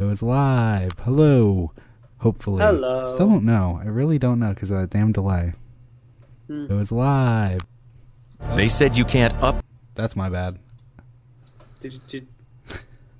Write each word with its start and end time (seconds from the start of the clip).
It 0.00 0.04
was 0.04 0.22
live. 0.22 0.92
Hello. 1.00 1.72
Hopefully. 2.18 2.62
Hello. 2.62 3.12
Still 3.16 3.30
don't 3.30 3.42
know. 3.42 3.80
I 3.82 3.88
really 3.88 4.16
don't 4.16 4.38
know 4.38 4.50
because 4.50 4.70
of 4.70 4.78
that 4.78 4.90
damn 4.90 5.10
delay. 5.10 5.54
Hmm. 6.46 6.66
It 6.70 6.74
was 6.74 6.92
live. 6.92 7.62
They 8.54 8.68
said 8.68 8.96
you 8.96 9.04
can't 9.04 9.34
up. 9.42 9.64
That's 9.96 10.14
my 10.14 10.28
bad. 10.28 10.60
Did 11.80 11.94
you, 11.94 12.00
did, 12.06 12.28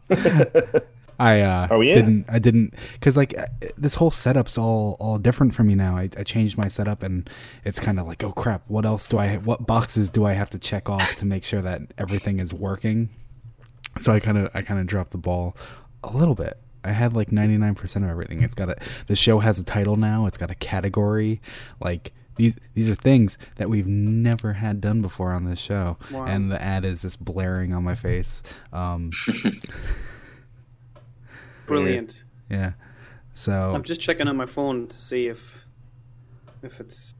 I 1.18 1.40
uh, 1.40 1.66
Are 1.68 1.78
we 1.78 1.90
in? 1.90 1.96
didn't. 1.96 2.24
I 2.28 2.38
didn't 2.38 2.74
because 2.92 3.16
like 3.16 3.36
uh, 3.36 3.46
this 3.76 3.96
whole 3.96 4.12
setup's 4.12 4.56
all 4.56 4.96
all 5.00 5.18
different 5.18 5.56
for 5.56 5.64
me 5.64 5.74
now. 5.74 5.96
I, 5.96 6.08
I 6.16 6.22
changed 6.22 6.56
my 6.56 6.68
setup 6.68 7.02
and 7.02 7.28
it's 7.64 7.80
kind 7.80 7.98
of 7.98 8.06
like 8.06 8.22
oh 8.22 8.30
crap. 8.30 8.62
What 8.68 8.86
else 8.86 9.08
do 9.08 9.18
I? 9.18 9.38
What 9.38 9.66
boxes 9.66 10.10
do 10.10 10.24
I 10.26 10.34
have 10.34 10.50
to 10.50 10.60
check 10.60 10.88
off 10.88 11.16
to 11.16 11.24
make 11.26 11.42
sure 11.42 11.60
that 11.60 11.82
everything 11.98 12.38
is 12.38 12.54
working? 12.54 13.08
So 14.00 14.12
I 14.12 14.20
kind 14.20 14.38
of 14.38 14.48
I 14.54 14.62
kind 14.62 14.78
of 14.78 14.86
dropped 14.86 15.10
the 15.10 15.18
ball 15.18 15.56
a 16.04 16.16
little 16.16 16.36
bit. 16.36 16.56
I 16.88 16.92
had 16.92 17.14
like 17.14 17.28
99% 17.30 17.96
of 17.96 18.02
everything. 18.04 18.42
It's 18.42 18.54
got 18.54 18.70
a 18.70 18.76
the 19.06 19.16
show 19.16 19.40
has 19.40 19.58
a 19.58 19.64
title 19.64 19.96
now. 19.96 20.26
It's 20.26 20.38
got 20.38 20.50
a 20.50 20.54
category. 20.54 21.42
Like 21.80 22.12
these 22.36 22.56
these 22.74 22.88
are 22.88 22.94
things 22.94 23.36
that 23.56 23.68
we've 23.68 23.86
never 23.86 24.54
had 24.54 24.80
done 24.80 25.02
before 25.02 25.32
on 25.32 25.44
this 25.44 25.58
show. 25.58 25.98
Wow. 26.10 26.24
And 26.24 26.50
the 26.50 26.60
ad 26.62 26.84
is 26.84 27.02
just 27.02 27.22
blaring 27.22 27.74
on 27.74 27.84
my 27.84 27.94
face. 27.94 28.42
Um 28.72 29.10
brilliant. 31.66 32.24
yeah. 32.48 32.72
So 33.34 33.72
I'm 33.74 33.82
just 33.82 34.00
checking 34.00 34.26
on 34.28 34.36
my 34.36 34.46
phone 34.46 34.86
to 34.86 34.96
see 34.96 35.26
if 35.26 35.66
if 36.62 36.80
it's 36.80 37.14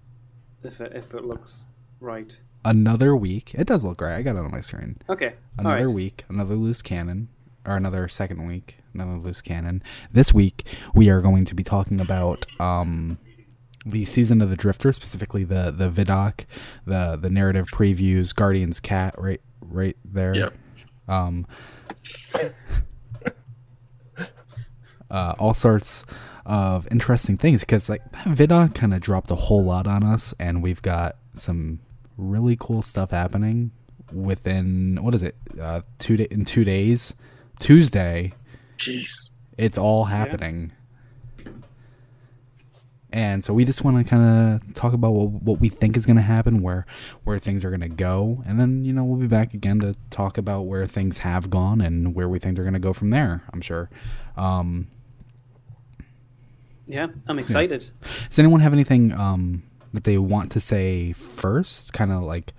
if 0.64 0.80
it, 0.80 0.92
if 0.94 1.14
it 1.14 1.24
looks 1.24 1.66
right. 2.00 2.40
another 2.64 3.14
week. 3.14 3.54
It 3.54 3.66
does 3.66 3.84
look 3.84 4.00
right. 4.00 4.16
I 4.16 4.22
got 4.22 4.36
it 4.36 4.40
on 4.40 4.50
my 4.50 4.60
screen. 4.60 4.98
Okay. 5.08 5.34
Another 5.58 5.86
right. 5.86 5.94
week, 5.94 6.24
another 6.28 6.56
loose 6.56 6.82
cannon, 6.82 7.28
or 7.66 7.76
another 7.76 8.08
second 8.08 8.46
week, 8.46 8.78
another 8.94 9.18
loose 9.18 9.40
cannon. 9.40 9.82
This 10.12 10.32
week 10.32 10.64
we 10.94 11.08
are 11.08 11.20
going 11.20 11.44
to 11.46 11.54
be 11.54 11.64
talking 11.64 12.00
about 12.00 12.46
um, 12.60 13.18
the 13.84 14.04
season 14.04 14.40
of 14.40 14.50
the 14.50 14.56
Drifter, 14.56 14.92
specifically 14.92 15.44
the 15.44 15.70
the 15.70 15.90
vidoc, 15.90 16.44
the 16.86 17.18
the 17.20 17.30
narrative 17.30 17.68
previews, 17.68 18.34
Guardians 18.34 18.80
Cat, 18.80 19.14
right 19.18 19.40
right 19.60 19.96
there. 20.04 20.34
Yep. 20.34 20.54
Um, 21.08 21.46
uh, 25.10 25.34
all 25.38 25.54
sorts 25.54 26.04
of 26.44 26.88
interesting 26.90 27.36
things 27.36 27.60
because 27.60 27.88
like 27.88 28.02
that 28.12 28.26
vidoc 28.28 28.74
kind 28.74 28.94
of 28.94 29.00
dropped 29.00 29.30
a 29.30 29.34
whole 29.34 29.64
lot 29.64 29.86
on 29.86 30.02
us, 30.02 30.34
and 30.38 30.62
we've 30.62 30.82
got 30.82 31.16
some 31.34 31.80
really 32.16 32.56
cool 32.58 32.82
stuff 32.82 33.10
happening 33.10 33.70
within 34.12 34.98
what 35.02 35.14
is 35.14 35.22
it 35.22 35.36
uh 35.60 35.82
two 35.98 36.16
day 36.16 36.26
in 36.30 36.42
two 36.44 36.64
days 36.64 37.14
tuesday 37.58 38.32
Jeez. 38.78 39.30
it's 39.56 39.76
all 39.78 40.04
happening. 40.04 40.72
And 43.10 43.42
so 43.42 43.54
we 43.54 43.64
just 43.64 43.82
want 43.84 43.96
to 43.96 44.04
kind 44.08 44.60
of 44.62 44.74
talk 44.74 44.92
about 44.92 45.12
what, 45.12 45.42
what 45.42 45.60
we 45.60 45.70
think 45.70 45.96
is 45.96 46.04
going 46.04 46.16
to 46.16 46.22
happen 46.22 46.60
where 46.60 46.84
where 47.24 47.38
things 47.38 47.64
are 47.64 47.70
going 47.70 47.80
to 47.80 47.88
go. 47.88 48.42
And 48.46 48.60
then 48.60 48.84
you 48.84 48.92
know 48.92 49.02
we'll 49.02 49.18
be 49.18 49.26
back 49.26 49.54
again 49.54 49.80
to 49.80 49.94
talk 50.10 50.36
about 50.36 50.62
where 50.66 50.86
things 50.86 51.18
have 51.18 51.48
gone 51.48 51.80
and 51.80 52.14
where 52.14 52.28
we 52.28 52.38
think 52.38 52.54
they're 52.54 52.64
going 52.64 52.74
to 52.74 52.78
go 52.80 52.92
from 52.92 53.10
there 53.10 53.42
i'm 53.52 53.60
sure. 53.62 53.88
Um 54.36 54.88
Yeah, 56.86 57.06
I'm 57.26 57.38
excited. 57.38 57.90
does 58.28 58.38
anyone 58.38 58.60
have 58.60 58.74
anything 58.74 59.12
um 59.14 59.62
that 59.94 60.04
they 60.04 60.18
want 60.18 60.52
to 60.52 60.60
say 60.60 61.12
first 61.14 61.94
kind 61.94 62.12
of 62.12 62.22
like 62.22 62.52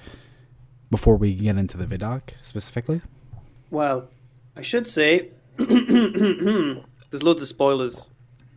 before 0.90 1.16
we 1.16 1.36
get 1.36 1.58
into 1.58 1.78
the 1.78 1.86
vidoc 1.86 2.22
specifically? 2.42 3.02
Well, 3.70 4.10
I 4.60 4.62
should 4.62 4.88
say 4.88 5.30
there's 5.58 7.24
loads 7.24 7.42
of 7.42 7.48
spoilers. 7.48 8.10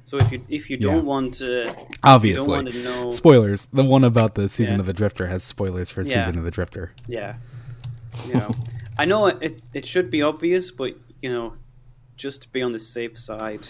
So 0.05 0.17
if 0.19 0.33
you 0.33 0.42
if 0.48 0.69
you 0.69 0.77
don't 0.77 0.97
Yeah. 0.97 1.03
want 1.14 1.34
to 1.34 1.75
Obviously. 2.03 2.48
want 2.48 2.69
to 2.72 2.83
know- 2.83 3.11
Spoilers. 3.12 3.67
The 3.67 3.84
one 3.84 4.05
about 4.05 4.34
the 4.34 4.48
season 4.48 4.75
Yeah. 4.75 4.80
of 4.80 4.86
the 4.86 4.92
Drifter 4.92 5.27
has 5.28 5.45
spoilers 5.45 5.91
for 5.91 6.03
Yeah. 6.03 6.25
season 6.27 6.39
of 6.39 6.45
the 6.45 6.51
Drifter. 6.51 6.92
yeah, 7.07 7.36
you 8.27 8.35
know, 8.35 8.51
I 8.98 9.05
know 9.05 9.27
it 9.29 9.62
it 9.73 9.86
should 9.86 10.11
be 10.11 10.20
obvious, 10.23 10.70
but 10.73 10.92
you 11.23 11.30
know, 11.33 11.55
just 12.17 12.42
to 12.42 12.48
be 12.51 12.62
on 12.62 12.73
the 12.73 12.79
safe 12.80 13.17
side, 13.17 13.68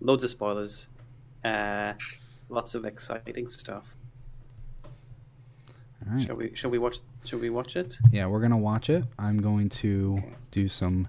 loads 0.00 0.24
of 0.24 0.30
spoilers, 0.30 0.88
uh, 1.44 1.92
lots 2.48 2.74
of 2.74 2.84
exciting 2.86 3.48
stuff. 3.48 3.96
All 6.06 6.12
right. 6.14 6.22
Shall 6.22 6.36
we? 6.36 6.54
Shall 6.54 6.70
we 6.70 6.78
watch? 6.78 6.98
Shall 7.24 7.38
we 7.38 7.50
watch 7.50 7.76
it? 7.76 7.96
Yeah, 8.12 8.26
we're 8.26 8.40
gonna 8.40 8.58
watch 8.58 8.90
it. 8.90 9.04
I'm 9.18 9.38
going 9.40 9.68
to 9.84 10.20
do 10.50 10.68
some 10.68 11.06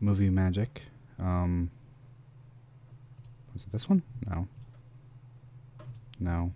movie 0.00 0.30
magic. 0.30 0.82
Um, 1.18 1.70
was 3.52 3.62
it 3.64 3.72
this 3.72 3.88
one? 3.88 4.02
No. 4.28 4.46
No. 6.20 6.52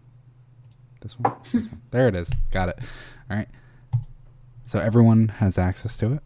This 1.01 1.19
one? 1.19 1.35
This 1.43 1.55
one. 1.55 1.81
There 1.91 2.09
it 2.09 2.15
is. 2.15 2.31
Got 2.51 2.71
it. 2.71 2.79
All 3.31 3.37
right. 3.37 3.49
So 4.67 4.79
everyone 4.79 5.29
has 5.29 5.59
access 5.59 5.97
to 5.99 6.13
it, 6.15 6.23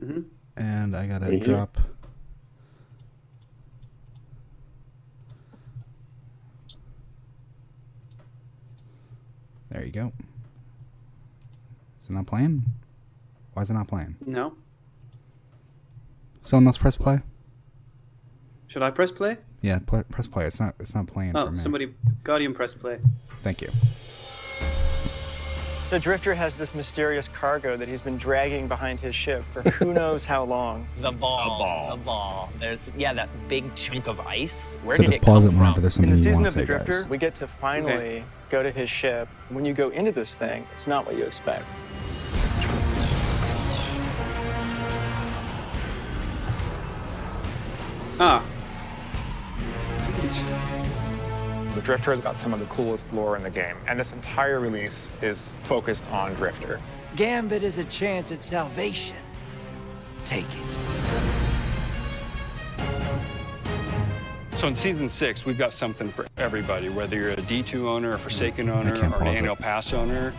hmm 0.00 0.20
and 0.56 0.94
I 0.94 1.06
gotta 1.06 1.26
Right 1.26 1.34
here. 1.44 1.54
drop. 1.54 1.78
There 9.70 9.84
you 9.84 9.92
go. 9.92 10.12
Is 12.02 12.08
it 12.08 12.12
not 12.12 12.26
playing? 12.26 12.64
Why 13.54 13.62
is 13.62 13.70
it 13.70 13.74
not 13.74 13.88
playing? 13.88 14.16
No. 14.26 14.54
Someone 16.44 16.66
else 16.66 16.78
press 16.78 16.96
play. 16.96 17.20
Should 18.66 18.82
I 18.82 18.90
press 18.90 19.10
play? 19.10 19.38
Yeah, 19.60 19.78
pl- 19.86 20.04
press 20.04 20.26
play. 20.26 20.46
It's 20.46 20.58
not. 20.58 20.74
It's 20.80 20.94
not 20.94 21.06
playing 21.06 21.32
oh, 21.36 21.42
for 21.42 21.48
Oh, 21.48 21.50
me. 21.52 21.56
somebody, 21.56 21.94
Guardian, 22.24 22.54
press 22.54 22.74
play. 22.74 22.98
Thank 23.42 23.60
you. 23.62 23.70
The 25.90 25.98
drifter 26.00 26.34
has 26.34 26.54
this 26.54 26.74
mysterious 26.74 27.28
cargo 27.28 27.76
that 27.76 27.86
he's 27.86 28.00
been 28.00 28.16
dragging 28.16 28.66
behind 28.66 28.98
his 28.98 29.14
ship 29.14 29.44
for 29.52 29.60
who 29.72 29.92
knows 29.92 30.24
how 30.24 30.42
long. 30.42 30.88
The 31.02 31.12
ball. 31.12 31.58
The 31.58 31.64
ball. 31.64 31.90
The 31.98 32.02
ball. 32.02 32.50
There's 32.58 32.90
yeah, 32.96 33.12
that 33.12 33.28
big 33.46 33.74
chunk 33.74 34.06
of 34.06 34.18
ice. 34.20 34.76
Where 34.84 34.96
so 34.96 35.02
did 35.02 35.08
just 35.10 35.18
it 35.18 35.22
pause 35.22 35.44
come 35.44 35.54
it 35.54 35.58
whenever 35.58 35.74
from? 35.74 35.82
there's 35.82 35.96
In 35.98 36.02
something 36.04 36.10
the 36.10 36.16
season 36.16 36.46
of 36.46 36.54
the 36.54 36.64
drifter, 36.64 37.02
guys. 37.02 37.10
we 37.10 37.18
get 37.18 37.34
to 37.36 37.46
finally 37.46 38.24
go 38.48 38.62
to 38.62 38.70
his 38.70 38.88
ship. 38.88 39.28
When 39.50 39.66
you 39.66 39.74
go 39.74 39.90
into 39.90 40.12
this 40.12 40.34
thing, 40.34 40.66
it's 40.74 40.86
not 40.86 41.04
what 41.04 41.14
you 41.16 41.24
expect. 41.24 41.66
Ah. 48.24 48.40
The 51.74 51.80
Drifter 51.80 52.12
has 52.12 52.20
got 52.20 52.38
some 52.38 52.54
of 52.54 52.60
the 52.60 52.66
coolest 52.66 53.12
lore 53.12 53.36
in 53.36 53.42
the 53.42 53.50
game, 53.50 53.76
and 53.88 53.98
this 53.98 54.12
entire 54.12 54.60
release 54.60 55.10
is 55.22 55.52
focused 55.64 56.04
on 56.12 56.32
Drifter. 56.34 56.78
Gambit 57.16 57.64
is 57.64 57.78
a 57.78 57.84
chance 57.84 58.30
at 58.30 58.44
salvation. 58.44 59.16
Take 60.24 60.46
it. 60.46 60.78
So 64.52 64.68
in 64.68 64.76
season 64.76 65.08
six, 65.08 65.44
we've 65.44 65.58
got 65.58 65.72
something 65.72 66.08
for 66.08 66.24
everybody, 66.36 66.90
whether 66.90 67.16
you're 67.16 67.32
a 67.32 67.36
D2 67.36 67.88
owner, 67.88 68.10
a 68.10 68.18
Forsaken 68.20 68.68
owner, 68.68 68.94
or 68.94 69.02
an 69.02 69.10
pause 69.10 69.36
annual 69.36 69.56
pass 69.56 69.92
owner. 69.92 70.32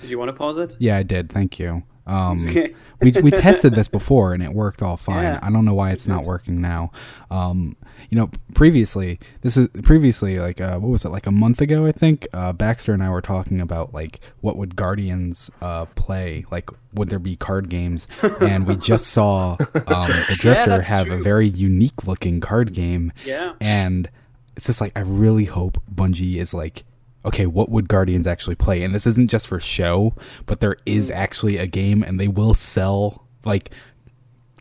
Did 0.00 0.10
you 0.10 0.18
want 0.18 0.30
to 0.30 0.32
pause 0.32 0.58
it? 0.58 0.74
Yeah, 0.80 0.96
I 0.96 1.04
did. 1.04 1.30
Thank 1.30 1.60
you. 1.60 1.84
Um, 2.06 2.36
we 3.00 3.12
we 3.12 3.30
tested 3.30 3.74
this 3.74 3.88
before 3.98 4.32
and 4.32 4.42
it 4.42 4.52
worked 4.52 4.82
all 4.82 4.96
fine. 4.96 5.24
Yeah. 5.24 5.40
I 5.42 5.50
don't 5.50 5.64
know 5.64 5.74
why 5.74 5.90
it's 5.90 6.08
not 6.08 6.24
working 6.24 6.60
now. 6.60 6.90
Um, 7.30 7.76
you 8.10 8.16
know, 8.16 8.30
previously 8.54 9.18
this 9.42 9.56
is 9.56 9.68
previously 9.82 10.38
like 10.38 10.60
uh, 10.60 10.78
what 10.78 10.88
was 10.88 11.04
it 11.04 11.10
like 11.10 11.26
a 11.26 11.30
month 11.30 11.60
ago? 11.60 11.86
I 11.86 11.92
think 11.92 12.26
uh, 12.32 12.52
Baxter 12.52 12.92
and 12.92 13.02
I 13.02 13.10
were 13.10 13.22
talking 13.22 13.60
about 13.60 13.92
like 13.92 14.20
what 14.40 14.56
would 14.56 14.76
Guardians 14.76 15.50
uh, 15.60 15.86
play? 15.96 16.44
Like 16.50 16.70
would 16.94 17.10
there 17.10 17.18
be 17.18 17.36
card 17.36 17.68
games? 17.68 18.06
And 18.40 18.66
we 18.66 18.76
just 18.76 19.06
saw 19.08 19.56
um, 19.86 20.10
the 20.10 20.36
Drifter 20.38 20.70
that's 20.70 20.86
have 20.86 21.10
a 21.10 21.18
very 21.18 21.48
unique 21.48 22.06
looking 22.06 22.40
card 22.40 22.72
game. 22.72 23.12
Yeah. 23.24 23.54
and 23.60 24.08
it's 24.56 24.66
just 24.66 24.80
like 24.80 24.92
I 24.96 25.00
really 25.00 25.44
hope 25.44 25.82
Bungie 25.94 26.36
is 26.36 26.54
like, 26.54 26.84
okay, 27.26 27.44
what 27.46 27.68
would 27.68 27.88
Guardians 27.88 28.26
actually 28.26 28.54
play? 28.56 28.82
And 28.82 28.94
this 28.94 29.06
isn't 29.06 29.28
just 29.28 29.48
for 29.48 29.60
show, 29.60 30.14
but 30.46 30.60
there 30.60 30.76
is 30.86 31.10
actually 31.10 31.58
a 31.58 31.66
game, 31.66 32.02
and 32.02 32.18
they 32.20 32.28
will 32.28 32.54
sell 32.54 33.26
like 33.44 33.70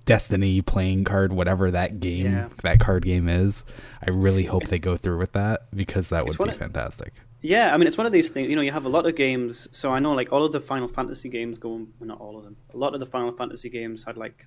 Destiny 0.06 0.62
playing 0.62 1.04
card, 1.04 1.34
whatever 1.34 1.72
that 1.72 2.00
game 2.00 2.26
Yeah. 2.32 2.50
that 2.62 2.80
card 2.80 3.06
game 3.06 3.28
is. 3.28 3.66
I 4.06 4.12
really 4.12 4.44
hope 4.44 4.66
they 4.68 4.78
go 4.78 4.96
through 4.98 5.18
with 5.18 5.32
that 5.32 5.66
because 5.76 6.10
that 6.10 6.26
would 6.28 6.38
be 6.38 6.50
of- 6.50 6.58
fantastic. 6.58 7.14
Yeah, 7.42 7.74
I 7.74 7.78
mean, 7.78 7.88
it's 7.88 7.98
one 7.98 8.06
of 8.06 8.12
these 8.14 8.30
things. 8.30 8.48
You 8.50 8.56
know, 8.56 8.62
you 8.62 8.72
have 8.72 8.86
a 8.86 8.90
lot 8.90 9.06
of 9.08 9.16
games. 9.16 9.68
So 9.72 9.92
I 9.92 10.00
know, 10.00 10.14
like, 10.14 10.32
all 10.32 10.44
of 10.44 10.52
the 10.52 10.60
Final 10.60 10.88
Fantasy 10.88 11.30
games 11.30 11.58
go. 11.58 11.70
Well, 11.70 11.88
not 12.02 12.20
all 12.20 12.38
of 12.38 12.44
them. 12.44 12.56
A 12.74 12.78
lot 12.78 12.94
of 12.94 13.00
the 13.00 13.06
Final 13.08 13.32
Fantasy 13.32 13.70
games 13.70 14.04
had 14.04 14.16
like 14.18 14.46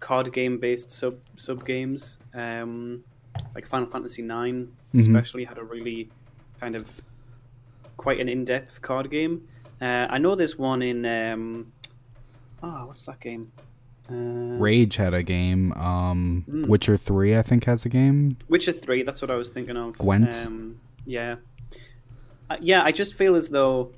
card 0.00 0.32
game 0.32 0.58
based 0.58 0.90
sub 0.90 1.16
sub 1.36 1.66
games. 1.66 2.18
Um, 2.34 3.02
like 3.54 3.66
Final 3.66 3.88
Fantasy 3.88 4.22
9 4.22 4.68
especially 4.96 5.44
had 5.44 5.58
a 5.58 5.64
really 5.64 6.08
kind 6.60 6.74
of 6.74 7.00
quite 7.98 8.18
an 8.20 8.28
in 8.30 8.46
depth 8.46 8.80
card 8.80 9.10
game. 9.10 9.46
Uh, 9.82 10.06
I 10.08 10.16
know 10.16 10.34
there's 10.34 10.56
one 10.56 10.80
in. 10.80 11.04
Um, 11.04 11.72
oh, 12.62 12.86
what's 12.86 13.02
that 13.02 13.20
game? 13.20 13.52
Uh, 14.10 14.56
Rage 14.58 14.96
had 14.96 15.12
a 15.12 15.22
game. 15.22 15.72
Um, 15.74 16.44
Mm. 16.48 16.66
Witcher 16.66 16.96
Three, 16.96 17.36
I 17.36 17.42
think, 17.42 17.64
has 17.66 17.84
a 17.84 17.90
game. 17.90 18.38
Witcher 18.48 18.72
Three. 18.72 19.02
That's 19.02 19.20
what 19.20 19.30
I 19.30 19.34
was 19.34 19.50
thinking 19.50 19.76
of. 19.76 19.98
Gwent? 19.98 20.34
Um, 20.46 20.80
yeah, 21.04 21.36
uh, 22.48 22.56
yeah. 22.60 22.82
I 22.82 22.90
just 22.92 23.14
feel 23.14 23.36
as 23.36 23.48
though 23.48 23.92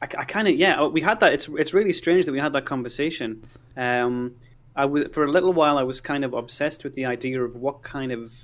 I, 0.00 0.06
I 0.06 0.24
kind 0.24 0.48
of 0.48 0.56
yeah. 0.56 0.84
We 0.84 1.00
had 1.00 1.20
that. 1.20 1.32
It's 1.32 1.48
it's 1.48 1.72
really 1.72 1.92
strange 1.92 2.26
that 2.26 2.32
we 2.32 2.40
had 2.40 2.52
that 2.54 2.64
conversation. 2.64 3.42
Um, 3.76 4.34
I 4.74 4.84
was 4.86 5.06
for 5.12 5.24
a 5.24 5.30
little 5.30 5.52
while. 5.52 5.78
I 5.78 5.84
was 5.84 6.00
kind 6.00 6.24
of 6.24 6.32
obsessed 6.34 6.82
with 6.82 6.94
the 6.94 7.04
idea 7.06 7.42
of 7.42 7.54
what 7.56 7.82
kind 7.82 8.10
of 8.10 8.34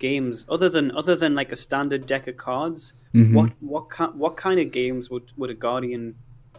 games, 0.00 0.44
other 0.48 0.68
than 0.68 0.90
other 0.90 1.14
than 1.14 1.34
like 1.36 1.52
a 1.52 1.56
standard 1.56 2.06
deck 2.06 2.26
of 2.26 2.36
cards, 2.36 2.92
Mhm. 3.14 3.34
what 3.34 3.52
what 3.60 3.90
ki- 3.96 4.14
what 4.22 4.36
kind 4.36 4.58
of 4.58 4.72
games 4.72 5.08
would 5.10 5.32
would 5.36 5.50
a 5.50 5.54
guardian 5.54 6.16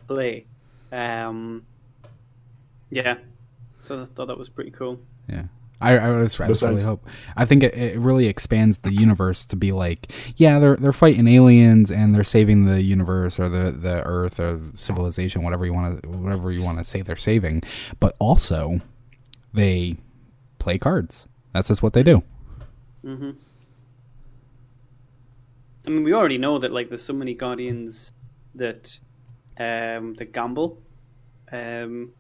play? 0.08 0.46
Um, 0.94 1.64
yeah, 2.90 3.18
so 3.84 4.02
I 4.04 4.06
thought 4.06 4.28
that 4.28 4.38
was 4.38 4.50
pretty 4.50 4.72
cool. 4.72 5.00
Yeah. 5.28 5.44
I, 5.84 5.94
I 5.98 6.22
just, 6.22 6.40
I 6.40 6.48
just 6.48 6.62
really 6.62 6.84
hope. 6.84 7.08
I 7.36 7.46
think 7.46 7.64
it, 7.64 7.74
it 7.74 7.98
really 7.98 8.28
expands 8.28 8.78
the 8.80 8.94
universe 8.94 9.46
to 9.46 9.56
be 9.56 9.72
like, 9.72 10.12
yeah, 10.36 10.60
they're 10.60 10.76
they're 10.76 10.94
fighting 10.94 11.28
aliens 11.28 11.90
and 11.90 12.14
they're 12.14 12.24
saving 12.24 12.66
the 12.66 12.84
universe 12.84 13.40
or 13.40 13.50
the, 13.50 13.72
the 13.72 14.04
Earth 14.04 14.40
or 14.40 14.60
civilization, 14.76 15.42
whatever 15.42 15.66
you 15.66 15.74
want 15.74 16.04
to 16.04 16.10
whatever 16.10 16.52
you 16.52 16.62
want 16.62 16.78
to 16.78 16.86
say 16.86 17.02
they're 17.02 17.16
saving, 17.16 17.64
but 18.00 18.16
also 18.20 18.80
they 19.56 19.98
play 20.60 20.78
cards. 20.78 21.28
That's 21.52 21.70
just 21.70 21.82
what 21.82 21.94
they 21.94 22.04
do. 22.04 22.22
Hmm 23.04 23.32
I 25.86 25.90
mean, 25.90 26.04
we 26.04 26.14
already 26.14 26.38
know 26.38 26.60
that 26.60 26.72
like 26.72 26.90
there's 26.90 27.02
so 27.02 27.14
many 27.14 27.34
guardians 27.34 28.14
that 28.56 29.00
um 29.60 30.14
that 30.16 30.32
gamble. 30.32 30.82
Um, 31.52 32.14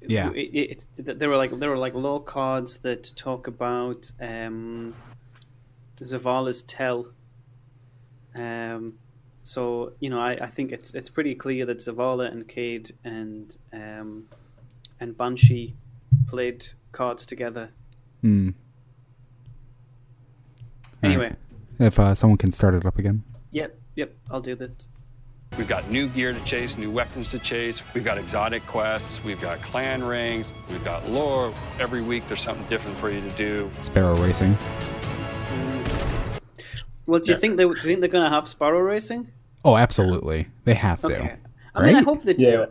Yeah. 0.00 0.30
it, 0.32 0.54
it, 0.54 0.86
it, 0.96 1.18
there 1.18 1.28
were 1.28 1.36
like 1.36 1.58
there 1.58 1.68
were 1.70 1.78
like 1.78 1.94
lore 1.94 2.22
cards 2.22 2.78
that 2.78 3.12
talk 3.16 3.48
about 3.48 4.10
um 4.20 4.94
Zavala's 5.96 6.62
tell. 6.62 7.08
Um, 8.34 8.98
so 9.42 9.92
you 9.98 10.10
know, 10.10 10.20
I, 10.20 10.38
I 10.40 10.46
think 10.46 10.70
it's 10.72 10.90
it's 10.94 11.10
pretty 11.10 11.34
clear 11.34 11.66
that 11.66 11.78
Zavala 11.78 12.30
and 12.30 12.46
Cayde 12.46 12.92
and 13.04 13.56
um 13.72 14.28
and 15.00 15.16
Banshee 15.16 15.74
played 16.28 16.64
cards 16.92 17.26
together. 17.26 17.70
Hmm. 18.22 18.50
All 21.02 21.10
Anyway. 21.10 21.28
right. 21.80 21.86
if 21.86 21.98
uh, 21.98 22.14
someone 22.14 22.38
can 22.38 22.50
start 22.50 22.74
it 22.74 22.84
up 22.86 22.98
again. 22.98 23.22
Yep, 23.52 23.78
yep, 23.96 24.14
I'll 24.30 24.40
do 24.40 24.54
that. 24.56 24.86
We've 25.56 25.68
got 25.68 25.90
new 25.90 26.08
gear 26.08 26.32
to 26.32 26.44
chase, 26.44 26.76
new 26.76 26.90
weapons 26.90 27.30
to 27.30 27.38
chase. 27.38 27.80
We've 27.94 28.04
got 28.04 28.18
exotic 28.18 28.66
quests. 28.66 29.22
We've 29.24 29.40
got 29.40 29.60
clan 29.62 30.04
rings. 30.04 30.52
We've 30.68 30.84
got 30.84 31.08
lore. 31.08 31.54
Every 31.80 32.02
week 32.02 32.26
there's 32.28 32.42
something 32.42 32.66
different 32.68 32.98
for 32.98 33.10
you 33.10 33.22
to 33.22 33.30
do. 33.30 33.70
Sparrow 33.80 34.14
Racing. 34.16 34.56
Well, 37.06 37.20
do 37.20 37.32
you 37.32 37.38
think 37.38 37.56
they 37.56 37.64
do 37.64 37.70
you 37.70 37.76
think 37.80 38.00
they're 38.00 38.10
going 38.10 38.24
to 38.24 38.30
have 38.30 38.46
Sparrow 38.46 38.80
racing? 38.80 39.30
Oh, 39.64 39.76
absolutely. 39.78 40.48
They 40.64 40.74
have 40.74 41.00
to. 41.00 41.06
Okay. 41.06 41.36
I 41.74 41.86
mean, 41.86 41.96
I 41.96 42.02
hope 42.02 42.22
they 42.22 42.34
do. 42.34 42.46
Yeah. 42.46 42.66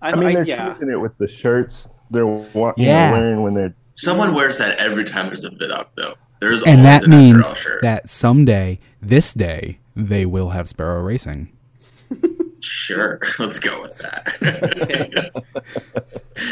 I, 0.00 0.12
I 0.12 0.14
mean, 0.16 0.32
they're 0.32 0.44
yeah. 0.44 0.68
teasing 0.70 0.90
it 0.90 0.96
with 1.00 1.16
the 1.18 1.26
shirts 1.26 1.88
they're 2.10 2.26
wa- 2.26 2.72
you 2.76 2.86
know, 2.86 2.90
Yeah. 2.92 3.12
wearing 3.12 3.42
when 3.42 3.54
they're. 3.54 3.74
Someone 3.96 4.34
wears 4.34 4.58
that 4.58 4.78
every 4.78 5.04
time 5.04 5.26
there's 5.26 5.44
a 5.44 5.50
Vidoc, 5.50 5.86
though. 5.96 6.14
There's 6.40 6.62
and 6.64 6.84
that 6.84 7.04
an 7.04 7.10
means 7.10 7.46
shirt. 7.56 7.80
that 7.82 8.08
someday, 8.08 8.80
this 9.00 9.32
day, 9.32 9.78
they 9.96 10.26
will 10.26 10.50
have 10.50 10.68
Sparrow 10.68 11.00
Racing. 11.02 11.50
Sure, 12.60 13.20
let's 13.38 13.58
go 13.58 13.82
with 13.82 13.96
that. 13.98 15.32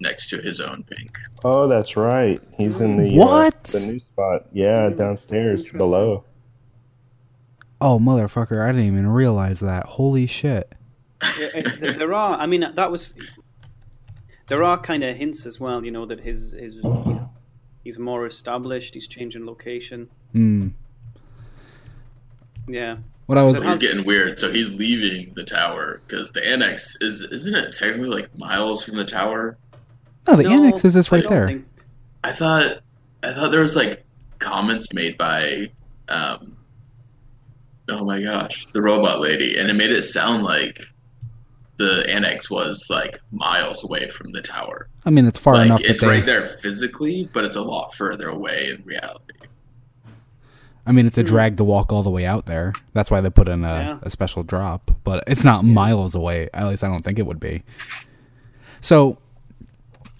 next 0.00 0.28
to 0.30 0.38
his 0.40 0.60
own 0.60 0.82
pink. 0.84 1.18
Oh, 1.44 1.68
that's 1.68 1.96
right. 1.96 2.40
He's 2.56 2.80
in 2.80 2.96
the 2.96 3.16
What? 3.18 3.54
uh, 3.74 3.78
the 3.78 3.86
new 3.86 3.98
spot. 4.00 4.46
Yeah, 4.52 4.88
downstairs 4.90 5.70
below. 5.70 6.24
oh 7.80 7.98
motherfucker! 7.98 8.62
I 8.62 8.72
didn't 8.72 8.86
even 8.86 9.06
realize 9.08 9.60
that. 9.60 9.84
Holy 9.86 10.26
shit! 10.26 10.72
Yeah, 11.38 11.92
there 11.96 12.12
are. 12.14 12.38
I 12.38 12.46
mean, 12.46 12.64
that 12.74 12.90
was. 12.90 13.14
There 14.46 14.62
are 14.62 14.78
kind 14.78 15.02
of 15.02 15.16
hints 15.16 15.46
as 15.46 15.58
well, 15.58 15.84
you 15.84 15.90
know, 15.90 16.04
that 16.06 16.20
his 16.20 16.52
his 16.52 16.76
you 16.76 16.82
know, 16.82 17.30
he's 17.82 17.98
more 17.98 18.26
established. 18.26 18.92
He's 18.94 19.08
changing 19.08 19.46
location. 19.46 20.08
Hmm. 20.32 20.68
Yeah. 22.68 22.96
What 23.26 23.38
I 23.38 23.42
was- 23.42 23.56
So 23.56 23.62
he's 23.62 23.80
getting 23.80 24.04
weird. 24.04 24.38
So 24.38 24.52
he's 24.52 24.70
leaving 24.72 25.32
the 25.34 25.44
tower 25.44 26.02
because 26.06 26.30
the 26.32 26.46
annex 26.46 26.94
is 27.00 27.22
isn't 27.22 27.54
it 27.54 27.74
technically 27.74 28.08
like 28.08 28.36
miles 28.38 28.84
from 28.84 28.96
the 28.96 29.04
tower? 29.04 29.56
No, 30.26 30.36
the 30.36 30.44
No, 30.44 30.50
annex 30.52 30.84
is 30.84 30.94
just 30.94 31.12
I 31.12 31.16
right 31.16 31.22
don't 31.22 31.32
there. 31.32 31.46
think- 31.48 31.66
I 32.22 32.32
thought 32.32 32.78
I 33.22 33.32
thought 33.32 33.50
there 33.50 33.60
was 33.60 33.76
like 33.76 34.04
comments 34.38 34.92
made 34.92 35.16
by 35.18 35.70
um 36.08 36.56
oh 37.90 38.04
my 38.04 38.22
gosh, 38.22 38.66
the 38.72 38.80
robot 38.80 39.20
lady, 39.20 39.58
and 39.58 39.68
it 39.70 39.74
made 39.74 39.90
it 39.90 40.02
sound 40.04 40.42
like 40.42 40.80
the 41.76 42.04
annex 42.08 42.48
was 42.48 42.86
like 42.88 43.20
miles 43.32 43.84
away 43.84 44.08
from 44.08 44.32
the 44.32 44.40
tower. 44.40 44.88
I 45.04 45.10
mean, 45.10 45.26
it's 45.26 45.38
far 45.38 45.56
like, 45.56 45.66
enough 45.66 45.80
that 45.82 45.90
It's 45.90 46.00
they. 46.00 46.06
right 46.06 46.24
there 46.24 46.46
physically, 46.46 47.28
but 47.34 47.44
it's 47.44 47.56
a 47.56 47.60
lot 47.62 47.92
further 47.94 48.28
away 48.28 48.70
in 48.70 48.82
reality. 48.84 49.34
I 50.86 50.92
mean, 50.92 51.06
it's 51.06 51.18
a 51.18 51.22
drag 51.22 51.56
to 51.58 51.64
walk 51.64 51.92
all 51.92 52.02
the 52.02 52.10
way 52.10 52.26
out 52.26 52.46
there. 52.46 52.74
That's 52.92 53.10
why 53.10 53.20
they 53.22 53.30
put 53.30 53.48
in 53.48 53.64
a, 53.64 53.68
Yeah. 53.68 53.98
a 54.02 54.10
special 54.10 54.42
drop, 54.42 54.90
but 55.02 55.24
it's 55.26 55.42
not 55.44 55.64
miles 55.64 56.14
away. 56.14 56.48
At 56.54 56.66
least 56.68 56.84
I 56.84 56.88
don't 56.88 57.02
think 57.02 57.18
it 57.18 57.26
would 57.26 57.40
be. 57.40 57.64
So, 58.82 59.16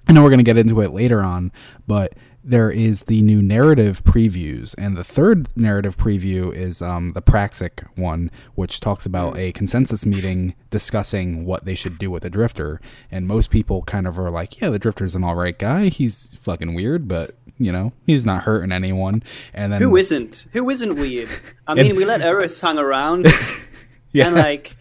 I 0.09 0.13
know 0.13 0.23
we're 0.23 0.29
going 0.31 0.39
to 0.39 0.45
get 0.45 0.59
into 0.59 0.81
it 0.83 0.93
later 0.93 1.23
on, 1.23 1.51
but 1.87 2.15
there 2.47 2.71
is 2.71 3.05
the 3.05 3.23
new 3.23 3.41
narrative 3.41 4.05
previews, 4.05 4.75
and 4.77 4.99
the 4.99 5.03
third 5.05 5.49
narrative 5.57 5.97
preview 5.97 6.55
is 6.55 6.83
um, 6.83 7.13
the 7.15 7.23
Praxic 7.23 7.83
one, 7.97 8.31
which 8.55 8.81
talks 8.81 9.07
about 9.07 9.39
a 9.39 9.51
consensus 9.53 10.05
meeting 10.05 10.55
discussing 10.69 11.47
what 11.47 11.65
they 11.65 11.75
should 11.75 11.99
do 11.99 12.11
with 12.11 12.23
the 12.23 12.29
Drifter. 12.29 12.83
And 13.11 13.27
most 13.27 13.49
people 13.49 13.81
kind 13.85 14.07
of 14.07 14.19
are 14.19 14.31
like, 14.31 14.61
"Yeah, 14.61 14.69
the 14.69 14.79
Drifter's 14.79 15.15
an 15.15 15.25
all 15.25 15.37
right 15.37 15.59
guy. 15.59 15.89
He's 15.89 16.37
fucking 16.43 16.75
weird, 16.75 17.09
but 17.09 17.31
you 17.59 17.73
know, 17.73 17.95
he's 18.05 18.27
not 18.27 18.43
hurting 18.43 18.73
anyone." 18.73 19.23
And 19.55 19.73
then 19.73 19.81
Who 19.81 19.97
isn't? 19.97 20.47
Who 20.53 20.69
isn't 20.69 20.97
weird? 20.97 21.31
I 21.67 21.73
And- 21.79 21.81
mean, 21.81 21.97
we 21.97 22.05
let 22.05 22.21
Eris 22.21 22.61
hang 22.61 22.77
around, 22.77 23.27
Yeah. 24.13 24.27
and 24.27 24.37
like, 24.37 24.77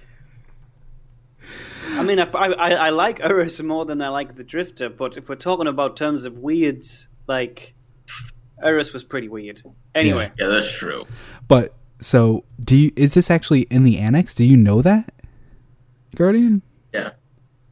I 2.04 2.06
mean, 2.08 2.20
I, 2.20 2.26
I 2.34 2.72
I 2.88 2.90
like 2.90 3.20
Eris 3.22 3.62
more 3.62 3.86
than 3.86 4.02
I 4.02 4.10
like 4.10 4.36
the 4.36 4.44
Drifter. 4.44 4.90
But 4.90 5.18
if 5.18 5.30
we're 5.30 5.36
talking 5.36 5.68
about 5.68 5.96
terms 5.98 6.26
of 6.26 6.38
weirds, 6.40 7.08
like, 7.28 7.74
Eris 8.64 8.94
was 8.94 9.04
pretty 9.04 9.30
weird. 9.30 9.62
Anyway, 9.96 10.32
Yeah, 10.38 10.48
that's 10.48 10.72
true. 10.72 11.06
But 11.48 11.74
so, 12.00 12.44
do 12.64 12.76
you? 12.76 12.92
Is 12.96 13.14
this 13.14 13.32
actually 13.32 13.62
in 13.64 13.84
the 13.84 14.00
annex? 14.00 14.36
Do 14.36 14.44
you 14.46 14.58
know 14.58 14.82
that, 14.82 15.14
Guardian? 16.16 16.62
Yeah. 16.94 17.12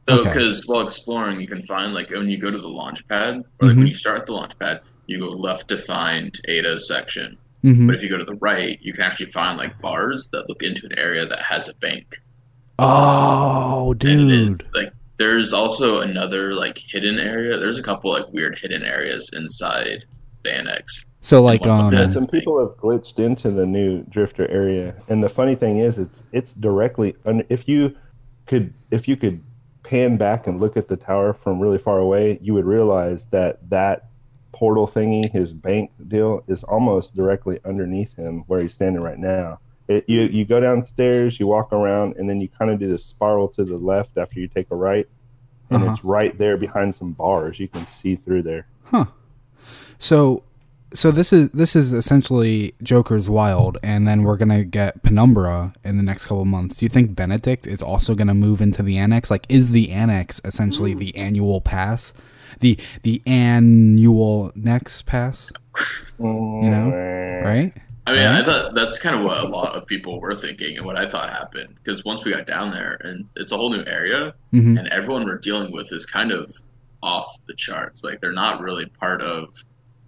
So, 0.08 0.20
Okay. 0.20 0.30
because 0.32 0.66
while 0.66 0.86
exploring, 0.86 1.40
you 1.40 1.46
can 1.46 1.64
find 1.66 1.94
like 1.94 2.10
when 2.10 2.28
you 2.28 2.38
go 2.38 2.50
to 2.50 2.58
the 2.58 2.68
launch 2.68 3.06
pad, 3.08 3.36
or 3.60 3.68
like 3.68 3.74
Mhm. 3.74 3.78
when 3.78 3.86
you 3.86 3.94
start 3.94 4.20
at 4.20 4.26
the 4.26 4.32
launch 4.32 4.58
pad, 4.58 4.80
you 5.06 5.18
go 5.20 5.28
left 5.28 5.68
to 5.68 5.78
find 5.78 6.40
Ada's 6.48 6.88
section. 6.88 7.36
Mhm. 7.62 7.86
But 7.86 7.94
if 7.94 8.02
you 8.02 8.08
go 8.08 8.18
to 8.18 8.24
the 8.24 8.34
right, 8.36 8.78
you 8.82 8.92
can 8.92 9.02
actually 9.02 9.26
find 9.26 9.56
like 9.58 9.78
bars 9.80 10.28
that 10.32 10.48
look 10.48 10.62
into 10.64 10.86
an 10.86 10.98
area 10.98 11.26
that 11.26 11.40
has 11.42 11.68
a 11.68 11.74
bank. 11.74 12.20
Oh, 12.82 13.94
dude. 13.94 14.66
Like, 14.74 14.92
there's 15.18 15.52
also 15.52 16.00
another 16.00 16.54
like 16.54 16.78
hidden 16.78 17.18
area. 17.20 17.58
There's 17.58 17.78
a 17.78 17.82
couple 17.82 18.10
like 18.10 18.28
weird 18.32 18.58
hidden 18.58 18.82
areas 18.82 19.30
inside 19.32 20.04
the 20.42 20.52
annex. 20.52 21.04
So 21.20 21.40
like, 21.40 21.64
um, 21.66 21.92
yeah, 21.92 22.08
some 22.08 22.26
people 22.26 22.58
have 22.58 22.76
glitched 22.76 23.24
into 23.24 23.50
the 23.52 23.64
new 23.64 24.02
drifter 24.04 24.50
area, 24.50 24.96
and 25.08 25.22
the 25.22 25.28
funny 25.28 25.54
thing 25.54 25.78
is, 25.78 25.98
it's 25.98 26.24
it's 26.32 26.52
directly 26.54 27.14
under. 27.24 27.44
If 27.48 27.68
you 27.68 27.96
could, 28.46 28.74
if 28.90 29.06
you 29.06 29.16
could 29.16 29.40
pan 29.84 30.16
back 30.16 30.48
and 30.48 30.58
look 30.58 30.76
at 30.76 30.88
the 30.88 30.96
tower 30.96 31.32
from 31.32 31.60
really 31.60 31.78
far 31.78 31.98
away, 31.98 32.38
you 32.42 32.54
would 32.54 32.64
realize 32.64 33.26
that 33.30 33.58
that 33.70 34.08
portal 34.50 34.88
thingy, 34.88 35.30
his 35.30 35.52
bank 35.52 35.92
deal, 36.08 36.42
is 36.48 36.64
almost 36.64 37.14
directly 37.14 37.60
underneath 37.64 38.16
him 38.16 38.42
where 38.48 38.60
he's 38.60 38.74
standing 38.74 39.02
right 39.02 39.18
now. 39.18 39.60
It, 39.96 40.04
you 40.08 40.22
you 40.22 40.44
go 40.44 40.60
downstairs, 40.60 41.38
you 41.40 41.46
walk 41.46 41.72
around, 41.72 42.16
and 42.16 42.28
then 42.28 42.40
you 42.40 42.48
kind 42.48 42.70
of 42.70 42.78
do 42.78 42.88
the 42.88 42.98
spiral 42.98 43.48
to 43.56 43.64
the 43.64 43.76
left 43.76 44.16
after 44.18 44.38
you 44.40 44.48
take 44.48 44.68
a 44.70 44.76
right, 44.76 45.08
and 45.70 45.82
Uh-huh. 45.82 45.92
it's 45.92 46.04
right 46.04 46.36
there 46.38 46.56
behind 46.56 46.94
some 46.94 47.12
bars. 47.12 47.58
You 47.60 47.68
can 47.68 47.86
see 47.86 48.16
through 48.16 48.42
there. 48.42 48.66
Huh. 48.84 49.06
So 49.98 50.42
so 50.94 51.10
this 51.10 51.32
is 51.32 51.50
this 51.50 51.74
is 51.74 51.92
essentially 51.92 52.74
Joker's 52.82 53.30
Wild 53.30 53.78
and 53.82 54.06
then 54.06 54.24
we're 54.24 54.36
going 54.36 54.50
to 54.50 54.62
get 54.64 55.02
Penumbra 55.02 55.72
in 55.84 55.96
the 55.96 56.02
next 56.02 56.26
couple 56.26 56.44
months. 56.44 56.76
Do 56.76 56.84
you 56.84 56.90
think 56.90 57.14
Benedict 57.14 57.66
is 57.66 57.80
also 57.80 58.14
going 58.14 58.28
to 58.28 58.34
move 58.34 58.60
into 58.60 58.82
the 58.82 58.98
annex? 58.98 59.30
Like 59.30 59.46
is 59.48 59.70
the 59.70 59.90
annex 59.90 60.38
essentially 60.44 60.92
the 60.94 61.16
annual 61.16 61.62
pass? 61.62 62.12
The 62.60 62.78
the 63.04 63.22
annual 63.26 64.52
next 64.54 65.06
pass? 65.06 65.50
You 66.18 66.70
know? 66.70 66.90
Right? 67.44 67.72
I 68.06 68.12
mean, 68.12 68.24
Right? 68.24 68.40
I 68.40 68.44
thought 68.44 68.74
that's 68.74 68.98
kind 68.98 69.14
of 69.14 69.22
what 69.24 69.44
a 69.44 69.46
lot 69.48 69.74
of 69.76 69.86
people 69.86 70.20
were 70.20 70.34
thinking 70.34 70.76
and 70.76 70.84
what 70.84 70.96
I 70.96 71.06
thought 71.08 71.30
happened. 71.30 71.76
Because 71.82 72.04
once 72.04 72.24
we 72.24 72.32
got 72.32 72.46
down 72.46 72.72
there, 72.72 72.98
and 73.04 73.26
it's 73.36 73.52
a 73.52 73.56
whole 73.56 73.70
new 73.70 73.84
area, 73.86 74.34
Mhm. 74.52 74.78
and 74.78 74.88
everyone 74.88 75.24
we're 75.24 75.38
dealing 75.38 75.72
with 75.72 75.92
is 75.92 76.04
kind 76.04 76.32
of 76.32 76.52
off 77.02 77.26
the 77.46 77.54
charts. 77.54 78.02
Like 78.02 78.20
they're 78.20 78.32
not 78.32 78.60
really 78.60 78.86
part 78.86 79.22
of 79.22 79.64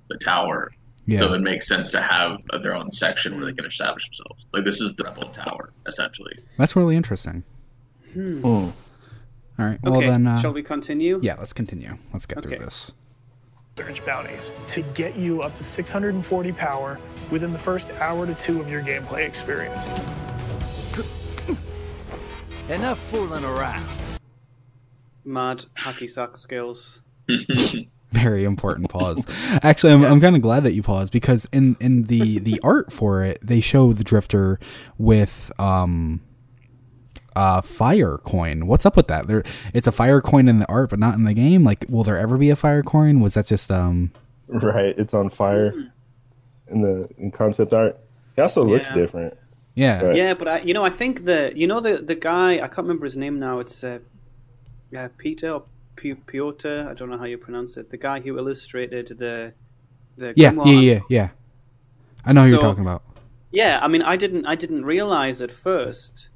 the 0.08 0.16
tower. 0.18 0.72
Yeah. 1.06 1.18
So 1.20 1.34
it 1.34 1.40
makes 1.40 1.68
sense 1.68 1.90
to 1.90 2.00
have 2.00 2.40
uh, 2.50 2.58
their 2.58 2.74
own 2.74 2.90
section 2.92 3.36
where 3.36 3.44
they 3.46 3.52
can 3.52 3.64
establish 3.66 4.06
themselves. 4.06 4.46
Like 4.52 4.64
this 4.64 4.80
is 4.80 4.92
the 4.94 5.04
Rebel 5.04 5.28
Tower, 5.30 5.72
essentially. 5.86 6.36
That's 6.58 6.74
really 6.74 6.96
interesting. 6.96 7.44
Hmm. 8.12 8.44
All 8.44 8.72
right. 9.58 9.78
Well 9.82 9.96
okay. 9.98 10.06
then 10.10 10.26
uh, 10.26 10.38
shall 10.38 10.52
we 10.52 10.62
continue? 10.62 11.20
Yeah, 11.22 11.36
let's 11.38 11.52
continue. 11.52 11.98
Let's 12.12 12.26
get 12.26 12.38
Okay. 12.38 12.48
through 12.56 12.64
this. 12.64 12.90
Surge 13.76 14.04
bounties 14.04 14.54
to 14.68 14.82
get 14.94 15.16
you 15.16 15.42
up 15.42 15.54
to 15.56 15.64
640 15.64 16.52
power 16.52 16.98
within 17.30 17.52
the 17.52 17.58
first 17.58 17.90
hour 17.94 18.24
to 18.24 18.34
two 18.34 18.60
of 18.60 18.70
your 18.70 18.82
gameplay 18.82 19.26
experience. 19.26 19.88
Enough 22.68 22.98
fooling 22.98 23.44
around. 23.44 23.84
Mad 25.24 25.64
hacky 25.76 26.08
sack 26.08 26.36
skills. 26.36 27.02
Very 28.12 28.44
important 28.44 28.90
pause. 28.90 29.26
Actually, 29.62 29.92
I'm, 29.92 30.04
I'm 30.04 30.20
kind 30.20 30.36
of 30.36 30.42
glad 30.42 30.62
that 30.62 30.72
you 30.72 30.82
paused 30.82 31.12
because 31.12 31.48
in 31.52 31.76
in 31.80 32.04
the 32.04 32.38
the 32.38 32.60
art 32.62 32.92
for 32.92 33.24
it, 33.24 33.38
they 33.42 33.60
show 33.60 33.92
the 33.92 34.04
drifter 34.04 34.60
with 34.98 35.50
um 35.58 36.20
uh 37.36 37.60
fire 37.62 38.18
coin. 38.18 38.66
What's 38.66 38.86
up 38.86 38.96
with 38.96 39.08
that? 39.08 39.26
There, 39.26 39.42
it's 39.72 39.86
a 39.86 39.92
fire 39.92 40.20
coin 40.20 40.48
in 40.48 40.58
the 40.58 40.66
art, 40.68 40.90
but 40.90 40.98
not 40.98 41.14
in 41.14 41.24
the 41.24 41.34
game. 41.34 41.64
Like, 41.64 41.84
will 41.88 42.04
there 42.04 42.18
ever 42.18 42.36
be 42.36 42.50
a 42.50 42.56
fire 42.56 42.82
coin? 42.82 43.20
Was 43.20 43.34
that 43.34 43.46
just 43.46 43.70
um? 43.72 44.12
Right, 44.48 44.94
it's 44.98 45.14
on 45.14 45.30
fire 45.30 45.72
in 46.68 46.80
the 46.80 47.08
in 47.18 47.30
concept 47.30 47.72
art. 47.72 47.98
It 48.36 48.40
also 48.42 48.64
looks 48.64 48.88
different. 48.90 49.36
Yeah. 49.74 50.00
But- 50.02 50.16
Yeah, 50.16 50.34
but 50.34 50.48
I, 50.48 50.58
you 50.60 50.74
know, 50.74 50.84
I 50.84 50.90
think 50.90 51.24
the 51.24 51.52
you 51.56 51.66
know 51.66 51.80
the 51.80 51.96
the 51.98 52.14
guy 52.14 52.54
I 52.54 52.68
can't 52.68 52.78
remember 52.86 53.04
his 53.06 53.16
name 53.16 53.38
now. 53.40 53.58
It's 53.60 53.82
uh, 53.82 53.98
uh, 54.96 55.08
Peter 55.18 55.50
or 55.50 55.64
P- 55.96 56.14
Piotr. 56.14 56.88
I 56.90 56.94
don't 56.94 57.10
know 57.10 57.18
how 57.18 57.24
you 57.24 57.38
pronounce 57.38 57.76
it. 57.76 57.90
The 57.90 57.96
guy 57.96 58.20
who 58.20 58.38
illustrated 58.38 59.08
the 59.18 59.52
the 60.16 60.32
Yeah, 60.36 60.52
Grimoire 60.52 60.66
yeah, 60.66 60.92
yeah, 60.92 61.00
yeah. 61.08 61.28
I 62.24 62.32
know 62.32 62.42
who 62.42 62.50
you're 62.50 62.60
talking 62.60 62.82
about. 62.84 63.02
Yeah, 63.50 63.78
I 63.82 63.88
mean, 63.88 64.02
I 64.02 64.16
didn't, 64.16 64.46
I 64.46 64.54
didn't 64.56 64.84
realize 64.84 65.40
at 65.42 65.52
first, 65.52 66.28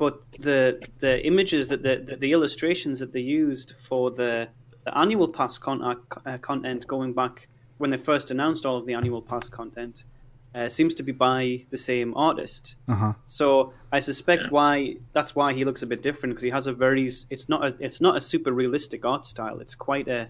but 0.00 0.14
the 0.48 0.58
the 1.04 1.14
images 1.30 1.68
that 1.68 1.82
the 1.86 1.94
the, 2.08 2.16
the 2.24 2.30
illustrations 2.36 2.96
that 3.02 3.12
they 3.12 3.20
used 3.42 3.68
for 3.88 4.10
the 4.10 4.48
the 4.84 4.92
annual 4.98 5.28
pass 5.28 5.58
con- 5.58 5.82
uh, 5.82 6.38
content 6.38 6.86
going 6.86 7.12
back 7.12 7.48
when 7.78 7.90
they 7.90 7.98
first 8.10 8.30
announced 8.30 8.64
all 8.66 8.76
of 8.80 8.86
the 8.86 8.94
annual 8.94 9.22
pass 9.30 9.46
content 9.48 10.04
uh, 10.54 10.68
seems 10.68 10.94
to 10.94 11.02
be 11.02 11.12
by 11.12 11.64
the 11.68 11.76
same 11.76 12.10
artist. 12.16 12.76
Uh 12.88 12.94
huh. 13.02 13.12
So 13.26 13.72
I 13.92 14.00
suspect 14.00 14.50
why 14.50 14.96
that's 15.12 15.32
why 15.38 15.52
he 15.52 15.64
looks 15.68 15.82
a 15.82 15.86
bit 15.86 16.02
different 16.02 16.30
because 16.34 16.42
he 16.48 16.50
has 16.58 16.66
a 16.66 16.72
very 16.72 17.06
it's 17.34 17.46
not 17.52 17.60
a 17.68 17.70
it's 17.86 18.00
not 18.00 18.16
a 18.16 18.20
super 18.20 18.52
realistic 18.52 19.04
art 19.04 19.26
style. 19.26 19.60
It's 19.60 19.74
quite 19.74 20.08
a, 20.08 20.28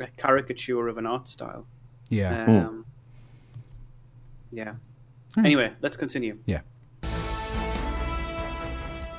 a 0.00 0.06
caricature 0.24 0.86
of 0.86 0.98
an 0.98 1.06
art 1.06 1.26
style. 1.28 1.66
Yeah. 2.10 2.44
Um, 2.44 2.84
Yeah. 4.50 4.74
Anyway, 5.36 5.70
let's 5.82 5.96
continue. 5.96 6.34
Yeah. 6.46 6.62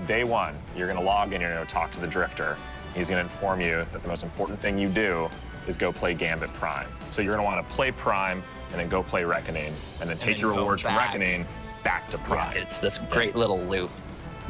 Day 0.09 0.23
one, 0.23 0.55
you're 0.75 0.87
going 0.87 0.97
to 0.97 1.05
log 1.05 1.33
in, 1.33 1.39
you're 1.39 1.53
going 1.53 1.63
to 1.63 1.71
talk 1.71 1.91
to 1.91 1.99
the 1.99 2.07
drifter. 2.07 2.57
He's 2.95 3.09
going 3.09 3.23
to 3.23 3.31
inform 3.31 3.61
you 3.61 3.85
that 3.93 4.01
the 4.01 4.07
most 4.07 4.23
important 4.23 4.59
thing 4.59 4.75
you 4.75 4.89
do 4.89 5.29
is 5.67 5.77
go 5.77 5.91
play 5.93 6.15
Gambit 6.15 6.51
Prime. 6.55 6.87
So 7.11 7.21
you're 7.21 7.35
going 7.35 7.45
to 7.45 7.55
want 7.55 7.69
to 7.69 7.75
play 7.75 7.91
Prime 7.91 8.41
and 8.71 8.79
then 8.79 8.89
go 8.89 9.03
play 9.03 9.23
Reckoning 9.23 9.71
and 10.01 10.09
then 10.09 10.17
take 10.17 10.37
then 10.37 10.41
your 10.41 10.55
rewards 10.55 10.81
from. 10.81 10.97
Reckoning 10.97 11.45
back 11.83 12.09
to 12.09 12.17
Prime. 12.17 12.55
Yeah, 12.55 12.63
it's 12.63 12.79
this 12.79 12.97
great 13.11 13.35
little 13.35 13.59
loop. 13.59 13.91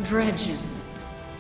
Dredgen. 0.04 0.58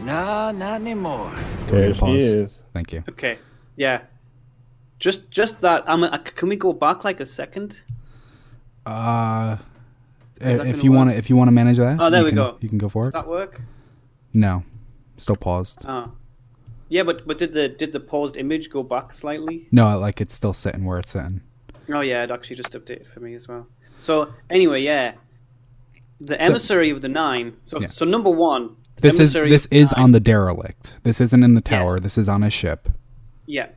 No, 0.02 0.52
not 0.52 0.82
anymore. 0.82 1.32
There 1.68 1.96
she 1.96 2.18
is. 2.18 2.52
Thank 2.74 2.92
you. 2.92 3.06
Okay. 3.08 3.40
Yeah. 3.78 4.02
Just 5.00 5.32
just 5.32 5.62
that. 5.62 5.86
I'm. 5.90 6.04
A, 6.04 6.20
can 6.20 6.50
we 6.50 6.58
go 6.58 6.74
back 6.74 7.06
like 7.06 7.22
a 7.22 7.26
second? 7.26 7.84
Uh, 8.86 9.56
if 10.42 10.84
you 10.84 10.92
want 10.92 11.10
to, 11.10 11.16
if 11.16 11.30
you 11.30 11.38
want 11.38 11.48
to 11.48 11.54
manage 11.54 11.78
that, 11.78 12.02
Oh, 12.02 12.10
there 12.10 12.20
you 12.20 12.26
we 12.26 12.32
can, 12.32 12.36
go. 12.36 12.58
You 12.60 12.68
can 12.68 12.78
go 12.78 12.90
for 12.90 13.04
Does 13.06 13.12
it. 13.12 13.14
that 13.14 13.28
work? 13.28 13.62
No, 14.34 14.64
still 15.18 15.36
paused. 15.36 15.80
Oh. 15.88 16.12
Yeah, 16.90 17.04
but 17.04 17.28
but 17.28 17.38
did 17.38 17.54
the 17.54 17.70
did 17.70 17.92
the 17.94 18.00
paused 18.00 18.38
image 18.38 18.70
go 18.70 18.84
back 18.84 19.14
slightly? 19.14 19.68
No, 19.72 19.98
like 20.00 20.22
it's 20.22 20.34
still 20.34 20.54
sitting 20.54 20.86
where 20.86 21.00
it's 21.00 21.12
sitting. 21.12 21.42
Oh 21.92 22.02
yeah, 22.02 22.24
it 22.24 22.32
actually 22.32 22.56
just 22.56 22.72
updated 22.72 23.08
for 23.08 23.20
me 23.20 23.34
as 23.36 23.48
well. 23.48 23.68
So 24.00 24.34
anyway, 24.50 24.82
yeah, 24.82 25.14
the 26.20 26.34
So- 26.40 26.46
emissary 26.46 26.90
of 26.90 27.02
the 27.02 27.10
nine. 27.10 27.58
So 27.64 27.80
Yeah. 27.80 27.88
so 27.88 28.06
number 28.06 28.30
one. 28.30 28.76
This 29.02 29.20
is 29.20 29.34
this 29.34 29.66
is 29.72 29.92
nine- 29.96 30.04
on 30.04 30.12
the 30.12 30.20
derelict. 30.20 30.98
This 31.04 31.22
isn't 31.22 31.44
in 31.44 31.54
the 31.54 31.62
tower. 31.62 31.96
Yes. 31.96 32.04
This 32.04 32.18
is 32.18 32.30
on 32.30 32.44
a 32.44 32.50
ship. 32.50 32.90
Yeah. 33.46 33.68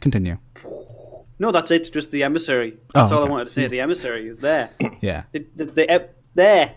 Continue. 0.00 0.38
No, 1.38 1.52
that's 1.52 1.70
it. 1.70 1.92
Just 1.92 2.10
the 2.12 2.22
emissary. 2.22 2.74
Oh, 2.76 3.00
that's 3.00 3.12
Oh, 3.12 3.18
all 3.18 3.26
I 3.26 3.28
wanted 3.28 3.48
to 3.48 3.52
say. 3.54 3.66
The 3.66 3.80
emissary 3.80 4.26
is 4.28 4.38
there. 4.38 4.70
Yeah, 5.02 5.24
The, 5.32 5.46
the, 5.54 5.64
the 5.66 6.08
there. 6.34 6.74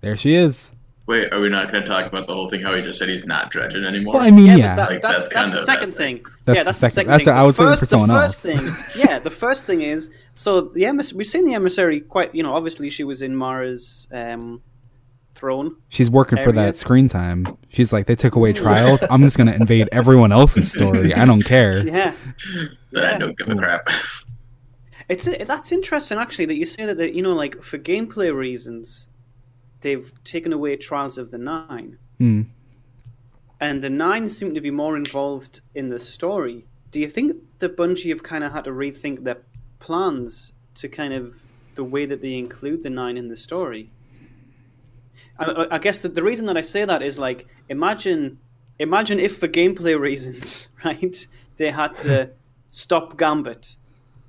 there 0.00 0.16
she 0.16 0.34
is. 0.34 0.70
Wait, 1.10 1.32
are 1.32 1.40
we 1.40 1.48
not 1.48 1.72
going 1.72 1.82
to 1.82 1.88
talk 1.88 2.06
about 2.06 2.28
the 2.28 2.32
whole 2.34 2.48
thing? 2.48 2.62
How 2.62 2.72
he 2.74 2.82
just 2.82 2.98
said 3.00 3.08
he's 3.08 3.26
not 3.26 3.52
Dredgen 3.52 3.84
anymore? 3.84 4.14
Well, 4.14 4.22
I 4.22 4.30
mean, 4.30 4.46
Yeah, 4.46 4.56
yeah. 4.56 4.76
that, 4.76 4.90
Like, 4.90 5.02
that's 5.02 5.24
that's 5.24 5.24
that's, 5.24 5.34
kind 5.34 5.52
the 5.52 5.58
of 5.58 5.64
second 5.64 5.92
thing. 5.92 6.22
That's 6.44 6.56
yeah, 6.56 6.62
the 6.62 6.66
that's 6.66 6.78
second- 6.78 6.88
the 6.88 6.90
second 6.94 7.10
that's 7.10 7.24
thing. 7.24 7.34
what 7.34 7.40
I 7.40 7.42
was 7.46 7.56
the 7.56 7.62
waiting 7.62 7.72
first, 7.72 7.80
for 7.80 7.86
someone 7.86 8.08
the 8.08 8.14
first 8.14 8.46
else. 8.46 8.76
thing, 8.94 9.02
yeah, 9.04 9.18
the 9.18 9.30
first 9.30 9.66
thing 9.66 9.80
is 9.82 10.08
so 10.36 10.60
the 10.60 10.82
emis- 10.82 11.12
we've 11.12 11.26
seen 11.26 11.44
the 11.44 11.54
emissary 11.54 12.00
quite. 12.00 12.32
You 12.34 12.42
know, 12.44 12.54
obviously 12.54 12.90
she 12.90 13.02
was 13.02 13.22
in 13.22 13.34
Mara's 13.34 14.06
um, 14.12 14.62
throne. 15.34 15.74
She's 15.88 16.08
working 16.08 16.38
for 16.38 16.52
that 16.52 16.76
screen 16.76 17.08
time. 17.08 17.44
She's 17.70 17.92
like, 17.92 18.06
they 18.06 18.14
took 18.14 18.36
away 18.36 18.52
trials. 18.52 19.02
I'm 19.10 19.22
just 19.22 19.36
gonna 19.36 19.52
invade 19.52 19.88
everyone 19.92 20.30
else's 20.30 20.70
story. 20.72 21.12
I 21.12 21.24
don't 21.24 21.42
care. 21.42 21.84
Yeah, 21.86 22.14
That 22.92 23.04
I 23.14 23.18
don't 23.18 23.36
give 23.36 23.48
a 23.48 23.56
crap. 23.56 23.88
it's 25.08 25.28
that's 25.44 25.72
interesting 25.72 26.18
actually 26.18 26.46
that 26.46 26.54
you 26.56 26.64
say 26.64 26.86
that, 26.86 26.98
that 26.98 27.14
you 27.14 27.22
know 27.22 27.32
like 27.32 27.62
for 27.64 27.78
gameplay 27.78 28.32
reasons, 28.32 29.08
they've 29.80 30.12
taken 30.24 30.52
away 30.52 30.76
Trials 30.76 31.18
of 31.18 31.30
the 31.30 31.38
Nine, 31.38 31.98
Hmm. 32.18 32.42
and 33.60 33.82
the 33.82 33.90
Nine 33.90 34.28
seem 34.28 34.54
to 34.54 34.60
be 34.60 34.70
more 34.70 34.96
involved 34.96 35.60
in 35.74 35.88
the 35.88 35.98
story. 35.98 36.66
Do 36.90 37.00
you 37.00 37.08
think 37.08 37.36
the 37.58 37.68
Bungie 37.68 38.10
have 38.10 38.22
kind 38.22 38.42
of 38.44 38.52
had 38.52 38.64
to 38.64 38.70
rethink 38.70 39.24
their 39.24 39.38
plans 39.78 40.52
to 40.74 40.88
kind 40.88 41.12
of 41.14 41.44
the 41.74 41.84
way 41.84 42.04
that 42.06 42.20
they 42.20 42.36
include 42.36 42.82
the 42.82 42.90
Nine 42.90 43.16
in 43.16 43.28
the 43.28 43.36
story? 43.36 43.90
I, 45.38 45.44
I- 45.44 45.74
I 45.76 45.78
guess 45.78 45.98
that 46.00 46.14
the 46.14 46.22
reason 46.22 46.46
that 46.46 46.56
I 46.56 46.60
say 46.62 46.84
that 46.84 47.02
is 47.02 47.18
like 47.18 47.46
imagine 47.68 48.38
imagine 48.78 49.18
if 49.18 49.36
for 49.38 49.48
gameplay 49.48 49.98
reasons, 50.08 50.68
right, 50.84 51.26
they 51.56 51.70
had 51.70 51.98
to 52.00 52.30
stop 52.70 53.16
Gambit. 53.16 53.76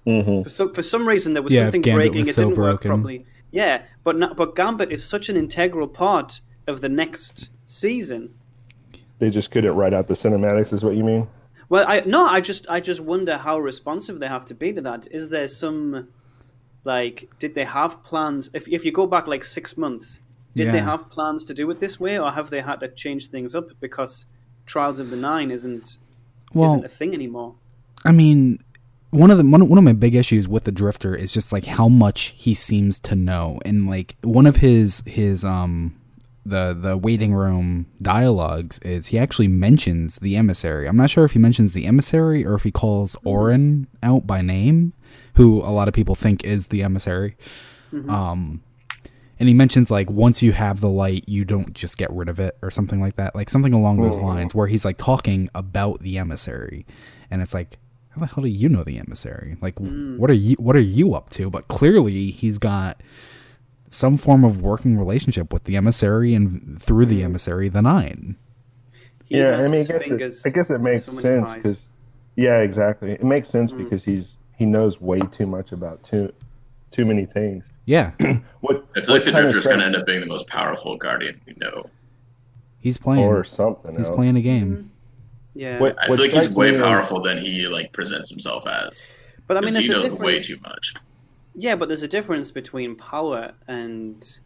Mm-hmm. 0.05 0.41
For 0.43 0.49
some 0.49 0.73
for 0.73 0.83
some 0.83 1.07
reason 1.07 1.33
there 1.33 1.43
was 1.43 1.53
Yeah, 1.53 1.61
something 1.69 1.81
breaking, 1.81 2.19
was 2.19 2.29
it 2.29 2.35
so 2.35 2.41
didn't 2.43 2.57
work 2.57 2.81
broken. 2.81 2.89
properly. 2.89 3.25
Yeah, 3.51 3.83
but 4.03 4.17
not, 4.17 4.37
but 4.37 4.55
Gambit 4.55 4.91
is 4.91 5.03
such 5.03 5.29
an 5.29 5.35
integral 5.35 5.87
part 5.87 6.41
of 6.67 6.81
the 6.81 6.89
next 6.89 7.49
season. 7.65 8.33
They 9.19 9.29
just 9.29 9.51
couldn't 9.51 9.75
write 9.75 9.93
out 9.93 10.07
the 10.07 10.13
cinematics, 10.13 10.73
is 10.73 10.83
what 10.83 10.95
you 10.95 11.03
mean? 11.03 11.27
Well, 11.69 11.85
I 11.87 12.01
no, 12.05 12.25
I 12.25 12.41
just 12.41 12.65
I 12.69 12.79
just 12.79 12.99
wonder 13.01 13.37
how 13.37 13.59
responsive 13.59 14.19
they 14.19 14.27
have 14.27 14.45
to 14.45 14.53
be 14.53 14.73
to 14.73 14.81
that. 14.81 15.07
Is 15.11 15.29
there 15.29 15.47
some 15.47 16.07
like 16.83 17.29
did 17.39 17.53
they 17.55 17.65
have 17.65 18.03
plans 18.03 18.49
if 18.53 18.67
if 18.67 18.83
you 18.83 18.91
go 18.91 19.05
back 19.05 19.27
like 19.27 19.43
6 19.45 19.77
months, 19.77 20.19
did 20.55 20.71
they 20.73 20.79
have 20.79 21.09
plans 21.09 21.45
to 21.45 21.53
do 21.53 21.69
it 21.71 21.79
this 21.79 21.99
way 21.99 22.19
or 22.19 22.31
have 22.31 22.49
they 22.49 22.61
had 22.61 22.79
to 22.81 22.87
change 22.89 23.27
things 23.29 23.55
up 23.55 23.69
because 23.79 24.25
Trials 24.65 24.99
of 24.99 25.09
the 25.09 25.15
9 25.15 25.49
isn't 25.51 25.97
Well- 26.53 26.69
isn't 26.71 26.85
a 26.85 26.89
thing 26.89 27.13
anymore? 27.13 27.55
I 28.03 28.11
mean, 28.11 28.59
one 29.11 29.29
of 29.31 29.37
the 29.37 29.43
one, 29.45 29.67
one 29.69 29.77
of 29.77 29.83
my 29.83 29.93
big 29.93 30.15
issues 30.15 30.47
with 30.47 30.63
the 30.63 30.71
Drifter 30.71 31.15
is 31.15 31.31
just 31.31 31.51
like 31.51 31.65
how 31.65 31.87
much 31.87 32.33
he 32.37 32.53
seems 32.53 32.99
to 33.01 33.15
know, 33.15 33.59
and 33.65 33.87
like 33.89 34.15
one 34.23 34.45
of 34.47 34.57
his 34.57 35.03
his 35.05 35.43
um 35.45 35.95
the 36.45 36.73
the 36.73 36.97
waiting 36.97 37.33
room 37.33 37.85
dialogues 38.01 38.79
is 38.79 39.07
he 39.07 39.19
actually 39.19 39.47
mentions 39.47 40.17
the 40.19 40.35
emissary. 40.35 40.87
I'm 40.87 40.97
not 40.97 41.09
sure 41.09 41.23
if 41.25 41.31
he 41.33 41.39
mentions 41.39 41.73
the 41.73 41.85
emissary 41.85 42.45
or 42.45 42.55
if 42.55 42.63
he 42.63 42.71
calls 42.71 43.15
Orin 43.23 43.87
out 44.01 44.25
by 44.25 44.41
name, 44.41 44.93
who 45.35 45.59
a 45.61 45.69
lot 45.71 45.87
of 45.87 45.93
people 45.93 46.15
think 46.15 46.43
is 46.43 46.67
the 46.67 46.81
emissary. 46.83 47.37
Um, 48.07 48.63
and 49.39 49.49
he 49.49 49.53
mentions 49.53 49.91
like 49.91 50.09
once 50.09 50.41
you 50.41 50.53
have 50.53 50.79
the 50.79 50.89
light, 50.89 51.25
you 51.27 51.43
don't 51.45 51.73
just 51.73 51.97
get 51.97 52.09
rid 52.11 52.29
of 52.29 52.39
it 52.39 52.57
or 52.61 52.71
something 52.71 53.01
like 53.01 53.17
that, 53.17 53.35
like 53.35 53.49
something 53.49 53.73
along 53.73 54.01
those 54.01 54.17
Mhm. 54.17 54.23
lines, 54.23 54.55
where 54.55 54.67
he's 54.67 54.85
like 54.85 54.97
talking 54.97 55.49
about 55.53 55.99
the 55.99 56.17
emissary, 56.17 56.85
and 57.29 57.41
it's 57.41 57.53
like, 57.53 57.77
how 58.11 58.19
the 58.21 58.27
hell 58.27 58.43
do 58.43 58.49
you 58.49 58.69
know 58.69 58.83
the 58.83 58.97
emissary? 58.99 59.57
Like, 59.61 59.77
what 59.79 60.29
are 60.29 60.33
you 60.33 60.55
what 60.55 60.75
are 60.75 60.79
you 60.79 61.13
up 61.15 61.29
to? 61.31 61.49
But 61.49 61.67
clearly, 61.67 62.31
he's 62.31 62.57
got 62.57 63.01
some 63.89 64.17
form 64.17 64.43
of 64.43 64.61
working 64.61 64.97
relationship 64.97 65.51
with 65.53 65.63
the 65.65 65.75
emissary, 65.77 66.33
and 66.33 66.81
through 66.81 67.05
the 67.05 67.23
emissary, 67.23 67.69
the 67.69 67.81
Nine. 67.81 68.35
He 69.25 69.37
yeah, 69.37 69.57
I 69.63 69.69
mean, 69.69 69.85
I 69.89 70.17
guess, 70.17 70.45
it, 70.45 70.49
I 70.49 70.49
guess 70.49 70.69
it 70.69 70.79
makes 70.81 71.05
so 71.05 71.13
sense 71.13 71.53
because, 71.53 71.81
yeah, 72.35 72.59
exactly. 72.59 73.11
It 73.13 73.23
makes 73.23 73.49
sense 73.49 73.71
Mm. 73.71 73.77
because 73.77 74.03
he's 74.03 74.25
he 74.57 74.65
knows 74.65 74.99
way 74.99 75.19
too 75.31 75.47
much 75.47 75.71
about 75.71 76.03
too 76.03 76.33
too 76.91 77.05
many 77.05 77.25
things. 77.25 77.63
Yeah, 77.85 78.11
What 78.59 78.85
I 78.95 79.01
feel 79.01 79.15
like 79.15 79.23
the 79.25 79.31
what 79.31 79.41
kinda 79.53 79.61
going 79.63 79.79
to 79.79 79.85
end 79.85 79.95
up 79.95 80.05
being 80.05 80.19
the 80.19 80.25
most 80.27 80.47
powerful 80.47 80.97
Guardian 80.97 81.39
we 81.47 81.53
know. 81.57 81.89
he's 82.79 82.97
playing 82.97 83.23
or 83.23 83.43
something. 83.45 83.97
He's 83.97 84.07
else. 84.07 84.15
playing 84.15 84.35
a 84.35 84.41
game. 84.41 84.90
Yeah. 85.53 85.79
What- 85.79 85.97
I 86.01 86.09
what 86.09 86.17
feel 86.19 86.31
like 86.31 86.47
he's 86.47 86.55
way 86.55 86.71
me 86.71 86.77
as- 86.77 86.83
powerful 86.83 87.21
than 87.21 87.37
he 87.37 87.67
like 87.67 87.91
presents 87.91 88.29
himself 88.29 88.65
as. 88.67 89.11
But 89.47 89.57
I 89.57 89.61
mean, 89.61 89.73
there's 89.73 89.85
he 89.87 89.93
a 89.93 89.99
knows 90.09 90.19
way 90.19 90.39
too 90.39 90.57
much. 90.63 90.93
Yeah, 91.55 91.75
but 91.75 91.89
there's 91.89 92.03
a 92.03 92.07
difference 92.07 92.51
between 92.51 92.95
power 92.95 93.51
and, 93.67 94.39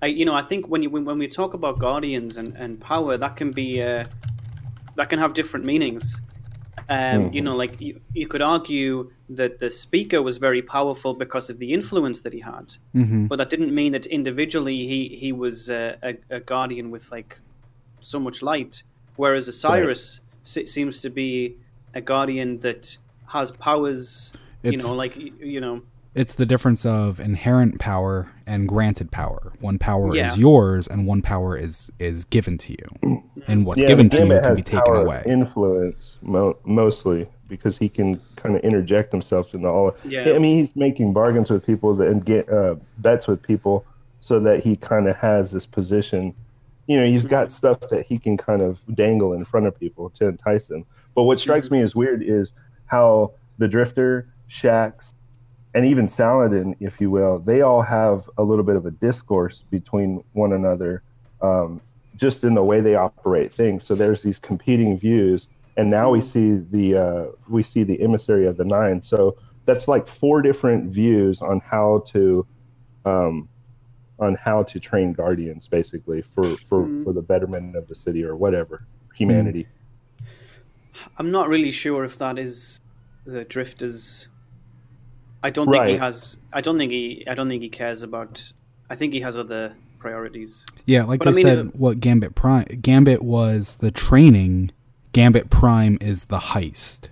I, 0.00 0.06
you 0.06 0.24
know, 0.24 0.34
I 0.34 0.40
think 0.42 0.68
when 0.68 0.82
you 0.82 0.88
when, 0.88 1.04
when 1.04 1.18
we 1.18 1.28
talk 1.28 1.52
about 1.52 1.78
guardians 1.78 2.38
and, 2.38 2.56
and 2.56 2.80
power, 2.80 3.18
that 3.18 3.36
can 3.36 3.50
be 3.50 3.82
uh, 3.82 4.04
that 4.96 5.08
can 5.10 5.18
have 5.18 5.34
different 5.34 5.66
meanings. 5.66 6.20
Um, 6.88 7.32
You 7.32 7.42
know, 7.42 7.54
like 7.56 7.80
you, 7.80 8.00
you 8.14 8.26
could 8.26 8.40
argue 8.42 9.10
that 9.28 9.58
the 9.58 9.70
speaker 9.70 10.22
was 10.22 10.38
very 10.38 10.62
powerful 10.62 11.14
because 11.14 11.50
of 11.50 11.58
the 11.58 11.72
influence 11.72 12.20
that 12.20 12.32
he 12.32 12.40
had, 12.40 12.74
Mhm. 12.96 13.28
but 13.28 13.36
that 13.36 13.50
didn't 13.50 13.72
mean 13.74 13.92
that 13.92 14.06
individually 14.06 14.86
he 14.86 15.00
he 15.16 15.30
was 15.32 15.68
uh, 15.68 15.96
a, 16.02 16.16
a 16.30 16.40
guardian 16.40 16.90
with 16.90 17.12
like 17.12 17.40
so 18.00 18.18
much 18.18 18.42
light. 18.42 18.82
Whereas 19.16 19.46
Osiris 19.48 20.04
se- 20.14 20.20
seems 20.42 21.00
to 21.00 21.10
be 21.10 21.56
a 21.94 22.00
guardian 22.00 22.58
that 22.60 22.96
has 23.28 23.50
powers. 23.50 24.32
you 24.62 24.72
It's- 24.72 24.84
know, 24.86 24.94
like 24.94 25.16
you 25.16 25.60
know. 25.60 25.82
It's 26.12 26.34
the 26.34 26.44
difference 26.44 26.84
of 26.84 27.20
inherent 27.20 27.78
power 27.78 28.28
and 28.44 28.68
granted 28.68 29.12
power. 29.12 29.52
One 29.60 29.78
power 29.78 30.14
Yeah. 30.14 30.32
is 30.32 30.36
yours, 30.38 30.88
and 30.88 31.06
one 31.06 31.22
power 31.22 31.56
is 31.56 31.90
is 32.00 32.24
given 32.24 32.58
to 32.58 32.72
you, 32.72 33.22
and 33.46 33.64
what's 33.64 33.80
yeah, 33.80 33.86
given 33.88 34.10
to 34.10 34.16
you 34.18 34.26
can 34.26 34.54
be 34.56 34.62
taken 34.62 34.80
power 34.84 34.96
away. 35.02 35.22
Influence 35.24 36.18
mo- 36.20 36.56
mostly 36.64 37.28
because 37.48 37.78
he 37.78 37.88
can 37.88 38.20
kind 38.36 38.54
of 38.56 38.60
interject 38.62 39.12
himself 39.12 39.54
into 39.54 39.68
all. 39.68 39.94
Yeah. 40.04 40.32
I 40.34 40.38
mean, 40.38 40.58
he's 40.58 40.74
making 40.76 41.12
bargains 41.12 41.48
with 41.50 41.64
people 41.64 42.00
and 42.02 42.24
get 42.24 42.48
uh, 42.48 42.74
bets 42.98 43.26
with 43.28 43.40
people 43.42 43.84
so 44.20 44.38
that 44.40 44.62
he 44.64 44.76
kind 44.76 45.08
of 45.08 45.16
has 45.16 45.52
this 45.52 45.64
position. 45.66 46.34
You 46.90 47.00
know, 47.00 47.06
he's 47.06 47.26
Mm-hmm. 47.26 47.36
got 47.38 47.52
stuff 47.52 47.78
that 47.90 48.06
he 48.06 48.18
can 48.18 48.36
kind 48.36 48.62
of 48.62 48.80
dangle 48.96 49.34
in 49.34 49.44
front 49.44 49.66
of 49.68 49.78
people 49.78 50.10
to 50.10 50.26
entice 50.28 50.66
them. 50.66 50.86
But 51.14 51.24
what 51.24 51.40
strikes 51.40 51.68
Mm-hmm. 51.68 51.76
me 51.76 51.82
as 51.82 51.94
weird 51.94 52.22
is 52.24 52.52
how 52.86 53.34
the 53.58 53.68
Drifter, 53.68 54.28
Shax, 54.50 55.14
and 55.74 55.86
even 55.86 56.08
Saladin, 56.08 56.76
if 56.80 57.00
you 57.00 57.10
will, 57.10 57.38
they 57.40 57.62
all 57.62 57.82
have 57.82 58.28
a 58.38 58.42
little 58.42 58.64
bit 58.64 58.76
of 58.76 58.86
a 58.86 58.90
discourse 58.92 59.64
between 59.70 60.24
one 60.32 60.52
another, 60.54 61.04
um, 61.42 61.82
just 62.16 62.44
in 62.44 62.54
the 62.54 62.64
way 62.64 62.80
they 62.80 62.96
operate 62.96 63.54
things. 63.54 63.84
So 63.86 63.94
there's 63.96 64.22
these 64.22 64.40
competing 64.40 64.98
views, 64.98 65.48
and 65.76 65.90
now 65.90 66.10
we 66.10 66.22
see 66.22 66.56
the 66.56 66.96
uh, 66.96 67.26
we 67.48 67.62
see 67.62 67.84
the 67.84 68.02
emissary 68.02 68.46
of 68.48 68.58
the 68.58 68.66
nine. 68.66 69.02
So 69.02 69.36
that's 69.66 69.88
like 69.88 70.08
four 70.08 70.42
different 70.42 70.92
views 70.92 71.42
on 71.42 71.60
how 71.60 72.04
to 72.08 72.46
um, 73.06 73.49
on 74.20 74.34
how 74.36 74.62
to 74.62 74.78
train 74.78 75.12
guardians, 75.12 75.66
basically 75.68 76.22
for 76.22 76.44
for 76.68 76.84
Mm. 76.86 77.04
for 77.04 77.12
the 77.12 77.22
betterment 77.22 77.74
of 77.76 77.88
the 77.88 77.94
city 77.94 78.22
or 78.24 78.36
whatever 78.36 78.84
humanity. 79.14 79.66
I'm 81.18 81.30
not 81.30 81.48
really 81.48 81.70
sure 81.70 82.04
if 82.04 82.18
that 82.18 82.38
is 82.38 82.80
the 83.24 83.44
drifters. 83.44 84.28
I 85.42 85.50
don't 85.50 85.70
think 85.70 85.86
he 85.86 85.96
has. 85.96 86.36
I 86.52 86.60
don't 86.60 86.76
think 86.78 86.92
he. 86.92 87.24
I 87.26 87.34
don't 87.34 87.48
think 87.48 87.62
he 87.62 87.68
cares 87.70 88.02
about. 88.02 88.52
I 88.90 88.94
think 88.94 89.12
he 89.14 89.20
has 89.20 89.36
other 89.36 89.74
priorities. 89.98 90.66
Yeah, 90.86 91.04
like 91.04 91.20
But 91.20 91.28
I 91.28 91.30
they 91.32 91.36
mean, 91.36 91.46
said, 91.46 91.58
it- 91.58 91.76
what 91.76 92.00
Gambit 92.00 92.34
Prime 92.34 92.66
Gambit 92.82 93.22
was 93.22 93.76
the 93.76 93.90
training. 93.90 94.72
Gambit 95.12 95.50
Prime 95.50 95.96
is 96.00 96.26
the 96.26 96.38
heist. 96.38 97.08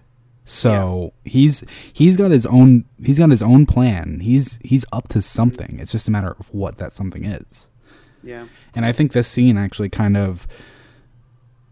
So 0.49 1.13
he's 1.25 1.65
he's 1.93 2.17
got 2.17 2.31
his 2.31 2.47
own 2.47 2.85
he's 3.03 3.19
got 3.19 3.31
his 3.31 3.43
own 3.43 3.67
plan. 3.67 4.21
He's 4.21 4.59
he's 4.63 4.85
up 4.93 5.09
to 5.09 5.23
something. 5.23 5.79
It's 5.79 5.93
just 5.93 6.09
a 6.09 6.11
matter 6.11 6.35
of 6.39 6.53
what 6.53 6.79
that 6.79 6.93
something 6.93 7.25
is. 7.25 7.69
Yeah. 8.23 8.47
And 8.75 8.85
I 8.85 8.93
think 8.93 9.13
this 9.13 9.29
scene 9.29 9.59
actually 9.59 9.89
kind 9.89 10.17
of 10.17 10.47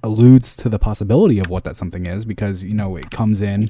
alludes 0.02 0.54
to 0.56 0.68
the 0.68 0.78
possibility 0.78 1.38
of 1.38 1.48
what 1.48 1.64
that 1.64 1.76
something 1.76 2.06
is 2.06 2.24
because, 2.24 2.62
you 2.62 2.74
know, 2.74 2.96
it 2.96 3.10
comes 3.10 3.42
in, 3.42 3.62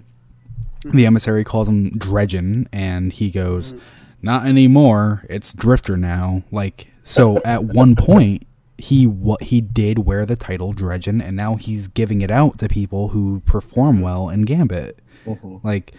the 0.83 0.89
mm-hmm. 0.89 0.99
emissary 1.07 1.45
calls 1.45 1.69
him 1.69 1.93
Dredgen, 1.93 2.67
and 2.73 3.13
he 3.13 3.31
goes, 3.31 3.73
mm-hmm. 3.73 3.83
Not 4.23 4.47
anymore, 4.47 5.25
it's 5.29 5.53
Drifter 5.53 5.97
now. 5.97 6.43
Like, 6.51 6.89
so 7.03 7.39
at 7.45 7.65
one 7.65 7.95
point, 7.95 8.45
he 8.79 9.07
what 9.07 9.43
he 9.45 9.61
did 9.61 10.01
wear 10.01 10.27
the 10.27 10.37
title 10.37 10.75
Dredgen, 10.75 11.23
and 11.23 11.37
now 11.37 11.57
he's 11.57 11.89
giving 11.89 12.21
it 12.23 12.31
out 12.31 12.59
to 12.59 12.69
people 12.69 13.09
who 13.09 13.41
perform 13.47 14.01
well 14.01 14.29
in 14.29 14.43
Gambit. 14.43 14.99
Mhm. 15.27 15.63
Like, 15.65 15.93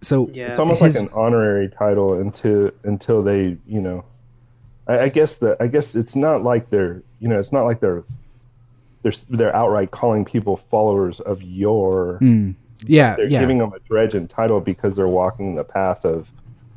so 0.00 0.30
yeah. 0.32 0.50
It's 0.50 0.58
almost 0.58 0.80
his- 0.82 0.96
like 0.96 1.04
an 1.04 1.10
honorary 1.12 1.68
title 1.68 2.14
until 2.20 2.70
until 2.84 3.22
they, 3.22 3.56
you 3.66 3.80
know, 3.80 4.04
I, 4.86 5.00
I 5.00 5.08
guess 5.08 5.36
the 5.36 5.56
I 5.60 5.66
guess 5.66 5.94
it's 5.94 6.16
not 6.16 6.42
like 6.42 6.70
they're 6.70 7.02
you 7.20 7.28
know 7.28 7.38
it's 7.38 7.52
not 7.52 7.64
like 7.64 7.80
they're 7.80 8.04
they're 9.02 9.12
they're 9.30 9.54
outright 9.54 9.90
calling 9.90 10.24
people 10.24 10.56
followers 10.56 11.20
of 11.20 11.42
Yor. 11.42 12.18
Mm. 12.20 12.54
Yeah, 12.84 13.14
they're 13.16 13.26
yeah. 13.26 13.40
giving 13.40 13.58
them 13.58 13.72
a 13.72 13.78
Dredgen 13.92 14.28
title 14.28 14.60
because 14.60 14.96
they're 14.96 15.06
walking 15.08 15.54
the 15.54 15.62
path 15.64 16.04
of 16.04 16.28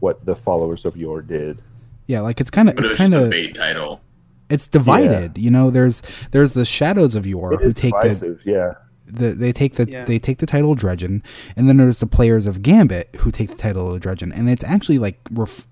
what 0.02 0.24
the 0.26 0.36
followers 0.36 0.86
of 0.86 0.96
Yor 0.98 1.22
did. 1.22 1.62
Yeah, 2.08 2.22
like 2.22 2.40
it's 2.40 2.52
kind 2.52 2.70
of 2.70 2.78
it's 2.78 2.96
kind 2.96 3.12
just 3.14 3.22
a 3.22 3.26
of 3.26 3.30
bait 3.32 3.56
title. 3.56 4.02
It's 4.50 4.68
divided. 4.68 5.38
You 5.38 5.52
know, 5.52 5.70
there's 5.70 6.02
there's 6.32 6.54
the 6.54 6.66
shadows 6.66 7.16
of 7.16 7.26
Yor 7.26 7.58
who 7.58 7.72
take 7.72 7.94
divisive, 7.94 8.44
the 8.44 8.52
yeah. 8.52 8.74
the 9.06 9.30
they 9.32 9.52
take 9.52 9.76
the 9.76 9.88
Yeah. 9.90 10.06
they 10.06 10.20
take 10.20 10.38
the 10.40 10.46
title 10.46 10.72
of 10.72 10.80
Dredgen, 10.80 11.22
and 11.56 11.68
then 11.68 11.78
there's 11.78 12.00
the 12.00 12.08
players 12.08 12.48
of 12.48 12.62
Gambit 12.62 13.16
who 13.18 13.32
take 13.32 13.50
the 13.50 13.56
title 13.58 13.94
of 13.94 14.02
Dredgen, 14.02 14.32
and 14.36 14.50
it's 14.50 14.64
actually 14.64 15.00
like 15.00 15.20
ref, 15.32 15.66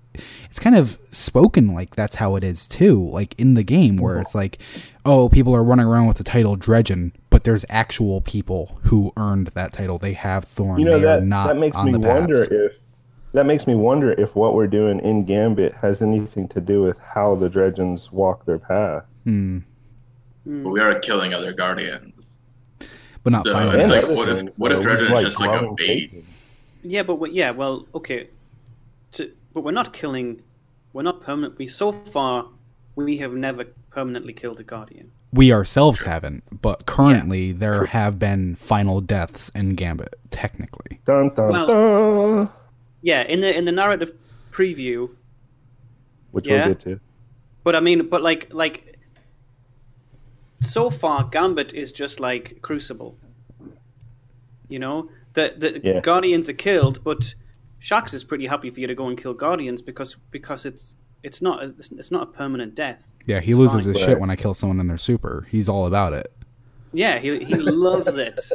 it's 0.48 0.58
kind 0.58 0.76
of 0.76 0.98
spoken 1.10 1.74
like 1.74 1.94
that's 1.96 2.16
how 2.16 2.36
it 2.36 2.44
is 2.44 2.66
too. 2.68 3.08
Like 3.08 3.34
in 3.38 3.54
the 3.54 3.62
game 3.64 3.96
where 3.96 4.18
it's 4.20 4.34
like, 4.34 4.58
oh, 5.04 5.28
people 5.28 5.54
are 5.54 5.64
running 5.64 5.86
around 5.86 6.06
with 6.06 6.16
the 6.18 6.24
title 6.24 6.56
Dredgen, 6.56 7.12
but 7.30 7.44
there's 7.44 7.64
actual 7.68 8.20
people 8.20 8.78
who 8.84 9.12
earned 9.16 9.48
that 9.48 9.72
title. 9.72 9.98
They 9.98 10.12
have 10.14 10.44
Thorn. 10.44 10.78
You 10.80 10.86
know 10.86 10.98
they 10.98 11.06
are 11.06 11.20
that 11.20 11.24
not 11.26 11.48
that 11.48 11.56
makes 11.56 11.76
on 11.76 11.86
me 11.86 11.92
the 11.92 12.00
path. 12.00 12.20
wonder 12.20 12.42
if 12.44 12.72
that 13.34 13.44
makes 13.46 13.66
me 13.66 13.74
wonder 13.74 14.12
if 14.12 14.34
what 14.34 14.54
we're 14.54 14.66
doing 14.68 15.00
in 15.00 15.24
Gambit 15.24 15.74
has 15.74 16.00
anything 16.02 16.48
to 16.48 16.60
do 16.60 16.82
with 16.82 16.98
how 16.98 17.34
the 17.34 17.50
Dredgens 17.50 18.10
walk 18.12 18.44
their 18.46 18.58
path. 18.58 19.04
Hmm. 19.24 19.58
But 20.46 20.70
we 20.70 20.80
are 20.80 20.98
killing 21.00 21.34
other 21.34 21.52
guardians. 21.52 22.12
But 23.22 23.32
not 23.32 23.46
So 23.46 23.52
finally. 23.52 23.80
it's 23.80 23.90
like, 23.90 24.06
what 24.16 24.28
if 24.28 24.58
what 24.58 24.72
if 24.72 24.82
though, 24.82 24.96
Dredgen 24.96 25.16
is 25.16 25.24
just 25.24 25.40
like 25.40 25.60
a 25.60 25.72
bait? 25.74 26.10
faces. 26.10 26.24
Yeah, 26.82 27.02
but 27.02 27.16
we, 27.16 27.30
yeah, 27.30 27.50
well, 27.50 27.86
okay. 27.94 28.28
To, 29.12 29.32
but 29.52 29.62
we're 29.62 29.70
not 29.72 29.92
killing. 29.92 30.42
We're 30.92 31.02
not 31.02 31.20
permanently. 31.22 31.66
So 31.66 31.90
far, 31.92 32.46
we 32.94 33.16
have 33.18 33.32
never 33.32 33.64
permanently 33.90 34.32
killed 34.32 34.60
a 34.60 34.64
guardian. 34.64 35.10
we 35.32 35.52
ourselves 35.52 36.02
haven't, 36.02 36.44
but 36.62 36.86
currently 36.86 37.50
there 37.52 37.86
have 37.86 38.18
been 38.20 38.54
final 38.56 39.00
deaths 39.00 39.48
in 39.54 39.74
Gambit, 39.74 40.14
technically. 40.30 41.00
Dun, 41.04 41.30
dun, 41.34 41.48
Well- 41.50 41.66
dun, 41.66 42.48
Yeah, 43.04 43.22
in 43.22 43.40
the 43.40 43.54
in 43.56 43.64
the 43.66 43.72
narrative 43.72 44.12
preview. 44.50 45.10
which 46.32 46.46
Yeah. 46.48 46.64
we'll 46.66 46.74
get 46.74 46.80
to. 46.80 47.00
But 47.62 47.76
I 47.76 47.80
mean, 47.80 48.08
but 48.08 48.22
like 48.22 48.48
like. 48.52 48.98
So 50.62 50.88
far, 50.90 51.24
Gambit 51.24 51.74
is 51.74 51.92
just 51.92 52.18
like 52.18 52.58
Crucible. 52.62 53.16
You 54.68 54.78
know, 54.78 55.10
the 55.34 55.54
the 55.56 55.80
Yeah. 55.84 56.00
guardians 56.00 56.48
are 56.48 56.54
killed, 56.54 57.04
but 57.04 57.34
Shax 57.80 58.14
is 58.14 58.24
pretty 58.24 58.46
happy 58.46 58.70
for 58.70 58.80
you 58.80 58.86
to 58.86 58.94
go 58.94 59.06
and 59.08 59.18
kill 59.18 59.34
guardians 59.34 59.82
because 59.82 60.16
because 60.30 60.64
it's 60.64 60.96
it's 61.22 61.42
not 61.42 61.62
a, 61.62 61.74
it's 61.78 62.10
not 62.10 62.22
a 62.22 62.26
permanent 62.32 62.74
death. 62.74 63.06
Yeah, 63.26 63.40
he 63.40 63.50
It's 63.50 63.58
loses 63.58 63.84
fine. 63.84 63.92
his 63.94 64.02
shit 64.02 64.18
when 64.20 64.30
I 64.30 64.36
kill 64.36 64.54
someone 64.54 64.80
in 64.80 64.86
their 64.88 64.98
super. 64.98 65.46
He's 65.50 65.68
all 65.68 65.84
about 65.86 66.14
it. 66.14 66.32
Yeah, 66.92 67.18
he 67.18 67.44
he 67.44 67.54
loves 67.56 68.16
it. 68.16 68.40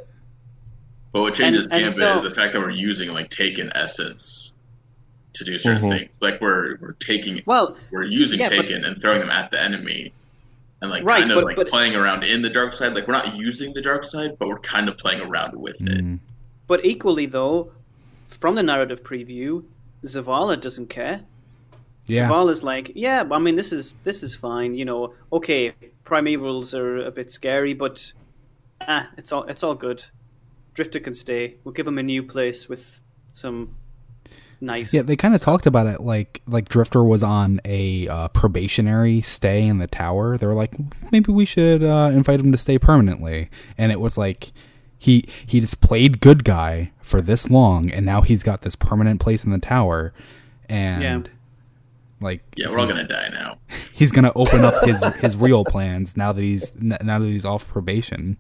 But 1.12 1.22
what 1.22 1.34
changes 1.34 1.66
And- 1.72 1.84
and 1.86 1.94
so- 1.94 2.18
is 2.18 2.24
the 2.24 2.32
fact 2.32 2.54
that 2.54 2.60
we're 2.60 2.70
using 2.70 3.12
like 3.14 3.30
Taken 3.30 3.72
essence 3.76 4.54
to 5.34 5.44
do 5.44 5.58
certain 5.58 5.84
Mhm. 5.90 5.98
things. 6.00 6.10
Like 6.22 6.40
we're 6.42 6.78
we're 6.82 6.94
taking 6.94 7.42
Well, 7.46 7.78
we're 7.92 8.04
using 8.04 8.40
yeah, 8.40 8.50
but- 8.50 8.62
Taken 8.68 8.84
and 8.86 9.02
throwing 9.02 9.20
them 9.20 9.30
at 9.30 9.52
the 9.52 9.62
enemy, 9.62 10.14
and 10.82 10.92
like 10.92 11.04
Right, 11.06 11.20
kind 11.20 11.32
of 11.32 11.36
but- 11.36 11.44
like 11.46 11.56
but- 11.56 11.68
playing 11.68 11.96
around 11.96 12.24
in 12.24 12.42
the 12.42 12.50
dark 12.50 12.74
side. 12.74 12.94
Like 12.94 13.08
we're 13.08 13.14
not 13.14 13.36
using 13.38 13.74
the 13.74 13.82
dark 13.82 14.04
side, 14.04 14.38
but 14.38 14.48
we're 14.48 14.60
kind 14.60 14.88
of 14.90 14.98
playing 14.98 15.22
around 15.22 15.56
with 15.56 15.82
it. 15.82 16.04
Mm. 16.04 16.20
But 16.68 16.86
equally, 16.86 17.26
though, 17.26 17.72
from 18.28 18.56
the 18.56 18.64
narrative 18.64 19.04
preview, 19.04 19.64
Zavala 20.06 20.60
doesn't 20.60 20.88
care. 20.90 21.22
Yeah. 22.06 22.28
Zavala's 22.30 22.64
like, 22.64 22.92
yeah, 22.96 23.24
I 23.32 23.40
mean, 23.40 23.56
this 23.56 23.72
is 23.74 23.94
this 24.04 24.22
is 24.24 24.36
fine. 24.36 24.74
You 24.76 24.86
know, 24.86 25.14
okay, 25.34 25.74
primevals 26.06 26.78
are 26.78 26.98
a 26.98 27.12
bit 27.12 27.30
scary, 27.32 27.74
but 27.74 28.14
ah, 28.88 29.10
it's 29.18 29.32
all 29.32 29.44
it's 29.44 29.64
all 29.64 29.76
good. 29.76 30.04
Drifter 30.80 31.02
can 31.02 31.14
stay. 31.14 31.58
We'll 31.66 31.74
give 31.74 31.86
him 31.86 31.98
a 31.98 32.04
new 32.04 32.24
place 32.24 32.70
with 32.70 33.02
some 33.34 33.76
nice. 34.62 34.94
Yeah, 34.94 35.02
they 35.02 35.18
kind 35.18 35.36
of 35.36 35.42
talked 35.42 35.66
about 35.66 35.88
it 35.88 36.00
like 36.00 36.42
like 36.48 36.70
Drifter 36.70 37.04
was 37.04 37.22
on 37.22 37.60
a 37.66 38.08
uh, 38.08 38.30
probationary 38.30 39.20
stay 39.20 39.68
in 39.68 39.80
the 39.80 39.88
tower. 39.88 40.38
They 40.38 40.48
were 40.48 40.54
like, 40.54 40.74
maybe 41.12 41.34
we 41.34 41.44
should 41.44 41.84
uh, 41.84 42.12
invite 42.14 42.40
him 42.40 42.54
to 42.54 42.58
stay 42.58 42.80
permanently. 42.80 43.50
And 43.78 43.92
it 43.92 44.00
was 44.00 44.18
like 44.18 44.54
he 44.98 45.26
he 45.46 45.60
just 45.60 45.82
played 45.82 46.22
good 46.22 46.46
guy 46.46 46.92
for 47.02 47.22
this 47.22 47.50
long, 47.50 47.92
and 47.92 48.06
now 48.06 48.22
he's 48.22 48.42
got 48.42 48.62
this 48.62 48.78
permanent 48.78 49.20
place 49.20 49.44
in 49.44 49.52
the 49.52 49.60
tower. 49.60 50.14
And 50.70 51.04
Yeah. 51.04 51.22
like 52.22 52.42
Yeah, 52.56 52.70
we're 52.70 52.80
all 52.80 52.88
gonna 52.88 53.06
die 53.06 53.28
now. 53.34 53.58
He's 53.92 54.14
gonna 54.14 54.32
open 54.34 54.64
up 54.64 54.86
his 54.86 55.04
his 55.20 55.36
real 55.36 55.66
plans 55.66 56.16
now 56.16 56.32
that 56.32 56.42
he's 56.42 56.74
now 56.80 57.20
that 57.20 57.26
he's 57.26 57.46
off 57.46 57.68
probation. 57.68 58.38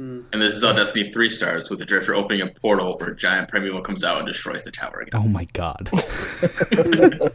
Mm. 0.00 0.24
And 0.32 0.40
this 0.40 0.54
is 0.54 0.62
how 0.64 0.72
Destiny 0.72 1.10
3 1.12 1.28
starts 1.28 1.68
with 1.68 1.78
the 1.78 1.84
Drifter 1.84 2.14
opening 2.14 2.40
a 2.40 2.46
portal 2.46 2.96
where 2.98 3.10
a 3.10 3.16
giant 3.16 3.48
primeval 3.50 3.82
comes 3.82 4.02
out 4.02 4.18
and 4.18 4.26
destroys 4.26 4.64
the 4.64 4.70
tower 4.70 5.00
again. 5.00 5.20
Oh 5.20 5.28
my 5.28 5.44
god. 5.52 5.90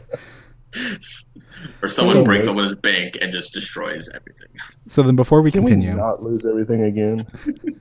Or 1.82 1.88
someone 1.88 2.16
So 2.16 2.24
breaks 2.24 2.46
weird. 2.46 2.58
open 2.58 2.68
his 2.70 2.78
bank 2.80 3.18
and 3.22 3.32
just 3.32 3.52
destroys 3.54 4.08
everything. 4.14 4.48
So 4.88 5.02
then 5.02 5.16
before 5.16 5.40
we 5.42 5.50
Can 5.50 5.62
continue, 5.62 5.90
we 5.90 5.96
not 5.96 6.22
lose 6.22 6.44
everything 6.44 6.82
again? 6.82 7.26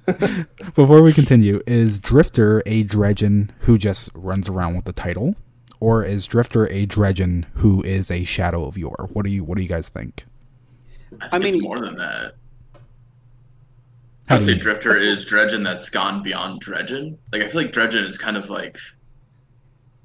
Before 0.76 1.02
we 1.02 1.12
continue, 1.14 1.62
is 1.68 2.00
Drifter 2.00 2.64
a 2.66 2.84
Dredgen 2.86 3.50
who 3.60 3.78
just 3.78 4.10
runs 4.14 4.48
around 4.48 4.76
with 4.76 4.86
the 4.86 4.94
title, 4.94 5.36
or 5.80 6.04
is 6.04 6.26
Drifter 6.26 6.68
a 6.70 6.86
Dredgen 6.88 7.46
who 7.56 7.84
is 7.84 8.10
a 8.10 8.24
Shadow 8.24 8.66
of 8.66 8.78
Yor? 8.78 9.10
What 9.12 9.26
do 9.26 9.32
you 9.32 9.44
What 9.44 9.58
do 9.58 9.62
you 9.64 9.70
guys 9.70 9.90
think? 9.90 10.26
I 11.20 11.28
think 11.28 11.34
I 11.34 11.38
mean- 11.40 11.54
it's 11.56 11.62
more 11.64 11.80
than 11.80 11.96
that. 11.98 12.36
How 14.28 14.36
I 14.36 14.38
would 14.40 14.46
say 14.48 14.54
you- 14.54 14.60
Drifter 14.60 14.96
is 14.96 15.26
Dredgen 15.26 15.64
that's 15.64 15.90
gone 15.90 16.24
beyond 16.24 16.64
Dredgen. 16.64 17.18
Like 17.32 17.42
I 17.44 17.48
feel 17.48 17.62
like 17.62 17.72
Dredgen 17.72 18.08
is 18.08 18.18
kind 18.18 18.38
of 18.38 18.50
like 18.50 18.78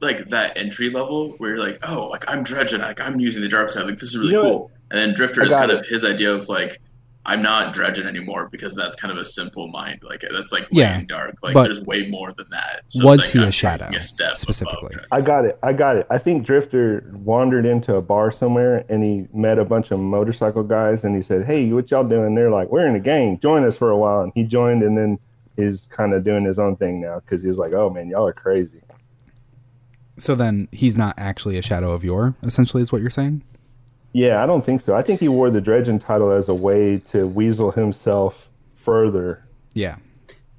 like 0.01 0.29
that 0.31 0.57
entry 0.57 0.89
level 0.91 1.33
where 1.39 1.51
you're 1.51 1.59
like, 1.59 1.79
oh, 1.89 2.07
like 2.09 2.25
I'm 2.29 2.45
Dredgen, 2.45 2.79
like 2.81 3.01
I'm 3.01 3.21
using 3.21 3.43
the 3.43 3.49
dark 3.49 3.71
side, 3.71 3.85
like 3.87 3.99
this 3.99 4.11
is 4.11 4.17
really 4.19 4.31
You 4.33 4.37
know 4.37 4.43
cool. 4.43 4.71
And 4.91 4.99
then 4.99 5.15
Drifter 5.15 5.43
I 5.43 5.47
is 5.47 5.53
kind 5.53 5.71
it. 5.71 5.79
of 5.81 5.87
his 5.87 6.05
idea 6.05 6.33
of 6.33 6.49
like 6.49 6.81
I'm 7.31 7.43
not 7.43 7.73
Dredgen 7.73 8.07
anymore 8.07 8.49
because 8.51 8.75
that's 8.75 8.97
kind 8.97 9.13
of 9.13 9.17
a 9.17 9.25
simple 9.25 9.69
mind. 9.69 10.01
Like 10.03 10.25
that's 10.33 10.51
like 10.51 10.67
Yeah, 10.73 10.95
laying 10.95 11.07
dark. 11.07 11.37
Like 11.45 11.55
but 11.55 11.63
there's 11.63 11.81
way 11.81 12.09
more 12.09 12.33
than 12.33 12.49
that. 12.51 12.83
So 12.89 13.05
was 13.05 13.21
like 13.21 13.31
he 13.31 13.39
a 13.39 13.43
I'm 13.45 13.51
shadow, 13.53 13.85
taking 13.85 14.01
step 14.01 14.37
specifically? 14.37 14.97
I 15.13 15.21
got 15.21 15.45
it. 15.45 15.57
I 15.63 15.73
got 15.73 15.95
it. 15.95 16.09
I 16.11 16.19
think 16.19 16.45
Drifter 16.45 17.09
wandered 17.15 17.67
into 17.67 17.95
a 17.95 18.03
bar 18.03 18.33
somewhere 18.33 18.85
and 18.89 19.05
he 19.05 19.29
met 19.33 19.61
a 19.61 19.65
bunch 19.65 19.93
of 19.93 20.01
motorcycle 20.01 20.65
guys 20.65 21.05
and 21.05 21.15
he 21.15 21.23
said, 21.23 21.47
"Hey, 21.47 21.73
what 21.73 21.89
y'all 21.93 22.03
doing?" 22.03 22.35
They're 22.35 22.51
like, 22.51 22.69
"We're 22.69 22.89
in 22.89 22.97
a 22.97 23.01
gang. 23.01 23.39
Join 23.39 23.65
us 23.65 23.77
for 23.77 23.91
a 23.91 23.97
while." 23.97 24.23
And 24.23 24.33
he 24.35 24.43
joined 24.43 24.83
and 24.83 24.99
then 24.99 25.17
is 25.57 25.87
kind 25.87 26.13
of 26.13 26.25
doing 26.25 26.45
his 26.45 26.59
own 26.59 26.75
thing 26.75 27.01
now 27.01 27.21
because 27.21 27.43
he 27.43 27.49
was 27.49 27.59
like, 27.59 27.73
"Oh 27.73 27.91
man, 27.91 28.09
y'all 28.09 28.27
are 28.27 28.33
crazy." 28.33 28.81
So 30.19 30.35
then 30.35 30.67
he's 30.73 30.97
not 30.97 31.15
actually 31.17 31.59
a 31.59 31.63
Shadow 31.63 31.93
of 31.93 32.03
Yor. 32.03 32.35
Essentially, 32.43 32.83
is 32.83 32.91
what 32.91 33.03
you're 33.03 33.09
saying? 33.09 33.45
Yeah, 34.13 34.43
I 34.43 34.47
don't 34.47 34.65
think 34.65 34.81
so. 34.81 34.95
I 34.97 35.03
think 35.03 35.21
he 35.21 35.29
wore 35.29 35.51
the 35.51 35.61
Dredgen 35.61 36.01
title 36.01 36.33
as 36.33 36.49
a 36.49 36.55
way 36.55 36.99
to 37.11 37.27
weasel 37.27 37.71
himself 37.71 38.49
further. 38.77 39.45
Yeah. 39.75 39.97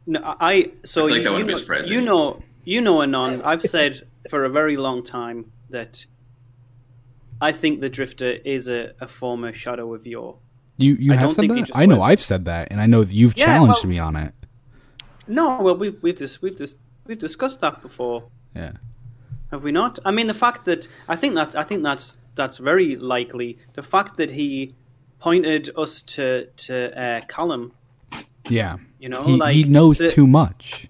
No, 0.07 0.21
I 0.39 0.71
so 0.85 1.05
I 1.05 1.07
feel 1.07 1.11
like 1.11 1.17
you, 1.17 1.23
that 1.23 1.39
you 1.39 1.45
wouldn't 1.45 1.67
be 1.67 1.89
know, 1.89 1.91
you 1.95 2.01
know 2.01 2.43
you 2.63 2.81
know 2.81 3.01
Anon. 3.01 3.41
I've 3.43 3.61
said 3.61 4.01
for 4.29 4.45
a 4.45 4.49
very 4.49 4.77
long 4.77 5.03
time 5.03 5.51
that 5.69 6.05
I 7.41 7.51
think 7.51 7.81
the 7.81 7.89
Drifter 7.89 8.31
is 8.45 8.67
a, 8.67 8.93
a 9.01 9.07
former 9.07 9.51
Shadow 9.53 9.93
of 9.93 10.05
Yor. 10.05 10.37
You 10.77 10.93
you 10.95 11.13
I 11.13 11.15
have 11.17 11.35
don't 11.35 11.49
said 11.49 11.49
that. 11.67 11.71
I 11.75 11.85
know 11.85 11.97
was. 11.97 12.09
I've 12.09 12.21
said 12.21 12.45
that, 12.45 12.69
and 12.71 12.79
I 12.81 12.85
know 12.85 13.03
that 13.03 13.13
you've 13.13 13.37
Yeah, 13.37 13.45
challenged 13.47 13.83
well- 13.83 13.89
me 13.89 13.99
on 13.99 14.15
it. 14.15 14.33
No, 15.27 15.61
well 15.61 15.75
we've 15.77 16.01
we've 16.01 16.15
dis- 16.17 16.41
we've 16.41 16.55
dis- 16.55 16.77
we've 17.05 17.17
discussed 17.19 17.59
that 17.61 17.81
before. 17.81 18.23
Yeah. 18.55 18.73
Have 19.51 19.63
we 19.63 19.71
not? 19.71 19.99
I 20.05 20.11
mean, 20.11 20.27
the 20.27 20.33
fact 20.33 20.65
that 20.65 20.87
I 21.07 21.15
think 21.15 21.35
that's 21.35 21.55
I 21.55 21.63
think 21.63 21.83
that's 21.83 22.17
that's 22.35 22.57
very 22.57 22.95
likely. 22.95 23.57
The 23.73 23.83
fact 23.83 24.17
that 24.17 24.31
he 24.31 24.73
pointed 25.19 25.69
us 25.77 26.01
to 26.03 26.45
to 26.65 26.75
uh, 26.99 27.21
Callum. 27.27 27.71
Yeah. 28.49 28.77
You 28.99 29.09
know, 29.09 29.23
he 29.23 29.37
like 29.37 29.55
he 29.55 29.63
knows 29.63 29.97
the- 29.97 30.11
too 30.11 30.27
much. 30.27 30.87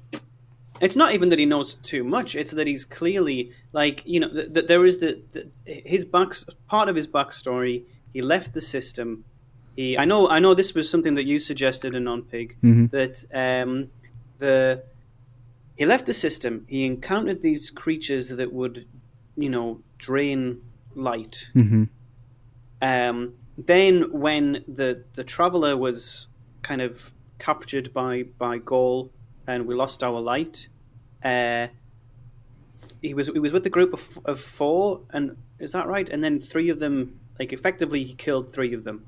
It's 0.80 0.95
not 0.95 1.13
even 1.13 1.30
that 1.30 1.38
he 1.38 1.45
knows 1.45 1.75
too 1.75 2.04
much. 2.04 2.36
It's 2.36 2.51
that 2.54 2.65
he's 2.65 2.86
clearly 2.86 3.51
like 3.71 4.01
you 4.06 4.19
know 4.19 4.30
th- 4.30 4.51
th- 4.54 4.65
there 4.65 4.84
is 4.86 4.97
the, 4.99 5.21
the 5.34 5.47
his 5.65 6.06
back 6.06 6.30
part 6.67 6.89
of 6.89 6.95
his 6.95 7.08
backstory. 7.08 7.84
He 8.13 8.21
left 8.23 8.54
the 8.54 8.62
system. 8.62 9.23
He 9.75 9.95
I 9.97 10.06
know 10.06 10.27
I 10.30 10.39
know 10.39 10.56
this 10.56 10.73
was 10.73 10.89
something 10.89 11.13
that 11.15 11.25
you 11.25 11.38
suggested 11.39 11.93
in 11.93 12.08
on 12.08 12.23
Pig 12.23 12.58
Mhm. 12.63 12.89
that 12.89 13.23
um, 13.32 13.91
the 14.39 14.82
he 15.77 15.86
left 15.86 16.06
the 16.08 16.13
system. 16.13 16.65
He 16.67 16.84
encountered 16.86 17.41
these 17.43 17.69
creatures 17.69 18.30
that 18.30 18.51
would 18.51 18.86
you 19.38 19.49
know 19.49 19.82
drain 19.99 20.62
light. 20.95 21.49
hmm 21.54 21.86
Um, 22.82 23.34
then, 23.58 24.12
when 24.12 24.63
the 24.67 25.04
the 25.13 25.23
traveler 25.23 25.77
was 25.77 26.27
kind 26.63 26.82
of 26.82 27.13
captured 27.39 27.93
by 27.93 28.23
by 28.38 28.60
Ghaul 28.60 29.10
and 29.47 29.65
we 29.67 29.75
lost 29.75 30.04
our 30.04 30.19
light, 30.19 30.67
uh, 31.23 31.67
he 33.01 33.13
was 33.13 33.27
he 33.27 33.39
was 33.39 33.54
with 33.54 33.63
the 33.63 33.69
group 33.69 33.93
of, 33.93 34.19
of 34.25 34.39
four, 34.39 35.01
and 35.12 35.36
is 35.60 35.71
that 35.73 35.88
right? 35.88 36.10
And 36.10 36.23
then 36.23 36.39
three 36.39 36.69
of 36.69 36.80
them, 36.80 37.19
like 37.39 37.54
effectively, 37.54 38.04
he 38.04 38.13
killed 38.15 38.51
three 38.51 38.73
of 38.73 38.84
them. 38.84 39.06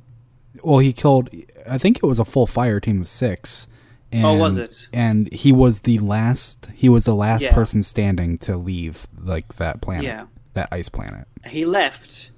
Well, 0.63 0.79
he 0.79 0.93
killed. 0.93 1.29
I 1.67 1.77
think 1.79 1.97
it 1.97 2.03
was 2.05 2.19
a 2.19 2.25
full 2.25 2.45
fire 2.47 2.79
team 2.79 3.01
of 3.01 3.07
six. 3.07 3.67
And, 4.11 4.25
Oh, 4.25 4.35
was 4.35 4.57
it? 4.59 4.87
And 4.93 5.31
he 5.33 5.51
was 5.51 5.81
the 5.81 5.97
last. 5.97 6.69
He 6.75 6.87
was 6.89 7.05
the 7.05 7.15
last 7.15 7.41
Yeah. 7.43 7.53
person 7.55 7.81
standing 7.81 8.37
to 8.39 8.55
leave 8.57 9.07
like 9.19 9.55
that 9.55 9.81
planet, 9.81 10.03
Yeah. 10.03 10.25
That 10.53 10.69
ice 10.71 10.89
planet. 10.89 11.27
He 11.45 11.65
left, 11.65 12.31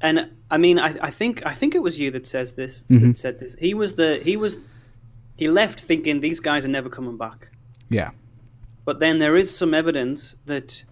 and 0.00 0.30
I 0.50 0.58
mean, 0.58 0.78
I, 0.78 0.94
I 1.00 1.10
think 1.10 1.44
I 1.46 1.52
think 1.54 1.74
it 1.74 1.82
was 1.82 1.98
you 1.98 2.10
that 2.12 2.26
says 2.26 2.52
this. 2.52 2.86
Mhm. 2.88 3.00
That 3.00 3.18
said 3.18 3.38
this. 3.38 3.54
He 3.58 3.74
was 3.74 3.94
the 3.94 4.20
he 4.22 4.36
was 4.36 4.58
he 5.36 5.48
left 5.48 5.80
thinking 5.80 6.20
these 6.20 6.40
guys 6.40 6.64
are 6.64 6.68
never 6.68 6.88
coming 6.88 7.16
back. 7.16 7.50
Yeah. 7.90 8.10
But 8.84 9.00
then 9.00 9.18
there 9.18 9.36
is 9.36 9.54
some 9.54 9.74
evidence 9.74 10.36
that 10.46 10.84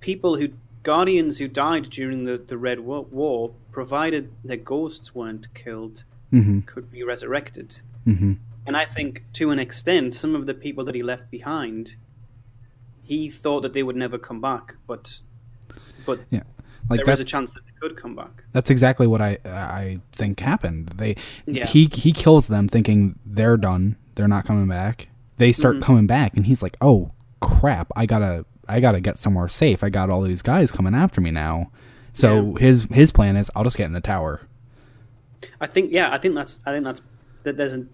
people 0.00 0.36
who 0.36 0.48
guardians 0.82 1.38
who 1.38 1.48
died 1.48 1.84
during 1.90 2.24
the, 2.24 2.38
the 2.38 2.56
Red 2.56 2.80
War, 2.80 3.52
provided 3.72 4.30
their 4.44 4.56
ghosts 4.56 5.14
weren't 5.14 5.52
killed, 5.54 6.04
Mhm. 6.32 6.64
could 6.66 6.90
be 6.90 7.02
resurrected. 7.02 7.80
hmm 8.04 8.34
And 8.66 8.76
I 8.76 8.84
think, 8.84 9.24
to 9.34 9.50
an 9.50 9.58
extent, 9.58 10.14
some 10.14 10.34
of 10.34 10.46
the 10.46 10.54
people 10.54 10.84
that 10.84 10.94
he 10.94 11.02
left 11.02 11.30
behind, 11.30 11.96
he 13.02 13.28
thought 13.28 13.62
that 13.62 13.72
they 13.72 13.82
would 13.82 13.96
never 13.96 14.18
come 14.18 14.40
back, 14.40 14.76
but 14.86 15.20
but 16.08 16.20
Yeah, 16.30 16.42
like 16.90 17.04
there 17.04 17.12
is 17.12 17.18
that's 17.18 17.20
a 17.20 17.24
chance 17.30 17.52
that 17.54 17.60
they 17.66 17.72
could 17.80 17.96
come 17.96 18.16
back. 18.16 18.44
that's 18.52 18.70
exactly 18.70 19.06
what 19.06 19.20
I 19.22 19.38
I 19.44 20.00
think 20.12 20.40
happened. 20.40 20.88
They 20.96 21.14
Yeah. 21.46 21.66
he 21.66 21.88
he 21.92 22.10
kills 22.12 22.48
them 22.48 22.66
thinking 22.68 23.18
they're 23.26 23.56
done, 23.56 23.96
they're 24.14 24.26
not 24.36 24.44
coming 24.46 24.66
back. 24.66 25.08
They 25.36 25.52
start 25.52 25.76
Mhm. 25.76 25.82
coming 25.82 26.06
back, 26.08 26.34
and 26.36 26.46
he's 26.46 26.62
like, 26.62 26.76
"Oh 26.80 27.10
crap! 27.40 27.88
I 27.94 28.06
gotta 28.06 28.44
I 28.68 28.80
gotta 28.80 29.00
get 29.00 29.18
somewhere 29.18 29.48
safe. 29.48 29.84
I 29.84 29.90
got 29.90 30.10
all 30.10 30.22
these 30.22 30.42
guys 30.42 30.72
coming 30.72 30.94
after 30.94 31.20
me 31.20 31.30
now." 31.30 31.70
So 32.12 32.54
his 32.54 32.84
his 32.90 33.12
plan 33.12 33.36
is, 33.36 33.48
I'll 33.54 33.62
just 33.64 33.76
get 33.76 33.86
in 33.86 33.92
the 33.92 34.00
tower. 34.00 34.40
I 35.60 35.66
think, 35.68 35.92
yeah, 35.92 36.12
I 36.12 36.18
think 36.18 36.34
that's, 36.34 36.58
I 36.66 36.72
think 36.72 36.84
that's 36.84 37.00
that. 37.44 37.56
There's 37.56 37.74
a 37.74 37.84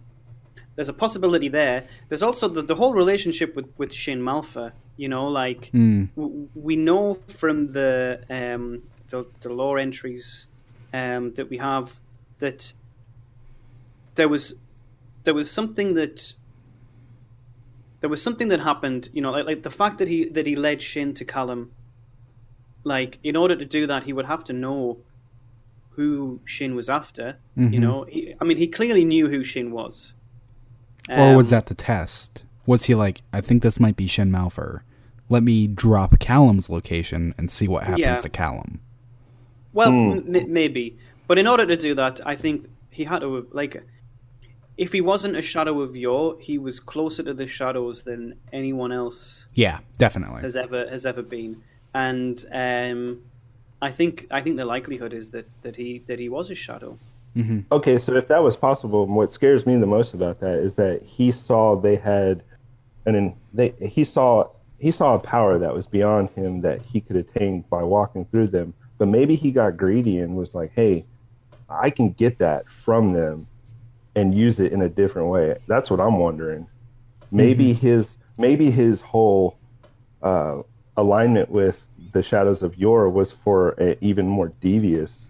there's 0.76 0.88
a 0.88 0.94
possibility 0.94 1.48
there. 1.48 1.84
There's 2.08 2.22
also 2.22 2.48
the, 2.48 2.62
the 2.62 2.74
whole 2.76 2.94
relationship 2.94 3.54
with 3.54 3.66
with 3.76 3.92
Shin 3.92 4.20
Malphur. 4.22 4.72
You 4.96 5.08
know, 5.08 5.28
like 5.28 5.70
Mm. 5.72 6.10
w- 6.16 6.48
we 6.54 6.76
know 6.76 7.14
from 7.28 7.72
the 7.72 8.20
um 8.30 8.82
the, 9.08 9.24
the 9.40 9.48
lore 9.52 9.78
entries 9.78 10.46
um 10.92 11.32
that 11.34 11.50
we 11.50 11.58
have 11.58 12.00
that 12.38 12.72
there 14.14 14.28
was 14.28 14.54
there 15.24 15.34
was 15.34 15.50
something 15.50 15.94
that 15.94 16.34
there 18.00 18.10
was 18.10 18.22
something 18.22 18.48
that 18.48 18.60
happened. 18.60 19.08
You 19.12 19.22
know, 19.22 19.32
like, 19.32 19.46
like 19.46 19.62
the 19.62 19.70
fact 19.70 19.98
that 19.98 20.08
he 20.08 20.28
that 20.28 20.46
he 20.46 20.54
led 20.56 20.82
Shin 20.82 21.14
to 21.14 21.24
Callum. 21.24 21.72
Like, 22.86 23.18
in 23.22 23.34
order 23.34 23.56
to 23.56 23.64
do 23.64 23.86
that, 23.86 24.04
he 24.04 24.12
would 24.12 24.26
have 24.26 24.44
to 24.44 24.52
know 24.52 24.98
who 25.92 26.40
Shin 26.44 26.74
was 26.74 26.90
after. 26.90 27.38
You 27.56 27.78
Mhm. 27.78 27.80
know, 27.80 28.04
he, 28.04 28.34
I 28.38 28.44
mean, 28.44 28.58
he 28.58 28.68
clearly 28.68 29.06
knew 29.06 29.28
who 29.28 29.42
Shin 29.42 29.70
was. 29.70 30.12
or 31.08 31.34
was 31.34 31.46
Um, 31.46 31.50
that 31.50 31.66
the 31.66 31.74
test? 31.74 32.43
Was 32.66 32.84
he 32.84 32.94
like, 32.94 33.22
I 33.32 33.40
think 33.40 33.62
this 33.62 33.78
might 33.78 33.96
be 33.96 34.06
Shin 34.06 34.30
Malphur. 34.30 34.80
Let 35.28 35.42
me 35.42 35.66
drop 35.66 36.18
Callum's 36.18 36.68
location 36.70 37.34
and 37.38 37.50
see 37.50 37.68
what 37.68 37.84
happens 37.84 38.00
Yeah. 38.00 38.14
to 38.14 38.28
Callum. 38.28 38.80
Well, 39.72 39.90
Hmm. 39.90 40.34
m- 40.36 40.52
maybe, 40.52 40.96
but 41.26 41.38
in 41.38 41.46
order 41.46 41.66
to 41.66 41.76
do 41.76 41.94
that, 41.94 42.20
I 42.26 42.36
think 42.36 42.66
he 42.90 43.04
had 43.04 43.20
to 43.20 43.46
like. 43.52 43.82
If 44.76 44.92
he 44.92 45.00
wasn't 45.00 45.36
a 45.36 45.42
shadow 45.42 45.80
of 45.80 45.96
Yor, 45.96 46.36
he 46.40 46.58
was 46.58 46.80
closer 46.80 47.22
to 47.22 47.32
the 47.34 47.46
shadows 47.46 48.02
than 48.02 48.34
anyone 48.52 48.90
else 48.92 49.46
Yeah, 49.54 49.78
definitely. 49.98 50.42
has 50.42 50.56
ever 50.56 50.88
has 50.88 51.06
ever 51.06 51.22
been, 51.22 51.62
and 51.94 52.44
um, 52.52 53.20
I 53.80 53.90
think 53.90 54.26
I 54.30 54.40
think 54.40 54.56
the 54.56 54.64
likelihood 54.64 55.12
is 55.12 55.30
that, 55.30 55.46
that 55.62 55.76
he 55.76 56.02
that 56.06 56.18
he 56.18 56.28
was 56.28 56.50
a 56.50 56.54
shadow. 56.54 56.98
Okay, 57.72 57.98
so 57.98 58.14
if 58.14 58.28
that 58.28 58.44
was 58.44 58.56
possible, 58.56 59.06
what 59.06 59.32
scares 59.32 59.66
me 59.66 59.76
the 59.76 59.86
most 59.86 60.14
about 60.14 60.38
that 60.38 60.58
is 60.60 60.76
that 60.76 61.02
he 61.02 61.32
saw 61.32 61.74
they 61.74 61.96
had, 61.96 62.44
and 63.06 63.34
they 63.52 63.74
he 63.80 64.04
saw 64.04 64.48
he 64.78 64.90
saw 64.90 65.14
a 65.14 65.18
power 65.18 65.58
that 65.58 65.74
was 65.74 65.86
beyond 65.86 66.30
him 66.30 66.60
that 66.62 66.84
he 66.84 67.00
could 67.00 67.16
attain 67.16 67.64
by 67.70 67.82
walking 67.82 68.24
through 68.26 68.48
them. 68.48 68.74
But 68.98 69.08
maybe 69.08 69.34
he 69.34 69.50
got 69.50 69.76
greedy 69.76 70.18
and 70.18 70.36
was 70.36 70.54
like, 70.54 70.72
"Hey, 70.74 71.04
I 71.68 71.90
can 71.90 72.10
get 72.10 72.38
that 72.38 72.68
from 72.68 73.12
them, 73.12 73.46
and 74.14 74.34
use 74.34 74.60
it 74.60 74.72
in 74.72 74.82
a 74.82 74.88
different 74.88 75.28
way." 75.28 75.56
That's 75.66 75.90
what 75.90 76.00
I'm 76.00 76.18
wondering. 76.18 76.66
Maybe 77.30 77.72
his 77.72 78.16
maybe 78.38 78.70
his 78.70 79.00
whole 79.00 79.56
uh, 80.22 80.62
alignment 80.96 81.50
with 81.50 81.86
the 82.12 82.22
shadows 82.22 82.62
of 82.62 82.78
Yor 82.78 83.08
was 83.08 83.32
for 83.32 83.70
an 83.70 83.96
even 84.00 84.28
more 84.28 84.52
devious 84.60 85.26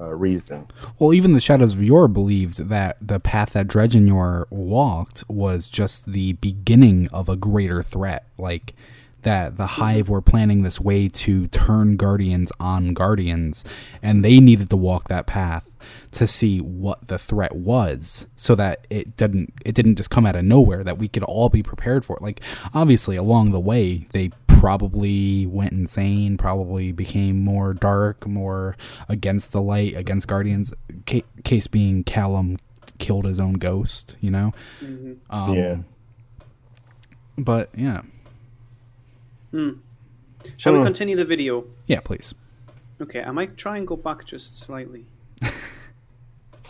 uh, 0.00 0.14
reason. 0.14 0.66
Well, 0.98 1.12
even 1.12 1.32
the 1.32 1.40
Shadows 1.40 1.74
of 1.74 1.82
Yor 1.82 2.08
believed 2.08 2.68
that 2.68 2.96
the 3.00 3.20
path 3.20 3.50
that 3.50 3.68
Dredgen 3.68 4.08
Yor 4.08 4.46
walked 4.50 5.24
was 5.28 5.68
just 5.68 6.12
the 6.12 6.34
beginning 6.34 7.08
of 7.12 7.28
a 7.28 7.36
greater 7.36 7.82
threat. 7.82 8.26
Like 8.38 8.74
that 9.22 9.56
the 9.56 9.66
Hive 9.66 10.08
were 10.08 10.20
planning 10.20 10.62
this 10.62 10.80
way 10.80 11.08
to 11.08 11.48
turn 11.48 11.96
Guardians 11.96 12.52
on 12.60 12.94
Guardians, 12.94 13.64
and 14.02 14.24
they 14.24 14.38
needed 14.38 14.70
to 14.70 14.76
walk 14.76 15.08
that 15.08 15.26
path 15.26 15.68
to 16.12 16.26
see 16.26 16.60
what 16.60 17.08
the 17.08 17.18
threat 17.18 17.54
was, 17.54 18.26
so 18.36 18.54
that 18.54 18.86
it 18.90 19.16
didn't 19.16 19.52
it 19.64 19.74
didn't 19.74 19.96
just 19.96 20.10
come 20.10 20.26
out 20.26 20.36
of 20.36 20.44
nowhere. 20.44 20.84
That 20.84 20.98
we 20.98 21.08
could 21.08 21.24
all 21.24 21.48
be 21.48 21.62
prepared 21.62 22.04
for 22.04 22.16
it. 22.16 22.22
Like 22.22 22.40
obviously 22.74 23.16
along 23.16 23.50
the 23.50 23.60
way 23.60 24.06
they 24.12 24.30
probably 24.58 25.46
went 25.46 25.72
insane, 25.72 26.36
probably 26.36 26.90
became 26.90 27.42
more 27.44 27.74
dark, 27.74 28.26
more 28.26 28.76
against 29.08 29.52
the 29.52 29.62
light, 29.62 29.96
against 29.96 30.26
Guardians. 30.26 30.72
Ca- 31.06 31.24
case 31.44 31.68
being 31.68 32.02
Callum 32.02 32.58
killed 32.98 33.24
his 33.24 33.38
own 33.38 33.54
ghost, 33.54 34.16
you 34.20 34.30
know? 34.30 34.52
Mhm. 34.82 35.16
Um, 35.30 35.54
Yeah. 35.54 35.76
But 37.36 37.70
yeah. 37.76 38.02
Hmm. 39.52 39.70
Shall 40.56 40.72
we 40.72 40.84
continue 40.84 41.14
the 41.16 41.24
video? 41.24 41.64
Yeah, 41.86 42.00
please. 42.00 42.34
Okay, 43.00 43.22
I 43.22 43.30
might 43.30 43.56
try 43.56 43.78
and 43.78 43.86
go 43.86 43.94
back 43.96 44.24
just 44.24 44.58
slightly. 44.58 45.06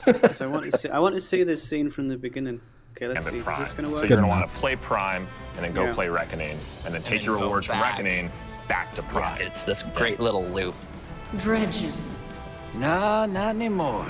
'Cause 0.04 0.40
I 0.42 0.46
want 0.46 0.70
to 0.70 0.76
see. 0.78 0.88
I 0.90 0.98
want 0.98 1.14
to 1.14 1.20
see 1.22 1.42
this 1.42 1.62
scene 1.62 1.88
from 1.90 2.08
the 2.08 2.16
beginning. 2.18 2.60
Okay, 2.98 3.06
let's 3.06 3.24
Gambit 3.24 3.44
see. 3.44 3.50
Is 3.52 3.58
this 3.58 3.72
going 3.72 3.88
to 3.88 3.94
So 3.94 4.00
you're 4.00 4.08
going 4.08 4.22
to 4.22 4.26
want 4.26 4.50
to 4.50 4.58
play 4.58 4.74
Prime 4.74 5.24
and 5.54 5.64
then 5.64 5.72
go 5.72 5.84
Yeah. 5.84 5.94
play 5.94 6.08
Reckoning, 6.08 6.58
and 6.84 6.92
then 6.92 7.00
take 7.02 7.20
then 7.20 7.26
your 7.26 7.38
rewards 7.38 7.66
from. 7.66 7.80
Reckoning 7.80 8.28
back 8.66 8.92
to 8.96 9.02
Prime. 9.04 9.40
It's 9.40 9.62
this 9.62 9.84
great 9.94 10.18
little 10.18 10.44
loop. 10.44 10.74
Dredgen. 11.36 11.92
Nah, 12.74 13.26
not 13.26 13.50
anymore. 13.50 14.04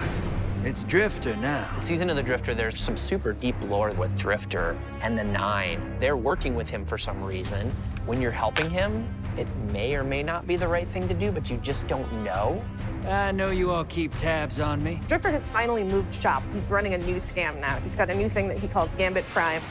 It's 0.65 0.85
Drifter 0.85 1.37
now. 1.37 1.71
In 1.77 1.83
Season 1.83 2.09
of 2.09 2.17
the 2.17 2.23
Drifter, 2.23 2.55
there's 2.55 2.81
some 2.81 2.97
super 2.97 3.35
deep 3.35 3.57
lore 3.61 3.91
with 3.91 4.17
Drifter 4.17 4.75
and 5.03 5.19
the 5.19 5.25
Nine. 5.25 5.97
They're 6.01 6.17
working 6.17 6.55
with 6.55 6.71
him 6.71 6.87
for 6.87 6.97
some 6.97 7.23
reason. 7.23 7.71
When 8.07 8.23
you're 8.23 8.33
helping 8.33 8.71
him, 8.71 9.07
it 9.39 9.47
may 9.73 9.95
or 9.95 10.03
may 10.03 10.23
not 10.23 10.47
be 10.47 10.57
the 10.57 10.67
right 10.67 10.89
thing 10.89 11.09
to 11.09 11.15
do, 11.15 11.31
but 11.31 11.49
you 11.49 11.57
just 11.59 11.87
don't 11.87 12.11
know. 12.25 12.63
I 13.07 13.33
know 13.33 13.51
you 13.51 13.71
all 13.71 13.85
keep 13.85 14.15
tabs 14.17 14.59
on 14.59 14.83
me. 14.83 15.01
Drifter 15.07 15.31
has 15.31 15.47
finally 15.49 15.85
moved 15.85 16.13
shop. 16.13 16.43
He's 16.53 16.67
running 16.69 16.95
a 16.95 16.99
new 16.99 17.17
scam 17.17 17.61
now. 17.61 17.79
He's 17.81 17.97
got 17.97 18.11
a 18.11 18.15
new 18.15 18.29
thing 18.29 18.49
that 18.49 18.59
he 18.59 18.69
calls 18.69 18.93
Gambit 18.95 19.25
Prime. 19.27 19.63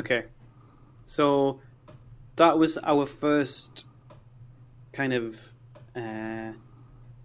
Okay, 0.00 0.24
so 1.04 1.60
that 2.36 2.58
was 2.58 2.78
our 2.82 3.04
first 3.04 3.84
kind 4.92 5.12
of 5.12 5.52
uh, 5.94 6.52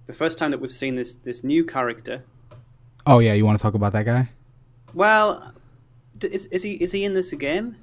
the 0.06 0.14
first 0.14 0.38
time 0.38 0.52
that 0.52 0.60
we've 0.60 0.72
seen 0.72 0.96
this 0.96 1.14
this 1.14 1.44
new 1.44 1.64
character. 1.64 2.24
Oh 3.06 3.20
yeah, 3.20 3.34
you 3.34 3.46
want 3.46 3.58
to 3.58 3.62
talk 3.62 3.74
about 3.74 3.94
that 3.94 4.06
guy? 4.06 4.30
Well, 4.94 5.54
is, 6.22 6.48
is 6.48 6.64
he 6.64 6.74
is 6.74 6.92
he 6.92 7.06
in 7.06 7.14
this 7.14 7.32
again? 7.32 7.78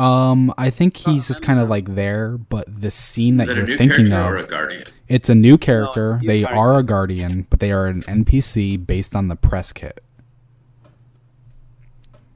Um, 0.00 0.54
I 0.56 0.70
think 0.70 0.96
he's 0.96 1.28
just 1.28 1.42
kind 1.42 1.60
of 1.60 1.68
like 1.68 1.94
there, 1.94 2.38
but 2.38 2.64
the 2.80 2.90
scene 2.90 3.36
that 3.36 3.50
it 3.50 3.56
you're 3.56 3.66
new 3.66 3.76
thinking 3.76 4.12
of, 4.12 4.26
or 4.26 4.38
a 4.38 4.46
Guardian? 4.46 4.84
it's 5.08 5.28
a 5.28 5.34
new 5.34 5.58
character. 5.58 6.18
new 6.22 6.26
they 6.26 6.40
character. 6.40 6.58
are 6.58 6.78
a 6.78 6.82
guardian, 6.82 7.46
but 7.50 7.60
they 7.60 7.70
are 7.70 7.86
an 7.86 8.02
NPC 8.04 8.86
based 8.86 9.14
on 9.14 9.28
the 9.28 9.36
press 9.36 9.74
kit. 9.74 10.02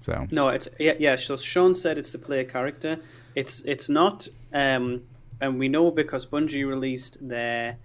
So 0.01 0.27
No, 0.31 0.51
it's 0.51 0.69
yeah, 0.79 0.93
yeah. 0.99 1.17
So 1.17 1.39
Sean 1.39 1.75
said 1.75 1.97
it's 1.97 2.11
the 2.11 2.19
player 2.19 2.45
character. 2.45 2.99
It's 3.35 3.63
it's 3.63 3.89
not, 3.89 4.29
um, 4.53 5.03
and 5.41 5.59
we 5.59 5.69
know 5.69 5.91
because 5.91 6.27
Bungie 6.27 6.69
released 6.69 7.17
their 7.27 7.79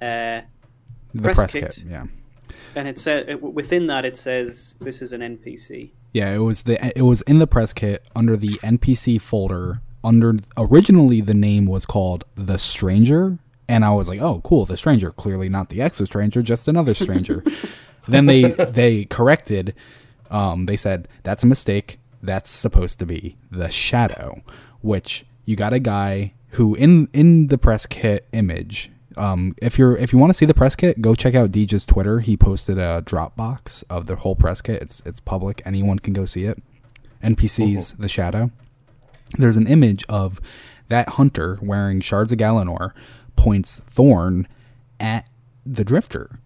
uh, 0.00 0.42
the 1.12 1.22
press, 1.22 1.38
press, 1.38 1.52
kit, 1.52 1.62
kit, 1.74 1.84
yeah, 1.88 2.06
and 2.76 2.86
it 2.86 3.00
said 3.00 3.42
within 3.42 3.88
that 3.88 4.04
it 4.04 4.16
says 4.16 4.76
this 4.80 5.02
is 5.02 5.12
an 5.12 5.22
NPC. 5.22 5.90
Yeah. 6.14 6.30
It 6.30 6.38
was 6.38 6.62
the 6.62 6.96
it 6.96 7.02
was 7.02 7.20
in 7.22 7.40
the 7.40 7.46
press 7.46 7.74
kit 7.74 8.02
under 8.16 8.38
the 8.38 8.54
NPC 8.62 9.20
folder. 9.20 9.82
Under 10.02 10.36
originally 10.56 11.20
the 11.20 11.34
name 11.34 11.66
was 11.66 11.84
called 11.84 12.24
the 12.34 12.58
Stranger, 12.58 13.38
and 13.68 13.84
I 13.84 13.90
was 13.90 14.08
like, 14.08 14.20
oh, 14.20 14.40
cool, 14.44 14.64
the 14.64 14.76
Stranger. 14.76 15.10
Clearly 15.10 15.48
not 15.48 15.68
the 15.68 15.80
Exo 15.80 16.06
Stranger, 16.06 16.42
just 16.42 16.68
another 16.68 16.94
Stranger. 16.94 17.42
then 18.08 18.26
they 18.26 18.52
they 18.52 19.04
corrected. 19.06 19.74
Um, 20.30 20.64
they 20.66 20.76
said 20.76 21.08
that's 21.22 21.42
a 21.42 21.46
mistake. 21.46 21.98
That's 22.22 22.48
supposed 22.48 22.98
to 23.00 23.06
be 23.06 23.36
the 23.50 23.68
Shadow, 23.68 24.42
which 24.80 25.26
you 25.44 25.56
got 25.56 25.72
a 25.72 25.78
guy 25.78 26.32
who 26.50 26.74
in 26.74 27.08
in 27.12 27.48
the 27.48 27.58
press 27.58 27.86
kit 27.86 28.26
image. 28.32 28.90
Um, 29.16 29.54
if 29.60 29.78
you're 29.78 29.96
if 29.96 30.12
you 30.12 30.18
want 30.18 30.30
to 30.30 30.34
see 30.34 30.46
the 30.46 30.54
press 30.54 30.74
kit, 30.76 31.00
go 31.00 31.14
check 31.14 31.34
out 31.34 31.50
Deej's 31.50 31.86
Twitter. 31.86 32.20
He 32.20 32.36
posted 32.36 32.78
a 32.78 33.02
Dropbox 33.02 33.84
of 33.88 34.06
the 34.06 34.16
whole 34.16 34.36
press 34.36 34.60
kit. 34.60 34.82
It's 34.82 35.02
it's 35.04 35.20
public. 35.20 35.62
Anyone 35.64 35.98
can 35.98 36.12
go 36.12 36.24
see 36.24 36.44
it. 36.44 36.62
NPC's 37.22 37.92
the 37.92 38.08
Shadow. 38.08 38.50
There's 39.38 39.56
an 39.56 39.66
image 39.66 40.04
of 40.08 40.40
that 40.88 41.10
hunter 41.10 41.58
wearing 41.62 42.00
shards 42.00 42.32
of 42.32 42.38
Galanor 42.38 42.92
points 43.36 43.80
Thorn 43.86 44.46
at 45.00 45.26
the 45.64 45.84
Drifter. 45.84 46.38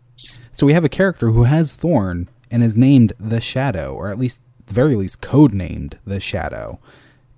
So 0.52 0.66
we 0.66 0.72
have 0.72 0.84
a 0.84 0.88
character 0.88 1.30
who 1.30 1.44
has 1.44 1.74
Thorn 1.74 2.28
and 2.50 2.64
is 2.64 2.76
named 2.76 3.12
the 3.18 3.40
Shadow, 3.40 3.94
or 3.94 4.08
at 4.08 4.18
least, 4.18 4.42
at 4.60 4.68
the 4.68 4.74
very 4.74 4.96
least, 4.96 5.20
code 5.20 5.52
named 5.52 5.98
the 6.04 6.20
Shadow. 6.20 6.80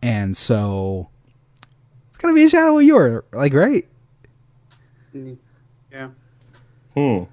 And 0.03 0.37
so 0.37 1.09
it's 2.09 2.19
gonna 2.19 2.35
be 2.35 2.45
a 2.45 2.49
Shadow 2.49 2.79
of 2.79 2.85
Yor, 2.85 3.25
like 3.33 3.55
right? 3.55 3.87
Yeah. 5.13 6.09
Hmm. 6.95 7.25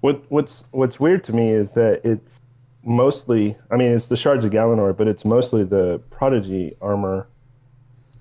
What 0.00 0.22
what's 0.30 0.64
what's 0.72 1.00
weird 1.00 1.24
to 1.24 1.32
me 1.32 1.50
is 1.50 1.70
that 1.72 2.00
it's 2.04 2.40
mostly 2.84 3.56
I 3.70 3.76
mean 3.76 3.92
it's 3.92 4.06
the 4.08 4.16
shards 4.16 4.44
of 4.44 4.52
Galanor, 4.52 4.96
but 4.96 5.08
it's 5.08 5.24
mostly 5.24 5.64
the 5.64 6.00
prodigy 6.10 6.74
armor 6.80 7.26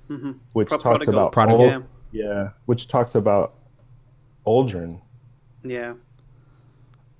Mhm. 0.09 0.37
which 0.53 0.67
Pro- 0.69 0.77
talks 0.77 1.05
Prodigal. 1.05 1.13
about 1.13 1.31
Prodigal. 1.33 1.69
Ul- 1.69 1.83
yeah, 2.11 2.49
which 2.65 2.87
talks 2.87 3.15
about 3.15 3.55
Uldren. 4.45 4.99
Yeah. 5.63 5.93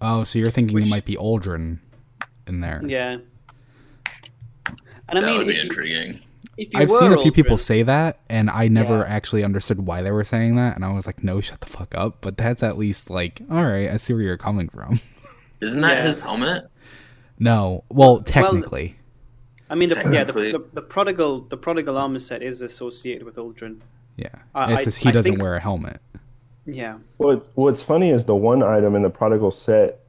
Oh, 0.01 0.23
so 0.23 0.38
you're 0.39 0.49
thinking 0.51 0.75
Which- 0.75 0.88
it 0.88 0.89
might 0.89 1.06
be 1.06 1.15
Uldren 1.15 1.79
in 2.47 2.60
there? 2.62 2.82
Yeah. 2.86 3.17
And 5.10 5.19
I 5.19 5.21
that 5.21 5.27
mean, 5.27 5.38
would 5.39 5.47
be 5.47 5.60
intriguing. 5.60 6.13
you 6.15 6.19
I've 6.76 6.89
were 6.89 7.00
seen 7.00 7.13
a 7.13 7.18
few 7.18 7.32
people 7.32 7.58
say 7.58 7.82
that, 7.84 8.20
and 8.30 8.50
I 8.50 8.68
never 8.68 9.00
Yeah. 9.00 9.06
actually 9.08 9.44
understood 9.44 9.88
why 9.88 10.02
they 10.04 10.12
were 10.12 10.24
saying 10.24 10.56
that, 10.58 10.76
and 10.76 10.86
I 10.86 10.94
was 10.94 11.08
like, 11.08 11.24
"No, 11.24 11.42
shut 11.42 11.62
the 11.62 11.68
fuck 11.68 11.96
up." 11.96 12.18
But 12.22 12.38
that's 12.38 12.62
at 12.62 12.78
least 12.78 13.10
like, 13.10 13.42
all 13.50 13.63
right, 13.63 13.89
I 13.89 13.98
see 13.98 14.13
where 14.13 14.22
you're 14.22 14.38
coming 14.38 14.70
from. 14.70 15.00
Isn't 15.62 15.82
that 15.82 15.98
Yeah. 15.98 16.04
his 16.08 16.16
helmet? 16.18 16.70
no, 17.39 17.84
well, 17.89 18.20
technically, 18.22 18.96
I 19.70 19.76
mean, 19.76 19.89
the, 19.89 19.96
yeah, 20.13 20.24
the, 20.24 20.34
the, 20.34 20.63
the 20.74 20.82
prodigal 20.84 21.42
the 21.50 21.58
prodigal 21.58 21.98
armor 21.98 22.20
set 22.20 22.44
is 22.44 22.62
associated 22.62 23.24
with 23.24 23.36
Uldren. 23.38 23.80
yeah, 24.18 24.28
I- 24.54 24.74
it's 24.74 24.82
I- 24.82 24.86
just 24.86 24.98
he 25.00 25.10
I 25.10 25.12
doesn't 25.12 25.32
think- 25.32 25.42
wear 25.42 25.56
a 25.56 25.60
helmet. 25.60 26.00
Yeah. 26.66 26.98
What 27.18 27.48
what's 27.56 27.82
funny 27.82 28.12
is 28.12 28.24
the 28.24 28.36
one 28.36 28.62
item 28.62 28.96
in 28.96 29.02
the 29.02 29.10
prodigal 29.10 29.52
set 29.52 30.00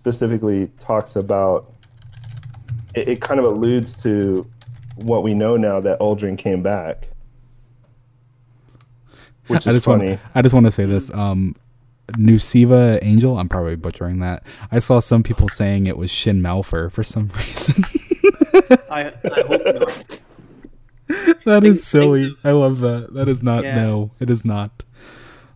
specifically 0.00 0.70
talks 0.80 1.16
about 1.16 1.72
it, 2.94 3.08
it 3.08 3.20
kind 3.20 3.38
of 3.40 3.46
alludes 3.46 3.94
to 3.96 4.46
what 4.98 5.22
we 5.22 5.34
know 5.34 5.56
now 5.56 5.80
that 5.80 5.98
Uldren 6.00 6.36
came 6.36 6.62
back. 6.62 7.08
Which 9.46 9.66
I 9.66 9.70
is 9.70 9.76
just 9.76 9.86
funny. 9.86 10.08
want 10.10 10.20
I 10.34 10.42
just 10.42 10.54
want 10.54 10.66
to 10.66 10.72
say 10.72 10.84
this. 10.84 11.12
Um, 11.14 11.54
Nusiva 12.12 12.98
Angel. 13.02 13.38
I'm 13.38 13.48
probably 13.48 13.76
butchering 13.76 14.20
that. 14.20 14.42
I 14.70 14.78
saw 14.78 15.00
some 15.00 15.22
people 15.22 15.48
saying 15.48 15.86
it 15.86 15.96
was 15.96 16.10
Shin 16.10 16.40
Malphur 16.40 16.90
for 16.90 17.02
some 17.02 17.30
reason. 17.36 17.84
I, 18.90 19.12
I 19.24 19.40
hope 19.46 19.62
not. 19.64 20.04
that 21.44 21.62
Things- 21.62 21.78
is 21.78 21.86
silly. 21.86 22.36
I 22.44 22.52
love 22.52 22.80
that. 22.80 23.14
That 23.14 23.28
is 23.28 23.42
not. 23.42 23.64
Yeah. 23.64 23.74
No, 23.74 24.10
it 24.20 24.30
is 24.30 24.44
not. 24.44 24.82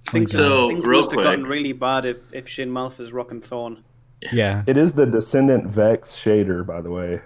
i 0.09 0.13
Things, 0.13 0.33
So, 0.33 0.69
things 0.69 0.87
real 0.87 1.01
must 1.01 1.13
have 1.13 1.23
gotten 1.23 1.45
really 1.45 1.73
bad 1.73 2.05
if 2.07 2.33
if 2.33 2.49
Shin 2.49 2.71
Malphur's 2.71 3.13
rocking 3.13 3.41
Thorn. 3.41 3.85
Yeah. 4.31 4.63
It 4.67 4.77
is 4.77 4.93
the 4.93 5.05
Descendant 5.05 5.67
Vex 5.67 6.13
shader, 6.13 6.65
by 6.65 6.81
the 6.81 6.91
way. 6.91 7.21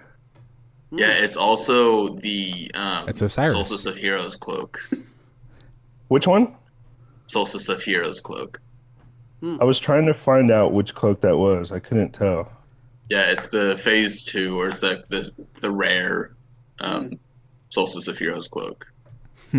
Yeah, 0.91 1.09
it's 1.11 1.35
also 1.35 2.15
the 2.19 2.71
um, 2.73 3.09
It's 3.09 3.21
Osiris. 3.21 3.53
Solstice 3.53 3.85
of 3.85 3.97
Heroes 3.97 4.35
cloak. 4.35 4.79
Which 6.07 6.27
one? 6.27 6.55
Solstice 7.27 7.67
of 7.69 7.81
Heroes 7.83 8.21
cloak. 8.21 8.61
I 9.59 9.63
was 9.65 9.79
trying 9.79 10.05
to 10.07 10.15
find 10.15 10.49
out 10.49 10.73
which 10.73 10.95
cloak 10.95 11.21
that 11.21 11.37
was. 11.37 11.71
I 11.71 11.77
couldn't 11.77 12.11
tell. 12.13 12.51
Yeah, 13.09 13.29
it's 13.29 13.45
the 13.47 13.77
phase 13.77 14.23
two, 14.23 14.59
or 14.59 14.69
it's 14.69 14.81
like 14.81 15.07
the 15.09 15.29
the 15.61 15.69
rare 15.69 16.31
um, 16.79 17.19
Solstice 17.69 18.07
of 18.07 18.17
Heroes 18.17 18.47
cloak. 18.47 18.87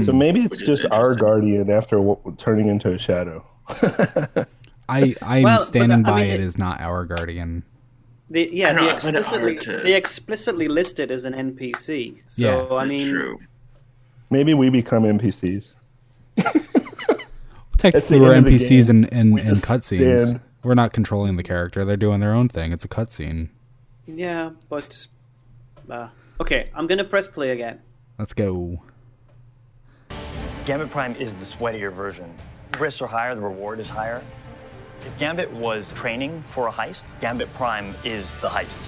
So 0.04 0.12
maybe 0.12 0.40
it's 0.40 0.50
Which 0.60 0.62
is 0.68 0.80
just 0.80 0.92
our 0.92 1.12
interesting. 1.12 1.26
guardian 1.26 1.70
after 1.70 1.96
w- 1.96 2.18
turning 2.38 2.68
into 2.68 2.92
a 2.92 2.98
shadow. 2.98 3.46
I 4.88 5.14
I'm 5.22 5.42
Well, 5.44 5.58
but 5.58 5.64
standing 5.66 6.04
I 6.04 6.10
by 6.10 6.20
mean, 6.22 6.30
it 6.32 6.34
it- 6.34 6.40
is 6.40 6.58
not 6.58 6.80
our 6.80 7.04
guardian. 7.04 7.62
They, 8.30 8.48
yeah, 8.50 8.68
I 8.68 8.72
know, 8.72 8.84
they 8.84 8.90
I 8.92 8.98
find 8.98 9.16
it 9.16 9.24
hard 9.24 9.42
explicitly 9.52 9.58
to- 9.78 9.82
they 9.82 9.94
explicitly 9.94 10.68
list 10.68 10.98
it 11.00 11.10
as 11.10 11.24
an 11.24 11.32
NPC. 11.34 12.22
So 12.26 12.42
Yeah. 12.42 12.74
I 12.76 12.80
That's 12.86 12.90
mean, 12.90 13.10
true. 13.10 13.38
Maybe 14.30 14.52
we 14.54 14.68
become 14.68 15.04
NPCs. 15.04 15.64
Technically, 17.78 18.18
we're 18.20 18.34
end 18.34 18.46
of 18.46 18.52
the 18.52 18.58
NPCs 18.58 18.86
game. 18.88 19.04
in 19.04 19.04
in, 19.18 19.30
We 19.32 19.40
in 19.40 19.52
cutscenes. 19.52 20.26
stand- 20.28 20.40
We're 20.64 20.74
not 20.74 20.92
controlling 20.92 21.36
the 21.36 21.42
character; 21.44 21.84
they're 21.84 21.96
doing 21.96 22.20
their 22.20 22.34
own 22.34 22.48
thing. 22.48 22.72
It's 22.72 22.84
a 22.84 22.88
cutscene. 22.88 23.48
yeah, 24.06 24.50
but 24.68 25.06
uh, 25.88 26.08
okay, 26.40 26.70
I'm 26.74 26.86
gonna 26.88 27.04
press 27.04 27.28
play 27.28 27.50
again. 27.50 27.80
Let's 28.18 28.32
go. 28.34 28.82
Gambit 30.66 30.90
Prime 30.90 31.14
is 31.16 31.34
the 31.34 31.44
sweatier 31.44 31.92
version. 31.92 32.34
Risks 32.80 33.00
are 33.00 33.06
higher, 33.06 33.34
the 33.34 33.40
reward 33.40 33.78
is 33.80 33.88
higher. 33.88 34.22
If 35.08 35.16
Gambit 35.16 35.50
was 35.54 35.90
training 35.92 36.42
for 36.42 36.68
a 36.68 36.70
heist, 36.70 37.04
Gambit 37.18 37.50
Prime 37.54 37.94
is 38.04 38.34
the 38.36 38.48
heist. 38.48 38.78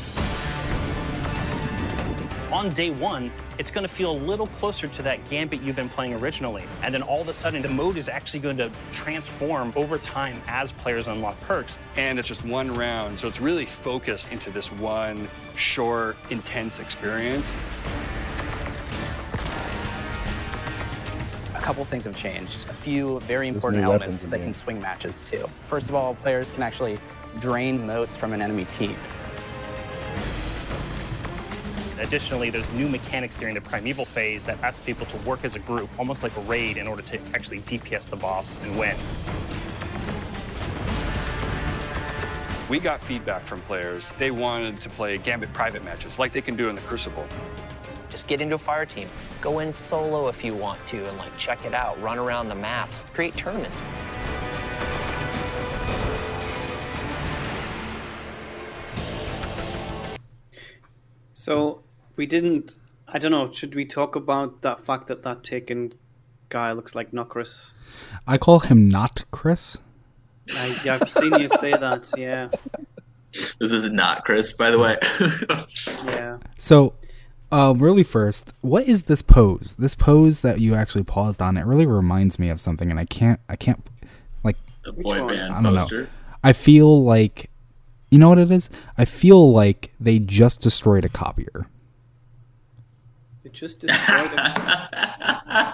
on 2.52 2.68
day 2.74 2.90
one, 2.90 3.32
it's 3.56 3.70
going 3.70 3.86
to 3.86 3.92
feel 3.92 4.12
a 4.12 4.20
little 4.28 4.48
closer 4.48 4.86
to 4.86 5.02
that 5.02 5.26
Gambit 5.30 5.62
you've 5.62 5.76
been 5.76 5.88
playing 5.88 6.12
originally. 6.12 6.64
And 6.82 6.92
then 6.92 7.00
all 7.00 7.22
of 7.22 7.28
a 7.30 7.32
sudden, 7.32 7.62
the 7.62 7.70
mode 7.70 7.96
is 7.96 8.06
actually 8.06 8.40
going 8.40 8.58
to 8.58 8.70
transform 8.92 9.72
over 9.76 9.96
time 9.96 10.42
as 10.46 10.72
players 10.72 11.08
unlock 11.08 11.40
perks. 11.40 11.78
And 11.96 12.18
it's 12.18 12.28
just 12.28 12.44
one 12.44 12.70
round, 12.74 13.18
so 13.18 13.26
it's 13.26 13.40
really 13.40 13.64
focused 13.64 14.30
into 14.30 14.50
this 14.50 14.70
one 14.70 15.26
short, 15.56 16.18
intense 16.28 16.80
experience. 16.80 17.56
A 21.60 21.62
couple 21.62 21.84
things 21.84 22.06
have 22.06 22.16
changed. 22.16 22.66
A 22.70 22.72
few 22.72 23.20
very 23.20 23.46
important 23.46 23.84
elements 23.84 24.22
that 24.22 24.28
again. 24.28 24.44
can 24.44 24.52
swing 24.54 24.80
matches 24.80 25.20
too. 25.20 25.46
First 25.66 25.90
of 25.90 25.94
all, 25.94 26.14
players 26.14 26.52
can 26.52 26.62
actually 26.62 26.98
drain 27.38 27.86
motes 27.86 28.16
from 28.16 28.32
an 28.32 28.40
enemy 28.40 28.64
team. 28.64 28.96
Additionally, 31.98 32.48
there's 32.48 32.72
new 32.72 32.88
mechanics 32.88 33.36
during 33.36 33.54
the 33.54 33.60
primeval 33.60 34.06
phase 34.06 34.42
that 34.44 34.58
asks 34.62 34.80
people 34.80 35.04
to 35.04 35.18
work 35.18 35.44
as 35.44 35.54
a 35.54 35.58
group, 35.58 35.90
almost 35.98 36.22
like 36.22 36.34
a 36.38 36.40
raid, 36.40 36.78
in 36.78 36.88
order 36.88 37.02
to 37.02 37.20
actually 37.34 37.60
DPS 37.60 38.08
the 38.08 38.16
boss 38.16 38.56
and 38.62 38.78
win. 38.78 38.96
We 42.70 42.80
got 42.80 43.02
feedback 43.02 43.44
from 43.44 43.60
players. 43.62 44.12
They 44.18 44.30
wanted 44.30 44.80
to 44.80 44.88
play 44.88 45.18
Gambit 45.18 45.52
private 45.52 45.84
matches 45.84 46.18
like 46.18 46.32
they 46.32 46.40
can 46.40 46.56
do 46.56 46.70
in 46.70 46.74
the 46.74 46.80
Crucible. 46.80 47.26
Just 48.20 48.28
get 48.28 48.42
into 48.42 48.56
a 48.56 48.58
fire 48.58 48.84
team. 48.84 49.08
Go 49.40 49.60
in 49.60 49.72
solo 49.72 50.28
if 50.28 50.44
you 50.44 50.54
want 50.54 50.86
to 50.88 51.08
and 51.08 51.16
like 51.16 51.34
check 51.38 51.64
it 51.64 51.72
out. 51.72 51.98
Run 52.02 52.18
around 52.18 52.50
the 52.50 52.54
maps. 52.54 53.02
Create 53.14 53.34
tournaments. 53.34 53.80
So 61.32 61.82
we 62.16 62.26
didn't. 62.26 62.74
I 63.08 63.18
don't 63.18 63.30
know. 63.30 63.50
Should 63.50 63.74
we 63.74 63.86
talk 63.86 64.16
about 64.16 64.60
that 64.60 64.80
fact 64.80 65.06
that 65.06 65.22
that 65.22 65.42
taken 65.42 65.94
guy 66.50 66.72
looks 66.72 66.94
like 66.94 67.12
Nokris? 67.12 67.72
I 68.26 68.36
call 68.36 68.58
him 68.58 68.90
not 68.90 69.22
Chris. 69.30 69.78
I, 70.54 70.78
yeah, 70.84 70.98
I've 71.00 71.08
seen 71.08 71.40
you 71.40 71.48
say 71.48 71.70
that. 71.70 72.10
Yeah, 72.18 72.50
This 73.60 73.72
is 73.72 73.90
not 73.90 74.24
Chris, 74.24 74.52
by 74.52 74.70
the 74.70 74.78
way. 74.78 74.98
yeah. 76.06 76.38
So, 76.58 76.94
uh, 77.52 77.74
really, 77.76 78.02
first, 78.02 78.52
what 78.60 78.86
is 78.86 79.04
this 79.04 79.22
pose? 79.22 79.76
This 79.78 79.94
pose 79.94 80.42
that 80.42 80.60
you 80.60 80.74
actually 80.74 81.04
paused 81.04 81.42
on. 81.42 81.56
It 81.56 81.64
really 81.66 81.86
reminds 81.86 82.38
me 82.38 82.48
of 82.48 82.60
something, 82.60 82.90
and 82.90 82.98
I 83.00 83.04
can't. 83.04 83.40
I 83.48 83.56
can't. 83.56 83.84
Like, 84.44 84.56
the 84.84 84.92
boy 84.92 85.26
band 85.26 85.52
I 85.52 85.62
don't 85.62 85.76
poster. 85.76 86.02
know. 86.02 86.08
I 86.44 86.52
feel 86.52 87.02
like, 87.04 87.50
you 88.10 88.18
know 88.18 88.28
what 88.30 88.38
it 88.38 88.50
is? 88.50 88.70
I 88.96 89.04
feel 89.04 89.52
like 89.52 89.92
they 90.00 90.18
just 90.18 90.60
destroyed 90.60 91.04
a 91.04 91.08
copier. 91.08 91.66
They 93.42 93.50
just 93.50 93.80
destroyed 93.80 94.30
him. 94.30 94.38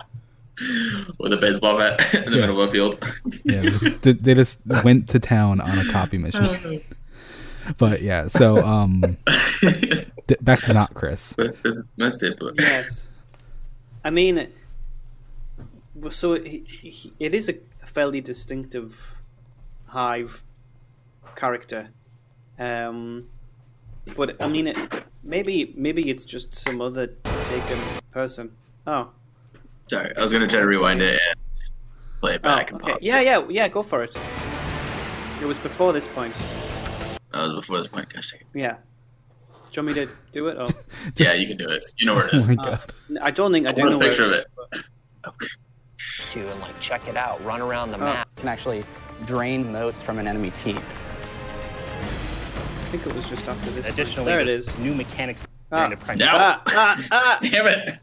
With 1.19 1.35
a 1.35 1.37
baseball 1.37 1.77
bat 1.77 2.15
in 2.15 2.25
the 2.31 2.37
Yeah. 2.39 2.41
middle 2.47 2.63
of 2.63 2.69
a 2.71 2.73
field. 2.73 2.99
Yeah, 3.45 3.61
just, 3.61 3.85
they- 4.03 4.13
they 4.13 4.35
just 4.35 4.59
went 4.85 5.09
to 5.11 5.19
town 5.21 5.61
on 5.61 5.79
a 5.79 5.85
copy 5.93 6.17
machine. 6.17 6.81
but 7.77 8.01
yeah, 8.01 8.29
so 8.29 8.65
um, 8.65 9.19
d- 10.27 10.37
back 10.41 10.61
to 10.61 10.75
not 10.75 10.95
Chris. 10.95 11.33
But 11.37 11.57
it's 11.65 11.83
messed 11.97 12.23
up. 12.25 12.39
yes. 12.59 13.11
I 14.05 14.11
mean, 14.11 14.49
so 16.11 16.35
it, 16.35 16.63
it 17.19 17.35
is 17.35 17.49
a 17.49 17.55
fairly 17.85 18.21
distinctive 18.21 19.21
hive 19.87 20.45
character. 21.35 21.89
Um, 22.59 23.29
but 24.17 24.41
I 24.41 24.49
mean, 24.49 24.69
it, 24.69 24.77
maybe 25.23 25.75
maybe 25.77 26.09
it's 26.11 26.25
just 26.25 26.55
some 26.55 26.81
other 26.81 27.09
taken 27.45 27.79
person. 28.13 28.53
Oh, 28.87 29.11
Sorry, 29.89 30.13
I 30.17 30.23
was 30.23 30.33
gonna 30.33 30.47
try 30.49 30.61
to 30.61 30.67
rewind 30.67 31.03
it 31.03 31.21
and 31.29 31.41
play 32.21 32.35
it 32.35 32.43
back. 32.43 32.71
oh 32.73 32.77
and 32.77 32.83
okay. 32.83 32.93
pop. 32.93 33.03
Yeah, 33.03 33.21
yeah, 33.21 33.45
yeah. 33.49 33.69
Go 33.69 33.83
for 33.83 34.03
it. 34.05 34.17
It 35.41 35.47
was 35.47 35.59
before 35.59 35.93
this 35.93 36.07
point. 36.07 36.35
That 37.33 37.43
was 37.49 37.55
before 37.55 37.79
this 37.81 37.89
point. 37.89 38.13
Gosh. 38.13 38.35
Yeah. 38.55 38.77
Do 39.77 39.83
you 39.83 39.87
want 39.89 39.99
me 39.99 40.07
to 40.07 40.13
do 40.33 40.49
it? 40.49 40.57
Or? 40.57 40.67
Yeah, 41.17 41.35
you 41.35 41.47
can 41.47 41.59
do 41.59 41.69
it. 41.69 41.85
You 41.99 42.07
know 42.07 42.15
where 42.15 42.29
it 42.29 42.33
is. 42.35 42.49
Oh 42.49 42.53
is. 42.53 42.57
my 42.57 42.65
Uh. 42.65 42.79
I 43.21 43.31
don't 43.31 43.53
think 43.53 43.67
I 43.67 43.71
I 43.71 43.73
do 43.75 43.83
want 43.83 43.91
know 43.91 43.97
a 43.97 43.99
where 43.99 44.09
picture 44.09 44.25
of 44.25 44.33
is, 44.33 44.39
it. 44.39 44.47
but- 44.57 45.35
To 46.31 46.51
and 46.51 46.61
like 46.61 46.81
check 46.81 47.07
it 47.09 47.17
out. 47.19 47.45
Run 47.45 47.61
around 47.61 47.91
the 47.91 47.97
Uh, 47.99 48.01
map. 48.15 48.29
can 48.37 48.49
actually 48.49 48.85
drain 49.27 49.71
motes 49.71 50.01
from 50.01 50.19
an 50.19 50.27
enemy 50.27 50.51
team. 50.53 50.79
I 50.79 50.81
think 52.91 53.07
it 53.07 53.15
was 53.15 53.29
just 53.29 53.47
after 53.49 53.71
this. 53.73 53.85
point. 53.85 53.93
Additionally, 53.99 54.27
there 54.33 54.41
it 54.41 54.49
is. 54.49 54.79
new 54.79 54.95
mechanics 54.95 55.45
Ah. 55.71 55.89
during 55.89 55.99
the 55.99 56.15
No. 56.17 56.29
Ah, 56.33 56.63
ah, 56.69 56.97
ah. 57.13 57.39
Damn 57.43 57.67
it! 57.67 57.99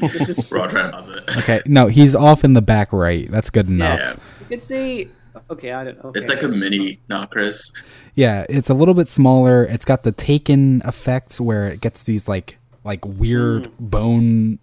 We're 0.00 0.60
all 0.60 0.68
trying 0.68 0.90
to 0.90 0.96
buzz 1.02 1.08
it. 1.16 1.36
Okay, 1.36 1.60
no, 1.66 1.88
he's 1.88 2.14
off 2.14 2.44
in 2.44 2.54
the 2.54 2.62
back 2.62 2.94
right. 2.94 3.30
That's 3.30 3.50
good 3.50 3.68
enough. 3.68 3.98
Yeah. 4.00 4.14
You 4.40 4.46
can 4.46 4.60
see. 4.60 5.10
Okay, 5.50 5.72
I 5.72 5.84
don't. 5.84 5.98
Okay. 6.04 6.20
It's 6.20 6.28
like 6.28 6.42
a 6.42 6.48
mini 6.48 7.00
Nokris. 7.08 7.72
Yeah, 8.14 8.44
it's 8.48 8.68
a 8.70 8.74
little 8.74 8.94
bit 8.94 9.08
smaller. 9.08 9.64
It's 9.64 9.84
got 9.84 10.02
the 10.02 10.12
taken 10.12 10.82
effects 10.84 11.40
where 11.40 11.68
it 11.68 11.80
gets 11.80 12.04
these 12.04 12.28
like 12.28 12.56
like 12.84 13.04
weird 13.04 13.64
Mm. 13.64 13.70
bone 13.78 14.58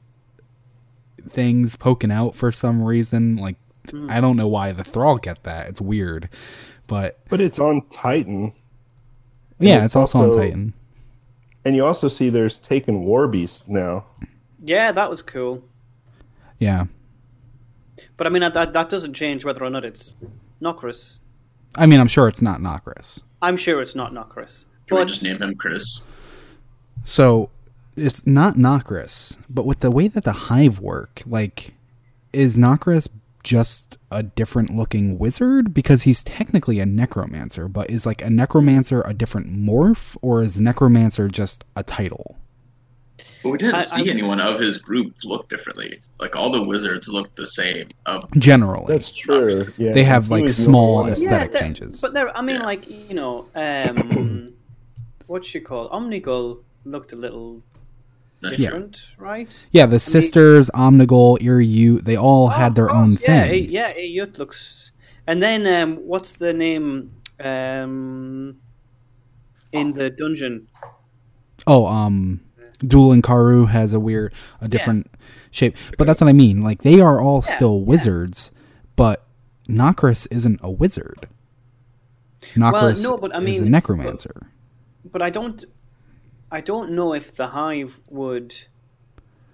things 1.30 1.76
poking 1.76 2.12
out 2.12 2.36
for 2.36 2.52
some 2.52 2.84
reason. 2.84 3.36
Like 3.38 3.56
Mm. 3.88 4.10
I 4.12 4.20
don't 4.20 4.36
know 4.36 4.48
why 4.50 4.74
the 4.74 4.84
thrall 4.84 5.18
get 5.18 5.44
that. 5.44 5.68
It's 5.70 5.80
weird. 5.80 6.28
But 6.88 7.20
But 7.30 7.40
it's 7.40 7.58
on 7.60 7.84
Titan. 7.90 8.52
yeah, 9.60 9.76
And 9.78 9.86
it's, 9.86 9.96
also, 9.96 10.24
on 10.24 10.32
Titan. 10.38 10.74
And 11.64 11.74
you 11.76 11.86
also 11.86 12.08
see 12.10 12.30
there's 12.30 12.60
Taken 12.60 13.04
War 13.06 13.28
Beast 13.30 13.70
now. 13.70 14.06
Yeah, 14.60 14.92
that 14.92 15.10
was 15.10 15.22
cool. 15.22 15.64
Yeah. 16.60 16.86
But 18.18 18.28
I 18.28 18.30
mean, 18.30 18.42
that 18.42 18.74
that 18.74 18.90
doesn't 18.90 19.14
change 19.14 19.46
whether 19.46 19.64
or 19.64 19.70
not 19.70 19.86
it's 19.86 20.14
Nokris. 20.62 21.20
I 21.76 21.86
mean, 21.86 22.00
I'm 22.00 22.08
sure 22.08 22.28
it's 22.28 22.42
not 22.42 22.60
Nokris. 22.60 23.22
I'm 23.42 23.58
sure 23.58 23.82
it's 23.82 23.96
not 23.96 24.14
Nokris. 24.14 24.66
Can 24.88 24.98
we 24.98 25.06
just 25.06 25.24
name 25.24 25.42
him 25.42 25.56
Chris? 25.56 26.02
So 27.04 27.50
it's 27.96 28.26
not 28.26 28.56
Nokris, 28.56 29.38
but 29.50 29.66
with 29.66 29.82
the 29.82 29.92
way 29.92 30.08
that 30.08 30.24
the 30.24 30.32
hive 30.32 30.80
work, 30.80 31.22
like, 31.26 31.74
is 32.34 32.58
Nokris 32.58 33.08
just 33.44 33.98
a 34.12 34.24
different 34.24 34.76
looking 34.76 35.18
wizard? 35.20 35.74
Because 35.74 36.04
he's 36.04 36.24
technically 36.24 36.80
a 36.80 36.86
necromancer, 36.86 37.68
but 37.68 37.90
is 37.90 38.06
like 38.06 38.22
a 38.22 38.30
necromancer 38.30 39.02
a 39.06 39.14
different 39.14 39.52
morph, 39.52 40.18
or 40.22 40.42
is 40.42 40.60
necromancer 40.60 41.28
just 41.28 41.66
a 41.76 41.84
title? 41.84 42.38
But 43.44 43.50
we 43.50 43.58
didn't 43.58 43.76
I- 43.76 43.84
see 43.84 44.08
I- 44.10 44.12
anyone 44.12 44.40
of 44.40 44.60
his 44.60 44.78
group 44.78 45.14
look 45.24 45.50
differently. 45.50 46.00
Like 46.20 46.36
all 46.36 46.50
the 46.52 46.64
wizards 46.64 47.08
look 47.08 47.34
the 47.36 47.46
same. 47.48 47.90
Of 48.06 48.30
Generally, 48.38 48.86
That's 48.88 49.12
true. 49.12 49.72
Yeah, 49.78 49.94
They 49.94 50.04
have, 50.04 50.26
he 50.26 50.32
like, 50.32 50.44
was 50.44 50.58
small 50.58 51.00
only 51.00 51.12
aesthetic 51.14 51.52
there- 51.52 51.62
changes. 51.62 52.02
But 52.02 52.14
there, 52.14 52.36
I 52.36 52.42
mean, 52.42 52.62
like 52.62 52.90
you 52.90 53.14
know, 53.14 53.46
um, 53.56 54.54
what 55.28 55.46
she 55.46 55.60
called 55.60 55.92
Omnigul 55.92 56.60
looked 56.86 57.14
a 57.14 57.16
little 57.16 57.62
Yeah. 58.42 58.50
different, 58.58 58.98
right? 59.18 59.66
Yeah, 59.72 59.86
the 59.88 60.00
sisters, 60.00 60.70
Omnigul, 60.74 61.40
Iriu, 61.40 62.02
they 62.02 62.16
all 62.18 62.48
had 62.50 62.76
their 62.76 62.92
own 62.92 63.12
Yeah, 63.22 63.48
thing. 63.48 63.70
Yeah, 63.70 63.94
Ayut 63.94 64.38
looks. 64.40 64.92
And 65.28 65.44
then 65.44 65.68
um, 65.68 65.98
what's 65.98 66.32
the 66.34 66.54
name 66.54 67.12
um, 67.40 68.58
in 69.74 69.92
the 69.92 70.10
dungeon? 70.10 70.68
Oh, 71.68 71.86
um, 71.86 72.40
Dul 72.80 73.16
Incaru 73.16 73.68
has 73.70 73.94
a 73.94 74.00
weird, 74.00 74.34
a 74.62 74.68
different 74.68 75.10
shape. 75.52 75.76
But 75.98 76.08
that's 76.08 76.22
what 76.22 76.28
I 76.28 76.34
mean. 76.34 76.62
Like 76.64 76.84
they 76.84 77.00
are 77.00 77.22
all 77.22 77.42
still 77.42 77.82
wizards, 77.82 78.52
but 78.96 79.26
Nokris 79.68 80.28
isn't 80.32 80.60
a 80.64 80.72
wizard. 80.72 81.28
Nokris 82.54 83.04
no, 83.04 83.18
but 83.18 83.36
I 83.36 83.40
is 83.40 83.60
a 83.62 83.70
necromancer. 83.70 84.52
But 85.04 85.22
I 85.22 85.30
don't, 85.30 85.66
I 86.52 86.62
don't 86.62 86.92
know 86.92 87.14
if 87.14 87.36
the 87.36 87.48
hive 87.48 88.02
would. 88.10 88.56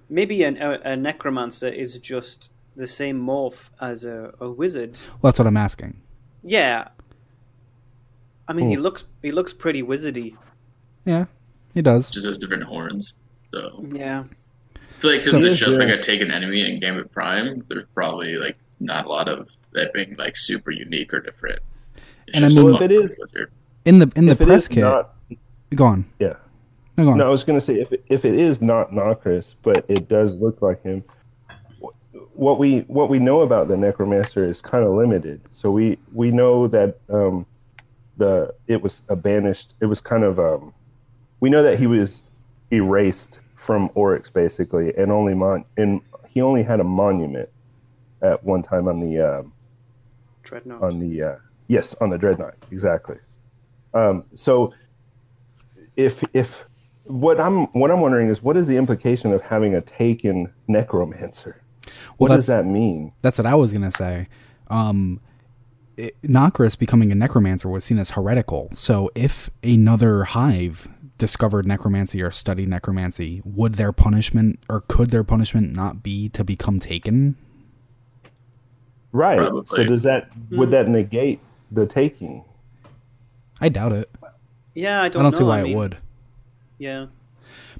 Maybe 0.09 0.43
an, 0.43 0.57
a, 0.57 0.79
a 0.83 0.95
necromancer 0.95 1.69
is 1.69 1.97
just 1.97 2.51
the 2.75 2.87
same 2.87 3.23
morph 3.25 3.69
as 3.79 4.05
a, 4.05 4.33
a 4.39 4.49
wizard. 4.49 4.99
Well, 5.21 5.31
that's 5.31 5.39
what 5.39 5.47
I'm 5.47 5.57
asking. 5.57 6.01
Yeah. 6.43 6.89
I 8.47 8.53
mean, 8.53 8.67
he 8.67 8.75
looks 8.75 9.05
he 9.21 9.31
looks 9.31 9.53
pretty 9.53 9.81
wizardy. 9.81 10.35
Yeah, 11.05 11.25
he 11.73 11.81
does. 11.81 12.09
just 12.09 12.25
has 12.25 12.37
different 12.37 12.63
horns. 12.63 13.13
So 13.53 13.85
Yeah. 13.93 14.23
I 14.75 14.79
feel 14.99 15.11
like 15.11 15.21
since 15.21 15.41
So- 15.41 15.45
it's 15.47 15.57
just 15.59 15.71
Yeah. 15.79 15.85
like 15.85 15.93
a 15.99 16.01
taken 16.01 16.31
enemy 16.31 16.69
in 16.69 16.79
Gambit 16.79 17.11
Prime, 17.11 17.63
there's 17.69 17.85
probably 17.93 18.35
like 18.37 18.57
not 18.79 19.05
a 19.05 19.09
lot 19.09 19.27
of 19.29 19.49
that 19.73 19.93
being 19.93 20.15
like 20.17 20.35
super 20.35 20.71
unique 20.71 21.13
or 21.13 21.19
different. 21.19 21.59
It's 22.27 22.35
And 22.35 22.45
I 22.45 22.47
just 22.49 22.57
mean- 22.59 22.71
a 22.71 22.75
if 22.75 22.81
it 22.81 22.91
is- 22.91 23.17
wizard. 23.19 23.51
In 23.85 23.99
the 23.99 24.09
in 24.15 24.25
the 24.27 24.35
press 24.35 24.67
kit, 24.67 24.83
not- 24.83 25.13
go 25.75 25.83
on. 25.85 26.05
Yeah. 26.19 26.35
No, 26.97 27.03
go 27.05 27.09
on. 27.11 27.17
No, 27.17 27.25
I 27.27 27.29
was 27.29 27.43
going 27.43 27.57
to 27.59 27.65
say 27.65 27.81
if 27.81 27.91
it, 27.91 28.03
if 28.07 28.23
it 28.23 28.35
is 28.35 28.61
not 28.61 28.91
Nokris, 28.91 29.55
but 29.63 29.83
it 29.89 30.07
does 30.07 30.35
look 30.35 30.61
like 30.61 30.81
him. 30.83 31.03
What 32.35 32.59
we 32.59 32.79
what 32.81 33.09
we 33.09 33.19
know 33.19 33.41
about 33.41 33.67
the 33.67 33.75
necromancer 33.77 34.45
is 34.49 34.61
kind 34.61 34.83
of 34.85 34.91
limited. 34.93 35.41
So 35.51 35.69
we 35.69 35.97
we 36.13 36.31
know 36.31 36.67
that 36.67 36.97
um, 37.09 37.45
the 38.17 38.53
it 38.67 38.81
was 38.81 39.01
a 39.09 39.15
banished. 39.15 39.73
It 39.81 39.85
was 39.87 39.99
kind 40.01 40.23
of 40.23 40.39
um, 40.39 40.73
we 41.43 41.49
know 41.49 41.61
that 41.61 41.77
he 41.77 41.87
was 41.87 42.23
erased 42.71 43.39
from 43.55 43.89
Oryx 43.95 44.29
basically, 44.29 44.95
and 44.95 45.11
only 45.11 45.33
mon 45.33 45.65
and 45.75 45.99
he 46.29 46.41
only 46.41 46.63
had 46.63 46.79
a 46.79 46.85
monument 46.85 47.49
at 48.21 48.41
one 48.45 48.63
time 48.63 48.87
on 48.87 49.01
the 49.01 49.19
um, 49.19 49.51
Dreadnought. 50.43 50.81
on 50.81 50.99
the 51.01 51.21
uh, 51.21 51.35
yes 51.67 51.95
on 51.99 52.09
the 52.09 52.17
dreadnought 52.17 52.55
exactly 52.71 53.17
um, 53.93 54.23
so 54.33 54.73
if 55.97 56.23
if 56.33 56.63
what 57.03 57.41
i'm 57.41 57.65
what 57.73 57.91
i'm 57.91 57.99
wondering 57.99 58.29
is 58.29 58.41
what 58.41 58.55
is 58.55 58.65
the 58.65 58.77
implication 58.77 59.33
of 59.33 59.41
having 59.41 59.75
a 59.75 59.81
taken 59.81 60.49
necromancer 60.69 61.61
what 62.15 62.29
Well, 62.29 62.37
does 62.37 62.47
that's- 62.47 62.63
that 62.65 62.71
mean 62.71 63.11
That's 63.21 63.37
what 63.37 63.45
I 63.45 63.55
was 63.55 63.73
gonna 63.73 63.91
say. 63.91 64.29
Um, 64.69 65.19
it, 65.97 66.15
Nokris 66.23 66.77
becoming 66.77 67.11
a 67.11 67.15
necromancer 67.15 67.67
was 67.67 67.83
seen 67.83 67.99
as 67.99 68.11
heretical. 68.11 68.69
So 68.73 69.11
if 69.15 69.49
another 69.61 70.23
hive 70.23 70.87
discovered 71.23 71.65
necromancy 71.65 72.21
or 72.21 72.31
studied 72.31 72.67
necromancy, 72.67 73.41
would 73.45 73.75
their 73.75 73.91
punishment 73.91 74.59
or 74.69 74.81
could 74.81 75.09
their 75.09 75.23
punishment 75.23 75.73
not 75.73 76.03
be 76.03 76.29
to 76.29 76.43
become 76.43 76.79
taken? 76.79 77.37
right 79.11 79.51
so 79.67 79.83
does 79.83 80.01
that 80.01 80.27
would 80.49 80.69
hmm. 80.69 80.71
that 80.71 80.87
negate 80.87 81.39
the 81.71 81.85
taking 81.85 82.43
I 83.63 83.69
doubt 83.69 83.93
it. 83.93 84.09
Yeah, 84.73 85.01
I 85.01 85.05
I 85.05 85.09
don't. 85.09 85.21
I 85.21 85.23
don't, 85.23 85.31
know. 85.31 85.37
see 85.37 85.43
why 85.45 85.59
I 85.59 85.63
it 85.63 85.75
would. 85.75 85.97
Yeah. 86.77 87.05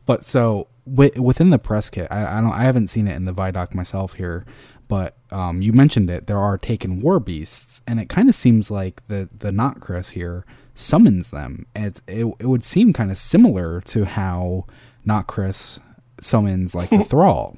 But 0.05 0.23
so 0.23 0.67
wi- 0.85 1.19
within 1.19 1.49
the 1.49 1.59
press 1.59 1.89
kit, 1.89 2.07
I, 2.09 2.37
I 2.37 2.41
don't, 2.41 2.53
I 2.53 2.63
haven't 2.63 2.87
seen 2.87 3.07
it 3.09 3.15
in 3.15 3.25
the 3.25 3.33
Vidoc 3.33 3.73
myself 3.73 4.13
here, 4.13 4.45
but 4.93 5.17
um, 5.31 5.63
you 5.63 5.73
mentioned 5.73 6.11
it. 6.11 6.27
There 6.27 6.37
are 6.37 6.55
taken 6.55 7.01
war 7.01 7.19
beasts, 7.19 7.81
and 7.87 7.99
it 7.99 8.09
kind 8.09 8.29
of 8.29 8.35
seems 8.35 8.69
like 8.69 9.01
the 9.07 9.27
the 9.35 9.49
Notcris 9.49 10.11
here 10.11 10.45
summons 10.75 11.31
them. 11.31 11.65
It's 11.75 11.99
it, 12.07 12.25
it 12.37 12.45
would 12.45 12.63
seem 12.63 12.93
kind 12.93 13.09
of 13.09 13.17
similar 13.17 13.81
to 13.85 14.05
how 14.05 14.67
Notcris 15.03 15.79
summons 16.21 16.75
like 16.75 16.91
the 16.91 17.03
thrall. 17.09 17.57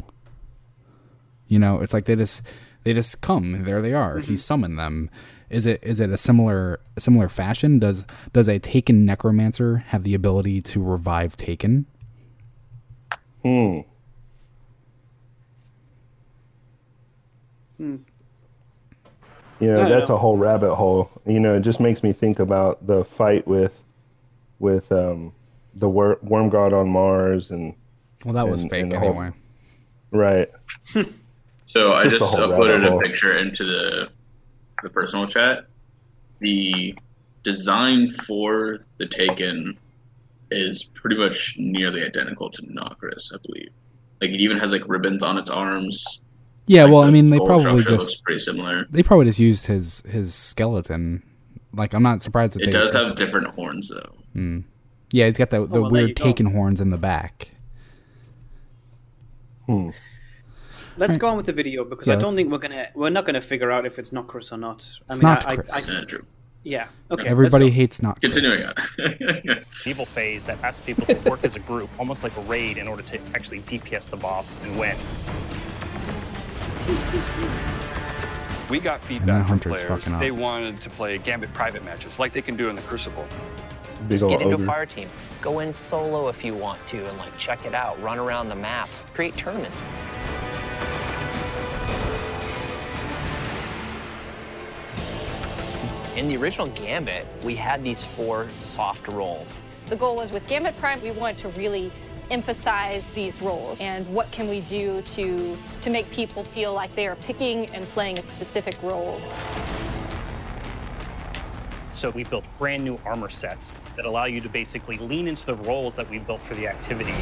You 1.49 1.59
know, 1.59 1.81
it's 1.81 1.93
like 1.93 2.05
they 2.05 2.15
just 2.15 2.41
they 2.86 2.93
just 2.93 3.19
come. 3.19 3.65
There 3.65 3.81
they 3.81 3.91
are. 3.91 4.19
He 4.19 4.38
summoned 4.38 4.79
them. 4.79 5.09
Is 5.49 5.65
it 5.65 5.83
is 5.83 5.99
it 5.99 6.11
a 6.11 6.17
similar 6.17 6.79
a 6.95 7.01
similar 7.01 7.27
fashion? 7.27 7.79
Does 7.79 8.05
does 8.31 8.47
a 8.47 8.59
taken 8.59 9.05
necromancer 9.05 9.83
have 9.89 10.03
the 10.03 10.13
ability 10.13 10.61
to 10.61 10.81
revive 10.81 11.36
taken? 11.36 11.86
hmm 13.43 13.81
Hmm. 17.78 17.95
you 19.59 19.67
know 19.71 19.86
I 19.86 19.89
that's 19.89 20.09
know. 20.09 20.15
a 20.15 20.17
whole 20.17 20.38
rabbit 20.38 20.76
hole 20.76 21.09
you 21.26 21.39
know 21.39 21.55
it 21.55 21.61
just 21.61 21.80
makes 21.80 22.03
me 22.03 22.13
think 22.13 22.39
about 22.39 22.86
the 22.88 23.03
fight 23.05 23.45
with 23.47 23.73
with 24.59 24.91
um 24.91 25.34
the 25.76 25.89
wor- 25.89 26.19
worm 26.21 26.49
god 26.49 26.71
on 26.73 26.89
mars 26.89 27.51
and 27.51 27.73
Well, 28.23 28.34
that 28.34 28.47
was 28.47 28.61
and- 28.61 28.69
fake 28.69 28.93
whole- 28.93 29.09
anyway. 29.09 29.32
right 30.11 30.49
So 31.67 31.91
It's 31.91 31.99
I 31.99 32.03
just 32.05 32.19
just 32.19 32.36
uploaded 32.36 32.88
a 32.95 32.99
picture 32.99 33.38
into 33.38 33.65
the 33.65 34.07
the 34.84 34.89
personal 34.89 35.28
chat. 35.28 35.65
The 36.39 36.95
design 37.43 38.07
for 38.07 38.86
the 38.97 39.07
Taken 39.07 39.78
is 40.51 40.84
pretty 40.84 41.17
much 41.17 41.55
nearly 41.57 42.03
identical 42.05 42.49
to 42.51 42.61
Nokris, 42.61 43.34
I 43.34 43.38
believe. 43.45 43.69
Like 44.21 44.30
it 44.30 44.39
even 44.39 44.57
has 44.59 44.71
like 44.71 44.88
ribbons 44.88 45.21
on 45.23 45.38
its 45.38 45.49
arms. 45.49 46.21
Yeah, 46.68 46.84
Like, 46.86 46.93
well, 46.93 47.03
I 47.03 47.11
mean, 47.11 47.30
they 47.30 47.38
whole 47.38 47.45
probably 47.45 47.84
just 47.84 48.24
pretty 48.24 48.39
similar. 48.39 48.86
They 48.89 49.03
probably 49.03 49.26
just 49.28 49.38
used 49.39 49.68
his 49.68 50.01
his 50.09 50.34
skeleton. 50.34 51.22
Like, 51.74 51.93
I'm 51.93 52.01
not 52.03 52.22
surprised 52.22 52.53
that 52.55 52.63
It 52.63 52.66
they 52.68 52.72
does 52.72 52.91
have 52.93 53.16
different 53.16 53.47
horns 53.49 53.89
though. 53.89 54.13
Hmm. 54.34 54.59
Yeah, 55.11 55.28
he's 55.28 55.38
got 55.38 55.49
the 55.51 55.66
the 55.66 55.82
well, 55.82 55.91
there 55.91 56.01
you 56.01 56.07
weird 56.07 56.18
go. 56.18 56.24
taken 56.24 56.47
horns 56.47 56.82
in 56.82 56.89
the 56.89 56.97
back. 56.97 57.49
Hmm. 59.68 59.89
Let's 60.97 61.18
go 61.18 61.28
on 61.28 61.38
with 61.38 61.45
the 61.45 61.53
video 61.53 61.84
because 61.84 62.07
Yeah, 62.07 62.13
I 62.13 62.16
don't 62.18 62.28
let's- 62.30 62.36
think 62.38 62.51
we're 62.51 62.57
gonna 62.59 62.88
we're 62.95 63.09
not 63.09 63.26
gonna 63.26 63.41
figure 63.41 63.72
out 63.72 63.86
if 63.86 63.99
it's 63.99 64.11
Nokris 64.11 64.51
or 64.51 64.57
not. 64.57 64.88
I 65.09 65.13
It's 65.13 65.22
mean, 65.22 65.32
not 65.34 65.45
I, 65.45 65.51
I, 65.51 65.55
Chris. 65.57 65.89
I, 65.89 65.93
Yeah, 65.99 66.05
true. 66.05 66.26
yeah. 66.63 66.88
Okay. 67.11 67.28
Everybody 67.28 67.70
hates 67.70 68.01
not. 68.01 68.22
Continuing 68.22 68.63
on. 68.66 68.74
evil 69.86 70.05
phase 70.05 70.43
that 70.45 70.61
asks 70.63 70.86
people 70.86 71.05
to 71.13 71.30
work 71.30 71.43
as 71.43 71.55
a 71.55 71.59
group, 71.59 71.89
almost 71.99 72.24
like 72.24 72.36
a 72.38 72.41
raid, 72.41 72.78
in 72.78 72.88
order 72.88 73.03
to 73.03 73.20
actually 73.34 73.59
DPS 73.61 74.09
the 74.09 74.18
boss 74.18 74.57
and 74.63 74.80
win. 74.80 74.95
We 78.69 78.79
got 78.79 79.01
feedback 79.01 79.47
from 79.47 79.59
players. 79.59 80.05
They 80.05 80.29
up. 80.29 80.38
wanted 80.38 80.81
to 80.81 80.89
play 80.91 81.17
Gambit 81.17 81.53
private 81.53 81.83
matches 81.83 82.19
like 82.19 82.31
they 82.33 82.41
can 82.41 82.55
do 82.55 82.69
in 82.69 82.75
the 82.75 82.81
Crucible. 82.83 83.25
Big 84.07 84.19
Just 84.19 84.27
get 84.27 84.41
into 84.41 84.55
ogre. 84.55 84.63
a 84.63 84.67
fire 84.67 84.86
team. 84.86 85.09
Go 85.41 85.59
in 85.59 85.73
solo 85.73 86.27
if 86.29 86.43
you 86.43 86.53
want 86.53 86.86
to 86.88 87.07
and 87.07 87.17
like 87.17 87.36
check 87.38 87.65
it 87.65 87.73
out. 87.73 88.01
Run 88.03 88.19
around 88.19 88.49
the 88.49 88.55
maps. 88.55 89.03
Create 89.13 89.36
tournaments. 89.36 89.81
In 96.15 96.27
the 96.27 96.38
original 96.38 96.67
Gambit, 96.67 97.25
we 97.43 97.55
had 97.55 97.83
these 97.83 98.03
four 98.03 98.47
soft 98.59 99.07
roles. 99.09 99.47
The 99.88 99.95
goal 99.95 100.15
was 100.15 100.31
with 100.31 100.47
Gambit 100.47 100.77
Prime, 100.79 101.01
we 101.01 101.11
wanted 101.11 101.38
to 101.39 101.49
really 101.49 101.91
emphasize 102.32 103.09
these 103.11 103.41
roles 103.41 103.80
and 103.80 104.07
what 104.13 104.32
can 104.32 104.47
we 104.47 104.61
do 104.61 105.01
to 105.03 105.57
to 105.82 105.89
make 105.89 106.09
people 106.11 106.43
feel 106.43 106.73
like 106.73 106.93
they 106.95 107.07
are 107.07 107.15
picking 107.15 107.69
and 107.71 107.86
playing 107.89 108.17
a 108.17 108.21
specific 108.21 108.82
role. 108.82 109.21
So 111.93 112.09
we 112.09 112.26
built 112.26 112.45
brand 112.59 112.84
new 112.84 112.99
armor 113.05 113.30
sets 113.30 113.73
that 113.95 114.05
allow 114.05 114.26
you 114.26 114.41
to 114.41 114.49
basically 114.49 114.97
lean 114.97 115.28
into 115.28 115.45
the 115.45 115.55
roles 115.55 115.95
that 115.95 116.09
we 116.09 116.19
built 116.19 116.41
for 116.41 116.53
the 116.53 116.67
activity. 116.67 117.13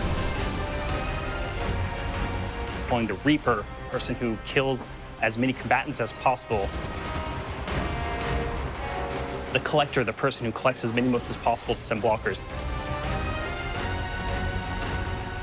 Calling 2.90 3.06
the 3.06 3.14
Reaper, 3.24 3.66
person 3.92 4.16
who 4.16 4.36
kills 4.46 4.88
as 5.22 5.38
many 5.38 5.54
combatants 5.54 6.02
as 6.02 6.14
possible. 6.14 6.68
The 9.54 9.60
Collector, 9.60 10.04
the 10.04 10.14
person 10.14 10.48
who 10.48 10.52
collects 10.52 10.84
as 10.84 10.92
many 10.92 11.08
motes 11.08 11.30
as 11.30 11.38
possible 11.38 11.76
to 11.76 11.82
send 11.82 12.02
blockers. 12.02 12.42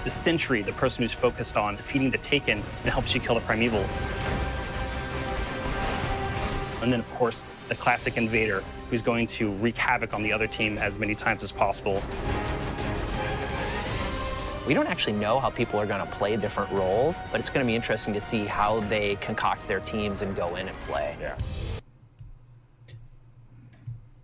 The 0.05 0.11
Sentry, 0.11 0.63
the 0.63 0.73
person 0.73 1.03
who's 1.03 1.13
focused 1.13 1.57
on 1.57 1.77
defeating 1.77 2.11
the 2.11 2.19
Taken 2.19 2.59
and 2.59 2.91
helps 2.91 3.15
you 3.15 3.21
kill 3.21 3.35
the 3.35 3.43
Primeval. 3.43 3.85
And 6.83 6.91
then, 6.91 7.01
of 7.01 7.11
course, 7.11 7.45
the 7.69 7.75
classic 7.75 8.17
Invader, 8.17 8.65
who's 8.89 9.03
going 9.03 9.27
to 9.27 9.51
wreak 9.53 9.77
havoc 9.77 10.15
on 10.15 10.23
the 10.23 10.33
other 10.33 10.47
team 10.47 10.79
as 10.79 10.99
many 10.99 11.15
times 11.15 11.43
as 11.43 11.53
possible. 11.53 12.03
We 14.67 14.73
don't 14.73 14.87
actually 14.87 15.15
know 15.15 15.39
how 15.39 15.51
people 15.51 15.79
are 15.79 15.87
going 15.87 16.01
to 16.05 16.11
play 16.13 16.37
different 16.37 16.71
roles, 16.71 17.17
but 17.31 17.41
it's 17.41 17.51
going 17.51 17.65
to 17.65 17.67
be 17.67 17.77
interesting 17.77 18.15
to 18.15 18.21
see 18.21 18.47
how 18.47 18.81
they 18.81 19.17
concoct 19.17 19.69
their 19.69 19.81
teams 19.81 20.23
and 20.23 20.35
go 20.35 20.57
in 20.57 20.69
and 20.69 20.79
play. 20.81 21.17
Yeah. 21.21 21.37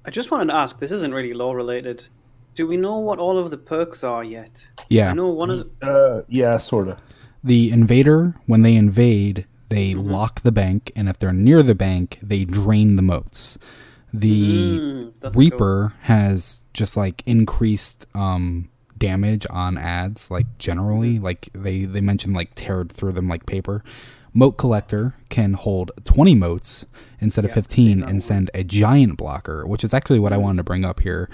I 0.05 0.11
just 0.11 0.31
wanted 0.31 0.53
to 0.53 0.55
ask. 0.55 0.79
This 0.79 0.93
isn't 0.93 1.12
really 1.12 1.35
law 1.35 1.53
related. 1.53 2.07
Do 2.57 2.67
we 2.67 2.77
know 2.77 2.99
what 2.99 3.19
all 3.19 3.39
of 3.39 3.51
the 3.51 3.59
perks 3.59 4.03
are 4.03 4.25
yet? 4.25 4.67
Yeah. 4.89 5.11
I 5.11 5.15
know 5.15 5.29
one 5.29 5.51
of. 5.51 5.71
The, 5.81 5.87
Uh, 5.87 6.23
yeah, 6.29 6.57
sort 6.59 6.89
of. 6.89 6.99
The 7.45 7.71
invader, 7.71 8.35
when 8.47 8.63
they 8.63 8.75
invade, 8.75 9.47
they 9.69 9.93
Mm-hmm. 9.93 10.11
lock 10.11 10.41
the 10.43 10.51
bank, 10.53 10.91
and 10.97 11.09
if 11.09 11.19
they're 11.19 11.33
near 11.33 11.63
the 11.63 11.75
bank, 11.75 12.19
they 12.23 12.45
drain 12.45 12.97
the 12.97 13.03
motes. 13.03 13.59
The 14.13 14.79
Mm, 14.81 15.13
that's 15.21 15.37
Reaper 15.37 15.93
has 16.03 16.65
just 16.73 16.97
like 16.97 17.23
increased 17.27 18.07
um, 18.15 18.71
damage 18.97 19.47
on 19.51 19.77
ads, 19.77 20.31
like 20.31 20.47
generally. 20.59 21.19
Like 21.19 21.51
they 21.53 21.85
they 21.85 22.01
mentioned, 22.01 22.35
like 22.35 22.55
teared 22.55 22.91
through 22.91 23.13
them 23.13 23.29
like 23.29 23.45
paper. 23.45 23.85
Mote 24.33 24.57
collector 24.57 25.15
can 25.29 25.55
hold 25.55 25.91
20 26.05 26.35
motes 26.35 26.87
instead 27.21 27.45
of 27.45 27.53
15 27.53 28.03
and 28.03 28.23
send 28.23 28.51
a 28.55 28.63
giant 28.65 29.17
blocker, 29.19 29.67
which 29.67 29.83
is 29.85 29.93
actually 29.95 30.19
what 30.19 30.33
I 30.33 30.37
wanted 30.37 30.59
to 30.59 30.63
bring 30.65 30.85
up 30.85 31.01
here. 31.01 31.29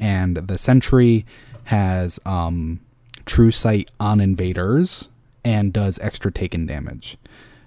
And 0.00 0.36
the 0.36 0.58
sentry 0.58 1.26
has 1.64 2.18
um, 2.24 2.80
true 3.26 3.50
sight 3.50 3.90
on 4.00 4.20
invaders 4.20 5.08
and 5.44 5.72
does 5.72 5.98
extra 6.00 6.32
taken 6.32 6.66
damage. 6.66 7.16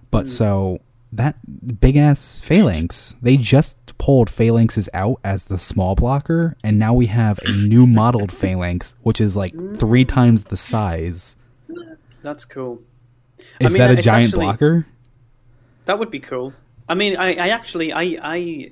But 0.09 0.27
so 0.27 0.79
that 1.13 1.35
big 1.79 1.97
ass 1.97 2.41
phalanx, 2.41 3.15
they 3.21 3.37
just 3.37 3.97
pulled 3.97 4.29
phalanxes 4.29 4.87
out 4.93 5.19
as 5.23 5.45
the 5.45 5.59
small 5.59 5.95
blocker, 5.95 6.55
and 6.63 6.79
now 6.79 6.93
we 6.93 7.07
have 7.07 7.39
a 7.39 7.51
new 7.51 7.85
modeled 7.85 8.31
phalanx, 8.31 8.95
which 9.03 9.21
is 9.21 9.35
like 9.35 9.53
three 9.77 10.05
times 10.05 10.45
the 10.45 10.57
size. 10.57 11.35
That's 12.23 12.45
cool. 12.45 12.81
Is 13.59 13.67
I 13.67 13.69
mean, 13.69 13.77
that 13.77 13.91
a 13.91 14.01
giant 14.01 14.29
actually- 14.29 14.45
blocker? 14.45 14.87
That 15.85 15.99
would 15.99 16.11
be 16.11 16.19
cool. 16.19 16.53
I 16.87 16.93
mean, 16.95 17.17
I, 17.17 17.33
I 17.35 17.49
actually, 17.49 17.91
I, 17.91 18.17
I, 18.21 18.71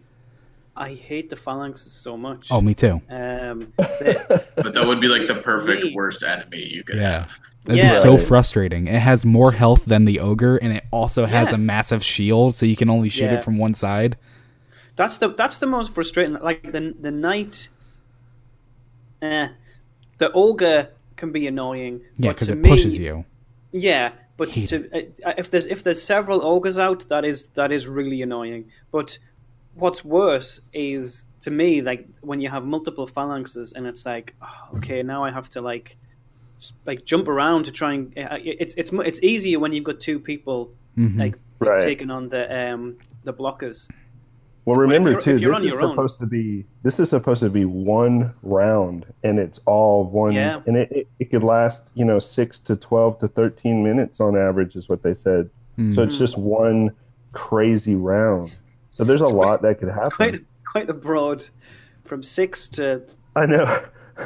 I 0.79 0.93
hate 0.93 1.29
the 1.29 1.35
phalanxes 1.35 1.89
so 1.89 2.15
much. 2.17 2.47
Oh, 2.49 2.61
me 2.61 2.73
too. 2.73 3.01
Um, 3.09 3.73
But 3.77 4.73
that 4.73 4.83
would 4.87 5.01
be 5.01 5.07
like 5.09 5.27
the 5.27 5.35
perfect 5.35 5.85
worst 5.93 6.23
enemy 6.23 6.63
you 6.73 6.83
could 6.83 6.95
Yeah. 6.97 7.19
have. 7.21 7.39
That'd 7.65 7.83
Yeah. 7.83 7.89
be 7.89 7.95
so 7.99 8.17
frustrating. 8.17 8.87
It 8.87 8.99
has 9.01 9.25
more 9.25 9.51
health 9.51 9.83
than 9.85 10.05
the 10.05 10.19
ogre, 10.21 10.55
and 10.55 10.71
it 10.73 10.85
also 10.91 11.25
has 11.25 11.49
Yeah. 11.49 11.55
a 11.55 11.57
massive 11.57 12.01
shield, 12.03 12.55
so 12.55 12.65
you 12.65 12.77
can 12.77 12.89
only 12.89 13.09
shoot 13.09 13.25
Yeah. 13.25 13.35
it 13.35 13.43
from 13.43 13.57
one 13.57 13.73
side. 13.73 14.15
That's 14.95 15.17
the 15.17 15.29
that's 15.33 15.57
the 15.57 15.67
most 15.67 15.93
frustrating. 15.93 16.33
Like 16.41 16.71
the 16.71 16.95
the 16.99 17.11
knight, 17.11 17.67
eh, 19.21 19.49
the 20.17 20.31
ogre 20.31 20.89
can 21.15 21.31
be 21.31 21.47
annoying. 21.47 22.01
Yeah, 22.17 22.31
because 22.31 22.49
it 22.49 22.57
me- 22.57 22.69
pushes 22.69 22.97
you. 22.97 23.25
Yeah, 23.71 24.11
but 24.37 24.51
to, 24.53 24.77
uh, 25.25 25.33
if 25.37 25.51
there's 25.51 25.67
if 25.67 25.83
there's 25.83 26.01
several 26.01 26.43
ogres 26.45 26.77
out, 26.77 27.07
that 27.09 27.25
is 27.25 27.49
that 27.49 27.71
is 27.71 27.87
really 27.87 28.21
annoying. 28.21 28.65
But 28.91 29.19
what's 29.79 30.03
worse 30.03 30.61
is 30.73 31.25
to 31.41 31.51
me 31.51 31.81
like 31.81 32.07
when 32.21 32.41
you 32.41 32.49
have 32.49 32.65
multiple 32.65 33.07
phalanxes 33.07 33.73
and 33.75 33.87
it's 33.87 34.05
like, 34.05 34.35
oh, 34.41 34.77
okay, 34.77 35.01
now 35.03 35.23
I 35.23 35.31
have 35.31 35.49
to 35.51 35.61
like 35.61 35.97
like 36.85 37.05
jump 37.05 37.27
around 37.27 37.63
to 37.65 37.71
try 37.71 37.93
and 37.93 38.17
uh, 38.17 38.37
it's 38.43 38.73
it's 38.75 38.91
it's 38.93 39.19
easier 39.23 39.59
when 39.59 39.71
you've 39.73 39.85
got 39.85 39.99
two 39.99 40.19
people 40.19 40.71
Mhm. 40.97 41.17
like 41.17 41.37
Right. 41.59 41.79
taking 41.81 42.09
on 42.11 42.29
the 42.29 42.43
um 42.73 42.97
the 43.23 43.33
blockers. 43.33 43.87
Well, 44.65 44.75
remember 44.75 45.15
too, 45.19 45.33
this 45.39 45.41
is 45.41 45.41
your 45.73 45.83
own- 45.83 45.91
supposed 45.91 46.19
to 46.19 46.25
be 46.25 46.65
this 46.83 46.99
is 46.99 47.09
supposed 47.09 47.41
to 47.41 47.49
be 47.49 47.65
one 47.65 48.33
round, 48.43 49.05
and 49.23 49.39
it's 49.39 49.59
all 49.65 50.03
one, 50.05 50.33
Yeah. 50.33 50.61
and 50.67 50.75
it, 50.77 50.91
it, 50.91 51.07
it 51.19 51.25
could 51.31 51.43
last 51.43 51.91
you 51.95 52.05
know 52.05 52.19
six 52.19 52.59
to 52.67 52.75
twelve 52.75 53.17
to 53.19 53.27
thirteen 53.27 53.83
minutes 53.83 54.19
on 54.19 54.37
average, 54.37 54.75
is 54.75 54.87
what 54.89 55.01
they 55.01 55.13
said. 55.13 55.49
So 55.93 56.03
it's 56.03 56.15
Mhm. 56.15 56.19
just 56.19 56.37
one 56.37 56.91
crazy 57.31 57.95
round. 57.95 58.51
So 58.99 59.05
there's 59.05 59.21
a 59.21 59.29
lot 59.29 59.61
that 59.61 59.79
could 59.79 59.87
happen. 59.87 60.09
Quite 60.11 60.41
quite 60.65 60.89
a 60.89 60.93
broad 60.93 61.41
from 62.03 62.21
six 62.21 62.67
to 62.71 63.01
I 63.33 63.45
know. 63.45 63.81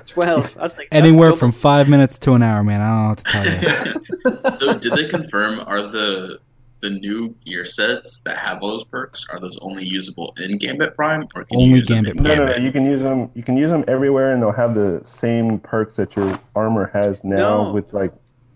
twelve. 0.08 0.52
That's 0.56 0.80
like 0.80 0.88
Anywhere 0.92 1.28
double- 1.28 1.38
from 1.38 1.52
five 1.52 1.88
minutes 1.88 2.18
to 2.18 2.34
an 2.34 2.42
hour, 2.42 2.64
man. 2.64 2.82
I 2.82 2.88
don't 2.88 3.04
know 3.04 3.10
what 3.10 3.18
to 3.20 3.24
tell 3.24 4.54
you. 4.56 4.58
So 4.60 4.80
did 4.80 4.94
they 4.94 5.08
confirm 5.08 5.60
are 5.68 5.84
the 5.84 6.40
the 6.80 6.90
new 6.90 7.36
gear 7.46 7.66
sets 7.66 8.22
that 8.22 8.40
have 8.40 8.64
all 8.64 8.70
those 8.70 8.84
perks 8.84 9.28
are 9.30 9.40
those 9.40 9.60
only 9.62 9.86
usable 9.86 10.34
in 10.38 10.58
Gambit 10.58 10.96
Prime 10.96 11.28
or 11.36 11.44
can 11.44 11.60
you 11.60 11.66
Only 11.66 11.78
use 11.78 11.88
them 11.88 12.06
Gambit 12.06 12.16
Prime? 12.16 12.38
No, 12.40 12.46
no, 12.46 12.52
no. 12.54 12.58
You 12.58 12.72
can 12.72 12.86
use 12.88 13.04
them. 13.04 13.30
You 13.36 13.44
can 13.44 13.56
use 13.56 13.70
them 13.70 13.86
everywhere, 13.88 14.34
and 14.34 14.42
they'll 14.42 14.52
have 14.52 14.74
the 14.74 15.02
same 15.04 15.60
perks 15.60 15.98
that 15.98 16.16
your 16.16 16.40
armor 16.56 16.90
has 16.94 17.24
now. 17.24 17.66
No. 17.66 17.74
With 17.74 17.94
like, 17.94 18.12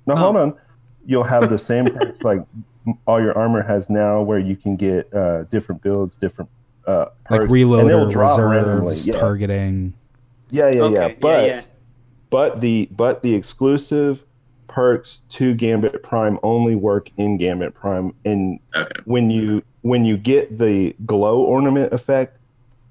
no, 0.08 0.16
oh. 0.16 0.18
hold 0.18 0.38
on. 0.38 0.56
You'll 1.06 1.24
have 1.26 1.48
the 1.48 1.60
same 1.60 1.86
perks 1.86 2.24
like 2.24 2.40
all 3.06 3.22
your 3.22 3.38
armor 3.38 3.62
has 3.62 3.90
now, 3.90 4.22
where 4.22 4.40
you 4.40 4.56
can 4.56 4.76
get 4.76 5.14
uh, 5.14 5.44
different 5.44 5.82
builds, 5.82 6.16
different 6.16 6.50
uh, 6.86 7.08
like 7.30 7.42
perks, 7.42 7.52
and 7.52 7.52
they'll 7.52 8.08
reloader, 8.10 8.16
reserves, 8.16 9.08
Yeah. 9.08 9.20
targeting. 9.20 9.94
Yeah, 10.50 10.68
yeah, 10.68 10.72
yeah. 10.76 10.82
Okay, 10.84 11.10
yeah, 11.10 11.16
But 11.20 11.46
yeah. 11.46 11.62
but 12.30 12.62
the 12.62 12.88
but 12.92 13.22
the 13.22 13.34
exclusive 13.36 14.22
perks 14.68 15.22
to 15.30 15.54
Gambit 15.54 16.04
Prime 16.04 16.40
only 16.44 16.76
work 16.76 17.10
in 17.18 17.38
Gambit 17.38 17.74
Prime, 17.74 18.14
and 18.26 18.60
when 19.06 19.30
you 19.30 19.62
when 19.82 20.06
you 20.06 20.18
get 20.18 20.58
the 20.58 20.96
glow 21.06 21.42
ornament 21.42 21.92
effect, 21.94 22.38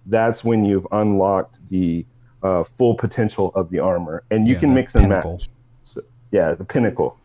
that's 0.07 0.44
when 0.44 0.64
you've 0.64 0.86
unlocked 0.92 1.57
the 1.70 2.05
uh, 2.42 2.64
full 2.64 2.94
potential 2.94 3.51
of 3.55 3.70
the 3.70 3.78
armor, 3.78 4.22
and 4.30 4.47
you 4.47 4.55
Yeah, 4.55 4.61
can 4.61 4.74
mix 4.74 4.94
and 4.94 5.05
pinnacle. 5.05 5.32
match. 5.32 5.49
So, 5.84 6.03
yeah, 6.32 6.53
the 6.53 6.64
pinnacle. 6.64 7.16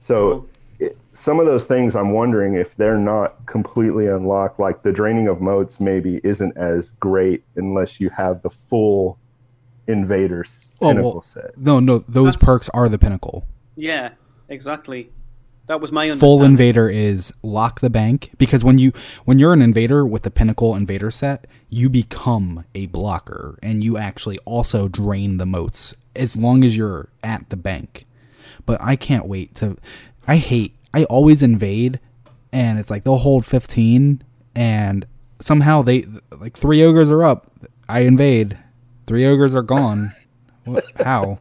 So. 0.00 0.46
It, 0.78 0.96
some 1.12 1.40
of 1.40 1.46
those 1.46 1.64
things 1.64 1.96
I'm 1.96 2.12
wondering 2.12 2.54
if 2.54 2.76
they're 2.76 2.98
not 2.98 3.44
completely 3.46 4.06
unlocked, 4.06 4.60
like 4.60 4.82
the 4.82 4.92
draining 4.92 5.26
of 5.28 5.40
motes 5.40 5.80
maybe 5.80 6.20
isn't 6.22 6.56
as 6.56 6.90
great 7.00 7.42
unless 7.56 7.98
you 8.00 8.10
have 8.10 8.42
the 8.42 8.50
full 8.50 9.18
invaders 9.86 10.68
Oh, 10.80 10.88
pinnacle 10.88 11.12
well, 11.14 11.22
set. 11.22 11.56
no, 11.58 11.80
no, 11.80 11.98
those 12.00 12.34
That's- 12.34 12.44
perks 12.44 12.68
are 12.70 12.88
the 12.88 12.98
pinnacle. 12.98 13.46
Yeah, 13.76 14.10
exactly. 14.48 15.10
That 15.66 15.80
was 15.82 15.92
my 15.92 16.14
Full 16.16 16.42
invader 16.44 16.88
is 16.88 17.30
lock 17.42 17.80
the 17.80 17.90
bank 17.90 18.30
because 18.38 18.64
when 18.64 18.78
you 18.78 18.90
when 19.26 19.38
you're 19.38 19.52
an 19.52 19.60
invader 19.60 20.06
with 20.06 20.22
the 20.22 20.30
pinnacle 20.30 20.74
invader 20.74 21.10
set, 21.10 21.46
you 21.68 21.90
become 21.90 22.64
a 22.74 22.86
blocker 22.86 23.58
and 23.62 23.84
you 23.84 23.98
actually 23.98 24.38
also 24.46 24.88
drain 24.88 25.36
the 25.36 25.44
motes 25.44 25.94
as 26.16 26.38
long 26.38 26.64
as 26.64 26.74
you're 26.74 27.10
at 27.22 27.50
the 27.50 27.56
bank. 27.56 28.06
But 28.64 28.80
I 28.80 28.96
can't 28.96 29.26
wait 29.26 29.54
to 29.56 29.76
I 30.28 30.36
hate 30.36 30.74
I 30.94 31.04
always 31.04 31.42
invade 31.42 31.98
and 32.52 32.78
it's 32.78 32.90
like 32.90 33.02
they'll 33.04 33.16
hold 33.16 33.44
15 33.44 34.22
and 34.54 35.06
somehow 35.40 35.82
they 35.82 36.06
like 36.38 36.56
three 36.56 36.82
ogres 36.82 37.10
are 37.10 37.24
up. 37.24 37.50
I 37.88 38.00
invade. 38.00 38.56
Three 39.06 39.24
ogres 39.26 39.54
are 39.54 39.62
gone. 39.62 40.12
What, 40.64 40.84
how? 41.00 41.38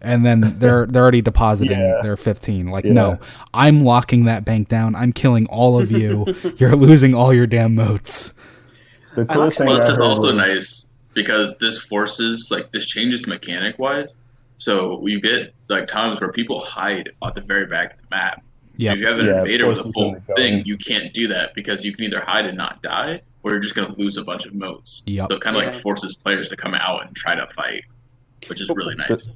And 0.00 0.24
then 0.24 0.56
they're 0.58 0.86
they're 0.86 1.02
already 1.02 1.20
depositing 1.20 1.78
Yeah. 1.78 2.00
their 2.02 2.16
15. 2.16 2.68
Like 2.68 2.84
Yeah. 2.86 2.92
no, 2.94 3.18
I'm 3.52 3.84
locking 3.84 4.24
that 4.24 4.44
bank 4.46 4.68
down. 4.68 4.94
I'm 4.96 5.12
killing 5.12 5.46
all 5.48 5.78
of 5.78 5.90
you. 5.92 6.24
You're 6.56 6.74
losing 6.76 7.14
all 7.14 7.34
your 7.34 7.46
damn 7.46 7.74
motes. 7.74 8.32
The 9.16 9.26
I 9.28 9.34
coolest 9.34 9.58
like- 9.60 9.66
thing 9.66 9.66
Well, 9.68 9.76
I 9.76 9.80
it's 9.80 9.88
just 9.90 9.98
heard 10.00 10.06
also 10.06 10.22
was- 10.22 10.34
nice 10.34 10.86
because 11.12 11.54
this 11.60 11.78
forces 11.78 12.48
like 12.50 12.72
this 12.72 12.86
changes 12.86 13.26
mechanic 13.26 13.78
wise. 13.78 14.08
So 14.60 15.06
you 15.06 15.20
get 15.20 15.54
like 15.68 15.88
times 15.88 16.20
where 16.20 16.30
people 16.32 16.60
hide 16.60 17.10
at 17.24 17.34
the 17.34 17.40
very 17.40 17.66
back 17.66 17.94
of 17.94 18.02
the 18.02 18.06
map, 18.10 18.42
Yep. 18.76 18.94
If 18.94 19.00
you 19.00 19.06
have 19.08 19.18
an 19.18 19.26
Yeah, 19.26 19.38
invader 19.40 19.68
with 19.68 19.78
a 19.80 19.92
full 19.92 20.12
them 20.12 20.20
to 20.22 20.26
go 20.28 20.34
thing, 20.36 20.62
you 20.64 20.78
can't 20.78 21.12
do 21.12 21.28
that 21.28 21.52
because 21.54 21.84
you 21.84 21.94
can 21.94 22.04
either 22.04 22.20
hide 22.22 22.46
and 22.46 22.56
not 22.56 22.80
die, 22.82 23.20
or 23.42 23.50
you're 23.50 23.60
just 23.60 23.74
going 23.74 23.92
to 23.92 24.00
lose 24.00 24.16
a 24.16 24.24
bunch 24.24 24.46
of 24.46 24.54
motes. 24.54 25.02
Yep. 25.06 25.28
So 25.30 25.36
it 25.36 25.42
kind 25.42 25.54
of 25.56 25.62
Yeah. 25.62 25.70
like 25.72 25.82
forces 25.82 26.16
players 26.16 26.48
to 26.48 26.56
come 26.56 26.72
out 26.72 27.06
and 27.06 27.14
try 27.14 27.34
to 27.34 27.46
fight, 27.48 27.82
which 28.48 28.58
is 28.62 28.70
really 28.70 28.94
nice. 28.94 29.28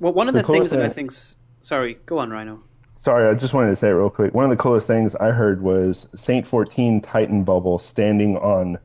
Well, 0.00 0.12
one 0.12 0.28
of 0.28 0.34
The 0.34 0.40
the, 0.40 0.46
things 0.46 0.56
coolest 0.56 0.70
that 0.72 0.80
I 0.80 0.84
thing- 0.88 0.94
think's 0.94 1.36
sorry, 1.62 1.98
go 2.04 2.18
on, 2.18 2.28
Rhino. 2.30 2.60
Sorry, 2.96 3.26
I 3.30 3.32
just 3.34 3.54
wanted 3.54 3.68
to 3.70 3.76
say 3.76 3.88
it 3.88 3.92
real 3.92 4.10
quick. 4.10 4.34
One 4.34 4.44
of 4.44 4.50
the 4.50 4.56
coolest 4.58 4.86
things 4.86 5.14
I 5.14 5.30
heard 5.30 5.62
was 5.62 6.06
Saint 6.14 6.46
14 6.46 7.00
Titan 7.00 7.42
Bubble 7.42 7.78
standing 7.78 8.36
on 8.36 8.76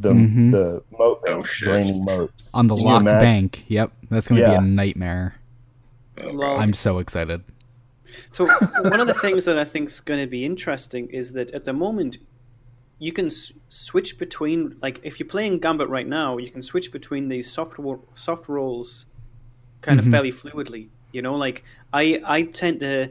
the 0.00 0.12
Mhm. 0.12 0.52
the 0.52 0.82
mote 0.96 1.20
Oh, 1.28 1.34
bank, 1.34 1.46
shit. 1.46 1.68
draining 1.68 2.04
motes. 2.04 2.44
On 2.54 2.66
the 2.68 2.76
Can 2.76 2.84
locked 2.84 3.04
bank. 3.06 3.64
Yep. 3.68 3.92
That's 4.10 4.28
going 4.28 4.40
to 4.40 4.46
Yeah. 4.46 4.58
be 4.60 4.64
a 4.64 4.68
nightmare. 4.68 5.34
Lol. 6.22 6.58
I'm 6.58 6.72
so 6.72 6.98
excited. 6.98 7.42
So 8.30 8.46
one 8.82 9.00
of 9.00 9.06
the 9.06 9.14
things 9.14 9.44
that 9.44 9.58
I 9.58 9.64
think 9.64 9.88
is 9.90 10.00
going 10.00 10.20
to 10.20 10.26
be 10.26 10.44
interesting 10.44 11.08
is 11.10 11.32
that 11.32 11.50
at 11.52 11.64
the 11.64 11.72
moment 11.72 12.18
you 12.98 13.12
can 13.12 13.26
s- 13.26 13.52
switch 13.68 14.18
between 14.18 14.76
like 14.82 14.98
if 15.02 15.20
you're 15.20 15.28
playing 15.28 15.58
Gambit 15.58 15.88
right 15.88 16.06
now, 16.06 16.36
you 16.38 16.50
can 16.50 16.62
switch 16.62 16.90
between 16.90 17.28
these 17.28 17.50
soft 17.52 17.78
wo- 17.78 18.02
soft 18.14 18.48
roles 18.48 19.06
kind 19.82 20.00
Mhm. 20.00 20.04
of 20.06 20.10
fairly 20.10 20.32
fluidly. 20.32 20.88
You 21.12 21.22
know, 21.22 21.34
like 21.36 21.64
I 21.92 22.20
I 22.24 22.42
tend 22.42 22.80
to 22.80 23.10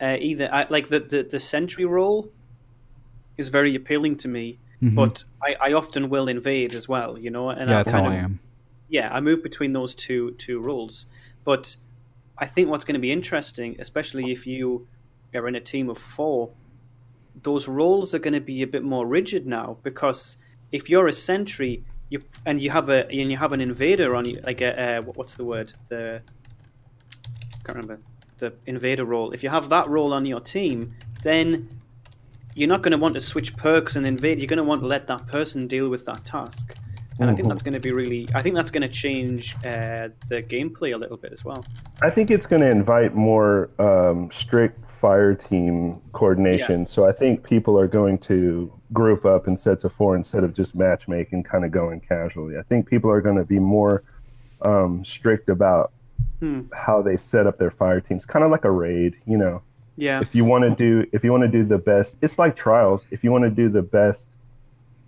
uh, 0.00 0.16
either 0.20 0.48
I, 0.52 0.66
like 0.70 0.88
the, 0.88 1.00
the 1.00 1.22
the 1.24 1.40
sentry 1.40 1.84
role 1.84 2.30
is 3.36 3.48
very 3.48 3.74
appealing 3.74 4.16
to 4.16 4.28
me, 4.28 4.58
Mhm. 4.82 4.94
but 4.94 5.24
I, 5.42 5.56
I 5.60 5.72
often 5.72 6.08
will 6.08 6.28
invade 6.28 6.74
as 6.74 6.88
well. 6.88 7.18
You 7.18 7.30
know, 7.30 7.50
and 7.50 7.68
yeah, 7.70 7.80
I 7.80 7.82
that's 7.82 7.90
how 7.90 8.04
I 8.04 8.14
am. 8.16 8.38
yeah, 8.88 9.12
I 9.12 9.20
move 9.20 9.42
between 9.42 9.72
those 9.72 9.94
two 9.94 10.32
two 10.32 10.60
roles. 10.60 11.06
But 11.44 11.76
I 12.38 12.46
think 12.46 12.68
what's 12.70 12.84
going 12.84 12.94
to 12.94 13.00
be 13.00 13.12
interesting, 13.12 13.76
especially 13.80 14.30
if 14.30 14.46
you 14.46 14.86
are 15.34 15.48
in 15.48 15.54
a 15.56 15.60
team 15.60 15.90
of 15.90 15.98
four, 15.98 16.50
those 17.42 17.68
roles 17.68 18.14
are 18.14 18.18
going 18.20 18.34
to 18.34 18.40
be 18.40 18.62
a 18.62 18.66
bit 18.66 18.82
more 18.84 19.06
rigid 19.06 19.46
now 19.46 19.78
because 19.82 20.36
if 20.72 20.88
you're 20.88 21.08
a 21.08 21.12
sentry, 21.12 21.84
you 22.10 22.22
and 22.46 22.60
you 22.62 22.70
have 22.70 22.88
a 22.88 23.06
and 23.10 23.30
you 23.30 23.36
have 23.36 23.52
an 23.52 23.60
invader 23.60 24.14
on 24.14 24.24
you, 24.24 24.40
like 24.44 24.60
a 24.60 24.98
uh, 24.98 25.02
what's 25.02 25.34
the 25.34 25.44
word 25.44 25.72
the 25.88 26.22
can't 27.64 27.76
remember 27.78 28.00
the 28.38 28.52
invader 28.66 29.04
role. 29.04 29.32
If 29.32 29.42
you 29.42 29.50
have 29.50 29.68
that 29.70 29.88
role 29.88 30.12
on 30.12 30.24
your 30.24 30.40
team, 30.40 30.94
then 31.22 31.68
you're 32.54 32.68
not 32.68 32.82
going 32.82 32.92
to 32.92 32.98
want 32.98 33.14
to 33.14 33.20
switch 33.20 33.56
perks 33.56 33.96
and 33.96 34.06
invade. 34.06 34.38
You're 34.38 34.46
going 34.48 34.58
to 34.58 34.64
want 34.64 34.80
to 34.82 34.86
let 34.86 35.06
that 35.06 35.26
person 35.26 35.66
deal 35.66 35.88
with 35.88 36.04
that 36.06 36.24
task. 36.24 36.74
And 37.20 37.28
I 37.28 37.34
think 37.34 37.46
Mhm. 37.46 37.50
that's 37.50 37.62
going 37.62 37.74
to 37.74 37.80
be 37.80 37.90
really. 37.92 38.28
I 38.34 38.42
think 38.42 38.54
that's 38.54 38.70
going 38.70 38.82
to 38.82 38.88
change 38.88 39.56
uh, 39.64 40.08
the 40.28 40.42
gameplay 40.42 40.94
a 40.94 40.96
little 40.96 41.16
bit 41.16 41.32
as 41.32 41.44
well. 41.44 41.64
I 42.00 42.10
think 42.10 42.30
it's 42.30 42.46
going 42.46 42.62
to 42.62 42.70
invite 42.70 43.14
more 43.14 43.70
um, 43.80 44.30
strict 44.32 44.78
fire 45.00 45.34
team 45.34 46.00
coordination. 46.12 46.86
So 46.86 47.06
I 47.06 47.12
think 47.12 47.42
people 47.42 47.78
are 47.78 47.88
going 47.88 48.18
to 48.18 48.72
group 48.92 49.24
up 49.24 49.46
in 49.48 49.56
sets 49.56 49.84
of 49.84 49.92
four 49.92 50.16
instead 50.16 50.44
of 50.44 50.54
just 50.54 50.74
matchmaking, 50.74 51.42
kind 51.42 51.64
of 51.64 51.70
going 51.72 52.00
casually. 52.00 52.56
I 52.56 52.62
think 52.62 52.88
people 52.88 53.10
are 53.10 53.20
going 53.20 53.36
to 53.36 53.44
be 53.44 53.58
more 53.58 54.02
um, 54.62 55.04
strict 55.04 55.48
about 55.48 55.92
Hmm. 56.40 56.62
how 56.72 57.02
they 57.02 57.16
set 57.16 57.46
up 57.48 57.58
their 57.58 57.70
fire 57.72 58.00
teams, 58.00 58.24
kind 58.26 58.44
of 58.44 58.50
like 58.52 58.64
a 58.64 58.70
raid. 58.70 59.14
You 59.26 59.38
know, 59.38 59.62
Yeah. 59.98 60.20
if 60.20 60.32
you 60.34 60.44
want 60.44 60.62
to 60.64 60.70
do 60.70 61.08
if 61.12 61.24
you 61.24 61.32
want 61.32 61.42
to 61.42 61.48
do 61.48 61.64
the 61.64 61.78
best, 61.78 62.16
it's 62.22 62.38
like 62.38 62.54
trials. 62.56 63.04
If 63.10 63.24
you 63.24 63.32
want 63.32 63.44
to 63.44 63.50
do 63.50 63.68
the 63.68 63.82
best 63.82 64.28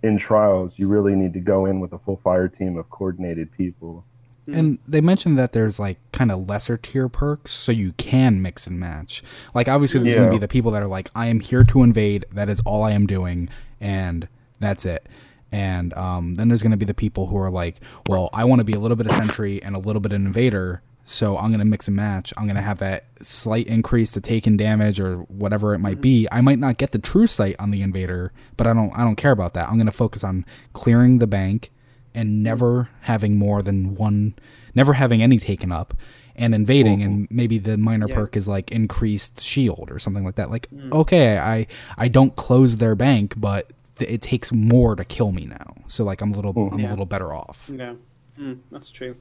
in 0.03 0.17
trials, 0.17 0.77
you 0.77 0.87
really 0.87 1.15
need 1.15 1.33
to 1.33 1.39
go 1.39 1.65
in 1.65 1.79
with 1.79 1.93
a 1.93 1.99
full 1.99 2.17
fire 2.17 2.47
team 2.47 2.77
of 2.77 2.89
coordinated 2.89 3.51
people. 3.53 4.03
And 4.47 4.79
they 4.85 4.99
mentioned 4.99 5.37
that 5.37 5.53
there's 5.53 5.79
like 5.79 5.97
kind 6.11 6.29
of 6.29 6.49
lesser 6.49 6.75
tier 6.75 7.07
perks, 7.07 7.51
so 7.51 7.71
you 7.71 7.93
can 7.93 8.41
mix 8.41 8.67
and 8.67 8.79
match. 8.79 9.23
Like 9.53 9.69
obviously, 9.69 10.01
there's 10.01 10.15
going 10.15 10.27
to 10.27 10.35
be 10.35 10.39
the 10.39 10.47
people 10.47 10.71
that 10.71 10.83
are 10.83 10.87
like, 10.87 11.09
I 11.15 11.27
am 11.27 11.39
here 11.39 11.63
to 11.63 11.83
invade. 11.83 12.25
That 12.33 12.49
is 12.49 12.59
all 12.61 12.83
I 12.83 12.91
am 12.91 13.07
doing, 13.07 13.49
and 13.79 14.27
that's 14.59 14.85
it. 14.85 15.07
And 15.53 15.93
um, 15.93 16.35
then 16.35 16.47
there's 16.47 16.63
going 16.63 16.71
to 16.71 16.77
be 16.77 16.85
the 16.85 16.93
people 16.93 17.27
who 17.27 17.37
are 17.37 17.51
like, 17.51 17.77
well, 18.07 18.29
I 18.33 18.45
want 18.45 18.59
to 18.59 18.63
be 18.65 18.73
a 18.73 18.79
little 18.79 18.97
bit 18.97 19.05
of 19.05 19.13
sentry 19.13 19.61
and 19.61 19.75
a 19.75 19.79
little 19.79 19.99
bit 19.99 20.11
of 20.11 20.15
invader, 20.17 20.81
so 21.11 21.37
I'm 21.37 21.49
going 21.49 21.59
to 21.59 21.65
mix 21.65 21.87
and 21.87 21.95
match. 21.97 22.33
I'm 22.37 22.45
going 22.45 22.55
to 22.55 22.61
have 22.61 22.77
that 22.79 23.05
slight 23.21 23.67
increase 23.67 24.11
to 24.13 24.21
taken 24.21 24.55
damage 24.57 24.99
or 24.99 25.17
whatever 25.23 25.73
it 25.73 25.79
might 25.79 25.99
be. 26.01 26.27
I 26.31 26.41
might 26.41 26.59
not 26.59 26.77
get 26.77 26.91
the 26.91 26.99
true 26.99 27.27
sight 27.27 27.55
on 27.59 27.71
the 27.71 27.81
invader, 27.81 28.31
but 28.57 28.65
I 28.67 28.73
don't 28.73 28.91
I 28.97 29.03
don't 29.03 29.15
care 29.17 29.31
about 29.31 29.53
that. 29.55 29.67
I'm 29.67 29.75
going 29.75 29.85
to 29.87 29.91
focus 29.91 30.23
on 30.23 30.45
clearing 30.73 31.19
the 31.19 31.27
bank 31.27 31.71
and 32.13 32.41
never 32.43 32.89
having 33.01 33.37
more 33.37 33.61
than 33.61 33.95
one, 33.95 34.35
never 34.75 34.93
having 34.93 35.21
any 35.21 35.37
taken 35.39 35.71
up, 35.71 35.93
and 36.35 36.55
invading, 36.55 37.01
and 37.03 37.27
maybe 37.29 37.57
the 37.57 37.77
minor 37.77 38.07
Yeah. 38.09 38.15
perk 38.15 38.35
is 38.37 38.47
like 38.47 38.71
increased 38.71 39.41
shield 39.43 39.89
or 39.91 39.99
something 39.99 40.23
like 40.25 40.35
that. 40.35 40.49
Like, 40.49 40.67
Mm. 40.71 40.91
okay, 40.93 41.37
I 41.37 41.67
I 41.97 42.07
don't 42.07 42.35
close 42.35 42.77
their 42.77 42.95
bank, 42.95 43.33
but 43.37 43.71
th- 43.97 44.09
it 44.09 44.21
takes 44.21 44.51
more 44.51 44.95
to 44.95 45.03
kill 45.05 45.31
me 45.31 45.45
now. 45.45 45.75
So 45.87 46.03
like 46.03 46.21
I'm 46.21 46.31
a 46.31 46.35
little 46.35 46.51
I'm 46.71 46.83
a 46.85 46.89
little 46.89 47.05
better 47.05 47.33
off. 47.33 47.69
Yeah, 47.73 47.93
mm, 48.39 48.57
that's 48.71 48.89
true. 48.91 49.15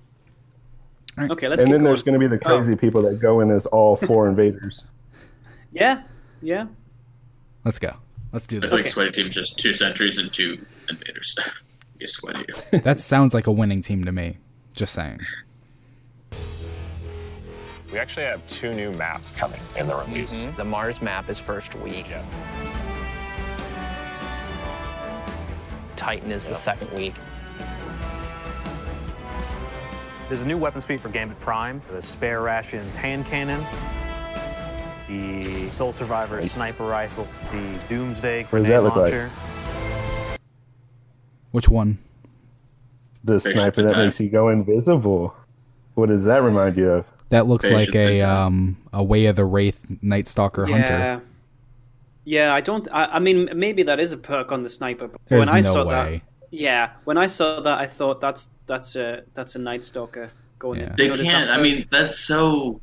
Alright. 1.18 1.30
Okay, 1.32 1.48
let's 1.48 1.60
and 1.62 1.68
keep 1.68 1.72
then 1.74 1.84
there's 1.84 2.02
going. 2.02 2.16
going 2.18 2.28
to 2.30 2.36
be 2.36 2.38
the 2.38 2.48
Oh. 2.50 2.56
crazy 2.58 2.76
people 2.76 3.02
that 3.02 3.18
go 3.20 3.40
in 3.40 3.50
as 3.50 3.66
all 3.66 3.96
four 3.96 4.28
invaders. 4.28 4.84
Yeah, 5.72 6.02
yeah. 6.42 6.66
Let's 7.64 7.78
go. 7.78 7.94
Let's 8.32 8.46
do 8.46 8.60
this. 8.60 8.70
feel 8.70 8.78
like 8.78 8.86
sweaty 8.86 9.10
team 9.10 9.30
just 9.30 9.58
two 9.58 9.72
sentries 9.72 10.16
and 10.18 10.32
two 10.32 10.64
invaders. 10.88 11.36
Be 11.98 12.06
sweaty. 12.06 12.46
that 12.84 12.98
sounds 13.00 13.34
like 13.34 13.46
a 13.46 13.52
winning 13.52 13.82
team 13.82 14.04
to 14.04 14.12
me. 14.12 14.38
Just 14.74 14.94
saying. 14.94 15.20
We 17.92 17.98
actually 17.98 18.24
have 18.26 18.46
two 18.46 18.72
new 18.72 18.92
maps 18.92 19.30
coming 19.32 19.60
in 19.76 19.88
the 19.88 19.96
release. 19.96 20.44
Mm-hmm. 20.44 20.56
The 20.56 20.64
Mars 20.64 21.02
map 21.02 21.28
is 21.28 21.38
first 21.40 21.74
week. 21.74 22.06
Titan 25.96 26.30
is 26.30 26.44
the 26.44 26.54
second 26.54 26.90
week. 26.92 27.14
There's 30.30 30.42
a 30.42 30.46
new 30.46 30.58
weapons 30.58 30.84
feat 30.84 31.00
for 31.00 31.08
Gambit 31.08 31.40
Prime, 31.40 31.82
the 31.90 32.00
Spare 32.00 32.40
Rations 32.40 32.94
hand 32.94 33.26
cannon, 33.26 33.66
the 35.08 35.68
Sole 35.70 35.90
Survivor 35.90 36.36
Nice. 36.36 36.52
sniper 36.52 36.84
rifle, 36.84 37.26
the 37.50 37.80
Doomsday 37.88 38.44
What 38.44 38.60
does 38.60 38.68
grenade 38.68 38.70
that 38.70 38.82
look 38.84 38.94
like? 38.94 40.38
Which 41.50 41.68
one? 41.68 41.98
The 43.24 43.40
Spaceship 43.40 43.58
sniper 43.58 43.82
that 43.82 43.96
makes 43.96 44.20
you 44.20 44.28
go 44.28 44.50
invisible. 44.50 45.34
What 45.94 46.10
does 46.10 46.24
that 46.26 46.44
remind 46.44 46.76
you 46.76 46.90
of? 46.90 47.06
That 47.30 47.48
looks 47.48 47.66
Spaceship 47.66 47.92
like 47.92 48.00
a 48.00 48.20
um 48.20 48.76
a 48.92 49.02
Way 49.02 49.26
of 49.26 49.34
the 49.34 49.44
Wraith 49.44 49.84
Night 50.00 50.28
Stalker 50.28 50.64
yeah. 50.68 50.76
Hunter. 50.78 51.24
Yeah, 52.22 52.54
I 52.54 52.60
don't. 52.60 52.86
I, 52.92 53.06
I 53.06 53.18
mean, 53.18 53.48
maybe 53.56 53.82
that 53.82 53.98
is 53.98 54.12
a 54.12 54.16
perk 54.16 54.52
on 54.52 54.62
the 54.62 54.68
sniper. 54.68 55.08
But 55.08 55.20
There's 55.26 55.48
when 55.48 55.56
I 55.56 55.60
no 55.60 55.72
saw 55.72 55.84
way. 55.86 56.22
that, 56.22 56.29
yeah, 56.50 56.90
when 57.04 57.16
I 57.18 57.26
saw 57.26 57.60
that, 57.60 57.78
I 57.78 57.86
thought 57.86 58.20
that's 58.20 58.48
that's 58.66 58.96
a 58.96 59.22
that's 59.34 59.54
a 59.56 59.58
night 59.58 59.84
stalker 59.84 60.30
going. 60.58 60.80
in. 60.80 60.94
They 60.96 61.04
You 61.04 61.16
know, 61.16 61.22
can't. 61.22 61.50
I 61.50 61.60
mean, 61.60 61.86
that's 61.90 62.18
so 62.18 62.80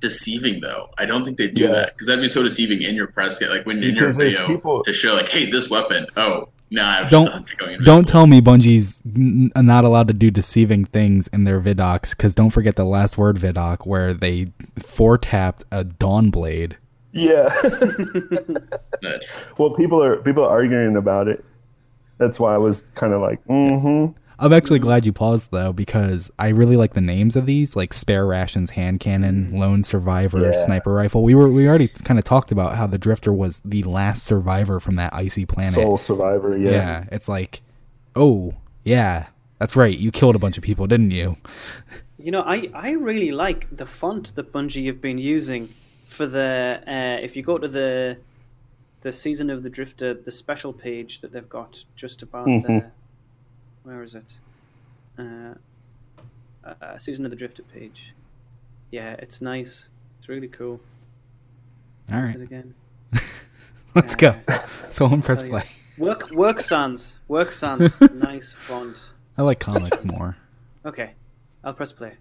deceiving, 0.00 0.60
though. 0.60 0.88
I 0.98 1.04
don't 1.06 1.24
think 1.24 1.38
they 1.38 1.48
do 1.48 1.62
Yeah. 1.64 1.72
that 1.72 1.94
because 1.94 2.06
that'd 2.06 2.22
be 2.22 2.28
so 2.28 2.42
deceiving 2.42 2.82
in 2.82 2.94
your 2.94 3.08
press 3.08 3.38
kit, 3.38 3.50
like 3.50 3.66
when 3.66 3.78
in 3.78 3.82
your 3.84 3.92
Because 3.94 4.16
there's 4.16 4.34
video 4.34 4.46
people- 4.46 4.84
to 4.84 4.92
show, 4.92 5.14
like, 5.14 5.28
hey, 5.28 5.50
this 5.50 5.68
weapon. 5.68 6.06
Oh, 6.16 6.48
nah, 6.70 6.98
I 6.98 7.02
was 7.02 7.10
just 7.10 7.12
a 7.12 7.24
Don't 7.24 7.32
hunter 7.32 7.54
going 7.58 7.82
don't 7.82 8.06
tell 8.06 8.26
me 8.28 8.40
Bungie's 8.40 9.02
n- 9.04 9.50
not 9.56 9.84
allowed 9.84 10.06
to 10.08 10.14
do 10.14 10.30
deceiving 10.30 10.84
things 10.84 11.26
in 11.28 11.44
their 11.44 11.60
vidocs 11.60 12.10
because 12.16 12.34
don't 12.34 12.50
forget 12.50 12.76
the 12.76 12.84
last 12.84 13.18
word 13.18 13.36
vidoc 13.38 13.86
where 13.86 14.14
they 14.14 14.52
four 14.78 15.18
tapped 15.18 15.64
a 15.72 15.82
dawn 15.84 16.30
blade. 16.30 16.76
Yeah. 17.12 17.48
Well, 19.58 19.70
people 19.70 20.02
are 20.02 20.16
people 20.18 20.44
are 20.44 20.50
arguing 20.50 20.96
about 20.96 21.28
it. 21.28 21.44
That's 22.18 22.38
why 22.38 22.54
I 22.54 22.58
was 22.58 22.82
kind 22.94 23.12
of 23.12 23.20
like, 23.20 23.44
mm-hmm. 23.46 24.12
I'm 24.40 24.52
actually 24.52 24.78
glad 24.78 25.04
you 25.04 25.12
paused 25.12 25.50
though 25.50 25.72
because 25.72 26.30
I 26.38 26.48
really 26.48 26.76
like 26.76 26.94
the 26.94 27.00
names 27.00 27.34
of 27.34 27.46
these, 27.46 27.74
like 27.74 27.92
spare 27.92 28.24
rations, 28.24 28.70
hand 28.70 29.00
cannon, 29.00 29.50
lone 29.58 29.82
survivor, 29.82 30.40
Yeah. 30.40 30.64
sniper 30.64 30.92
rifle. 30.92 31.24
We 31.24 31.34
were 31.34 31.50
we 31.50 31.68
already 31.68 31.88
kind 31.88 32.18
of 32.18 32.24
talked 32.24 32.52
about 32.52 32.76
how 32.76 32.86
the 32.86 32.98
drifter 32.98 33.32
was 33.32 33.60
the 33.64 33.82
last 33.82 34.22
survivor 34.22 34.78
from 34.78 34.94
that 34.96 35.12
icy 35.12 35.44
planet. 35.44 35.74
Sole 35.74 35.96
Survivor. 35.96 36.56
Yeah. 36.56 36.70
yeah, 36.70 37.04
it's 37.10 37.28
like, 37.28 37.62
oh 38.14 38.54
yeah, 38.84 39.26
that's 39.58 39.74
right. 39.74 39.96
You 39.98 40.12
killed 40.12 40.36
a 40.36 40.38
bunch 40.38 40.56
of 40.56 40.62
people, 40.62 40.86
didn't 40.86 41.10
you? 41.10 41.36
You 42.18 42.30
know, 42.30 42.42
I, 42.42 42.70
I 42.74 42.92
really 42.92 43.32
like 43.32 43.68
the 43.76 43.86
font 43.86 44.34
that 44.36 44.52
Bungie 44.52 44.86
have 44.86 45.00
been 45.00 45.18
using 45.18 45.74
for 46.04 46.26
the 46.26 46.80
uh, 46.86 47.24
if 47.24 47.36
you 47.36 47.42
go 47.42 47.58
to 47.58 47.68
the 47.68 48.18
the 49.00 49.12
season 49.12 49.48
of 49.50 49.62
the 49.62 49.70
Drifter 49.70 50.14
the 50.14 50.32
special 50.32 50.72
page 50.72 51.20
that 51.20 51.32
they've 51.32 51.48
got 51.48 51.84
just 51.96 52.22
about 52.22 52.46
Mhm. 52.48 52.62
the 52.66 52.90
where 53.84 54.02
is 54.02 54.14
it? 54.14 54.38
Uh, 55.18 55.54
uh, 56.64 56.98
season 56.98 57.24
of 57.24 57.30
the 57.30 57.36
Drifter 57.36 57.62
page. 57.62 58.14
Yeah 58.90 59.12
it's 59.18 59.40
nice. 59.40 59.88
It's 60.18 60.28
really 60.28 60.48
cool. 60.48 60.80
All 62.10 62.16
Where's 62.18 62.30
right. 62.30 62.36
it 62.36 62.42
again. 62.42 62.74
Let's 63.94 64.16
go. 64.16 64.34
So 64.90 65.04
on 65.04 65.20
press 65.22 65.42
play. 65.42 65.64
work 65.98 66.30
work 66.30 66.60
sans. 66.62 67.20
Work 67.28 67.52
sans. 67.52 68.00
Nice 68.14 68.54
font. 68.54 69.12
I 69.36 69.42
like 69.42 69.60
comic 69.60 70.02
more. 70.04 70.36
okay. 70.84 71.12
I'll 71.62 71.74
press 71.74 71.92
play 71.92 72.14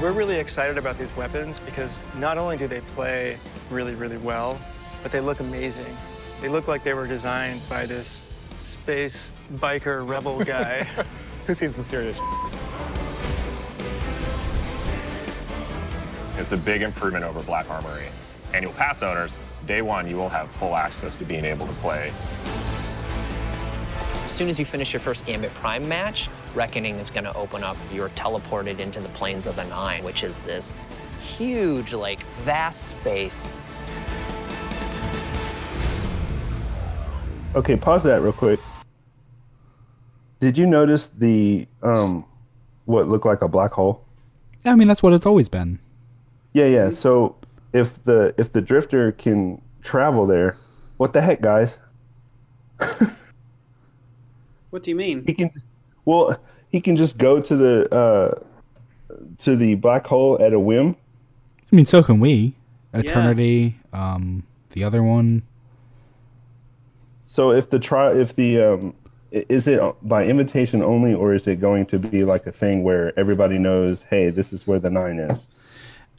We're 0.00 0.12
really 0.12 0.36
excited 0.36 0.78
about 0.78 0.96
these 0.96 1.14
weapons 1.14 1.58
because 1.58 2.00
not 2.16 2.38
only 2.38 2.56
do 2.56 2.66
they 2.66 2.80
play 2.80 3.38
really, 3.68 3.94
really 3.94 4.16
well, 4.16 4.58
but 5.02 5.12
they 5.12 5.20
look 5.20 5.40
amazing. 5.40 5.94
They 6.40 6.48
look 6.48 6.66
like 6.66 6.82
they 6.84 6.94
were 6.94 7.06
designed 7.06 7.60
by 7.68 7.84
this 7.84 8.22
space 8.56 9.30
biker 9.56 10.08
rebel 10.08 10.42
guy. 10.44 10.84
Who's 11.46 11.58
seen 11.58 11.70
some 11.70 11.84
serious 11.84 12.16
It's 16.38 16.52
a 16.52 16.56
big 16.56 16.80
improvement 16.80 17.26
over 17.26 17.42
Black 17.42 17.68
Armory. 17.68 18.06
Annual 18.54 18.72
pass 18.72 19.02
owners, 19.02 19.36
day 19.66 19.82
one, 19.82 20.08
you 20.08 20.16
will 20.16 20.30
have 20.30 20.50
full 20.52 20.74
access 20.74 21.14
to 21.16 21.26
being 21.26 21.44
able 21.44 21.66
to 21.66 21.72
play. 21.74 22.10
As 24.24 24.30
soon 24.30 24.48
as 24.48 24.58
you 24.58 24.64
finish 24.64 24.94
your 24.94 25.00
first 25.00 25.26
Gambit 25.26 25.52
Prime 25.56 25.86
match, 25.86 26.30
Reckoning 26.54 26.96
is 26.96 27.10
going 27.10 27.24
to 27.24 27.34
open 27.34 27.62
up. 27.62 27.76
You're 27.92 28.08
teleported 28.10 28.80
into 28.80 29.00
the 29.00 29.08
Plains 29.10 29.46
of 29.46 29.56
the 29.56 29.64
Nine, 29.64 30.02
which 30.02 30.24
is 30.24 30.38
this 30.40 30.74
huge, 31.22 31.92
like, 31.92 32.20
vast 32.44 32.88
space. 32.88 33.46
Okay, 37.54 37.76
pause 37.76 38.02
that 38.04 38.20
real 38.22 38.32
quick. 38.32 38.60
Did 40.40 40.56
you 40.56 40.66
notice 40.66 41.08
the 41.18 41.66
um, 41.82 42.24
what 42.86 43.08
looked 43.08 43.26
like 43.26 43.42
a 43.42 43.48
black 43.48 43.72
hole? 43.72 44.04
I 44.64 44.74
mean, 44.74 44.88
that's 44.88 45.02
what 45.02 45.12
it's 45.12 45.26
always 45.26 45.48
been. 45.48 45.78
Yeah, 46.52 46.66
yeah. 46.66 46.90
So 46.90 47.36
if 47.72 48.02
the 48.04 48.34
if 48.38 48.52
the 48.52 48.60
drifter 48.60 49.12
can 49.12 49.60
travel 49.82 50.26
there, 50.26 50.56
what 50.96 51.12
the 51.12 51.20
heck, 51.20 51.40
guys? 51.40 51.78
What 54.70 54.84
do 54.84 54.90
you 54.90 54.96
mean? 54.96 55.24
He 55.26 55.34
can. 55.34 55.50
Well, 56.04 56.38
he 56.70 56.80
can 56.80 56.96
just 56.96 57.18
go 57.18 57.40
to 57.40 57.56
the 57.56 57.94
uh, 57.94 58.38
to 59.38 59.56
the 59.56 59.74
black 59.76 60.06
hole 60.06 60.38
at 60.40 60.52
a 60.52 60.60
whim. 60.60 60.96
I 61.72 61.76
mean, 61.76 61.84
so 61.84 62.02
can 62.02 62.20
we. 62.20 62.54
Eternity, 62.92 63.76
um, 63.92 64.42
the 64.70 64.82
other 64.82 65.02
one. 65.02 65.42
So 67.28 67.52
if 67.52 67.70
the 67.70 67.78
try 67.78 68.12
if 68.12 68.34
the 68.34 68.60
um, 68.60 68.94
is 69.30 69.68
it 69.68 69.80
by 70.02 70.24
invitation 70.24 70.82
only, 70.82 71.14
or 71.14 71.32
is 71.34 71.46
it 71.46 71.60
going 71.60 71.86
to 71.86 71.98
be 71.98 72.24
like 72.24 72.46
a 72.46 72.52
thing 72.52 72.82
where 72.82 73.16
everybody 73.18 73.58
knows, 73.58 74.04
hey, 74.10 74.30
this 74.30 74.52
is 74.52 74.66
where 74.66 74.80
the 74.80 74.90
nine 74.90 75.18
is? 75.20 75.46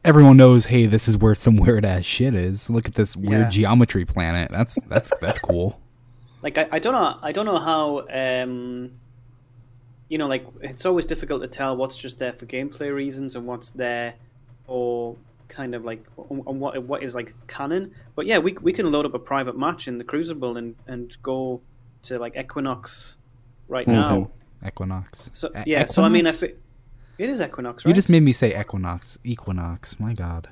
Everyone 0.05 0.38
knows, 0.38 0.65
hey, 0.67 0.86
this 0.86 1.07
is 1.07 1.17
where 1.17 1.36
some 1.36 1.57
weird 1.57 1.86
ass 1.86 2.05
shit 2.05 2.34
is. 2.34 2.69
Look 2.69 2.88
at 2.88 2.95
this 2.95 3.15
weird 3.15 3.41
Yeah. 3.41 3.49
geometry 3.49 4.05
planet. 4.05 4.49
That's 4.49 4.75
that's 4.86 5.11
that's 5.21 5.39
cool. 5.39 5.79
like 6.41 6.57
I, 6.57 6.67
I 6.71 6.79
don't 6.79 6.93
know 6.93 7.17
I 7.21 7.32
don't 7.34 7.45
know 7.45 7.59
how 7.59 8.07
um 8.09 8.91
you 10.12 10.18
know 10.18 10.28
like 10.28 10.45
it's 10.62 10.86
always 10.86 11.05
difficult 11.05 11.41
to 11.41 11.47
tell 11.47 11.72
what's 11.78 11.97
just 12.05 12.20
there 12.20 12.34
for 12.34 12.45
gameplay 12.45 12.93
reasons 12.93 13.36
and 13.38 13.43
what's 13.47 13.70
there 13.84 14.14
or 14.68 15.16
kind 15.47 15.74
of 15.74 15.86
like 15.86 16.03
on 16.18 16.43
on 16.45 16.59
what 16.59 16.72
what 16.84 17.01
is 17.01 17.16
like 17.16 17.34
canon 17.47 17.84
but 18.16 18.26
yeah 18.26 18.38
we 18.38 18.51
we 18.68 18.74
can 18.74 18.91
load 18.91 19.05
up 19.05 19.14
a 19.14 19.20
private 19.20 19.57
match 19.57 19.88
in 19.88 19.97
the 19.97 20.03
crucible 20.03 20.57
and 20.57 20.76
and 20.88 21.16
go 21.24 21.62
to 22.03 22.20
like 22.20 22.36
equinox 22.36 23.18
right 23.70 23.88
now 23.88 24.30
Equinox. 24.66 25.30
so 25.32 25.47
E- 25.59 25.64
yeah 25.74 25.86
so 25.86 26.03
i 26.03 26.09
mean 26.09 26.28
if 26.28 26.43
Equinox? 26.43 26.59
it, 27.18 27.24
it 27.24 27.30
is 27.30 27.39
equinox 27.41 27.86
right 27.86 27.89
You 27.89 27.95
just 27.95 28.09
made 28.09 28.24
me 28.24 28.34
say 28.34 28.49
Equinox. 28.59 29.18
Equinox. 29.24 29.97
My 29.99 30.14
God. 30.14 30.49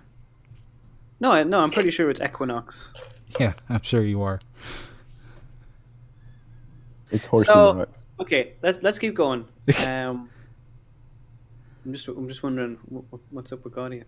no 1.20 1.44
no 1.44 1.60
i'm 1.60 1.72
pretty 1.72 1.92
sure 1.92 2.10
it's 2.10 2.22
equinox 2.22 2.94
Yeah, 3.40 3.54
I'm 3.70 3.84
sure 3.84 4.04
you 4.04 4.24
are. 4.24 4.40
It's 7.12 7.26
horse 7.26 7.46
so 7.46 7.74
nuts. 7.74 8.06
Okay 8.20 8.54
let's 8.62 8.80
let's 8.82 9.00
keep 9.00 9.14
going 9.16 9.46
um 9.88 10.30
i'm 11.86 11.94
just 11.94 12.08
i'm 12.08 12.28
just 12.28 12.44
wondering 12.44 12.78
wh- 12.94 13.14
wh- 13.16 13.34
what's 13.34 13.52
up 13.52 13.64
with 13.64 13.74
guardian 13.74 14.06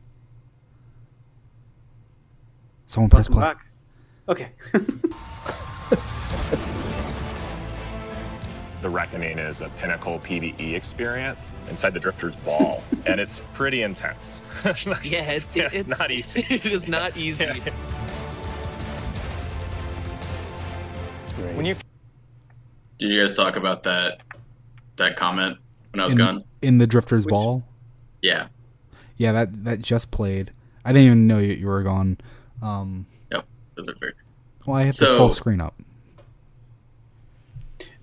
Someone 2.88 3.10
press 3.10 3.30
play. 3.30 3.42
back. 3.42 3.66
Okay. 4.28 4.50
The 8.82 8.90
Reckoning 8.90 9.38
is 9.38 9.62
a 9.62 9.70
pinnacle 9.80 10.20
PvE 10.20 10.74
experience 10.74 11.52
inside 11.70 11.94
the 11.94 12.00
Drifter's 12.00 12.36
Ball, 12.38 12.84
and 13.06 13.20
it's 13.22 13.40
pretty 13.54 13.84
intense. 13.84 14.42
Yeah, 14.66 14.72
it, 15.34 15.44
Yeah, 15.54 15.66
it's, 15.66 15.76
it's 15.76 15.88
not 15.88 16.10
easy. 16.10 16.46
It 16.50 16.66
is 16.66 16.88
not 16.88 17.16
easy. 17.16 17.46
When 21.54 21.66
you 21.66 21.76
Did 23.02 23.10
you 23.12 23.26
guys 23.26 23.36
talk 23.36 23.56
about 23.56 23.82
that 23.84 24.20
that 24.98 25.16
comment 25.18 25.58
when 25.92 26.02
I 26.02 26.04
was 26.06 26.12
in, 26.12 26.18
gone? 26.20 26.44
in 26.62 26.78
the 26.78 26.86
Drifter's 26.86 27.26
Ball. 27.26 27.64
Yeah. 28.22 28.48
Yeah, 29.18 29.32
that 29.32 29.64
that 29.64 29.82
just 29.82 30.12
played. 30.12 30.52
I 30.86 30.94
didn't 30.94 31.08
even 31.08 31.26
know 31.26 31.40
you, 31.40 31.54
you 31.54 31.66
were 31.66 31.82
gone. 31.82 32.20
Um, 32.62 33.08
Yep. 33.32 33.46
Those 33.74 33.88
are 33.90 33.96
very. 33.96 34.14
well, 34.68 34.78
I 34.78 34.84
have 34.84 34.96
the 34.98 35.08
full 35.18 35.32
screen 35.32 35.60
up. 35.62 35.74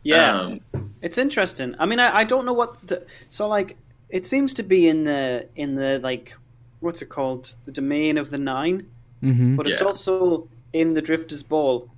Yeah, 0.02 0.40
Um, 0.40 0.60
it's 1.00 1.16
interesting. 1.16 1.76
I 1.78 1.86
mean, 1.86 2.00
I, 2.00 2.18
I 2.18 2.24
don't 2.24 2.44
know 2.44 2.52
what 2.52 2.84
the, 2.88 3.06
so 3.28 3.46
like 3.46 3.76
it 4.08 4.26
seems 4.26 4.52
to 4.54 4.64
be 4.64 4.88
in 4.88 5.04
the 5.04 5.46
in 5.54 5.76
the 5.76 6.00
like 6.02 6.34
what's 6.80 7.02
it 7.02 7.08
called 7.08 7.54
the 7.66 7.72
domain 7.72 8.18
of 8.18 8.30
the 8.30 8.38
9 8.38 8.84
Mhm. 9.22 9.56
but 9.56 9.68
it's 9.68 9.80
Yeah. 9.80 9.86
also 9.86 10.48
in 10.72 10.94
the 10.94 11.02
Drifter's 11.02 11.44
Ball. 11.44 11.88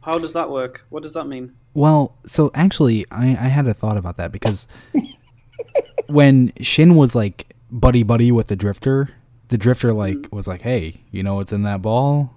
How 0.00 0.16
does 0.16 0.32
that 0.32 0.48
work? 0.50 0.86
What 0.88 1.02
does 1.02 1.12
that 1.12 1.24
mean? 1.26 1.52
Well, 1.74 2.16
so 2.26 2.50
actually, 2.54 3.06
I, 3.10 3.28
I 3.28 3.48
had 3.48 3.66
a 3.66 3.74
thought 3.74 3.96
about 3.96 4.16
that 4.16 4.32
because 4.32 4.66
when 6.06 6.52
Shin 6.60 6.94
was 6.96 7.14
like 7.14 7.54
buddy 7.70 8.02
buddy 8.02 8.32
with 8.32 8.48
the 8.48 8.56
Drifter, 8.56 9.10
the 9.48 9.58
Drifter 9.58 9.92
like 9.92 10.16
was 10.32 10.48
like, 10.48 10.62
"Hey, 10.62 11.00
you 11.10 11.22
know 11.22 11.36
what's 11.36 11.52
in 11.52 11.62
that 11.64 11.82
ball? 11.82 12.34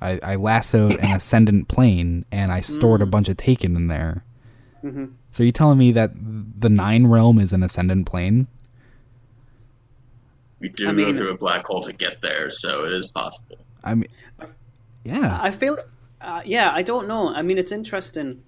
I, 0.00 0.18
I 0.22 0.36
lassoed 0.36 0.92
an 1.00 1.12
ascendant 1.12 1.68
plane 1.68 2.24
and 2.32 2.50
I 2.50 2.60
stored 2.62 3.02
a 3.02 3.06
bunch 3.06 3.28
of 3.28 3.36
Taken 3.36 3.76
in 3.76 3.88
there." 3.88 4.24
Mhm. 4.82 5.12
So 5.30 5.42
you 5.42 5.52
telling 5.52 5.78
me 5.78 5.92
that 5.92 6.12
the 6.14 6.70
Nine 6.70 7.06
Realm 7.06 7.38
is 7.38 7.52
an 7.52 7.62
ascendant 7.62 8.06
plane? 8.06 8.46
We 10.58 10.68
do 10.70 10.88
I 10.88 10.92
mean- 10.92 11.12
go 11.12 11.18
through 11.18 11.30
a 11.32 11.36
black 11.38 11.66
hole 11.66 11.82
to 11.84 11.92
get 11.92 12.20
there, 12.22 12.50
so 12.50 12.84
it 12.84 12.92
is 12.92 13.06
possible. 13.08 13.58
I 13.84 13.94
mean, 13.94 14.08
yeah. 15.04 15.38
I 15.40 15.50
feel, 15.50 15.78
uh, 16.20 16.42
yeah, 16.44 16.70
I 16.74 16.82
don't 16.82 17.08
know. 17.08 17.32
I 17.34 17.40
mean, 17.42 17.56
it's 17.58 17.72
interesting. 17.72 18.42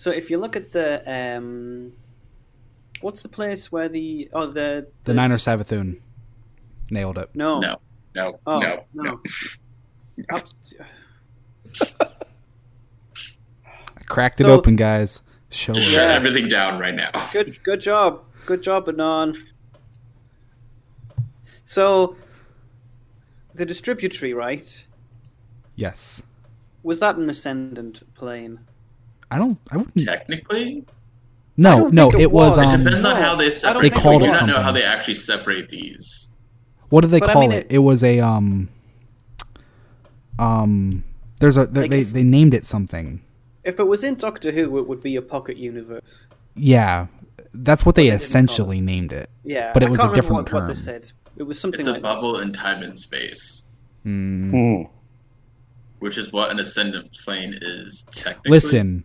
So 0.00 0.10
if 0.10 0.30
you 0.30 0.38
look 0.38 0.56
at 0.56 0.70
the, 0.70 1.02
um, 1.06 1.92
what's 3.02 3.20
the 3.20 3.28
place 3.28 3.70
where 3.70 3.86
the 3.86 4.30
oh 4.32 4.46
the 4.46 4.86
The 5.04 5.12
Niner 5.12 5.36
Savathun 5.36 6.00
nailed 6.90 7.18
it. 7.18 7.28
no 7.34 7.60
No, 7.60 7.76
no, 8.14 8.40
oh 8.46 8.60
no, 8.60 8.84
no. 8.94 9.02
no. 9.02 9.20
Abs- 10.30 10.54
I 13.68 14.02
cracked 14.06 14.40
it 14.40 14.44
So- 14.44 14.52
open, 14.54 14.74
guys. 14.76 15.20
Show 15.50 15.74
Just 15.74 15.88
shut 15.88 16.08
everything 16.10 16.48
down 16.48 16.78
right 16.80 16.94
now. 16.94 17.10
Good, 17.30 17.62
good 17.62 17.82
job, 17.82 18.22
good 18.46 18.62
job, 18.62 18.88
Anon. 18.88 19.36
So, 21.64 22.16
the 23.54 23.66
distributary, 23.66 24.32
right? 24.32 24.86
Yes. 25.74 26.22
Was 26.82 27.00
that 27.00 27.16
an 27.16 27.28
ascendant 27.28 28.02
plane? 28.14 28.60
I 29.30 29.38
don't. 29.38 29.58
I 29.70 29.76
wouldn't. 29.76 30.04
Technically, 30.06 30.84
No, 31.56 31.88
no. 31.88 32.08
It, 32.10 32.20
it 32.22 32.32
was. 32.32 32.56
was. 32.56 32.58
Um, 32.58 32.80
it 32.80 32.84
depends 32.84 33.04
on 33.04 33.14
no, 33.16 33.22
how 33.22 33.34
they 33.36 33.46
I 33.46 33.48
don't 33.50 33.58
separate. 33.58 33.82
They 33.82 33.90
called 34.00 34.22
we 34.22 34.28
it 34.28 34.32
do 34.32 34.40
not 34.40 34.46
know 34.46 34.62
how 34.62 34.72
they 34.72 34.82
actually 34.82 35.14
separate 35.14 35.68
these. 35.70 36.28
What 36.88 37.02
did 37.02 37.10
they 37.10 37.20
But 37.20 37.30
I 37.30 37.32
call 37.34 37.42
mean, 37.42 37.52
it? 37.52 37.66
it- 37.66 37.72
it? 37.76 37.78
was 37.78 38.02
a 38.02 38.18
um. 38.20 38.68
Um. 40.38 41.04
There's 41.40 41.56
a 41.56 41.66
they 41.66 41.82
Like 41.82 41.90
they, 41.90 42.00
if- 42.00 42.12
they 42.12 42.22
named 42.22 42.54
it 42.54 42.64
something. 42.64 43.22
If 43.62 43.78
it 43.78 43.84
was 43.86 44.04
in 44.04 44.14
Doctor 44.14 44.50
Who, 44.50 44.78
it 44.78 44.88
would 44.88 45.02
be 45.02 45.16
a 45.16 45.22
pocket 45.22 45.56
universe. 45.58 46.26
Yeah, 46.54 47.06
that's 47.52 47.84
what 47.84 47.94
they 47.94 48.04
didn't 48.04 48.20
call 48.20 48.26
essentially 48.26 48.80
named 48.80 49.12
it. 49.12 49.28
Yeah, 49.44 49.72
but 49.74 49.82
it 49.82 49.86
I 49.86 49.90
was 49.90 50.00
can't 50.00 50.12
a 50.12 50.14
different 50.14 50.44
what, 50.44 50.52
what 50.52 50.58
term. 50.60 50.68
they 50.68 50.74
said. 50.74 51.12
It 51.36 51.42
was 51.44 51.60
something 51.60 51.80
It's 51.80 51.88
a 51.88 51.92
like 51.92 52.02
bubble 52.02 52.40
in 52.40 52.52
time 52.52 52.82
and 52.82 52.98
space, 52.98 53.62
Mm. 54.04 54.50
Hmm. 54.50 54.90
which 56.00 56.16
is 56.18 56.32
what 56.32 56.50
an 56.50 56.58
ascendant 56.58 57.12
plane 57.12 57.56
is 57.60 58.06
technically. 58.12 58.50
Listen, 58.50 59.04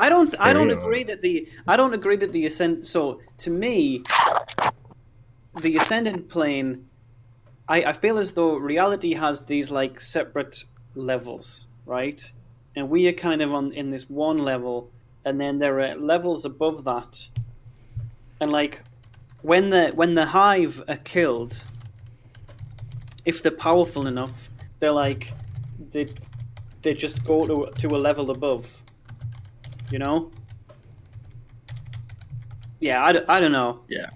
I 0.00 0.08
don't. 0.08 0.34
I 0.38 0.52
don't 0.52 0.70
agree 0.70 1.04
that 1.04 1.22
the. 1.22 1.48
I 1.66 1.76
don't 1.76 1.94
agree 1.94 2.16
that 2.16 2.32
the 2.32 2.46
ascend. 2.46 2.86
So 2.86 3.20
to 3.38 3.50
me, 3.50 4.02
the 5.60 5.76
ascendant 5.76 6.28
plane. 6.28 6.86
I, 7.68 7.82
I 7.82 7.92
feel 7.92 8.18
as 8.18 8.32
though 8.32 8.56
reality 8.56 9.12
has 9.14 9.44
these 9.44 9.70
like 9.70 10.00
separate 10.00 10.64
levels, 10.94 11.66
right? 11.84 12.32
And 12.76 12.88
we 12.88 13.08
are 13.08 13.12
kind 13.12 13.42
of 13.42 13.52
on 13.52 13.72
in 13.72 13.90
this 13.90 14.08
one 14.08 14.38
level, 14.38 14.90
and 15.24 15.40
then 15.40 15.58
there 15.58 15.80
are 15.80 15.94
levels 15.96 16.44
above 16.44 16.84
that. 16.84 17.28
And 18.40 18.50
like, 18.52 18.82
when 19.42 19.70
the 19.70 19.88
when 19.94 20.14
the 20.14 20.26
hive 20.26 20.82
are 20.88 20.96
killed, 20.96 21.62
if 23.24 23.42
they're 23.42 23.52
powerful 23.52 24.06
enough, 24.06 24.48
they're 24.78 24.92
like, 24.92 25.34
they 25.90 26.08
they 26.82 26.94
just 26.94 27.24
go 27.24 27.46
to 27.46 27.70
to 27.80 27.96
a 27.96 27.98
level 27.98 28.30
above. 28.30 28.82
You 29.90 29.98
know? 29.98 30.30
Yeah, 32.80 33.02
I, 33.02 33.36
I 33.36 33.40
don't 33.40 33.52
know. 33.52 33.80
Yeah. 33.88 34.10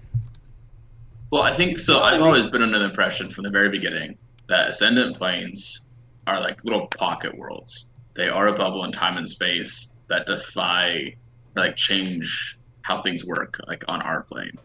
Well, 1.31 1.43
I 1.43 1.53
think 1.53 1.79
so. 1.79 2.01
I've 2.01 2.21
always 2.21 2.45
been 2.47 2.61
under 2.61 2.79
the 2.79 2.85
impression 2.85 3.29
from 3.29 3.43
the 3.43 3.49
very 3.49 3.69
beginning 3.69 4.17
that 4.49 4.69
Ascendant 4.69 5.17
Planes 5.17 5.81
are 6.27 6.39
like 6.39 6.63
little 6.63 6.87
pocket 6.87 7.37
worlds. 7.37 7.87
They 8.15 8.29
are 8.29 8.47
a 8.47 8.53
bubble 8.53 8.83
in 8.85 8.91
time 8.91 9.17
and 9.17 9.27
space 9.27 9.89
that 10.09 10.27
defy, 10.27 11.15
like, 11.55 11.75
change 11.75 12.59
how 12.83 13.01
things 13.01 13.25
work, 13.25 13.59
like 13.67 13.83
on 13.87 14.01
our 14.03 14.23
plane. 14.23 14.57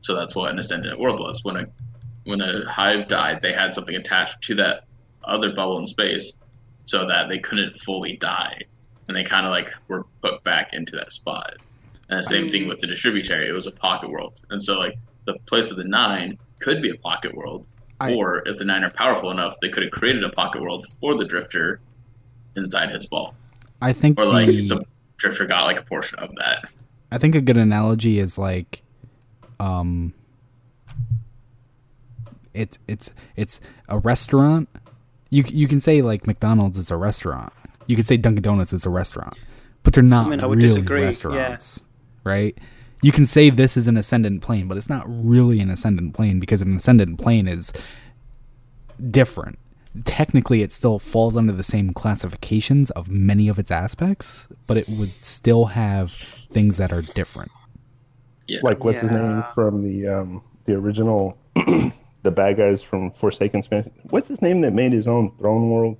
So 0.00 0.14
that's 0.14 0.34
what 0.34 0.50
an 0.50 0.58
Ascendant 0.58 0.98
world 0.98 1.20
was. 1.20 1.44
When 1.44 1.56
a 1.56 1.66
when 2.24 2.40
a 2.40 2.68
hive 2.70 3.06
died, 3.08 3.40
they 3.42 3.52
had 3.52 3.74
something 3.74 3.96
attached 3.96 4.42
to 4.44 4.54
that 4.54 4.84
other 5.24 5.52
bubble 5.54 5.78
in 5.78 5.86
space, 5.86 6.38
so 6.86 7.06
that 7.06 7.28
they 7.28 7.38
couldn't 7.38 7.76
fully 7.78 8.16
die, 8.16 8.62
and 9.08 9.16
they 9.16 9.24
kind 9.24 9.46
of 9.46 9.50
like 9.50 9.70
were 9.88 10.04
put 10.22 10.42
back 10.44 10.72
into 10.72 10.96
that 10.96 11.12
spot. 11.12 11.54
And 12.08 12.18
the 12.18 12.22
same 12.24 12.50
thing 12.50 12.68
with 12.68 12.80
the 12.80 12.86
distributary; 12.86 13.48
it 13.48 13.52
was 13.52 13.66
a 13.66 13.70
pocket 13.72 14.10
world, 14.10 14.40
and 14.50 14.62
so 14.62 14.78
like 14.78 14.96
the 15.26 15.34
place 15.46 15.70
of 15.70 15.76
the 15.76 15.84
nine 15.84 16.38
could 16.60 16.82
be 16.82 16.90
a 16.90 16.96
pocket 16.96 17.34
world, 17.34 17.66
I- 18.00 18.14
or 18.14 18.46
if 18.46 18.58
the 18.58 18.64
nine 18.64 18.84
are 18.84 18.90
powerful 18.90 19.30
enough, 19.30 19.56
they 19.62 19.68
could 19.70 19.82
have 19.82 19.92
created 19.92 20.22
a 20.22 20.28
pocket 20.30 20.60
world 20.62 20.86
for 21.00 21.16
the 21.16 21.24
drifter 21.24 21.80
inside 22.56 22.90
his 22.90 23.06
ball, 23.06 23.34
I 23.80 23.92
think 23.92 24.18
or 24.20 24.26
like 24.26 24.46
the, 24.48 24.68
the 24.68 24.84
drifter 25.16 25.46
got 25.46 25.64
like 25.64 25.78
a 25.78 25.82
portion 25.82 26.18
of 26.18 26.34
that. 26.36 26.68
I 27.10 27.18
think 27.18 27.34
a 27.34 27.40
good 27.40 27.56
analogy 27.56 28.18
is 28.18 28.36
like, 28.38 28.82
um, 29.58 30.12
it's 32.52 32.78
it's 32.86 33.10
it's 33.36 33.60
a 33.88 33.98
restaurant. 33.98 34.68
You 35.30 35.44
you 35.48 35.66
can 35.68 35.80
say 35.80 36.02
like 36.02 36.26
McDonald's 36.26 36.78
is 36.78 36.90
a 36.90 36.96
restaurant. 36.96 37.52
You 37.86 37.96
could 37.96 38.06
say 38.06 38.16
Dunkin' 38.16 38.42
Donuts 38.42 38.72
is 38.72 38.86
a 38.86 38.90
restaurant, 38.90 39.38
but 39.82 39.94
they're 39.94 40.02
not 40.02 40.26
I 40.26 40.30
mean, 40.30 40.40
I 40.42 40.46
would 40.46 40.58
really 40.58 40.68
disagree, 40.68 41.00
yeah. 41.00 41.06
restaurants, 41.06 41.84
right? 42.24 42.56
You 43.02 43.12
can 43.12 43.26
say 43.26 43.50
this 43.50 43.76
is 43.76 43.86
an 43.86 43.96
ascendant 43.96 44.42
plane, 44.42 44.66
but 44.66 44.78
it's 44.78 44.88
not 44.88 45.04
really 45.06 45.60
an 45.60 45.70
ascendant 45.70 46.14
plane 46.14 46.40
because 46.40 46.62
an 46.62 46.74
ascendant 46.76 47.18
plane 47.20 47.46
is 47.46 47.72
different. 49.10 49.58
Technically, 50.04 50.62
it 50.62 50.72
still 50.72 50.98
falls 50.98 51.36
under 51.36 51.52
the 51.52 51.62
same 51.62 51.92
classifications 51.92 52.90
of 52.92 53.10
many 53.10 53.48
of 53.48 53.58
its 53.58 53.70
aspects, 53.70 54.48
but 54.66 54.76
it 54.76 54.88
would 54.88 55.10
still 55.22 55.66
have 55.66 56.10
things 56.10 56.78
that 56.78 56.92
are 56.92 57.02
different. 57.02 57.52
Like 58.62 58.84
what's 58.84 59.00
his 59.00 59.10
name 59.10 59.44
from 59.54 59.82
the 59.82 60.08
um 60.08 60.42
the 60.64 60.74
original 60.74 61.38
the 61.54 62.30
bad 62.30 62.56
guys 62.56 62.82
from 62.82 63.10
Forsaken 63.10 63.62
Space. 63.62 63.86
What's 64.10 64.28
his 64.28 64.42
name 64.42 64.62
that 64.62 64.72
made 64.72 64.92
his 64.92 65.06
own 65.06 65.30
throne 65.38 65.70
world? 65.70 65.96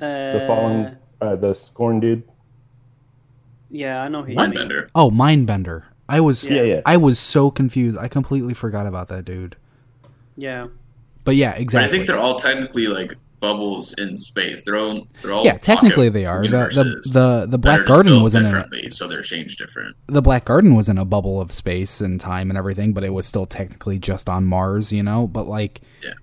Uh, 0.00 0.32
The 0.38 0.44
fallen 0.46 0.98
uh, 1.20 1.36
the 1.36 1.54
scorn 1.54 2.00
dude. 2.00 2.22
Yeah, 3.70 4.02
I 4.02 4.08
know 4.08 4.22
he. 4.22 4.32
you 4.32 4.38
mean. 4.38 4.52
Mindbender. 4.52 4.88
Oh, 4.94 5.10
Mindbender. 5.10 5.82
I 6.08 6.20
was 6.20 6.44
Yeah, 6.44 6.62
yeah. 6.62 6.80
I 6.86 6.96
was 6.96 7.18
so 7.18 7.50
confused. 7.50 7.98
I 7.98 8.08
completely 8.08 8.54
forgot 8.54 8.86
about 8.86 9.08
that 9.08 9.24
dude. 9.24 9.56
Yeah. 10.36 10.68
But 11.24 11.36
yeah, 11.36 11.52
But 11.52 11.60
exactly. 11.60 11.86
I 11.88 11.90
think 11.90 12.06
they're 12.06 12.18
all 12.18 12.38
technically 12.38 12.86
like 12.86 13.14
bubbles 13.40 13.92
in 13.98 14.16
space. 14.16 14.62
They're 14.64 14.76
all 14.76 15.06
they're 15.22 15.32
all 15.32 15.44
yeah, 15.44 15.58
technically 15.58 16.08
they 16.08 16.24
are. 16.24 16.42
The 16.42 16.48
the 17.02 17.10
the, 17.12 17.46
the 17.50 17.58
Black 17.58 17.84
Garden 17.84 18.22
was 18.22 18.34
in 18.34 18.46
a 18.46 18.90
so 18.90 19.06
they're 19.06 19.20
changed 19.22 19.58
different. 19.58 19.96
the 20.06 20.22
Black 20.22 20.46
Garden 20.46 20.74
was 20.74 20.88
in 20.88 20.96
a 20.96 21.04
bubble 21.04 21.40
of 21.40 21.52
space 21.52 22.00
and 22.00 22.18
time 22.18 22.50
and 22.50 22.56
everything, 22.56 22.94
but 22.94 23.04
it 23.04 23.10
was 23.10 23.26
still 23.26 23.44
technically 23.46 23.98
just 23.98 24.30
on 24.30 24.44
Mars, 24.46 24.92
you 24.92 25.02
know. 25.02 25.26
But 25.26 25.46
like, 25.46 25.82
Yeah. 26.02 26.14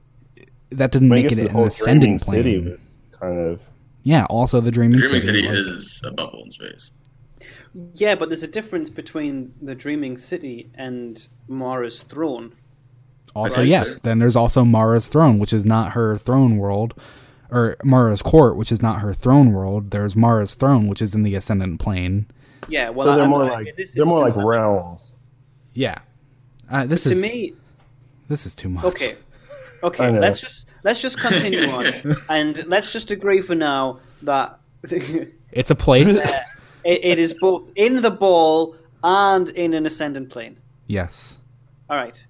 that 0.71 0.91
didn't 0.91 1.11
I 1.11 1.15
make 1.15 1.31
it 1.31 1.37
an 1.37 1.55
ascending 1.55 2.17
Dreaming 2.17 2.19
City 2.43 2.61
plane. 2.61 2.77
Was 3.29 3.35
kind 3.37 3.47
of 3.53 3.59
Yeah, 4.03 4.25
also 4.29 4.61
the 4.61 4.71
Dreaming, 4.71 4.99
Dreaming 4.99 5.21
City. 5.21 5.41
City 5.43 5.47
like- 5.47 5.77
is 5.77 6.01
a 6.03 6.11
bubble 6.11 6.43
in 6.43 6.51
space. 6.51 6.91
Yeah, 7.95 8.15
but 8.15 8.29
there's 8.29 8.43
a 8.43 8.47
difference 8.47 8.89
between 8.89 9.53
the 9.61 9.75
Dreaming 9.75 10.17
City 10.17 10.69
and 10.75 11.27
Mara's 11.47 12.03
throne. 12.03 12.53
Also, 13.35 13.57
Right. 13.57 13.67
yes. 13.67 13.97
Then 13.97 14.19
there's 14.19 14.35
also 14.37 14.63
Mara's 14.63 15.07
throne, 15.09 15.39
which 15.39 15.51
is 15.51 15.65
not 15.65 15.91
her 15.91 16.17
throne 16.17 16.57
world, 16.57 16.93
or 17.51 17.75
Mara's 17.83 18.21
court, 18.21 18.55
which 18.55 18.71
is 18.71 18.81
not 18.81 19.01
her 19.01 19.13
throne 19.13 19.51
world. 19.51 19.91
There's 19.91 20.15
Mara's 20.15 20.53
throne, 20.55 20.87
which 20.87 21.01
is 21.01 21.13
in 21.13 21.23
the 21.23 21.35
ascendant 21.35 21.81
plane. 21.81 22.27
Yeah, 22.69 22.89
well, 22.91 23.07
so 23.07 23.15
they're 23.15 23.25
I- 23.25 23.27
more 23.27 23.45
like 23.45 23.67
in 23.67 23.73
this 23.75 23.91
they're 23.91 24.05
more 24.05 24.21
like 24.21 24.35
realms. 24.37 25.13
Yeah, 25.73 25.99
uh, 26.71 26.85
this 26.85 27.03
to 27.03 27.11
is 27.11 27.21
me, 27.21 27.53
this 28.29 28.45
is 28.45 28.55
too 28.55 28.69
much. 28.69 28.85
okay, 28.85 29.15
okay. 29.83 30.17
Let's 30.17 30.39
just 30.39 30.65
let's 30.85 31.01
just 31.01 31.19
continue 31.19 31.67
on, 31.67 32.15
and 32.29 32.65
let's 32.67 32.93
just 32.93 33.11
agree 33.11 33.41
for 33.41 33.55
now 33.55 33.99
that 34.21 34.57
It's 35.51 35.71
a 35.71 35.75
place. 35.75 36.23
it, 36.85 37.03
it 37.03 37.19
is 37.19 37.33
both 37.33 37.71
in 37.75 38.01
the 38.01 38.11
ball 38.11 38.75
and 39.03 39.49
in 39.49 39.73
an 39.73 39.85
ascendant 39.85 40.29
plane. 40.29 40.57
yes, 40.87 41.39
All 41.89 41.97
right. 41.97 42.25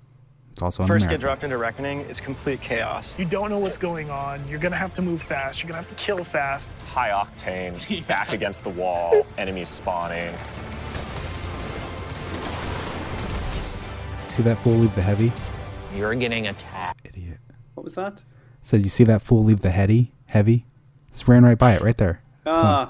it's 0.51 0.61
also 0.61 0.83
in 0.83 0.87
First 0.87 1.09
get 1.09 1.19
dropped 1.19 1.43
into 1.43 1.57
Reckoning 1.57 1.99
is 2.01 2.19
complete 2.19 2.61
chaos. 2.61 3.13
You 3.17 3.25
don't 3.25 3.49
know 3.49 3.59
what's 3.59 3.77
going 3.77 4.09
on. 4.09 4.45
You're 4.47 4.59
gonna 4.59 4.75
have 4.77 4.95
to 4.95 5.01
move 5.01 5.21
fast. 5.21 5.61
You're 5.61 5.69
gonna 5.69 5.81
have 5.83 5.89
to 5.89 6.03
kill 6.03 6.23
fast. 6.23 6.67
High 6.87 7.09
octane, 7.09 8.07
back 8.07 8.31
against 8.31 8.63
the 8.63 8.69
wall, 8.69 9.25
enemies 9.37 9.69
spawning. 9.69 10.33
See 14.27 14.43
that 14.43 14.57
fool 14.59 14.73
leave 14.75 14.95
the 14.95 15.01
heavy? 15.01 15.31
You're 15.95 16.15
getting 16.15 16.47
attacked. 16.47 17.05
Idiot. 17.05 17.39
What 17.75 17.83
was 17.85 17.95
that? 17.95 18.21
Said 18.65 18.81
you 18.81 18.89
see 18.89 19.03
that 19.03 19.21
fool 19.21 19.43
leave 19.43 19.59
the 19.59 19.69
heady 19.69 20.11
heavy? 20.25 20.65
It's 21.11 21.27
ran 21.27 21.45
right 21.45 21.55
by 21.55 21.73
it, 21.75 21.83
right 21.83 21.95
there. 21.95 22.23
It's 22.47 22.55
gone. 22.57 22.65
Ah, 22.65 22.89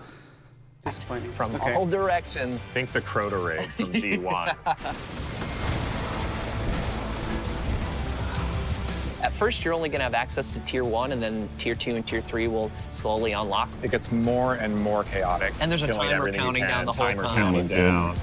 disappointing. 0.85 1.33
From 1.33 1.53
Okay. 1.55 1.73
all 1.73 1.85
directions. 1.85 2.61
Think 2.73 2.93
the 2.93 3.01
Crota 3.01 3.45
raid 3.45 3.69
from 3.73 3.91
D1. 3.91 4.55
At 9.21 9.33
first, 9.33 9.65
you're 9.65 9.73
only 9.73 9.89
going 9.89 9.99
to 9.99 10.05
have 10.05 10.13
access 10.13 10.49
to 10.51 10.59
tier 10.61 10.85
one, 10.85 11.11
and 11.11 11.21
then 11.21 11.49
tier 11.57 11.75
two 11.75 11.97
and 11.97 12.07
tier 12.07 12.21
three 12.21 12.47
will 12.47 12.71
slowly 12.93 13.33
unlock. 13.33 13.67
It 13.83 13.91
gets 13.91 14.13
more 14.13 14.53
and 14.53 14.73
more 14.79 15.03
chaotic. 15.03 15.53
And 15.59 15.69
there's 15.69 15.83
a 15.83 15.87
timer 15.87 16.31
counting 16.31 16.63
down 16.63 16.85
the 16.85 16.93
whole 16.93 17.07
timer 17.07 17.23
time. 17.23 17.37
counting 17.37 17.67
down. 17.67 18.15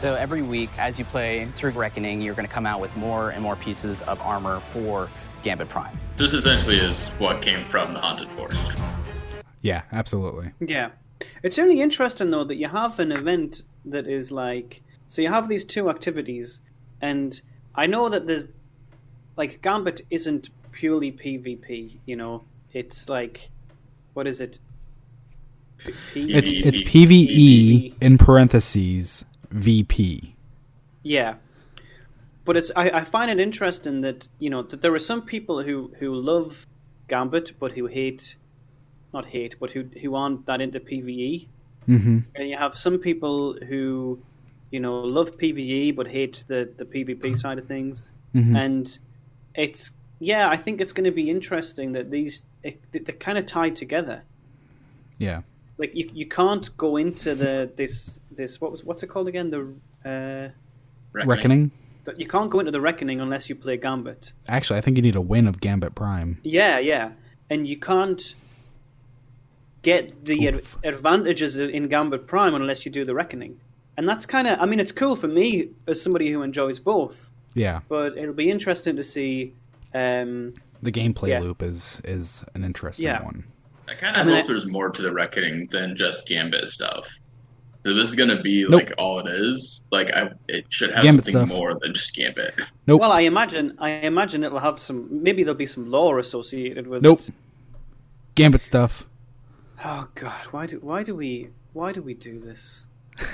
So 0.00 0.14
every 0.14 0.40
week, 0.40 0.70
as 0.78 0.98
you 0.98 1.04
play 1.04 1.44
through 1.44 1.72
Reckoning, 1.72 2.22
you're 2.22 2.32
going 2.32 2.48
to 2.48 2.50
come 2.50 2.64
out 2.64 2.80
with 2.80 2.96
more 2.96 3.32
and 3.32 3.42
more 3.42 3.54
pieces 3.54 4.00
of 4.00 4.18
armor 4.22 4.58
for 4.58 5.10
Gambit 5.42 5.68
Prime. 5.68 5.94
This 6.16 6.32
essentially 6.32 6.78
is 6.78 7.10
what 7.18 7.42
came 7.42 7.62
from 7.66 7.92
the 7.92 8.00
Haunted 8.00 8.30
Forest. 8.30 8.64
Yeah, 9.60 9.82
absolutely. 9.92 10.52
Yeah. 10.58 10.92
It's 11.42 11.58
really 11.58 11.82
interesting 11.82 12.30
though 12.30 12.44
that 12.44 12.56
you 12.56 12.66
have 12.66 12.98
an 12.98 13.12
event 13.12 13.62
that 13.84 14.06
is 14.06 14.32
like 14.32 14.80
so 15.06 15.20
you 15.20 15.28
have 15.28 15.48
these 15.48 15.66
two 15.66 15.90
activities 15.90 16.62
and 17.02 17.38
I 17.74 17.86
know 17.86 18.08
that 18.08 18.26
there's 18.26 18.46
like 19.36 19.60
Gambit 19.60 20.00
isn't 20.08 20.48
purely 20.72 21.12
PvP, 21.12 21.98
you 22.06 22.16
know. 22.16 22.44
It's 22.72 23.10
like 23.10 23.50
what 24.14 24.26
is 24.26 24.40
it? 24.40 24.60
P- 25.76 25.92
P- 26.14 26.32
It's 26.32 26.50
it's 26.50 26.80
PVE 26.80 27.96
in 28.00 28.16
parentheses 28.16 29.26
VP. 29.50 30.34
Yeah, 31.02 31.34
but 32.44 32.56
it's 32.56 32.70
I, 32.76 32.90
I 32.90 33.04
find 33.04 33.30
it 33.30 33.40
interesting 33.40 34.00
that 34.02 34.28
you 34.38 34.50
know 34.50 34.62
that 34.62 34.82
there 34.82 34.94
are 34.94 34.98
some 34.98 35.22
people 35.22 35.62
who 35.62 35.92
who 35.98 36.14
love 36.14 36.66
Gambit 37.08 37.52
but 37.58 37.72
who 37.72 37.86
hate, 37.86 38.36
not 39.12 39.26
hate, 39.26 39.56
but 39.58 39.70
who 39.72 39.84
who 40.02 40.14
aren't 40.14 40.46
that 40.46 40.60
into 40.60 40.80
PVE, 40.80 41.48
Mm-hmm. 41.88 42.18
and 42.36 42.48
you 42.48 42.56
have 42.56 42.76
some 42.76 42.98
people 42.98 43.54
who, 43.66 44.20
you 44.70 44.78
know, 44.78 45.00
love 45.00 45.36
PVE 45.38 45.96
but 45.96 46.06
hate 46.08 46.44
the 46.46 46.68
the 46.76 46.84
PvP 46.84 47.36
side 47.36 47.58
of 47.58 47.66
things, 47.66 48.12
Mhm. 48.34 48.54
and 48.56 48.98
it's 49.54 49.90
yeah 50.20 50.48
I 50.50 50.56
think 50.56 50.80
it's 50.80 50.92
going 50.92 51.04
to 51.06 51.10
be 51.10 51.28
interesting 51.30 51.92
that 51.92 52.10
these 52.10 52.42
it, 52.62 52.78
they're 52.92 53.14
kind 53.16 53.38
of 53.38 53.46
tied 53.46 53.74
together. 53.74 54.22
Yeah. 55.18 55.40
Like 55.80 55.92
you, 55.94 56.10
you 56.12 56.26
can't 56.26 56.66
go 56.76 56.96
into 56.98 57.34
the 57.34 57.70
this 57.80 58.20
this 58.30 58.60
what 58.60 58.70
was 58.70 58.84
what's 58.84 59.02
it 59.02 59.06
called 59.08 59.28
again 59.28 59.48
the 59.50 59.60
uh, 60.10 60.48
Reckoning. 61.12 61.70
that 62.04 62.20
you 62.20 62.26
can't 62.26 62.50
go 62.50 62.58
into 62.60 62.70
the 62.70 62.80
reckoning 62.80 63.18
unless 63.20 63.48
you 63.48 63.54
play 63.56 63.76
Gambit. 63.78 64.32
Actually, 64.46 64.78
I 64.78 64.82
think 64.82 64.96
you 64.98 65.02
need 65.02 65.16
a 65.16 65.20
win 65.20 65.46
of 65.48 65.60
Gambit 65.60 65.94
Prime. 65.94 66.38
Yeah, 66.42 66.78
yeah, 66.78 67.12
and 67.48 67.66
you 67.66 67.78
can't 67.78 68.34
get 69.82 70.24
the 70.26 70.48
ad- 70.48 70.60
advantages 70.84 71.56
in 71.56 71.88
Gambit 71.88 72.26
Prime 72.26 72.54
unless 72.54 72.84
you 72.84 72.92
do 72.92 73.04
the 73.04 73.14
reckoning. 73.14 73.58
And 73.96 74.08
that's 74.08 74.26
kind 74.26 74.46
of, 74.46 74.60
I 74.60 74.66
mean, 74.66 74.80
it's 74.80 74.92
cool 74.92 75.16
for 75.16 75.28
me 75.28 75.70
as 75.86 76.00
somebody 76.00 76.30
who 76.30 76.42
enjoys 76.42 76.78
both, 76.78 77.30
Yeah. 77.54 77.80
but 77.88 78.16
it'll 78.16 78.34
be 78.34 78.50
interesting 78.50 78.96
to 78.96 79.02
see. 79.02 79.52
Um, 79.94 80.54
The 80.82 80.92
gameplay 80.92 81.28
Yeah. 81.28 81.40
loop 81.40 81.62
is 81.62 82.00
is 82.04 82.44
an 82.54 82.64
interesting 82.64 83.06
Yeah. 83.06 83.22
one. 83.24 83.44
I 83.90 83.94
kind 83.94 84.16
of 84.16 84.22
I 84.22 84.24
mean, 84.26 84.36
hope 84.36 84.46
there's 84.46 84.66
more 84.66 84.88
to 84.88 85.02
the 85.02 85.12
Reckoning 85.12 85.68
than 85.72 85.96
just 85.96 86.26
Gambit 86.26 86.68
stuff. 86.68 87.08
So 87.84 87.92
this 87.94 88.08
is 88.08 88.14
gonna 88.14 88.40
be 88.40 88.62
Nope. 88.62 88.72
like 88.72 88.92
all 88.98 89.18
it 89.20 89.26
is. 89.28 89.82
Like 89.90 90.10
I, 90.14 90.30
it 90.48 90.66
should 90.68 90.90
have 90.92 91.02
Gambit 91.02 91.24
something 91.24 91.46
stuff. 91.46 91.58
more 91.58 91.76
than 91.80 91.92
just 91.94 92.14
Gambit. 92.14 92.54
Nope. 92.86 93.00
Well, 93.00 93.10
I 93.10 93.22
imagine, 93.22 93.74
I 93.78 93.90
imagine 93.90 94.44
it'll 94.44 94.58
have 94.58 94.78
some. 94.78 95.08
Maybe 95.22 95.42
there'll 95.42 95.56
be 95.56 95.66
some 95.66 95.90
lore 95.90 96.18
associated 96.18 96.86
with 96.86 97.02
Nope. 97.02 97.20
it. 97.20 97.30
Gambit 98.36 98.62
stuff. 98.62 99.06
Oh 99.84 100.08
God, 100.14 100.44
why 100.52 100.66
do 100.66 100.78
why 100.80 101.02
do 101.02 101.14
we 101.16 101.48
why 101.72 101.90
do 101.92 102.02
we 102.02 102.14
do 102.14 102.38
this? 102.38 102.84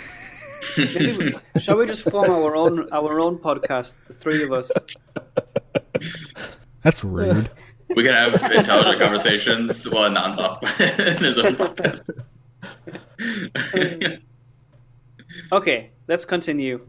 We- 0.77 1.35
shall 1.59 1.79
we 1.79 1.87
just 1.87 2.03
form 2.03 2.31
our 2.31 2.55
own 2.55 2.89
our 2.93 3.19
own 3.19 3.39
podcast, 3.39 3.95
the 4.07 4.13
three 4.15 4.43
of 4.43 4.53
us? 4.53 4.71
That's 6.83 7.03
rude. 7.03 7.51
We 7.95 8.03
can 8.03 8.15
have 8.15 8.53
intelligent 8.53 9.01
conversations 9.01 9.89
while 9.89 10.05
Anand's 10.05 10.39
off 10.41 10.63
in 10.81 11.19
his 11.19 11.39
own 11.39 11.55
podcast. 11.57 12.11
Okay, 15.53 15.91
let's 16.09 16.25
continue. 16.25 16.81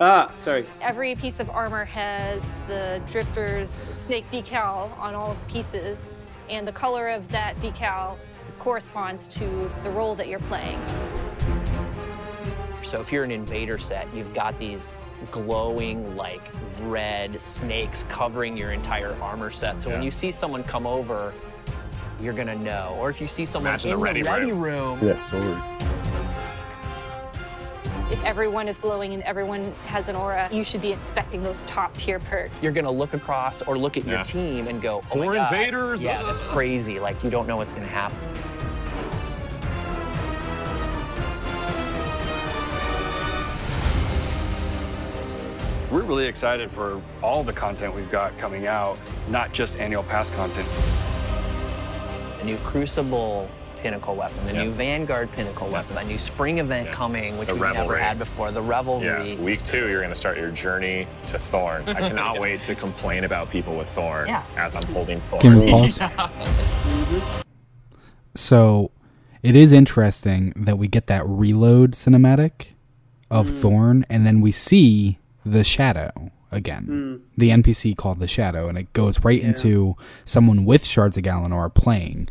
Ah, 0.00 0.32
sorry. 0.38 0.66
Every 0.80 1.14
piece 1.14 1.40
of 1.40 1.50
armor 1.50 1.84
has 1.84 2.44
the 2.68 3.02
drifter's 3.10 3.70
snake 3.94 4.24
decal 4.30 4.96
on 4.98 5.14
all 5.14 5.36
pieces, 5.48 6.14
and 6.48 6.66
the 6.66 6.72
color 6.72 7.08
of 7.08 7.28
that 7.28 7.56
decal 7.56 8.16
corresponds 8.58 9.28
to 9.28 9.70
the 9.82 9.90
role 9.90 10.14
that 10.14 10.28
you're 10.28 10.38
playing. 10.40 10.80
So 12.82 13.00
if 13.00 13.10
you're 13.10 13.24
an 13.24 13.30
invader 13.30 13.78
set, 13.78 14.12
you've 14.14 14.32
got 14.32 14.58
these 14.58 14.88
glowing 15.30 16.16
like 16.16 16.42
red 16.82 17.40
snakes 17.40 18.04
covering 18.08 18.56
your 18.56 18.72
entire 18.72 19.14
armor 19.20 19.50
set. 19.50 19.80
So 19.82 19.90
when 19.90 20.02
you 20.02 20.10
see 20.10 20.30
someone 20.32 20.62
come 20.64 20.86
over, 20.86 21.32
you're 22.20 22.32
gonna 22.34 22.54
know. 22.56 22.96
Or 22.98 23.10
if 23.10 23.20
you 23.20 23.28
see 23.28 23.44
someone 23.46 23.70
Imagine 23.72 23.90
in 23.90 23.96
the 23.98 24.02
ready 24.02 24.22
the 24.22 24.30
ready 24.30 24.52
room. 24.52 24.98
room, 25.00 25.08
Yeah, 25.08 25.30
sword. 25.30 25.62
If 28.08 28.24
everyone 28.24 28.68
is 28.68 28.78
glowing 28.78 29.14
and 29.14 29.22
everyone 29.24 29.72
has 29.86 30.08
an 30.08 30.14
aura, 30.14 30.48
you 30.52 30.62
should 30.62 30.80
be 30.80 30.92
expecting 30.92 31.42
those 31.42 31.64
top 31.64 31.94
tier 31.96 32.20
perks. 32.20 32.62
you're 32.62 32.70
gonna 32.72 32.90
look 32.90 33.14
across 33.14 33.62
or 33.62 33.76
look 33.76 33.96
at 33.96 34.06
your 34.06 34.22
team 34.22 34.68
and 34.68 34.80
go, 34.80 35.02
"Oh 35.10 35.16
my 35.18 35.24
Four 35.24 35.34
God, 35.34 35.52
invaders? 35.52 36.02
Yeah, 36.04 36.22
that's 36.22 36.40
crazy. 36.42 37.00
Like 37.00 37.22
you 37.24 37.30
don't 37.30 37.48
know 37.48 37.56
what's 37.56 37.72
gonna 37.72 37.86
happen. 37.86 38.16
We're 45.96 46.02
really 46.02 46.26
excited 46.26 46.70
for 46.72 47.00
all 47.22 47.42
the 47.42 47.54
content 47.54 47.94
we've 47.94 48.10
got 48.10 48.36
coming 48.36 48.66
out, 48.66 48.98
not 49.30 49.54
just 49.54 49.76
annual 49.76 50.02
pass 50.02 50.28
content. 50.28 50.68
A 52.38 52.44
new 52.44 52.58
Crucible 52.58 53.48
pinnacle 53.78 54.14
weapon, 54.14 54.36
the 54.44 54.52
Yep. 54.52 54.64
new 54.66 54.70
Vanguard 54.72 55.32
pinnacle 55.32 55.68
weapon, 55.68 55.96
a 55.96 56.04
new 56.04 56.18
spring 56.18 56.58
event 56.58 56.92
coming, 56.92 57.38
which 57.38 57.48
The 57.48 57.54
we've 57.54 57.72
never 57.72 57.96
had 57.96 58.18
before, 58.18 58.52
the 58.52 58.60
Revelry. 58.60 59.06
Yeah, 59.06 59.40
week 59.40 59.64
two, 59.64 59.88
you're 59.88 60.00
going 60.00 60.10
to 60.10 60.16
start 60.16 60.36
your 60.36 60.50
journey 60.50 61.06
to 61.28 61.38
Thorn. 61.38 61.88
I 61.88 61.94
cannot 62.10 62.40
wait 62.40 62.62
to 62.66 62.74
complain 62.74 63.24
about 63.24 63.48
people 63.48 63.74
with 63.74 63.88
Thorn 63.88 64.28
Yeah. 64.28 64.42
as 64.58 64.76
I'm 64.76 64.84
holding 64.92 65.18
Thorn. 65.30 65.40
Can 65.40 65.58
we 65.60 65.70
pause? 65.70 65.98
So, 68.34 68.90
it 69.42 69.56
is 69.56 69.72
interesting 69.72 70.52
that 70.56 70.76
we 70.76 70.88
get 70.88 71.06
that 71.06 71.26
reload 71.26 71.92
cinematic 71.92 72.74
of 73.30 73.46
mm. 73.46 73.58
Thorn, 73.60 74.04
and 74.10 74.26
then 74.26 74.42
we 74.42 74.52
see 74.52 75.20
the 75.46 75.64
shadow 75.64 76.30
again. 76.50 76.86
Mm. 76.88 77.20
The 77.38 77.50
NPC 77.50 77.96
called 77.96 78.18
the 78.20 78.28
shadow, 78.28 78.68
and 78.68 78.76
it 78.76 78.92
goes 78.92 79.20
right 79.24 79.40
into 79.40 79.96
someone 80.24 80.64
with 80.64 80.84
shards 80.84 81.16
of 81.16 81.22
Galanor 81.24 81.72
playing. 81.72 82.28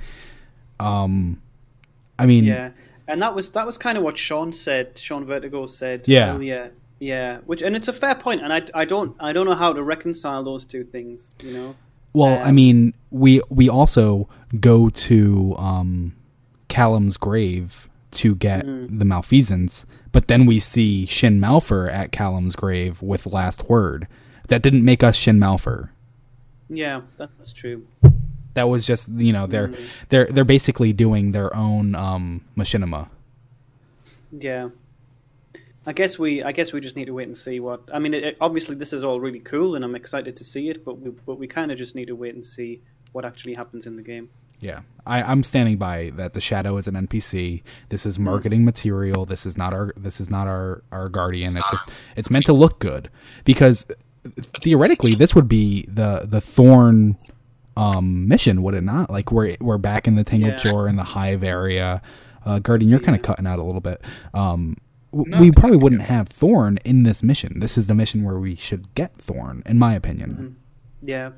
Um, 0.80 1.42
I 2.20 2.26
mean, 2.26 2.46
Yeah, 2.46 2.72
and 3.08 3.22
that 3.22 3.36
was 3.36 3.50
that 3.52 3.66
was 3.66 3.78
kind 3.78 3.98
of 3.98 4.04
what 4.04 4.18
Sean 4.18 4.52
said. 4.54 4.98
Sean 4.98 5.26
Vertigo 5.26 5.66
said 5.68 6.08
Yeah. 6.08 6.34
earlier. 6.34 6.72
Yeah, 7.00 7.40
which 7.46 7.62
and 7.62 7.76
it's 7.76 7.88
a 7.88 7.94
fair 7.94 8.16
point, 8.16 8.42
and 8.42 8.52
I, 8.54 8.64
I 8.74 8.86
don't 8.86 9.16
I 9.20 9.34
don't 9.34 9.46
know 9.46 9.56
how 9.56 9.74
to 9.74 9.84
reconcile 9.84 10.44
those 10.44 10.66
two 10.66 10.84
things. 10.84 11.32
You 11.44 11.54
know. 11.54 11.76
Well, 12.14 12.40
I 12.40 12.50
Um, 12.50 12.56
mean, 12.56 12.94
we 13.12 13.42
we 13.50 13.68
also 13.70 14.30
go 14.60 14.90
to 14.90 15.56
um, 15.58 16.14
Callum's 16.70 17.18
grave 17.18 17.90
to 18.12 18.34
get 18.36 18.66
Mhm. 18.66 19.00
the 19.00 19.04
malfeasance, 19.06 19.86
but 20.16 20.30
then 20.30 20.46
we 20.46 20.62
see 20.62 21.06
Shin 21.06 21.42
Malphur 21.42 21.92
at 21.92 22.14
Callum's 22.14 22.56
grave 22.56 23.02
with 23.02 23.26
last 23.26 23.68
word. 23.70 24.08
That 24.48 24.62
didn't 24.62 24.86
make 24.86 25.04
us 25.04 25.14
Shin 25.18 25.38
Malphur. 25.38 25.90
Yeah, 26.70 27.02
that's 27.18 27.52
true. 27.52 27.86
That 28.54 28.70
was 28.70 28.88
just 28.88 29.10
you 29.12 29.34
know 29.34 29.46
they're 29.46 29.68
Mhm. 29.68 29.86
they're 30.08 30.26
they're 30.28 30.46
basically 30.46 30.94
doing 30.94 31.32
their 31.32 31.54
own 31.54 31.96
um, 31.96 32.46
machinima. 32.58 33.10
Yeah. 34.32 34.70
I 35.86 35.92
guess 35.92 36.18
we 36.18 36.42
I 36.42 36.54
guess 36.54 36.72
we 36.72 36.80
just 36.80 36.96
need 36.96 37.06
to 37.06 37.14
wait 37.14 37.28
and 37.28 37.38
see 37.38 37.60
what. 37.60 37.82
I 37.94 38.00
mean, 38.00 38.14
it, 38.14 38.24
it- 38.24 38.38
obviously 38.40 38.76
this 38.78 38.94
is 38.94 39.04
all 39.04 39.20
really 39.20 39.40
cool, 39.42 39.76
and 39.76 39.84
I'm 39.84 39.96
excited 39.96 40.38
to 40.38 40.46
see 40.46 40.70
it. 40.70 40.86
But 40.86 41.00
we 41.02 41.10
but 41.26 41.38
we 41.38 41.46
kind 41.48 41.74
of 41.74 41.78
just 41.78 41.94
need 41.94 42.06
to 42.08 42.16
wait 42.16 42.36
and 42.36 42.46
see 42.46 42.80
what 43.12 43.26
actually 43.26 43.56
happens 43.56 43.86
in 43.86 43.98
the 43.98 44.02
game. 44.02 44.30
Yeah, 44.60 44.82
I, 45.06 45.22
I'm 45.22 45.44
standing 45.44 45.78
by 45.78 46.12
that. 46.16 46.34
The 46.34 46.42
shadow 46.42 46.78
is 46.78 46.88
an 46.88 46.96
NPC. 46.96 47.62
This 47.90 48.06
is 48.06 48.18
marketing 48.18 48.66
material. 48.66 49.26
This 49.26 49.46
is 49.46 49.58
not 49.58 49.74
our. 49.74 49.94
This 49.98 50.20
is 50.22 50.30
not 50.30 50.48
our 50.48 50.84
our 50.92 51.10
guardian. 51.10 51.56
It's 51.58 51.70
just. 51.72 51.90
It's 52.16 52.30
meant 52.30 52.46
to 52.46 52.54
look 52.54 52.80
good 52.80 53.10
because 53.44 53.86
theoretically 54.64 55.16
this 55.16 55.36
would 55.36 55.48
be 55.48 55.86
the 55.88 56.26
the 56.26 56.42
thorn 56.42 57.16
um 57.78 58.28
mission, 58.28 58.64
would 58.64 58.74
it 58.74 58.84
not? 58.84 59.10
Like 59.10 59.32
we're 59.32 59.56
we're 59.60 59.78
back 59.78 60.08
in 60.08 60.16
the 60.16 60.24
Tangled 60.24 60.54
Yeah. 60.54 60.58
Shore 60.58 60.88
in 60.88 60.96
the 60.96 61.04
Hive 61.04 61.44
area. 61.44 62.02
Uh, 62.46 62.60
Guardian, 62.60 62.90
you're 62.92 63.00
kind 63.00 63.16
of 63.18 63.24
cutting 63.24 63.48
out 63.48 63.58
a 63.60 63.64
little 63.64 63.82
bit. 63.82 64.02
Um, 64.36 64.78
w- 65.12 65.40
we 65.40 65.52
probably 65.52 65.78
wouldn't 65.78 66.04
have 66.04 66.28
Thorn 66.28 66.78
in 66.86 67.02
this 67.04 67.24
mission. 67.24 67.60
This 67.60 67.76
is 67.76 67.88
the 67.88 67.96
mission 67.96 68.24
where 68.24 68.38
we 68.38 68.56
should 68.56 68.94
get 68.94 69.16
Thorn, 69.18 69.64
in 69.66 69.80
my 69.80 69.96
opinion. 69.96 70.56
Yeah. 71.02 71.32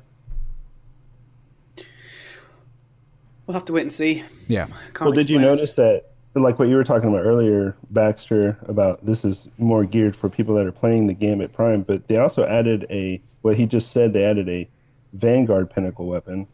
We'll 3.48 3.54
have 3.54 3.64
to 3.64 3.72
wait 3.72 3.80
and 3.80 3.90
see. 3.92 4.22
Yeah. 4.46 4.66
Can't 4.66 5.00
well, 5.00 5.12
did 5.12 5.30
you 5.30 5.36
explain 5.38 5.40
it. 5.40 5.56
notice 5.56 5.72
that, 5.72 6.04
like 6.34 6.58
what 6.58 6.68
you 6.68 6.76
were 6.76 6.84
talking 6.84 7.08
about 7.08 7.22
earlier, 7.24 7.74
Baxter, 7.90 8.58
about 8.68 9.04
this 9.06 9.24
is 9.24 9.48
more 9.56 9.84
geared 9.86 10.14
for 10.14 10.28
people 10.28 10.54
that 10.56 10.66
are 10.66 10.70
playing 10.72 11.06
the 11.06 11.14
Gambit 11.14 11.54
Prime, 11.54 11.80
but 11.82 12.06
they 12.08 12.18
also 12.18 12.44
added 12.44 12.86
a, 12.90 13.22
what 13.40 13.56
he 13.56 13.64
just 13.64 13.90
said, 13.90 14.12
they 14.12 14.24
added 14.24 14.50
a 14.50 14.68
Vanguard 15.14 15.70
Pinnacle 15.70 16.04
weapon. 16.06 16.46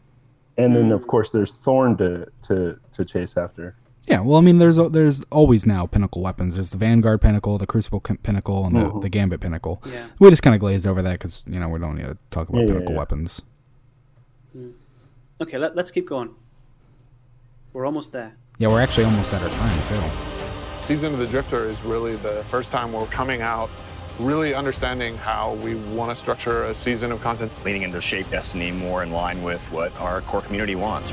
And 0.57 0.73
then, 0.73 0.93
of 0.93 1.05
course, 1.07 1.31
there's 1.31 1.51
Thorn 1.51 1.97
to, 1.97 2.27
to, 2.43 2.79
to 2.93 3.03
chase 3.03 3.35
after. 3.35 3.75
Yeah, 4.07 4.21
well, 4.21 4.37
I 4.37 4.41
mean, 4.41 4.59
there's 4.59 4.77
there's 4.77 5.21
always 5.31 5.65
now 5.65 5.85
pinnacle 5.87 6.21
weapons. 6.21 6.53
There's 6.55 6.69
the 6.69 6.77
Vanguard 6.77 7.19
pinnacle, 7.21 7.57
the 7.57 7.65
Crucible 7.67 7.99
pinnacle, 7.99 8.63
and 8.65 8.75
the, 8.75 8.79
Mhm. 8.81 9.01
the 9.01 9.09
Gambit 9.09 9.41
pinnacle. 9.41 9.81
Yeah. 9.91 10.05
We 10.19 10.29
just 10.29 10.43
kind 10.43 10.53
of 10.53 10.59
glazed 10.61 10.85
over 10.87 11.01
that 11.01 11.13
because 11.13 11.43
you 11.47 11.59
know 11.59 11.67
we 11.67 11.79
don't 11.79 11.95
need 11.95 12.03
to 12.05 12.17
talk 12.29 12.47
about 12.47 12.59
Yeah, 12.59 12.67
yeah, 12.67 12.73
pinnacle 12.73 12.93
yeah. 12.93 12.99
weapons. 12.99 13.41
Okay, 15.41 15.57
let, 15.57 15.75
let's 15.75 15.91
keep 15.91 16.07
going. 16.07 16.29
We're 17.75 17.85
almost 17.85 18.13
there. 18.13 18.33
Yeah, 18.57 18.69
we're 18.69 18.79
actually 18.79 19.03
almost 19.03 19.33
at 19.33 19.43
our 19.43 19.49
time 19.49 19.83
too. 19.83 20.01
Season 20.81 21.11
of 21.11 21.19
the 21.19 21.25
Drifter 21.25 21.65
is 21.65 21.81
really 21.81 22.15
the 22.15 22.41
first 22.47 22.71
time 22.71 22.93
we're 22.93 23.05
coming 23.07 23.41
out 23.41 23.69
really 24.17 24.53
understanding 24.53 25.17
how 25.17 25.55
we 25.55 25.75
want 25.75 26.09
to 26.09 26.15
structure 26.15 26.63
a 26.67 26.73
season 26.73 27.11
of 27.11 27.19
content. 27.19 27.51
leaning 27.65 27.81
into 27.81 27.99
Shape 27.99 28.29
Destiny 28.29 28.71
more 28.71 29.03
in 29.03 29.09
line 29.09 29.43
with 29.43 29.61
what 29.73 29.93
our 29.99 30.21
core 30.21 30.39
community 30.39 30.75
wants. 30.75 31.11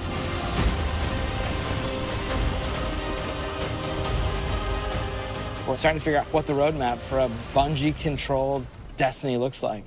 We're 5.66 5.74
starting 5.74 5.98
to 5.98 6.04
figure 6.04 6.20
out 6.20 6.26
what 6.26 6.46
the 6.46 6.52
roadmap 6.52 6.98
for 6.98 7.18
a 7.18 7.28
Bungie 7.52 7.98
controlled 7.98 8.64
Destiny 8.96 9.36
looks 9.36 9.64
like. 9.64 9.86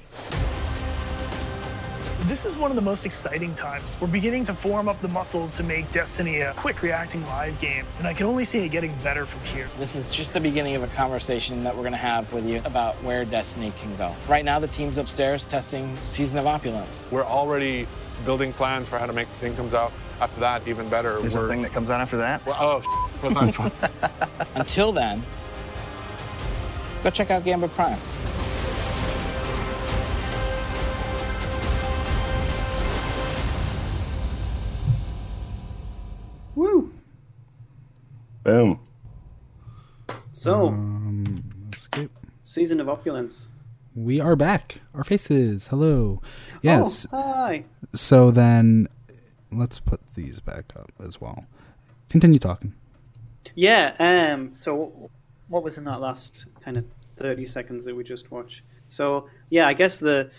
This 2.27 2.43
is 2.43 2.57
one 2.57 2.71
of 2.71 2.75
the 2.75 2.81
most 2.81 3.05
exciting 3.05 3.53
times. 3.53 3.95
We're 4.01 4.07
beginning 4.07 4.45
to 4.45 4.55
form 4.55 4.89
up 4.89 4.99
the 4.99 5.07
muscles 5.09 5.51
to 5.57 5.63
make 5.63 5.91
Destiny 5.91 6.39
a 6.39 6.53
quick 6.53 6.81
reacting 6.81 7.23
live 7.27 7.59
game, 7.59 7.85
and 7.99 8.07
I 8.07 8.15
can 8.15 8.25
only 8.25 8.43
see 8.43 8.59
it 8.65 8.69
getting 8.69 8.95
better 9.03 9.27
from 9.27 9.41
here. 9.41 9.69
This 9.77 9.95
is 9.95 10.11
just 10.11 10.33
the 10.33 10.39
beginning 10.39 10.75
of 10.75 10.81
a 10.81 10.87
conversation 10.87 11.63
that 11.63 11.75
we're 11.75 11.83
going 11.83 11.91
to 11.91 11.97
have 11.97 12.33
with 12.33 12.49
you 12.49 12.63
about 12.65 12.95
where 13.03 13.25
Destiny 13.25 13.71
can 13.79 13.95
go. 13.95 14.11
Right 14.27 14.43
now, 14.43 14.57
the 14.57 14.67
team's 14.67 14.97
upstairs 14.97 15.45
testing 15.45 15.95
Season 15.97 16.39
of 16.39 16.47
Opulence. 16.47 17.05
We're 17.11 17.23
already 17.25 17.87
building 18.25 18.53
plans 18.53 18.89
for 18.89 18.97
how 18.97 19.05
to 19.05 19.13
make 19.13 19.27
the 19.27 19.35
thing 19.35 19.55
comes 19.55 19.75
out 19.75 19.93
after 20.19 20.39
that 20.39 20.67
even 20.67 20.89
better. 20.89 21.19
There's 21.19 21.35
a 21.35 21.39
We're- 21.41 21.49
thing 21.51 21.61
that 21.61 21.73
comes 21.73 21.91
out 21.91 22.01
after 22.01 22.17
that? 22.17 22.43
Well, 22.43 22.57
oh, 22.59 22.81
for 23.21 23.29
the 23.29 23.35
nice 23.39 23.59
one. 23.59 23.71
Until 24.55 24.91
then, 24.91 25.23
go 27.03 27.11
check 27.11 27.29
out 27.29 27.45
Gambit 27.45 27.69
Prime. 27.75 27.99
Boom. 38.45 38.79
So, 40.31 40.67
Um, 40.67 41.25
let's 41.71 41.89
season 42.43 42.79
of 42.79 42.87
opulence. 42.87 43.49
We 43.95 44.21
are 44.21 44.35
back. 44.35 44.81
Our 44.93 45.03
faces. 45.03 45.69
Hello. 45.69 46.21
Yes. 46.61 47.07
Oh, 47.11 47.21
hi. 47.23 47.65
So 47.95 48.29
then, 48.29 48.87
let's 49.51 49.79
put 49.79 49.99
these 50.13 50.39
back 50.41 50.65
up 50.75 50.91
as 51.03 51.19
well. 51.19 51.43
Continue 52.09 52.37
talking. 52.37 52.75
Yeah. 53.55 53.95
Um. 53.97 54.53
So, 54.53 55.09
what 55.47 55.63
was 55.63 55.79
in 55.79 55.83
that 55.85 55.99
last 55.99 56.45
kind 56.61 56.77
of 56.77 56.85
thirty 57.15 57.47
seconds 57.47 57.83
that 57.85 57.95
we 57.95 58.03
just 58.03 58.29
watched? 58.29 58.61
So, 58.89 59.27
yeah, 59.49 59.67
I 59.67 59.73
guess 59.73 59.97
the 59.97 60.29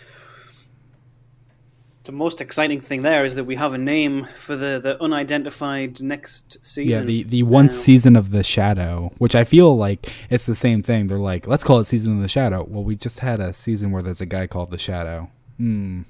the 2.07 2.13
most 2.13 2.39
exciting 2.39 2.79
thing 2.79 3.01
there 3.01 3.25
is 3.25 3.35
that 3.35 3.43
we 3.43 3.57
have 3.57 3.73
a 3.73 3.77
name 3.77 4.27
for 4.37 4.55
the, 4.55 4.79
the 4.81 4.99
unidentified 5.03 6.01
next 6.01 6.57
season. 6.63 7.01
Yeah, 7.01 7.01
the 7.01 7.23
the 7.23 7.43
one 7.43 7.69
season 7.69 8.15
of 8.15 8.31
the 8.31 8.43
Shadow, 8.43 9.11
which 9.17 9.35
I 9.35 9.43
feel 9.43 9.75
like 9.75 10.13
it's 10.29 10.45
the 10.45 10.55
same 10.55 10.81
thing. 10.81 11.07
They're 11.07 11.19
like, 11.19 11.47
let's 11.47 11.65
call 11.65 11.79
it 11.81 11.83
season 11.83 12.15
of 12.15 12.21
the 12.21 12.29
Shadow. 12.29 12.65
Well, 12.67 12.85
we 12.85 12.95
just 12.95 13.19
had 13.19 13.41
a 13.41 13.51
season 13.51 13.91
where 13.91 14.01
there's 14.01 14.21
a 14.21 14.25
guy 14.25 14.47
called 14.47 14.71
the 14.71 14.77
Shadow. 14.77 15.29
Hmm. 15.57 16.03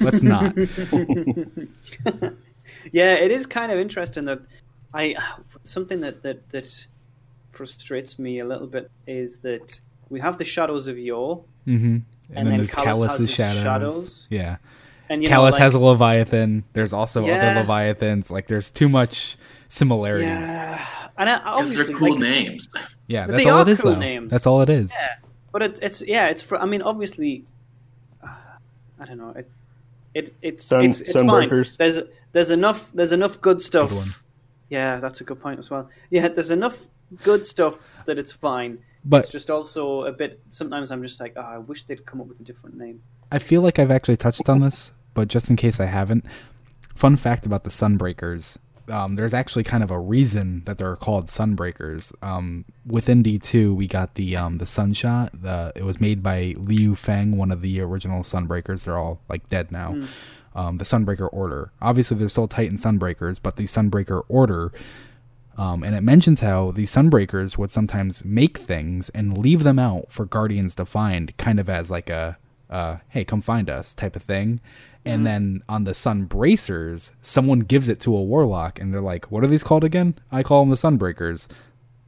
Let's 0.00 0.22
not. 0.22 0.56
yeah, 2.90 3.14
it 3.14 3.30
is 3.30 3.44
kind 3.44 3.70
of 3.70 3.78
interesting 3.78 4.24
that 4.24 4.40
I 4.94 5.14
something 5.62 6.00
that 6.00 6.22
that 6.22 6.48
that 6.48 6.86
frustrates 7.50 8.18
me 8.18 8.38
a 8.38 8.46
little 8.46 8.66
bit 8.66 8.90
is 9.06 9.36
that 9.38 9.78
we 10.08 10.20
have 10.20 10.38
the 10.38 10.44
shadows 10.44 10.86
of 10.86 10.98
Yor, 10.98 11.44
mm-hmm. 11.66 11.84
and, 11.84 12.04
and, 12.30 12.36
then, 12.36 12.44
then 12.46 12.56
there's 12.56 12.70
Calus 12.70 13.28
shadows. 13.28 13.62
shadows. 13.62 14.26
Yeah. 14.30 14.56
And 15.08 15.22
you 15.22 15.28
Calus 15.28 15.32
know, 15.32 15.42
like, 15.42 15.54
has 15.60 15.74
a 15.74 15.78
Leviathan. 15.78 16.64
There's 16.72 16.92
also 16.92 17.24
Yeah. 17.26 17.36
other 17.36 17.60
Leviathans. 17.60 18.30
Like 18.30 18.46
there's 18.48 18.70
too 18.70 18.88
much 18.88 19.36
similarities. 19.68 20.26
yeah, 20.28 20.84
and 21.18 21.28
I, 21.30 21.36
obviously 21.44 21.86
they're 21.86 21.96
cool 21.96 22.10
like, 22.12 22.20
names. 22.20 22.68
Yeah, 23.06 23.26
that's 23.26 23.38
they 23.42 23.48
all 23.48 23.58
are 23.60 23.62
it 23.62 23.68
is. 23.68 23.80
cool 23.80 23.92
though. 23.92 23.98
names. 23.98 24.30
That's 24.30 24.46
all 24.46 24.60
it 24.62 24.68
is. 24.70 24.92
Yeah, 24.92 25.14
but 25.52 25.62
it, 25.62 25.78
it's 25.82 26.02
yeah, 26.02 26.26
it's 26.28 26.42
for. 26.42 26.60
I 26.60 26.66
mean, 26.66 26.82
obviously, 26.82 27.44
uh, 28.22 28.28
I 28.98 29.04
don't 29.04 29.18
know. 29.18 29.30
It, 29.36 29.50
it 30.14 30.34
it's 30.42 30.64
Sun- 30.64 30.84
it's 30.84 31.00
it's 31.00 31.12
fine. 31.12 31.24
Sunbreakers. 31.24 31.76
There's 31.76 31.98
there's 32.32 32.50
enough 32.50 32.90
there's 32.92 33.12
enough 33.12 33.40
good 33.40 33.60
stuff. 33.62 33.92
one. 33.92 34.08
yeah, 34.70 34.98
that's 34.98 35.20
a 35.20 35.24
good 35.24 35.40
point 35.40 35.58
as 35.60 35.70
well. 35.70 35.88
Yeah, 36.10 36.28
there's 36.28 36.50
enough 36.50 36.88
good 37.22 37.44
stuff 37.46 37.92
that 38.06 38.18
it's 38.18 38.32
fine. 38.32 38.78
But- 39.04 39.20
it's 39.20 39.30
just 39.30 39.50
also 39.50 40.02
a 40.04 40.12
bit. 40.12 40.40
Sometimes 40.50 40.90
I'm 40.90 41.00
just 41.02 41.20
like, 41.20 41.34
oh, 41.36 41.40
I 41.40 41.58
wish 41.58 41.84
they'd 41.84 42.04
come 42.04 42.20
up 42.20 42.26
with 42.26 42.40
a 42.40 42.42
different 42.42 42.76
name. 42.76 43.00
I 43.30 43.38
feel 43.38 43.60
like 43.60 43.78
I've 43.78 43.90
actually 43.92 44.16
touched 44.16 44.48
on 44.48 44.60
this, 44.60 44.90
but 45.16 45.28
just 45.28 45.48
in 45.48 45.56
case 45.56 45.80
I 45.80 45.86
haven't, 45.86 46.26
fun 46.94 47.16
fact 47.16 47.46
about 47.46 47.64
the 47.64 47.70
Sunbreakers. 47.70 48.58
Um, 48.88 49.16
there's 49.16 49.34
actually 49.34 49.64
kind 49.64 49.82
of 49.82 49.90
a 49.90 49.98
reason 49.98 50.62
that 50.66 50.78
they're 50.78 50.94
called 50.94 51.26
Sunbreakers. 51.26 52.12
Um, 52.22 52.66
within 52.86 53.24
D2, 53.24 53.74
we 53.74 53.88
got 53.88 54.14
the 54.14 54.36
um, 54.36 54.58
the 54.58 54.66
Sunshot. 54.66 55.30
The 55.42 55.72
it 55.74 55.82
was 55.82 56.00
made 56.00 56.22
by 56.22 56.54
Liu 56.58 56.94
Feng, 56.94 57.36
one 57.36 57.50
of 57.50 57.62
the 57.62 57.80
original 57.80 58.22
Sunbreakers. 58.22 58.84
They're 58.84 58.98
all 58.98 59.20
like 59.28 59.48
dead 59.48 59.72
now. 59.72 59.92
Hmm. 59.92 60.04
Um, 60.54 60.76
the 60.76 60.84
Sunbreaker 60.84 61.28
Order. 61.32 61.72
Obviously, 61.82 62.16
they're 62.16 62.28
still 62.28 62.46
Titan 62.46 62.76
Sunbreakers, 62.76 63.40
but 63.42 63.56
the 63.56 63.64
Sunbreaker 63.64 64.22
Order. 64.28 64.72
Um, 65.58 65.82
and 65.82 65.96
it 65.96 66.02
mentions 66.02 66.40
how 66.40 66.70
the 66.70 66.84
Sunbreakers 66.84 67.56
would 67.56 67.70
sometimes 67.70 68.24
make 68.24 68.58
things 68.58 69.08
and 69.10 69.38
leave 69.38 69.64
them 69.64 69.78
out 69.78 70.12
for 70.12 70.26
Guardians 70.26 70.74
to 70.74 70.84
find, 70.84 71.34
kind 71.38 71.58
of 71.58 71.68
as 71.68 71.90
like 71.90 72.10
a, 72.10 72.36
uh, 72.68 72.98
hey, 73.08 73.24
come 73.24 73.40
find 73.40 73.68
us 73.70 73.94
type 73.94 74.16
of 74.16 74.22
thing. 74.22 74.60
And 75.06 75.26
then 75.26 75.62
on 75.68 75.84
the 75.84 75.92
Sunbracers, 75.92 77.12
someone 77.22 77.60
gives 77.60 77.88
it 77.88 78.00
to 78.00 78.16
a 78.16 78.22
Warlock, 78.22 78.80
and 78.80 78.92
they're 78.92 79.00
like, 79.00 79.30
what 79.30 79.44
are 79.44 79.46
these 79.46 79.62
called 79.62 79.84
again? 79.84 80.16
I 80.32 80.42
call 80.42 80.62
them 80.62 80.70
the 80.70 80.76
Sunbreakers. 80.76 81.46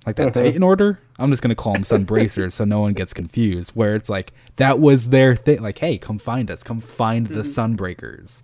Like 0.07 0.17
that's 0.17 0.37
Uh-huh. 0.37 0.47
Titan 0.47 0.63
Order? 0.63 0.99
I'm 1.19 1.31
just 1.31 1.43
going 1.43 1.51
to 1.51 1.55
call 1.57 1.75
them 1.75 1.83
Sunbracers 1.83 2.53
so 2.53 2.65
no 2.65 2.81
one 2.81 2.95
gets 2.95 3.13
confused. 3.13 3.71
Where 3.75 3.95
it's 3.95 4.09
like, 4.09 4.33
that 4.57 4.81
was 4.81 5.11
their 5.11 5.35
thing. 5.37 5.61
Like, 5.63 5.79
hey, 5.79 5.99
come 5.99 6.19
find 6.19 6.51
us. 6.51 6.63
Come 6.63 6.81
find 6.81 7.27
the 7.27 7.43
Sunbreakers. 7.43 8.43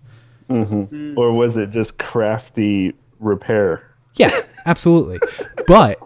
hmm 0.48 1.14
Or 1.16 1.32
was 1.32 1.56
it 1.56 1.70
just 1.70 1.98
crafty 1.98 2.94
repair? 3.20 3.90
Yeah, 4.16 4.30
absolutely. 4.66 5.18
but 5.66 5.98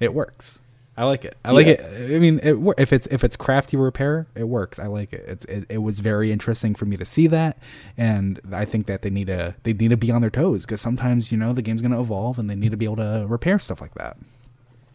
it 0.00 0.12
works. 0.14 0.60
I 0.96 1.04
like 1.04 1.24
it. 1.24 1.36
I 1.44 1.52
like 1.52 1.66
Yeah. 1.66 1.72
it. 1.74 2.16
I 2.16 2.18
mean, 2.18 2.40
it, 2.42 2.56
if 2.76 2.92
it's 2.92 3.06
if 3.06 3.24
it's 3.24 3.36
crafty 3.36 3.76
repair, 3.76 4.26
it 4.34 4.44
works. 4.44 4.78
I 4.78 4.86
like 4.86 5.12
it. 5.12 5.24
It's 5.26 5.44
it, 5.46 5.64
it 5.70 5.78
was 5.78 6.00
very 6.00 6.30
interesting 6.30 6.74
for 6.74 6.84
me 6.84 6.96
to 6.98 7.04
see 7.06 7.26
that, 7.28 7.58
and 7.96 8.38
I 8.52 8.64
think 8.66 8.86
that 8.86 9.00
they 9.02 9.08
need 9.10 9.28
to 9.28 9.54
they 9.62 9.72
need 9.72 9.88
to 9.88 9.96
be 9.96 10.10
on 10.10 10.20
their 10.20 10.30
toes 10.30 10.66
because 10.66 10.80
sometimes 10.80 11.32
you 11.32 11.38
know 11.38 11.52
the 11.54 11.62
game's 11.62 11.80
going 11.80 11.92
to 11.92 12.00
evolve 12.00 12.38
and 12.38 12.50
they 12.50 12.54
need 12.54 12.72
to 12.72 12.76
be 12.76 12.84
able 12.84 12.96
to 12.96 13.24
repair 13.28 13.58
stuff 13.58 13.80
like 13.80 13.94
that. 13.94 14.18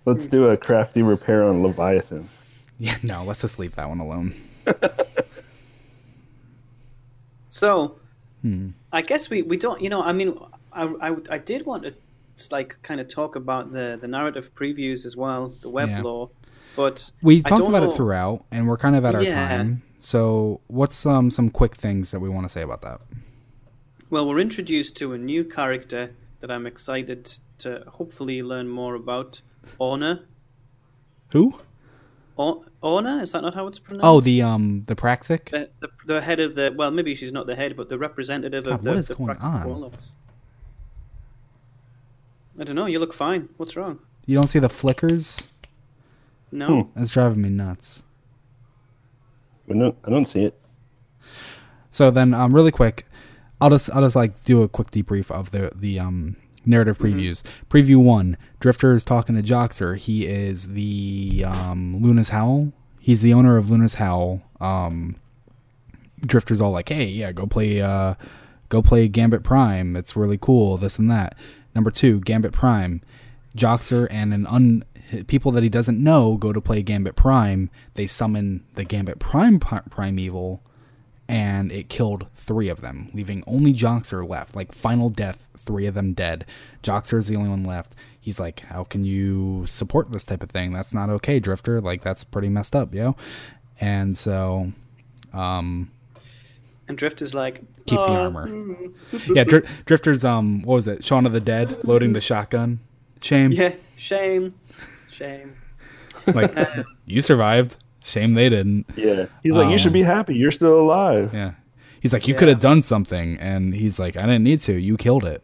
Let's 0.05 0.27
do 0.27 0.49
a 0.49 0.57
crafty 0.57 1.01
repair 1.01 1.43
on 1.43 1.63
Leviathan. 1.63 2.29
Yeah, 2.77 2.97
no, 3.03 3.23
let's 3.23 3.39
just 3.39 3.57
leave 3.57 3.73
that 3.75 3.87
one 3.87 3.99
alone. 4.01 4.35
So, 7.49 7.95
Hmm. 8.41 8.69
I 8.91 9.01
guess 9.01 9.29
we, 9.29 9.41
we 9.41 9.57
don't, 9.57 9.81
you 9.81 9.89
know, 9.89 10.03
I 10.03 10.11
mean, 10.11 10.37
I, 10.73 10.83
I, 11.01 11.15
I 11.29 11.37
did 11.37 11.65
want 11.65 11.83
to 11.83 11.91
just, 11.91 12.01
like 12.51 12.77
kind 12.83 12.99
of 12.99 13.07
talk 13.07 13.35
about 13.35 13.71
the, 13.71 13.97
the 13.99 14.07
narrative 14.07 14.53
previews 14.53 15.05
as 15.05 15.15
well, 15.15 15.49
the 15.61 15.69
web 15.69 15.89
Yeah. 15.89 16.01
law, 16.01 16.29
but 16.75 17.11
We 17.21 17.41
talked 17.41 17.67
about 17.67 17.83
know- 17.83 17.91
it 17.91 17.95
throughout, 17.95 18.45
and 18.51 18.67
we're 18.67 18.77
kind 18.77 18.95
of 18.95 19.05
at 19.05 19.15
our 19.15 19.23
Yeah. 19.23 19.47
time. 19.47 19.81
So, 20.01 20.61
what's 20.67 21.05
um 21.05 21.31
some 21.31 21.49
quick 21.49 21.75
things 21.75 22.11
that 22.11 22.19
we 22.19 22.29
want 22.29 22.45
to 22.45 22.49
say 22.49 22.61
about 22.61 22.81
that? 22.83 23.01
Well, 24.09 24.27
we're 24.27 24.39
introduced 24.39 24.95
to 24.97 25.13
a 25.13 25.17
new 25.17 25.43
character 25.43 26.13
that 26.41 26.51
I'm 26.51 26.67
excited 26.67 27.39
to 27.59 27.83
hopefully 27.87 28.43
learn 28.43 28.67
more 28.67 28.93
about. 28.95 29.41
Orna. 29.79 30.23
Who? 31.31 31.55
Or- 32.37 32.61
Orna? 32.81 33.17
Is 33.23 33.31
that 33.31 33.41
not 33.41 33.55
how 33.55 33.65
it's 33.67 33.79
pronounced? 33.79 34.05
Oh, 34.05 34.19
the 34.21 34.41
um 34.43 34.83
the 34.85 34.95
Praxic. 34.95 35.49
the, 35.49 35.69
the, 35.79 35.89
the 36.05 36.21
head 36.21 36.39
of 36.39 36.53
the 36.55 36.73
well, 36.77 36.91
maybe 36.91 37.15
she's 37.15 37.31
not 37.31 37.47
the 37.47 37.55
head, 37.55 37.75
but 37.75 37.89
the 37.89 37.97
representative 37.97 38.65
God, 38.65 38.73
of 38.75 38.81
the, 38.83 38.89
what 38.91 38.97
is 38.99 39.07
the 39.07 39.15
going 39.15 39.29
Praxic 39.35 39.43
on? 39.43 39.67
Warlocks. 39.67 40.11
I 42.59 42.63
don't 42.63 42.75
know. 42.75 42.85
You 42.85 42.99
look 42.99 43.13
fine. 43.13 43.49
What's 43.57 43.75
wrong? 43.75 43.99
You 44.25 44.35
don't 44.35 44.47
see 44.47 44.59
the 44.59 44.69
flickers? 44.69 45.47
No. 46.51 46.89
That's 46.95 47.11
driving 47.11 47.41
me 47.41 47.49
nuts. 47.49 48.03
I 49.69 49.73
don't, 49.73 49.97
I 50.05 50.09
don't 50.09 50.25
see 50.25 50.45
it. 50.45 50.59
So 51.91 52.11
then, 52.11 52.33
um, 52.33 52.53
really 52.53 52.71
quick, 52.71 53.07
I'll 53.59 53.69
just 53.69 53.89
I'll 53.91 54.01
just 54.01 54.15
like 54.15 54.43
do 54.43 54.63
a 54.63 54.67
quick 54.69 54.91
debrief 54.91 55.31
of 55.31 55.51
the 55.51 55.71
the 55.75 55.99
um 55.99 56.35
narrative 56.65 56.97
previews. 56.97 57.41
Preview 57.69 57.97
one: 58.03 58.37
Drifter 58.59 58.93
is 58.93 59.03
talking 59.03 59.35
to 59.35 59.41
Joxer. 59.41 59.97
He 59.97 60.25
is 60.25 60.69
the 60.69 61.45
um 61.47 62.01
Luna's 62.01 62.29
Howl. 62.29 62.73
He's 62.99 63.21
the 63.21 63.33
owner 63.33 63.57
of 63.57 63.69
Luna's 63.69 63.95
Howl. 63.95 64.41
Um, 64.59 65.15
Drifter's 66.25 66.59
all 66.59 66.71
like, 66.71 66.89
"Hey, 66.89 67.05
yeah, 67.05 67.31
go 67.31 67.45
play 67.45 67.81
uh, 67.81 68.15
go 68.69 68.81
play 68.81 69.07
Gambit 69.07 69.43
Prime. 69.43 69.95
It's 69.95 70.15
really 70.15 70.37
cool. 70.39 70.77
This 70.77 70.99
and 70.99 71.09
that." 71.11 71.35
Number 71.75 71.91
two, 71.91 72.21
Gambit 72.21 72.53
Prime. 72.53 73.01
Joxer 73.55 74.07
and 74.09 74.33
an 74.33 74.47
un 74.47 74.83
people 75.27 75.51
that 75.51 75.63
he 75.63 75.69
doesn't 75.69 76.01
know 76.01 76.35
go 76.37 76.51
to 76.51 76.61
play 76.61 76.81
Gambit 76.81 77.15
Prime. 77.15 77.69
They 77.93 78.07
summon 78.07 78.63
the 78.75 78.83
Gambit 78.83 79.19
Prime 79.19 79.59
Primeval, 79.59 80.61
and 81.27 81.71
it 81.71 81.89
killed 81.89 82.27
three 82.35 82.69
of 82.69 82.81
them, 82.81 83.09
leaving 83.13 83.43
only 83.47 83.73
Joxer 83.73 84.27
left. 84.27 84.55
Like 84.55 84.73
final 84.73 85.09
death, 85.09 85.47
three 85.57 85.85
of 85.85 85.93
them 85.93 86.13
dead. 86.13 86.45
Joxer 86.83 87.17
is 87.17 87.27
the 87.27 87.35
only 87.35 87.49
one 87.49 87.63
left. 87.63 87.95
He's 88.19 88.39
like, 88.39 88.61
"How 88.61 88.83
can 88.83 89.03
you 89.03 89.65
support 89.65 90.11
this 90.11 90.23
type 90.23 90.43
of 90.43 90.49
thing? 90.49 90.73
That's 90.73 90.93
not 90.93 91.09
okay, 91.09 91.39
Drifter. 91.39 91.79
Like 91.81 92.03
that's 92.03 92.23
pretty 92.23 92.49
messed 92.49 92.75
up, 92.75 92.93
yo." 92.93 93.15
And 93.79 94.17
so, 94.17 94.71
um, 95.33 95.91
And 96.87 96.97
Drifter's 96.97 97.33
like, 97.33 97.61
keep 97.87 97.97
the 97.97 98.05
"Oh, 98.05 98.13
armor. 98.13 98.47
mm, 98.47 98.93
Yeah, 99.35 99.43
Dri- 99.43 99.63
Drifter's 99.85 100.23
um, 100.23 100.61
what 100.61 100.75
was 100.75 100.87
it? 100.87 101.03
Shaun 101.03 101.25
of 101.25 101.33
the 101.33 101.39
Dead, 101.39 101.83
loading 101.83 102.13
the 102.13 102.21
shotgun. 102.21 102.79
Shame. 103.21 103.51
Yeah, 103.51 103.73
shame, 103.95 104.53
shame. 105.09 105.55
Like 106.27 106.53
you 107.05 107.21
survived. 107.21 107.77
Shame 108.03 108.35
they 108.35 108.49
didn't. 108.49 108.85
Yeah. 108.95 109.25
He's 109.41 109.55
like, 109.55 109.71
you 109.71 109.79
should 109.79 109.87
Um, 109.87 109.93
be 109.93 110.03
happy. 110.03 110.35
You're 110.35 110.51
still 110.51 110.79
alive. 110.79 111.31
Yeah. 111.33 111.53
He's 112.01 112.13
like, 112.13 112.27
you 112.27 112.35
Yeah. 112.35 112.39
could 112.39 112.47
have 112.49 112.59
done 112.59 112.83
something, 112.83 113.37
and 113.39 113.73
he's 113.73 113.97
like, 113.99 114.15
I 114.15 114.21
didn't 114.21 114.43
need 114.43 114.59
to. 114.61 114.73
You 114.73 114.95
killed 114.95 115.23
it. 115.23 115.43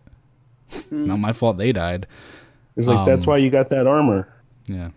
Not 0.92 1.18
my 1.18 1.34
fault. 1.34 1.58
They 1.58 1.72
died. 1.72 2.06
He's 2.76 2.86
like, 2.88 3.08
that's 3.08 3.26
Um, 3.26 3.32
why 3.32 3.38
you 3.38 3.50
got 3.50 3.70
that 3.72 3.88
armor. 3.88 4.28
Yeah. 4.68 4.90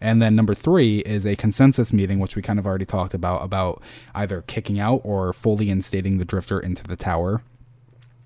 And 0.00 0.22
then 0.22 0.36
number 0.36 0.54
three 0.54 0.98
is 1.00 1.26
a 1.26 1.34
consensus 1.36 1.92
meeting, 1.92 2.20
which 2.20 2.36
we 2.36 2.42
kind 2.42 2.58
of 2.58 2.66
already 2.66 2.84
talked 2.86 3.14
about, 3.14 3.42
about 3.42 3.82
either 4.14 4.42
kicking 4.42 4.78
out 4.78 5.00
or 5.04 5.32
fully 5.32 5.66
instating 5.66 6.18
the 6.18 6.24
drifter 6.24 6.60
into 6.60 6.84
the 6.84 6.96
tower. 6.96 7.42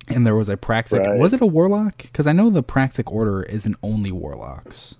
And 0.07 0.27
there 0.27 0.35
was 0.35 0.49
a 0.49 0.57
Praxic. 0.57 0.99
Right. 1.05 1.17
Was 1.17 1.33
it 1.33 1.41
a 1.41 1.45
warlock? 1.45 1.97
Because 2.03 2.27
I 2.27 2.33
know 2.33 2.49
the 2.49 2.61
Praxic 2.63 3.11
order 3.11 3.43
isn't 3.43 3.75
only 3.81 4.11
warlocks. 4.11 4.95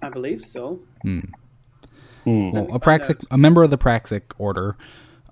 I 0.00 0.08
believe 0.08 0.40
so. 0.44 0.80
Hmm. 1.02 1.20
Hmm. 2.24 2.50
Well, 2.52 2.68
a 2.74 2.80
Praxic, 2.80 3.18
a 3.30 3.38
member 3.38 3.62
of 3.62 3.70
the 3.70 3.78
Praxic 3.78 4.22
order, 4.38 4.76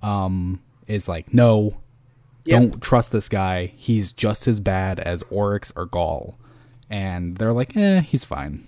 um, 0.02 0.60
is 0.86 1.08
like, 1.08 1.32
no, 1.32 1.76
Yep. 2.44 2.60
don't 2.60 2.80
trust 2.82 3.12
this 3.12 3.28
guy. 3.28 3.72
He's 3.76 4.12
just 4.12 4.46
as 4.48 4.60
bad 4.60 4.98
as 5.00 5.22
Oryx 5.30 5.72
or 5.76 5.86
Ghaul, 5.86 6.34
and 6.88 7.36
they're 7.36 7.52
like, 7.52 7.76
eh, 7.76 8.00
he's 8.00 8.24
fine. 8.24 8.66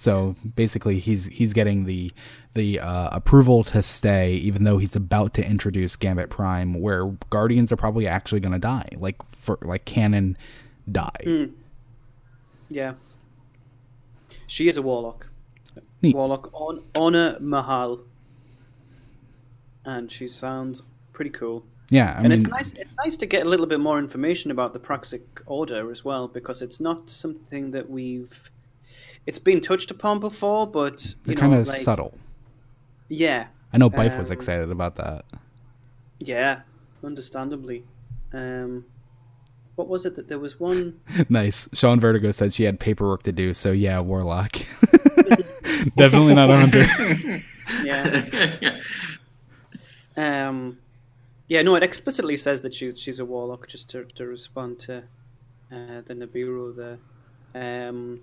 So 0.00 0.34
basically, 0.56 0.98
he's 0.98 1.26
he's 1.26 1.52
getting 1.52 1.84
the 1.84 2.10
the 2.54 2.80
uh, 2.80 3.10
approval 3.12 3.62
to 3.64 3.82
stay, 3.82 4.36
even 4.36 4.64
though 4.64 4.78
he's 4.78 4.96
about 4.96 5.34
to 5.34 5.44
introduce 5.46 5.94
Gambit 5.94 6.30
Prime, 6.30 6.80
where 6.80 7.04
Guardians 7.28 7.70
are 7.70 7.76
probably 7.76 8.06
actually 8.06 8.40
going 8.40 8.54
to 8.54 8.58
die, 8.58 8.88
like 8.96 9.16
for 9.36 9.58
like 9.60 9.84
canon 9.84 10.38
die. 10.90 11.20
Mm. 11.26 11.52
Yeah. 12.70 12.94
She 14.46 14.70
is 14.70 14.78
a 14.78 14.82
warlock. 14.82 15.28
Neat. 16.00 16.16
Warlock 16.16 16.48
on 16.54 16.82
Honor 16.94 17.36
Mahal. 17.38 18.00
And 19.84 20.10
she 20.10 20.28
sounds 20.28 20.82
pretty 21.12 21.30
cool. 21.30 21.62
Yeah, 21.90 22.14
I 22.16 22.22
and 22.22 22.32
it's 22.32 22.46
nice. 22.46 22.72
It's 22.72 22.90
nice 23.04 23.18
to 23.18 23.26
get 23.26 23.44
a 23.44 23.48
little 23.50 23.66
bit 23.66 23.80
more 23.80 23.98
information 23.98 24.50
about 24.50 24.72
the 24.72 24.78
Praxic 24.78 25.42
Order 25.44 25.90
as 25.90 26.06
well, 26.06 26.26
because 26.26 26.62
it's 26.62 26.80
not 26.80 27.10
something 27.10 27.72
that 27.72 27.90
we've. 27.90 28.50
It's 29.26 29.38
been 29.38 29.60
touched 29.60 29.90
upon 29.90 30.18
before, 30.20 30.66
but 30.66 31.04
you 31.04 31.14
They're 31.26 31.34
kind 31.36 31.54
of 31.54 31.66
like- 31.68 31.78
subtle. 31.78 32.18
Yeah, 33.08 33.46
I 33.72 33.78
know 33.78 33.90
Bife 33.90 34.16
was 34.18 34.30
Um, 34.30 34.36
excited 34.36 34.70
about 34.70 34.96
that. 34.96 35.24
Yeah, 36.20 36.60
understandably. 37.04 37.84
Um, 38.32 38.84
what 39.74 39.88
was 39.88 40.06
it 40.06 40.14
that 40.16 40.28
there 40.28 40.38
was 40.38 40.60
one? 40.60 41.00
nice. 41.28 41.68
Sean 41.72 41.98
Vertigo 42.00 42.30
said 42.30 42.52
she 42.52 42.64
had 42.64 42.78
paperwork 42.78 43.22
to 43.24 43.32
do, 43.32 43.52
so 43.54 43.72
yeah, 43.72 43.98
Warlock. 44.00 44.52
Definitely 45.96 46.34
not 46.34 46.50
a 46.50 46.56
hunter. 46.56 47.42
yeah. 47.84 48.80
Um, 50.16 50.78
yeah, 51.48 51.62
no, 51.62 51.74
it 51.76 51.82
explicitly 51.82 52.36
says 52.36 52.60
that 52.60 52.74
she's 52.74 53.00
she's 53.00 53.18
a 53.18 53.24
warlock. 53.24 53.66
Just 53.68 53.88
to, 53.90 54.04
to 54.04 54.26
respond 54.26 54.78
to 54.80 54.98
uh, 55.72 56.02
the 56.04 56.14
Nibiru 56.14 56.76
there. 57.54 57.88
Um, 57.88 58.20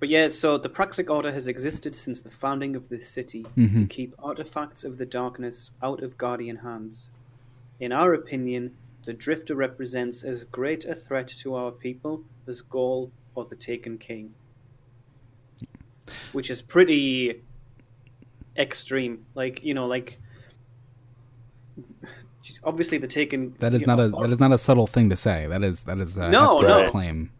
but 0.00 0.08
yeah, 0.08 0.28
so 0.28 0.58
the 0.58 0.68
Praxic 0.68 1.08
Order 1.10 1.32
has 1.32 1.46
existed 1.46 1.94
since 1.94 2.20
the 2.20 2.30
founding 2.30 2.76
of 2.76 2.88
this 2.88 3.08
city 3.08 3.42
to 3.42 3.48
Mhm. 3.60 3.88
keep 3.90 4.14
artifacts 4.18 4.84
of 4.84 4.98
the 4.98 5.06
darkness 5.06 5.70
out 5.82 6.02
of 6.02 6.18
Guardian 6.18 6.56
hands. 6.56 7.10
In 7.80 7.92
our 7.92 8.12
opinion, 8.14 8.76
the 9.04 9.12
Drifter 9.12 9.54
represents 9.54 10.22
as 10.22 10.44
great 10.44 10.84
a 10.84 10.94
threat 10.94 11.28
to 11.28 11.54
our 11.54 11.70
people 11.70 12.24
as 12.46 12.62
Ghaul 12.62 13.10
or 13.34 13.44
the 13.44 13.56
Taken 13.56 13.98
King. 13.98 14.34
Which 16.32 16.50
is 16.50 16.60
pretty 16.62 17.42
extreme. 18.56 19.24
Like, 19.34 19.64
you 19.64 19.74
know, 19.74 19.86
like 19.86 20.18
obviously 22.62 22.98
the 22.98 23.06
Taken 23.06 23.54
That 23.60 23.74
is 23.74 23.86
not 23.86 23.98
know, 23.98 24.06
a 24.18 24.22
that 24.22 24.30
is 24.32 24.40
not 24.40 24.52
a 24.52 24.58
subtle 24.58 24.86
thing 24.86 25.10
to 25.10 25.16
say. 25.16 25.46
That 25.46 25.62
is 25.64 25.84
that 25.84 25.98
is 25.98 26.16
a 26.16 26.28
No, 26.30 26.60
no. 26.60 26.90
claim. 26.90 27.30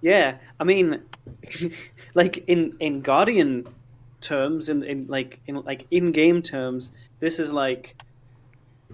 Yeah, 0.00 0.38
I 0.60 0.64
mean, 0.64 1.00
like 2.14 2.44
in 2.48 2.76
in 2.80 3.00
Guardian 3.00 3.66
terms, 4.20 4.68
in 4.68 4.82
in 4.82 5.06
like 5.06 5.40
in 5.46 5.56
like 5.62 5.86
in 5.90 6.12
game 6.12 6.42
terms, 6.42 6.90
this 7.20 7.38
is 7.38 7.52
like 7.52 7.96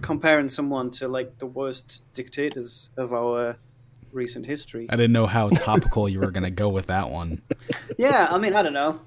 comparing 0.01 0.49
someone 0.49 0.91
to 0.91 1.07
like 1.07 1.37
the 1.37 1.45
worst 1.45 2.03
dictators 2.13 2.91
of 2.97 3.13
our 3.13 3.55
recent 4.11 4.45
history. 4.45 4.87
I 4.89 4.95
didn't 4.95 5.13
know 5.13 5.27
how 5.27 5.49
topical 5.49 6.09
you 6.09 6.19
were 6.19 6.31
going 6.31 6.43
to 6.43 6.51
go 6.51 6.69
with 6.69 6.87
that 6.87 7.09
one. 7.09 7.41
Yeah, 7.97 8.27
I 8.31 8.37
mean, 8.39 8.55
I 8.55 8.63
don't 8.63 8.73
know. 8.73 8.99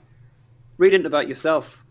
Read 0.78 0.94
into 0.94 1.08
that 1.08 1.26
yourself. 1.26 1.83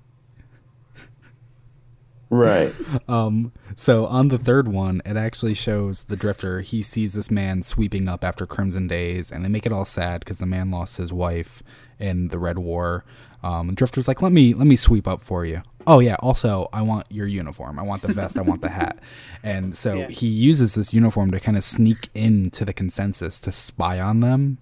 Right. 2.33 2.73
Um, 3.07 3.51
so 3.75 4.05
on 4.05 4.29
the 4.29 4.37
third 4.37 4.67
one, 4.67 5.01
it 5.05 5.17
actually 5.17 5.53
shows 5.55 6.03
the 6.03 6.15
drifter. 6.15 6.61
He 6.61 6.81
sees 6.83 7.13
this 7.13 7.29
man 7.29 7.61
sweeping 7.63 8.07
up 8.07 8.23
after 8.23 8.45
Crimson 8.45 8.87
Days, 8.87 9.31
and 9.31 9.43
they 9.43 9.49
make 9.49 9.65
it 9.65 9.73
all 9.73 9.85
sad 9.85 10.19
because 10.21 10.37
the 10.37 10.45
man 10.45 10.71
lost 10.71 10.97
his 10.97 11.11
wife 11.11 11.61
in 11.99 12.29
the 12.29 12.37
Red 12.39 12.59
War. 12.59 13.03
Um, 13.43 13.73
drifter's 13.75 14.07
like, 14.07 14.21
"Let 14.21 14.31
me 14.31 14.53
let 14.53 14.67
me 14.67 14.75
sweep 14.75 15.07
up 15.07 15.21
for 15.21 15.43
you." 15.45 15.61
Oh 15.85 15.99
yeah. 15.99 16.15
Also, 16.19 16.69
I 16.71 16.81
want 16.81 17.05
your 17.11 17.27
uniform. 17.27 17.77
I 17.77 17.83
want 17.83 18.01
the 18.03 18.13
vest. 18.13 18.37
I 18.37 18.41
want 18.41 18.61
the 18.61 18.69
hat. 18.69 18.99
And 19.43 19.75
so 19.75 19.95
Yeah. 19.95 20.07
he 20.07 20.27
uses 20.27 20.75
this 20.75 20.93
uniform 20.93 21.31
to 21.31 21.39
kind 21.39 21.57
of 21.57 21.63
sneak 21.65 22.09
into 22.15 22.63
the 22.63 22.71
consensus 22.73 23.39
to 23.41 23.51
spy 23.51 23.99
on 23.99 24.21
them. 24.21 24.59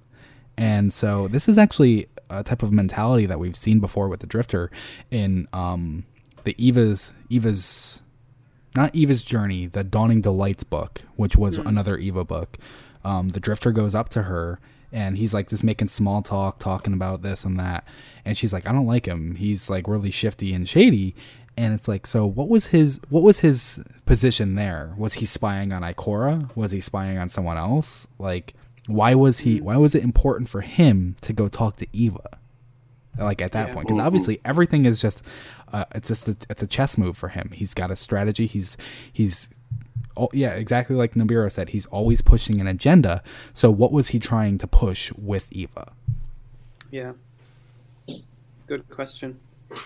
And 0.57 0.91
so 0.91 1.27
this 1.27 1.47
is 1.47 1.57
actually 1.59 2.07
a 2.31 2.43
type 2.43 2.63
of 2.63 2.71
mentality 2.71 3.27
that 3.27 3.39
we've 3.39 3.55
seen 3.55 3.79
before 3.79 4.07
with 4.09 4.21
the 4.21 4.27
drifter 4.27 4.71
in 5.11 5.47
um, 5.53 6.05
the 6.43 6.55
Eva's 6.63 7.13
Eva's 7.29 8.01
not 8.75 8.95
Eva's 8.95 9.23
journey, 9.23 9.67
the 9.67 9.83
Dawning 9.83 10.21
Delights 10.21 10.63
book, 10.63 11.01
which 11.15 11.35
was 11.35 11.57
Mm. 11.57 11.65
another 11.67 11.97
Eva 11.97 12.23
book. 12.23 12.57
Um, 13.03 13.29
the 13.29 13.39
drifter 13.39 13.71
goes 13.71 13.93
up 13.95 14.07
to 14.09 14.23
her 14.23 14.59
and 14.93 15.17
he's 15.17 15.33
like 15.33 15.49
just 15.49 15.63
making 15.63 15.87
small 15.87 16.21
talk, 16.21 16.59
talking 16.59 16.93
about 16.93 17.21
this 17.21 17.43
and 17.43 17.57
that, 17.59 17.85
and 18.25 18.37
she's 18.37 18.53
like, 18.53 18.67
I 18.67 18.71
don't 18.71 18.85
like 18.85 19.05
him. 19.07 19.35
He's 19.35 19.69
like 19.69 19.87
really 19.87 20.11
shifty 20.11 20.53
and 20.53 20.67
shady. 20.67 21.15
And 21.57 21.73
it's 21.73 21.87
like, 21.87 22.07
so 22.07 22.25
what 22.25 22.47
was 22.47 22.67
his 22.67 22.99
what 23.09 23.23
was 23.23 23.39
his 23.39 23.83
position 24.05 24.55
there? 24.55 24.93
Was 24.97 25.13
he 25.15 25.25
spying 25.25 25.73
on 25.73 25.81
Ikora? 25.81 26.55
Was 26.55 26.71
he 26.71 26.79
spying 26.79 27.17
on 27.17 27.27
someone 27.27 27.57
else? 27.57 28.07
Like, 28.19 28.53
why 28.87 29.15
was 29.15 29.39
he? 29.39 29.59
Why 29.59 29.75
was 29.77 29.93
it 29.93 30.03
important 30.03 30.47
for 30.49 30.61
him 30.61 31.15
to 31.21 31.33
go 31.33 31.49
talk 31.49 31.75
to 31.77 31.87
Eva? 31.91 32.37
Like 33.17 33.41
at 33.41 33.51
that 33.51 33.67
Yeah. 33.69 33.73
point, 33.73 33.87
because 33.87 33.99
obviously 33.99 34.39
everything 34.45 34.85
is 34.85 35.01
just, 35.01 35.21
uh, 35.71 35.85
it's 35.95 36.07
just 36.07 36.27
a, 36.27 36.35
it's 36.49 36.61
a 36.61 36.67
chess 36.67 36.97
move 36.97 37.17
for 37.17 37.29
him. 37.29 37.51
He's 37.53 37.73
got 37.73 37.91
a 37.91 37.95
strategy. 37.95 38.47
He's 38.47 38.77
he's, 39.11 39.49
oh 40.17 40.29
yeah, 40.33 40.51
exactly 40.51 40.95
like 40.95 41.13
Nibiru 41.13 41.51
said. 41.51 41.69
He's 41.69 41.85
always 41.87 42.21
pushing 42.21 42.59
an 42.61 42.67
agenda. 42.67 43.23
So 43.53 43.71
what 43.71 43.91
was 43.91 44.09
he 44.09 44.19
trying 44.19 44.57
to 44.59 44.67
push 44.67 45.11
with 45.13 45.47
Eva? 45.51 45.91
Yeah. 46.89 47.13
Good 48.67 48.89
question. 48.89 49.39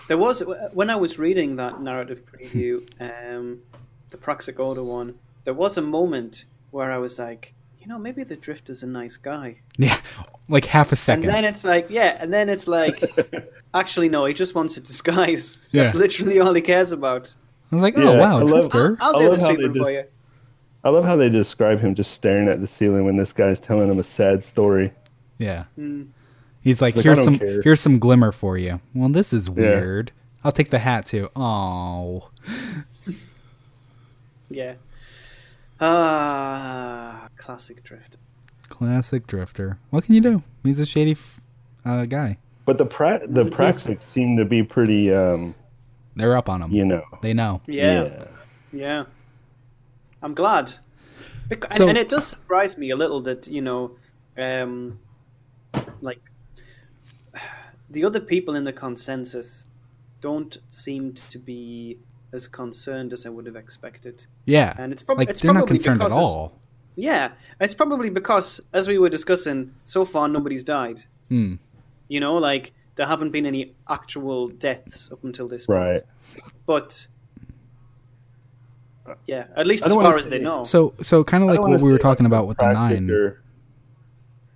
There 0.08 0.18
was 0.18 0.42
when 0.72 0.90
I 0.90 0.96
was 0.96 1.18
reading 1.18 1.56
that 1.56 1.80
narrative 1.80 2.22
preview, 2.24 2.86
um, 3.00 3.60
the 4.10 4.16
Praxic 4.16 4.58
Order 4.58 4.82
one. 4.82 5.18
There 5.44 5.54
was 5.54 5.76
a 5.76 5.82
moment 5.82 6.44
where 6.72 6.90
I 6.90 6.98
was 6.98 7.18
like, 7.18 7.54
you 7.86 7.92
know, 7.92 7.98
maybe 8.00 8.24
the 8.24 8.34
Drifter's 8.34 8.82
a 8.82 8.86
nice 8.88 9.16
guy. 9.16 9.54
Yeah, 9.78 9.96
like 10.48 10.64
half 10.64 10.90
a 10.90 10.96
second. 10.96 11.26
And 11.26 11.32
then 11.34 11.44
it's 11.44 11.64
like, 11.64 11.86
yeah, 11.88 12.16
and 12.18 12.32
then 12.32 12.48
it's 12.48 12.66
like, 12.66 13.00
actually, 13.74 14.08
no, 14.08 14.24
he 14.24 14.34
just 14.34 14.56
wants 14.56 14.76
a 14.76 14.80
disguise. 14.80 15.60
Yeah. 15.70 15.84
That's 15.84 15.94
literally 15.94 16.40
all 16.40 16.52
he 16.52 16.62
cares 16.62 16.90
about. 16.90 17.32
I 17.70 17.76
was 17.76 17.82
like, 17.82 17.96
oh 17.96 18.02
Yeah, 18.12 18.18
wow, 18.18 18.38
I 18.38 18.42
love- 18.42 18.70
Drifter. 18.70 18.96
I'll 19.00 19.14
I 19.14 19.18
do 19.20 19.24
the 19.26 19.30
love 19.30 19.40
sweeping 19.40 19.72
for 19.72 19.78
just- 19.78 19.90
you. 19.90 20.04
I 20.82 20.88
love 20.88 21.04
how 21.04 21.14
they 21.14 21.28
describe 21.28 21.78
him 21.80 21.94
just 21.94 22.10
staring 22.12 22.48
at 22.48 22.60
the 22.60 22.66
ceiling 22.66 23.04
when 23.04 23.16
this 23.16 23.32
guy's 23.32 23.60
telling 23.60 23.88
him 23.88 24.00
a 24.00 24.04
sad 24.04 24.42
story. 24.42 24.92
Yeah. 25.38 25.64
Mm. 25.78 26.08
He's 26.62 26.82
like, 26.82 26.96
Like, 26.96 27.04
here's 27.04 27.18
don't 27.18 27.24
some 27.24 27.38
care." 27.38 27.62
here's 27.62 27.80
some 27.80 28.00
glimmer 28.00 28.32
for 28.32 28.58
you. 28.58 28.80
Well, 28.94 29.10
this 29.10 29.32
is 29.32 29.46
Yeah. 29.46 29.54
weird. 29.54 30.10
I'll 30.42 30.50
take 30.52 30.70
the 30.70 30.80
hat 30.80 31.06
too. 31.06 31.30
Oh. 31.36 32.30
Yeah. 34.48 34.74
Ah, 35.80 36.45
classic 37.56 37.82
Drifter. 37.82 38.18
Classic 38.68 39.26
Drifter. 39.26 39.78
What 39.88 40.04
can 40.04 40.14
you 40.14 40.20
do? 40.20 40.42
He's 40.62 40.78
a 40.78 40.84
shady 40.84 41.16
uh, 41.86 42.04
guy. 42.04 42.36
But 42.66 42.76
the 42.76 42.84
pra- 42.84 43.26
the 43.26 43.44
Praxic 43.44 44.02
seem 44.04 44.36
to 44.36 44.44
be 44.44 44.62
pretty, 44.62 45.10
um, 45.14 45.54
They're 46.16 46.36
up 46.36 46.48
on 46.50 46.60
him. 46.60 46.70
you 46.72 46.84
know. 46.84 47.02
They 47.22 47.32
know. 47.32 47.62
Yeah. 47.66 48.24
Yeah. 48.72 49.04
I'm 50.22 50.34
glad. 50.34 50.74
Bec- 51.48 51.64
and, 51.70 51.74
So- 51.78 51.88
and 51.88 51.96
it 51.96 52.08
does 52.10 52.26
surprise 52.26 52.76
me 52.76 52.90
a 52.90 52.96
little 52.96 53.20
that, 53.22 53.46
you 53.46 53.62
know, 53.62 53.96
um, 54.36 54.98
like, 56.02 56.20
the 57.88 58.04
other 58.04 58.20
people 58.20 58.54
in 58.56 58.64
the 58.64 58.72
consensus 58.72 59.66
don't 60.20 60.58
seem 60.68 61.14
to 61.30 61.38
be 61.38 61.98
as 62.34 62.48
concerned 62.48 63.12
as 63.14 63.24
I 63.24 63.28
would 63.30 63.46
have 63.46 63.56
expected. 63.56 64.26
Yeah. 64.44 64.74
And 64.76 64.92
it's, 64.92 65.02
prob- 65.02 65.18
like 65.18 65.30
it's 65.30 65.40
they're 65.40 65.54
not 65.54 65.68
concerned 65.68 66.02
at 66.02 66.08
because 66.08 66.18
it's- 66.18 66.26
all. 66.26 66.52
Yeah. 66.96 67.32
It's 67.60 67.74
probably 67.74 68.10
because, 68.10 68.60
as 68.72 68.88
we 68.88 68.98
were 68.98 69.08
discussing, 69.08 69.72
so 69.84 70.04
far 70.04 70.28
nobody's 70.28 70.64
died. 70.64 71.02
Hmm. 71.28 71.54
You 72.08 72.20
know, 72.20 72.34
like, 72.36 72.72
there 72.94 73.06
haven't 73.06 73.30
been 73.30 73.46
any 73.46 73.74
actual 73.88 74.48
deaths 74.48 75.10
up 75.12 75.22
until 75.24 75.46
this 75.48 75.66
point. 75.66 75.78
Right. 75.78 76.02
But, 76.64 77.06
yeah, 79.26 79.46
at 79.56 79.66
least 79.66 79.86
as 79.86 79.92
far 79.92 80.02
wanna 80.02 80.16
as 80.16 80.28
they 80.28 80.38
know. 80.38 80.64
So 80.64 80.94
so 81.00 81.22
kind 81.22 81.44
of 81.44 81.50
like 81.50 81.60
what 81.60 81.80
we 81.80 81.92
were 81.92 81.98
talking 81.98 82.24
like, 82.24 82.30
about 82.30 82.46
with 82.48 82.56
the 82.58 82.72
nine. 82.72 83.10
are- 83.10 83.42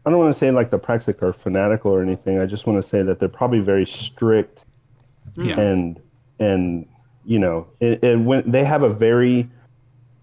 I 0.07 0.11
don't 0.11 0.19
want 0.19 0.33
to 0.33 0.39
say 0.39 0.51
like 0.51 0.71
the 0.71 0.79
Praxic 0.79 1.23
are 1.23 1.33
fanatical 1.35 1.93
or 1.93 2.03
anything. 2.03 2.41
I 2.41 2.47
just 2.47 2.67
want 2.67 2.83
to 2.83 2.89
say 2.89 3.03
that 3.03 3.21
they're 3.21 3.29
probably 3.29 3.61
very 3.61 3.85
strict 3.87 4.65
Yeah. 5.37 5.61
and 5.61 6.01
and 6.39 6.87
you 7.27 7.39
know 7.39 7.67
it, 7.81 8.03
it, 8.03 8.19
when 8.19 8.51
they 8.51 8.65
have 8.65 8.83
a 8.83 8.89
very 8.89 9.49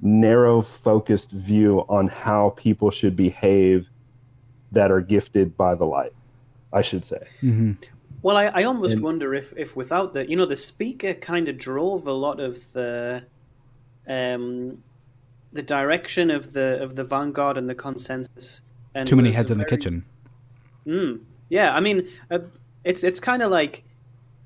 narrow 0.02 0.62
focused 0.62 1.32
view 1.32 1.80
on 1.90 2.08
how 2.08 2.54
people 2.58 2.92
should 2.92 3.16
behave 3.16 3.88
that 4.72 4.92
are 4.92 5.02
gifted 5.02 5.56
by 5.58 5.74
the 5.76 5.86
light 5.86 6.14
i 6.74 6.82
should 6.82 7.04
say 7.06 7.20
Mm-hmm. 7.42 7.74
Well, 8.24 8.36
I, 8.36 8.46
I 8.48 8.64
almost 8.64 8.96
And- 8.96 9.04
wonder 9.04 9.36
if, 9.36 9.54
if 9.56 9.76
without 9.76 10.14
the, 10.14 10.28
you 10.28 10.36
know, 10.36 10.48
the 10.48 10.56
speaker 10.56 11.14
kind 11.14 11.48
of 11.48 11.58
drove 11.60 12.08
a 12.08 12.12
lot 12.12 12.40
of 12.40 12.74
the, 12.74 13.24
um, 14.08 14.82
the 15.54 15.62
direction 15.62 16.32
of 16.32 16.54
the 16.54 16.82
of 16.82 16.96
the 16.96 17.04
vanguard 17.04 17.58
and 17.58 17.70
the 17.70 17.76
consensus. 17.76 18.62
And 18.96 19.08
Too 19.08 19.16
many 19.16 19.32
heads 19.32 19.52
in 19.52 19.60
the 19.60 19.66
kitchen. 19.66 20.04
Mm, 20.86 21.22
yeah, 21.50 21.76
I 21.76 21.80
mean, 21.80 22.08
uh, 22.32 22.40
it's 22.84 23.04
it's 23.04 23.20
kind 23.20 23.44
of 23.44 23.52
like 23.52 23.84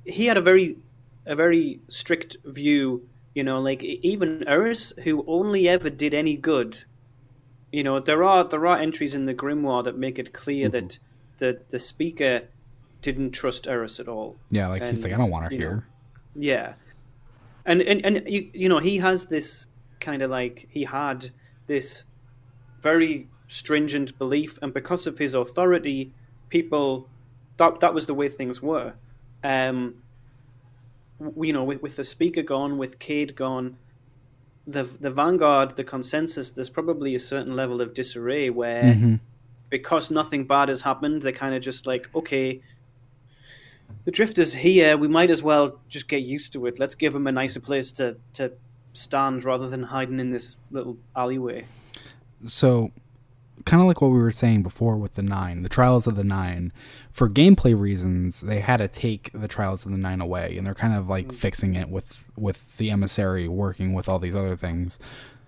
he 0.06 0.26
had 0.26 0.38
a 0.38 0.42
very 0.42 0.78
a 1.26 1.36
very 1.36 1.80
strict 1.88 2.38
view. 2.46 3.08
You 3.36 3.44
know, 3.44 3.62
like 3.62 3.84
even 3.84 4.44
Eris, 4.48 4.94
who 5.04 5.24
only 5.28 5.70
ever 5.70 5.90
did 5.90 6.14
any 6.14 6.36
good. 6.36 6.84
You 7.72 7.84
know, 7.84 8.00
there 8.00 8.24
are 8.24 8.44
there 8.44 8.66
are 8.68 8.78
entries 8.78 9.16
in 9.16 9.26
the 9.26 9.34
grimoire 9.34 9.84
that 9.86 9.98
make 9.98 10.20
it 10.20 10.34
clear 10.34 10.68
Mm-hmm. 10.70 10.72
that 10.88 11.00
the 11.38 11.62
the 11.70 11.80
speaker 11.80 12.42
didn't 13.02 13.32
trust 13.32 13.68
Eris 13.68 14.00
at 14.00 14.08
all. 14.08 14.36
Yeah, 14.50 14.68
like 14.68 14.84
he's 14.84 15.04
like, 15.04 15.14
I 15.14 15.18
don't 15.18 15.32
want 15.32 15.46
her 15.46 15.52
you 15.52 15.60
know, 15.60 15.66
here. 15.66 15.88
yeah, 16.36 16.74
and 17.66 17.82
and 17.82 18.06
and 18.06 18.28
you 18.28 18.50
you 18.54 18.68
know 18.70 18.80
he 18.80 18.98
has 18.98 19.26
this 19.28 19.68
kind 20.02 20.22
of 20.22 20.30
like 20.30 20.68
he 20.70 20.84
had 20.84 21.30
this 21.68 22.04
very 22.82 23.28
stringent 23.48 24.18
belief, 24.20 24.60
and 24.62 24.74
because 24.74 25.08
of 25.08 25.18
his 25.18 25.34
authority, 25.34 26.12
people 26.50 27.08
that 27.58 27.80
that 27.80 27.94
was 27.94 28.06
the 28.08 28.14
way 28.14 28.28
things 28.28 28.62
were. 28.62 28.94
Um, 29.44 29.96
you 31.38 31.54
know, 31.54 31.64
with 31.64 31.82
with 31.82 31.96
the 31.96 32.04
speaker 32.04 32.42
gone, 32.42 32.78
with 32.78 33.00
Cayde 33.00 33.36
gone, 33.36 33.78
the 34.68 34.84
the 34.84 35.10
vanguard, 35.12 35.76
the 35.76 35.84
consensus, 35.84 36.52
there's 36.52 36.70
probably 36.70 37.16
a 37.16 37.20
certain 37.20 37.56
level 37.56 37.82
of 37.82 37.94
disarray 37.94 38.50
where 38.50 38.94
Mhm. 38.96 39.20
because 39.70 40.12
nothing 40.12 40.46
bad 40.46 40.70
has 40.70 40.82
happened, 40.82 41.22
they're 41.22 41.32
kind 41.32 41.56
of 41.56 41.62
just 41.62 41.86
like, 41.88 42.10
okay, 42.16 42.62
the 44.06 44.12
drifters 44.12 44.54
here, 44.56 44.98
we 44.98 45.08
might 45.08 45.30
as 45.30 45.44
well 45.44 45.80
just 45.88 46.08
get 46.08 46.22
used 46.24 46.54
to 46.54 46.66
it. 46.66 46.80
Let's 46.80 46.96
give 46.96 47.14
them 47.14 47.28
a 47.28 47.32
nicer 47.32 47.60
place 47.60 47.92
to 47.94 48.18
to 48.34 48.52
stand 48.94 49.44
rather 49.44 49.70
than 49.70 49.84
hiding 49.84 50.20
in 50.20 50.32
this 50.32 50.58
little 50.72 50.98
alleyway. 51.16 51.66
so 52.46 52.92
kind 53.66 53.82
of 53.82 53.88
like 53.88 54.02
what 54.02 54.10
we 54.12 54.20
were 54.20 54.32
saying 54.32 54.64
before 54.64 54.98
with 54.98 55.16
the 55.16 55.22
nine 55.22 55.64
the 55.64 55.70
trials 55.70 56.08
of 56.08 56.16
the 56.16 56.24
nine. 56.24 56.72
For 57.12 57.30
gameplay 57.30 57.78
reasons 57.78 58.42
they 58.42 58.60
had 58.60 58.78
to 58.78 58.88
take 58.88 59.32
the 59.34 59.48
trials 59.48 59.86
of 59.86 59.92
the 59.92 59.98
nine 59.98 60.22
away 60.22 60.58
and 60.58 60.66
they're 60.66 60.74
kind 60.74 60.94
of 60.94 61.10
like 61.10 61.34
fixing 61.34 61.76
it 61.76 61.90
with 61.90 62.18
with 62.36 62.78
the 62.78 62.90
emissary 62.90 63.48
working 63.48 63.94
with 63.94 64.08
all 64.08 64.20
these 64.20 64.36
other 64.36 64.56
things. 64.56 65.00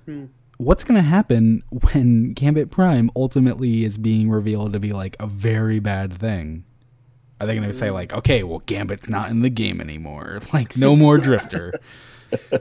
Hmm. 0.05 0.25
what's 0.57 0.83
going 0.83 1.01
to 1.01 1.07
happen 1.07 1.63
when 1.93 2.33
gambit 2.33 2.69
prime 2.69 3.09
ultimately 3.15 3.85
is 3.85 3.97
being 3.97 4.29
revealed 4.29 4.73
to 4.73 4.79
be 4.79 4.91
like 4.91 5.15
a 5.19 5.27
very 5.27 5.79
bad 5.79 6.13
thing? 6.13 6.65
Are 7.39 7.47
they 7.47 7.55
going 7.55 7.67
to 7.67 7.73
say 7.73 7.89
like 7.89 8.13
okay 8.13 8.43
well 8.43 8.59
gambit's 8.65 9.09
not 9.09 9.29
in 9.29 9.41
the 9.41 9.49
game 9.49 9.79
anymore. 9.81 10.41
Like 10.53 10.77
no 10.77 10.95
more 10.95 11.17
drifter. 11.17 11.79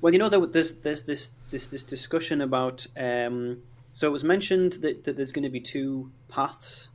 Well, 0.00 0.12
you 0.12 0.18
know, 0.18 0.28
there's 0.28 0.74
there's 0.74 1.02
this 1.02 1.30
this 1.50 1.66
this 1.66 1.82
discussion 1.82 2.40
about. 2.40 2.86
Um, 2.96 3.62
so 3.98 4.06
it 4.06 4.12
was 4.12 4.22
mentioned 4.22 4.74
that, 4.74 5.02
that 5.02 5.16
there's 5.16 5.32
going 5.32 5.42
to 5.42 5.48
be 5.50 5.58
two 5.60 6.08
paths. 6.28 6.88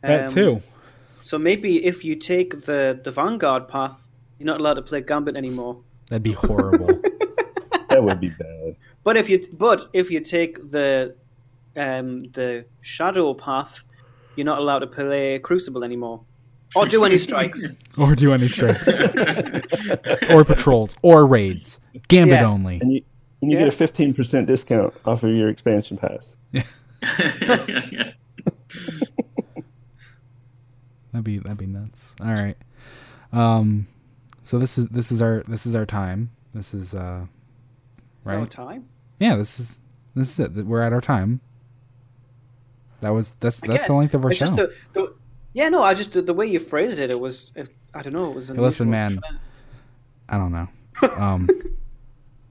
That 0.00 0.30
too. 0.30 0.62
So 1.22 1.38
maybe 1.38 1.84
if 1.84 2.04
you 2.04 2.16
take 2.16 2.62
the 2.62 3.00
the 3.04 3.12
vanguard 3.12 3.68
path, 3.68 4.08
you're 4.38 4.46
not 4.46 4.58
allowed 4.58 4.74
to 4.74 4.82
play 4.82 5.00
Gambit 5.00 5.36
anymore. 5.36 5.80
that'd 6.08 6.24
be 6.24 6.32
horrible 6.32 6.88
that 7.88 8.02
would 8.02 8.18
be 8.18 8.30
bad. 8.30 8.74
But 9.04 9.16
if 9.16 9.28
you 9.30 9.46
but 9.52 9.88
if 9.92 10.10
you 10.10 10.18
take 10.18 10.72
the 10.72 11.14
um, 11.76 12.24
the 12.32 12.64
shadow 12.80 13.32
path, 13.34 13.84
you're 14.34 14.44
not 14.44 14.58
allowed 14.58 14.80
to 14.80 14.88
play 14.88 15.38
Crucible 15.38 15.84
anymore, 15.84 16.20
or 16.74 16.84
do 16.86 17.04
any 17.04 17.16
strikes. 17.16 17.64
or 17.96 18.16
do 18.16 18.32
any 18.32 18.48
strikes 18.48 18.88
or 20.30 20.44
patrols 20.44 20.96
or 21.02 21.28
raids 21.28 21.78
gambit 22.08 22.40
Yeah. 22.40 22.46
only 22.46 23.04
And 23.44 23.52
you, 23.52 23.58
Yeah. 23.58 23.64
get 23.66 23.74
a 23.74 23.76
fifteen 23.76 24.14
percent 24.14 24.46
discount 24.46 24.94
off 25.04 25.22
of 25.22 25.30
your 25.30 25.48
expansion 25.50 25.96
pass. 25.98 26.32
That'd 31.12 31.24
be 31.24 31.38
that'd 31.38 31.58
be 31.58 31.66
nuts. 31.66 32.14
All 32.20 32.26
right. 32.32 32.56
Um 33.32 33.86
so 34.42 34.58
this 34.58 34.78
is 34.78 34.88
this 34.88 35.12
is 35.12 35.22
our 35.22 35.42
this 35.46 35.66
is 35.66 35.74
our 35.74 35.86
time. 35.86 36.30
This 36.52 36.74
is 36.74 36.94
uh 36.94 37.26
Is 38.22 38.28
our 38.32 38.38
right. 38.40 38.50
time? 38.50 38.88
Yeah, 39.20 39.36
this 39.36 39.60
is 39.60 39.78
this 40.14 40.30
is 40.38 40.40
it. 40.46 40.52
We're 40.66 40.82
at 40.82 40.92
our 40.92 41.00
time. 41.00 41.40
That 43.00 43.10
was 43.10 43.34
that's 43.40 43.62
I 43.62 43.66
that's 43.68 43.80
guess. 43.80 43.86
the 43.88 43.92
length 43.94 44.14
of 44.14 44.24
our 44.24 44.30
It's 44.30 44.38
show. 44.40 44.46
just 44.46 44.56
the, 44.56 44.72
the, 44.92 45.14
yeah, 45.52 45.68
no, 45.68 45.82
I 45.82 45.94
just 45.94 46.12
the, 46.12 46.22
the 46.22 46.34
way 46.34 46.46
you 46.46 46.58
phrased 46.58 46.98
it, 46.98 47.10
it 47.10 47.20
was 47.20 47.52
it, 47.54 47.68
I 47.92 48.02
don't 48.02 48.12
know, 48.12 48.30
it 48.30 48.34
was. 48.34 48.48
Hey, 48.48 48.54
listen, 48.54 48.92
unusual. 48.92 49.20
man. 49.22 49.40
I 50.28 50.36
don't 50.38 50.52
know. 50.52 50.68
Um 51.22 51.48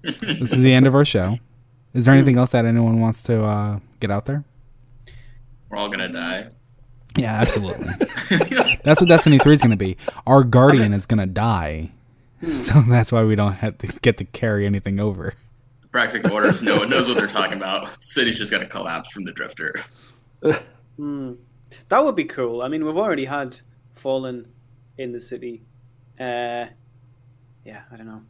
This 0.03 0.51
is 0.51 0.61
the 0.61 0.73
end 0.73 0.87
of 0.87 0.95
our 0.95 1.05
show. 1.05 1.39
Is 1.93 2.05
there 2.05 2.13
anything 2.13 2.37
else 2.37 2.51
that 2.51 2.65
anyone 2.65 2.99
wants 2.99 3.23
to 3.23 3.43
uh 3.43 3.79
get 3.99 4.11
out 4.11 4.25
there? 4.25 4.43
We're 5.69 5.77
all 5.77 5.89
gonna 5.89 6.09
die. 6.09 6.49
Yeah, 7.15 7.33
absolutely. 7.33 7.87
that's 8.83 8.99
what 8.99 9.07
Destiny 9.07 9.37
3 9.37 9.53
is 9.53 9.61
going 9.61 9.69
to 9.69 9.77
be. 9.77 9.97
Our 10.25 10.43
guardian 10.43 10.93
is 10.93 11.05
going 11.05 11.19
to 11.19 11.27
die. 11.27 11.91
So 12.43 12.81
that's 12.89 13.11
why 13.11 13.23
we 13.23 13.35
don't 13.35 13.53
have 13.53 13.77
to 13.77 13.87
get 14.01 14.17
to 14.17 14.25
carry 14.25 14.65
anything 14.65 14.99
over. 14.99 15.33
Practical 15.91 16.33
orders. 16.33 16.61
No 16.61 16.77
one 16.79 16.89
knows 16.89 17.07
what 17.07 17.15
they're 17.15 17.27
talking 17.27 17.55
about. 17.55 18.03
City's 18.03 18.37
just 18.37 18.51
gonna 18.51 18.65
collapse 18.65 19.09
from 19.11 19.23
the 19.23 19.31
drifter. 19.31 19.81
Hmm. 20.97 21.33
That 21.89 22.03
would 22.03 22.15
be 22.15 22.25
cool. 22.25 22.61
I 22.61 22.67
mean, 22.67 22.85
we've 22.85 22.97
already 22.97 23.25
had 23.25 23.59
Fallen 23.93 24.47
in 24.97 25.11
the 25.11 25.19
city. 25.19 25.63
Uh, 26.19 26.65
yeah, 27.63 27.83
I 27.91 27.95
don't 27.95 28.07
know. 28.07 28.21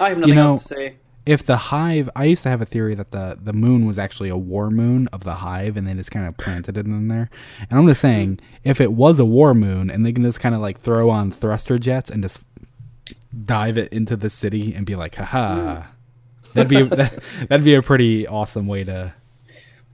I 0.00 0.10
have 0.10 0.18
nothing 0.18 0.28
you 0.28 0.34
know, 0.34 0.46
else 0.48 0.62
to 0.62 0.68
say. 0.68 0.96
if 1.26 1.44
the 1.44 1.56
hive, 1.56 2.08
I 2.16 2.24
used 2.24 2.42
to 2.44 2.48
have 2.48 2.62
a 2.62 2.66
theory 2.66 2.94
that 2.94 3.10
the 3.10 3.38
the 3.40 3.52
moon 3.52 3.86
was 3.86 3.98
actually 3.98 4.28
a 4.28 4.36
war 4.36 4.70
moon 4.70 5.08
of 5.12 5.24
the 5.24 5.36
hive, 5.36 5.76
and 5.76 5.86
they 5.86 5.94
just 5.94 6.10
kind 6.10 6.26
of 6.26 6.36
planted 6.36 6.76
it 6.76 6.86
in 6.86 7.08
there. 7.08 7.30
And 7.70 7.78
I'm 7.78 7.86
just 7.86 8.00
saying, 8.00 8.34
hmm. 8.40 8.44
if 8.64 8.80
it 8.80 8.92
was 8.92 9.18
a 9.18 9.24
war 9.24 9.54
moon, 9.54 9.90
and 9.90 10.04
they 10.06 10.12
can 10.12 10.24
just 10.24 10.40
kind 10.40 10.54
of 10.54 10.60
like 10.60 10.80
throw 10.80 11.10
on 11.10 11.30
thruster 11.32 11.78
jets 11.78 12.10
and 12.10 12.22
just 12.22 12.40
dive 13.44 13.76
it 13.78 13.92
into 13.92 14.16
the 14.16 14.30
city 14.30 14.74
and 14.74 14.86
be 14.86 14.96
like, 14.96 15.16
haha, 15.16 15.82
hmm. 15.82 15.88
that'd 16.54 16.68
be 16.68 16.82
that, 16.96 17.22
that'd 17.48 17.64
be 17.64 17.74
a 17.74 17.82
pretty 17.82 18.26
awesome 18.26 18.66
way 18.66 18.84
to 18.84 19.14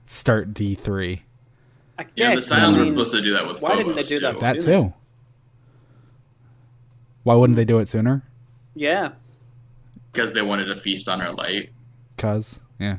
start 0.05 0.53
D 0.53 0.75
three. 0.75 1.23
I 1.97 2.05
Yeah, 2.15 2.35
the 2.35 2.41
guess, 2.41 2.47
Scions 2.47 2.77
I 2.77 2.79
were 2.79 2.85
supposed 2.85 3.11
to 3.13 3.21
do 3.21 3.33
that 3.33 3.47
with 3.47 3.61
Why 3.61 3.75
didn't 3.75 3.95
they 3.95 4.03
Phobos, 4.03 4.09
do 4.09 4.19
that? 4.21 4.37
too. 4.37 4.39
That 4.39 4.61
sooner? 4.61 4.73
too. 4.83 4.93
Why 7.23 7.35
wouldn't 7.35 7.55
they 7.57 7.65
do 7.65 7.79
it 7.79 7.87
sooner? 7.87 8.23
Yeah. 8.75 9.13
Because 10.15 10.33
they 10.33 10.41
wanted 10.41 10.65
to 10.65 10.75
feast 10.75 11.07
on 11.09 11.21
our 11.21 11.33
light. 11.33 11.69
Cause 12.17 12.59
yeah. 12.79 12.97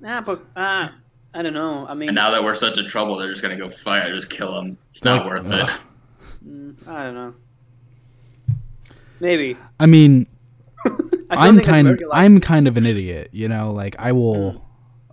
Nah, 0.00 0.20
but 0.20 0.40
uh, 0.56 0.88
I 1.34 1.42
don't 1.42 1.52
know. 1.54 1.86
I 1.88 1.94
mean, 1.94 2.10
And 2.10 2.14
now 2.14 2.30
that 2.30 2.42
we're 2.44 2.54
such 2.54 2.78
in 2.78 2.86
trouble, 2.86 3.16
they're 3.16 3.30
just 3.30 3.42
gonna 3.42 3.56
go 3.56 3.68
fight. 3.68 4.14
Just 4.14 4.30
kill 4.30 4.54
them. 4.54 4.78
It's 4.90 5.04
not 5.04 5.26
Like, 5.26 5.30
worth 5.30 5.46
ugh. 5.50 5.68
it. 5.70 6.48
mm, 6.48 6.88
I 6.88 7.02
don't 7.04 7.14
know. 7.14 7.34
Maybe. 9.20 9.56
I 9.80 9.86
mean, 9.86 10.26
I 10.86 11.48
I'm 11.48 11.58
kind 11.60 11.86
very 11.88 12.04
likely. 12.04 12.24
I'm 12.24 12.40
kind 12.40 12.68
of 12.68 12.76
an 12.76 12.86
idiot, 12.86 13.30
you 13.32 13.48
know. 13.48 13.72
Like 13.72 13.96
I 13.98 14.12
will, 14.12 14.64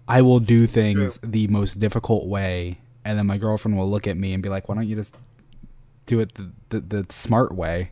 I 0.07 0.21
will 0.21 0.39
do 0.39 0.67
things 0.67 1.17
the 1.23 1.47
most 1.47 1.79
difficult 1.79 2.27
way, 2.27 2.79
and 3.03 3.17
then 3.17 3.25
my 3.25 3.37
girlfriend 3.37 3.77
will 3.77 3.89
look 3.89 4.05
at 4.05 4.15
me 4.15 4.33
and 4.33 4.43
be 4.43 4.49
like, 4.49 4.69
"Why 4.69 4.75
don't 4.75 4.87
you 4.87 4.95
just 4.95 5.15
do 6.05 6.19
it 6.19 6.35
the 6.35 6.51
the, 6.69 6.79
the 6.81 7.05
smart 7.09 7.55
way?" 7.55 7.91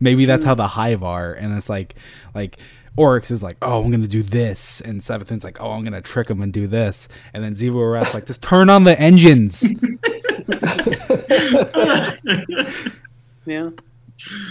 Maybe 0.00 0.26
that's 0.26 0.44
how 0.44 0.54
the 0.54 0.68
hive 0.68 1.02
are, 1.02 1.32
and 1.32 1.56
it's 1.56 1.68
like, 1.68 1.94
like 2.34 2.58
Oryx 2.96 3.30
is 3.30 3.42
like, 3.42 3.56
"Oh, 3.62 3.82
I'm 3.82 3.90
gonna 3.90 4.06
do 4.06 4.22
this," 4.22 4.80
and 4.80 5.02
Seventh's 5.02 5.44
like, 5.44 5.60
"Oh, 5.60 5.72
I'm 5.72 5.84
gonna 5.84 6.02
trick 6.02 6.28
him 6.28 6.42
and 6.42 6.52
do 6.52 6.66
this," 6.66 7.08
and 7.32 7.42
then 7.42 7.54
Xivu 7.54 7.76
Arath's 7.76 8.14
like, 8.14 8.26
"Just 8.26 8.42
turn 8.42 8.70
on 8.70 8.84
the 8.84 8.98
engines." 9.00 9.64
Yeah. 13.46 13.70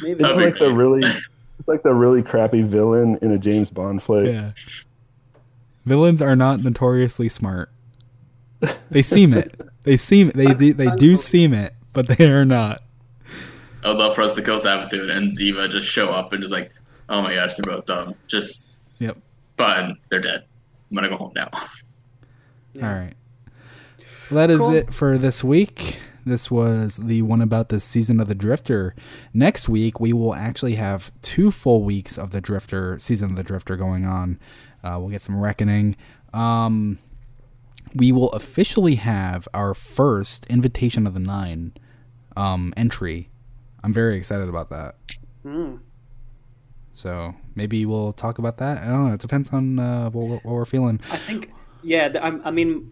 Maybe. 0.03 0.23
It's 0.23 0.35
like 0.35 0.59
the 0.59 0.71
really, 0.71 1.01
it's 1.57 1.67
like 1.67 1.81
the 1.81 1.93
really 1.93 2.21
crappy 2.21 2.61
villain 2.61 3.17
in 3.23 3.31
a 3.31 3.39
James 3.39 3.71
Bond 3.71 4.03
flick. 4.03 4.27
Yeah. 4.27 4.51
Villains 5.85 6.21
are 6.21 6.35
not 6.35 6.63
notoriously 6.63 7.27
smart. 7.27 7.71
They 8.91 9.01
seem 9.01 9.33
it. 9.33 9.59
They 9.81 9.97
seem 9.97 10.29
they 10.29 10.53
do, 10.53 10.73
they 10.73 10.95
do 10.95 11.17
seem 11.17 11.53
it, 11.53 11.73
but 11.91 12.07
they 12.07 12.29
are 12.29 12.45
not. 12.45 12.82
I'd 13.83 13.97
love 13.97 14.15
for 14.15 14.21
us 14.21 14.35
to 14.35 14.41
kill 14.41 14.59
Savathun 14.59 15.09
and 15.11 15.31
Xivu 15.31 15.69
just 15.69 15.87
show 15.87 16.09
up 16.09 16.33
and 16.33 16.41
just 16.41 16.51
like, 16.53 16.71
oh 17.09 17.21
my 17.21 17.33
gosh, 17.33 17.55
they're 17.55 17.73
both 17.75 17.85
dumb. 17.85 18.15
Just 18.27 18.67
Yep. 18.99 19.17
But 19.57 19.91
They're 20.09 20.21
dead. 20.21 20.45
I'm 20.89 20.95
gonna 20.95 21.09
go 21.09 21.17
home 21.17 21.33
now. 21.35 21.49
All 22.81 22.81
right. 22.81 23.13
Well, 24.31 24.47
that 24.47 24.51
is 24.51 24.59
Cool. 24.59 24.73
it 24.73 24.93
for 24.93 25.17
this 25.17 25.43
week. 25.43 25.99
This 26.25 26.49
was 26.49 26.97
the 26.97 27.21
one 27.21 27.41
about 27.41 27.69
the 27.69 27.79
season 27.79 28.19
of 28.21 28.27
the 28.29 28.35
Drifter. 28.35 28.95
Next 29.33 29.67
week 29.67 29.99
we 29.99 30.13
will 30.13 30.33
actually 30.33 30.75
have 30.75 31.11
two 31.21 31.51
full 31.51 31.83
weeks 31.83 32.17
of 32.17 32.31
the 32.31 32.39
Drifter 32.39 32.97
season 32.97 33.31
of 33.31 33.35
the 33.35 33.43
Drifter 33.43 33.75
going 33.75 34.05
on. 34.05 34.39
Uh, 34.83 34.97
we'll 34.99 35.09
get 35.09 35.21
some 35.21 35.37
reckoning. 35.37 35.95
Um, 36.33 36.99
we 37.93 38.11
will 38.11 38.31
officially 38.31 38.95
have 38.95 39.47
our 39.53 39.73
first 39.73 40.45
Invitation 40.47 41.05
of 41.05 41.13
the 41.13 41.19
Nine 41.19 41.73
um, 42.37 42.73
entry. 42.77 43.29
I'm 43.83 43.93
very 43.93 44.17
excited 44.17 44.49
about 44.49 44.69
that. 44.69 44.95
Hmm. 45.43 45.75
So 46.93 47.35
maybe 47.55 47.85
we'll 47.85 48.13
talk 48.13 48.37
about 48.37 48.57
that. 48.57 48.83
I 48.83 48.85
don't 48.85 49.07
know. 49.07 49.13
It 49.13 49.19
depends 49.19 49.51
on 49.51 49.79
uh, 49.79 50.09
what, 50.11 50.43
what 50.45 50.53
we're 50.53 50.65
feeling. 50.65 51.01
I 51.11 51.17
think, 51.17 51.51
yeah. 51.81 52.15
I'm, 52.21 52.41
I 52.45 52.51
mean, 52.51 52.91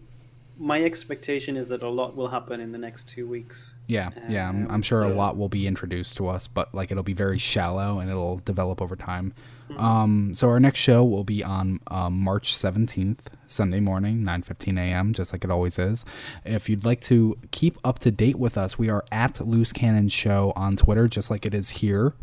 my 0.58 0.82
expectation 0.82 1.56
is 1.56 1.68
that 1.68 1.82
a 1.82 1.88
lot 1.88 2.14
will 2.16 2.28
happen 2.28 2.60
in 2.60 2.72
the 2.72 2.78
next 2.78 3.08
two 3.08 3.26
weeks. 3.26 3.74
Yeah, 3.86 4.10
yeah. 4.28 4.48
I'm, 4.48 4.66
I'm 4.66 4.74
Um, 4.74 4.82
sure 4.82 5.02
a 5.02 5.08
lot 5.08 5.36
will 5.36 5.48
be 5.48 5.66
introduced 5.66 6.16
to 6.18 6.28
us, 6.28 6.46
but 6.46 6.74
like 6.74 6.90
it'll 6.90 7.02
be 7.02 7.14
very 7.14 7.38
shallow 7.38 8.00
and 8.00 8.10
it'll 8.10 8.38
develop 8.38 8.82
over 8.82 8.96
time. 8.96 9.32
Mm-hmm. 9.72 9.84
Um, 9.84 10.34
so 10.34 10.48
our 10.48 10.60
next 10.60 10.80
show 10.80 11.04
will 11.04 11.24
be 11.24 11.42
on 11.42 11.80
um, 11.88 12.18
March 12.18 12.54
17th, 12.54 13.18
Sunday 13.46 13.80
morning, 13.80 14.22
9:15 14.22 14.78
a.m., 14.78 15.12
just 15.12 15.32
like 15.32 15.44
it 15.44 15.50
always 15.50 15.78
is. 15.78 16.04
If 16.44 16.68
you'd 16.68 16.84
like 16.84 17.00
to 17.02 17.36
keep 17.50 17.78
up 17.84 17.98
to 18.00 18.10
date 18.10 18.36
with 18.38 18.56
us, 18.56 18.78
we 18.78 18.88
are 18.88 19.04
at 19.10 19.40
Loose 19.40 19.72
Cannon 19.72 20.08
Show 20.08 20.52
on 20.56 20.76
Twitter, 20.76 21.08
just 21.08 21.30
like 21.30 21.46
it 21.46 21.54
is 21.54 21.70
here. 21.70 22.14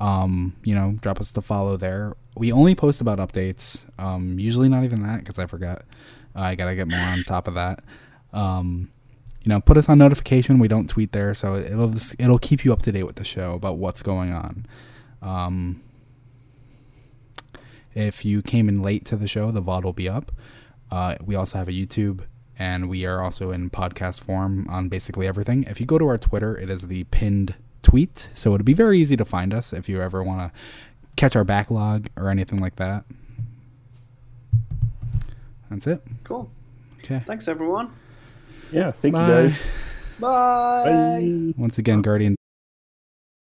Um, 0.00 0.56
you 0.64 0.74
know, 0.74 0.98
drop 1.00 1.20
us 1.20 1.32
the 1.32 1.42
follow 1.42 1.76
there. 1.76 2.14
We 2.36 2.52
only 2.52 2.74
post 2.74 3.00
about 3.00 3.18
updates. 3.18 3.84
Um, 3.98 4.38
usually 4.38 4.68
not 4.68 4.84
even 4.84 5.02
that 5.02 5.20
because 5.20 5.38
I 5.38 5.46
forget. 5.46 5.82
I 6.34 6.56
gotta 6.56 6.74
get 6.74 6.88
more 6.88 7.00
on 7.00 7.22
top 7.22 7.46
of 7.46 7.54
that. 7.54 7.84
Um, 8.32 8.90
you 9.42 9.50
know, 9.50 9.60
put 9.60 9.76
us 9.76 9.88
on 9.88 9.98
notification. 9.98 10.58
We 10.58 10.68
don't 10.68 10.88
tweet 10.88 11.12
there, 11.12 11.34
so 11.34 11.56
it'll 11.56 11.90
just, 11.90 12.16
it'll 12.18 12.38
keep 12.38 12.64
you 12.64 12.72
up 12.72 12.82
to 12.82 12.92
date 12.92 13.04
with 13.04 13.16
the 13.16 13.24
show 13.24 13.54
about 13.54 13.76
what's 13.76 14.02
going 14.02 14.32
on. 14.32 14.66
Um, 15.22 15.82
if 17.94 18.24
you 18.24 18.42
came 18.42 18.68
in 18.68 18.82
late 18.82 19.04
to 19.06 19.16
the 19.16 19.26
show, 19.26 19.50
the 19.50 19.62
VOD 19.62 19.84
will 19.84 19.92
be 19.92 20.08
up. 20.08 20.32
Uh, 20.90 21.16
we 21.24 21.34
also 21.34 21.58
have 21.58 21.68
a 21.68 21.72
YouTube, 21.72 22.20
and 22.58 22.88
we 22.88 23.04
are 23.06 23.22
also 23.22 23.50
in 23.50 23.70
podcast 23.70 24.20
form 24.20 24.66
on 24.68 24.88
basically 24.88 25.26
everything. 25.26 25.64
If 25.64 25.80
you 25.80 25.86
go 25.86 25.98
to 25.98 26.06
our 26.08 26.18
Twitter, 26.18 26.56
it 26.56 26.70
is 26.70 26.82
the 26.88 27.04
pinned 27.04 27.54
tweet, 27.82 28.30
so 28.34 28.54
it'll 28.54 28.64
be 28.64 28.74
very 28.74 29.00
easy 29.00 29.16
to 29.16 29.24
find 29.24 29.54
us 29.54 29.72
if 29.72 29.88
you 29.88 30.00
ever 30.00 30.22
want 30.22 30.52
to 30.52 30.60
catch 31.16 31.36
our 31.36 31.44
backlog 31.44 32.08
or 32.16 32.28
anything 32.30 32.58
like 32.58 32.76
that. 32.76 33.04
That's 35.70 35.86
it. 35.86 36.02
Cool. 36.24 36.50
Okay. 36.98 37.20
Thanks, 37.20 37.48
everyone. 37.48 37.90
Yeah, 38.70 38.92
thank 38.92 39.14
Bye. 39.14 39.26
you 39.26 39.48
guys. 39.48 39.58
Bye. 40.18 41.54
Once 41.56 41.78
again, 41.78 42.02
Guardian. 42.02 42.34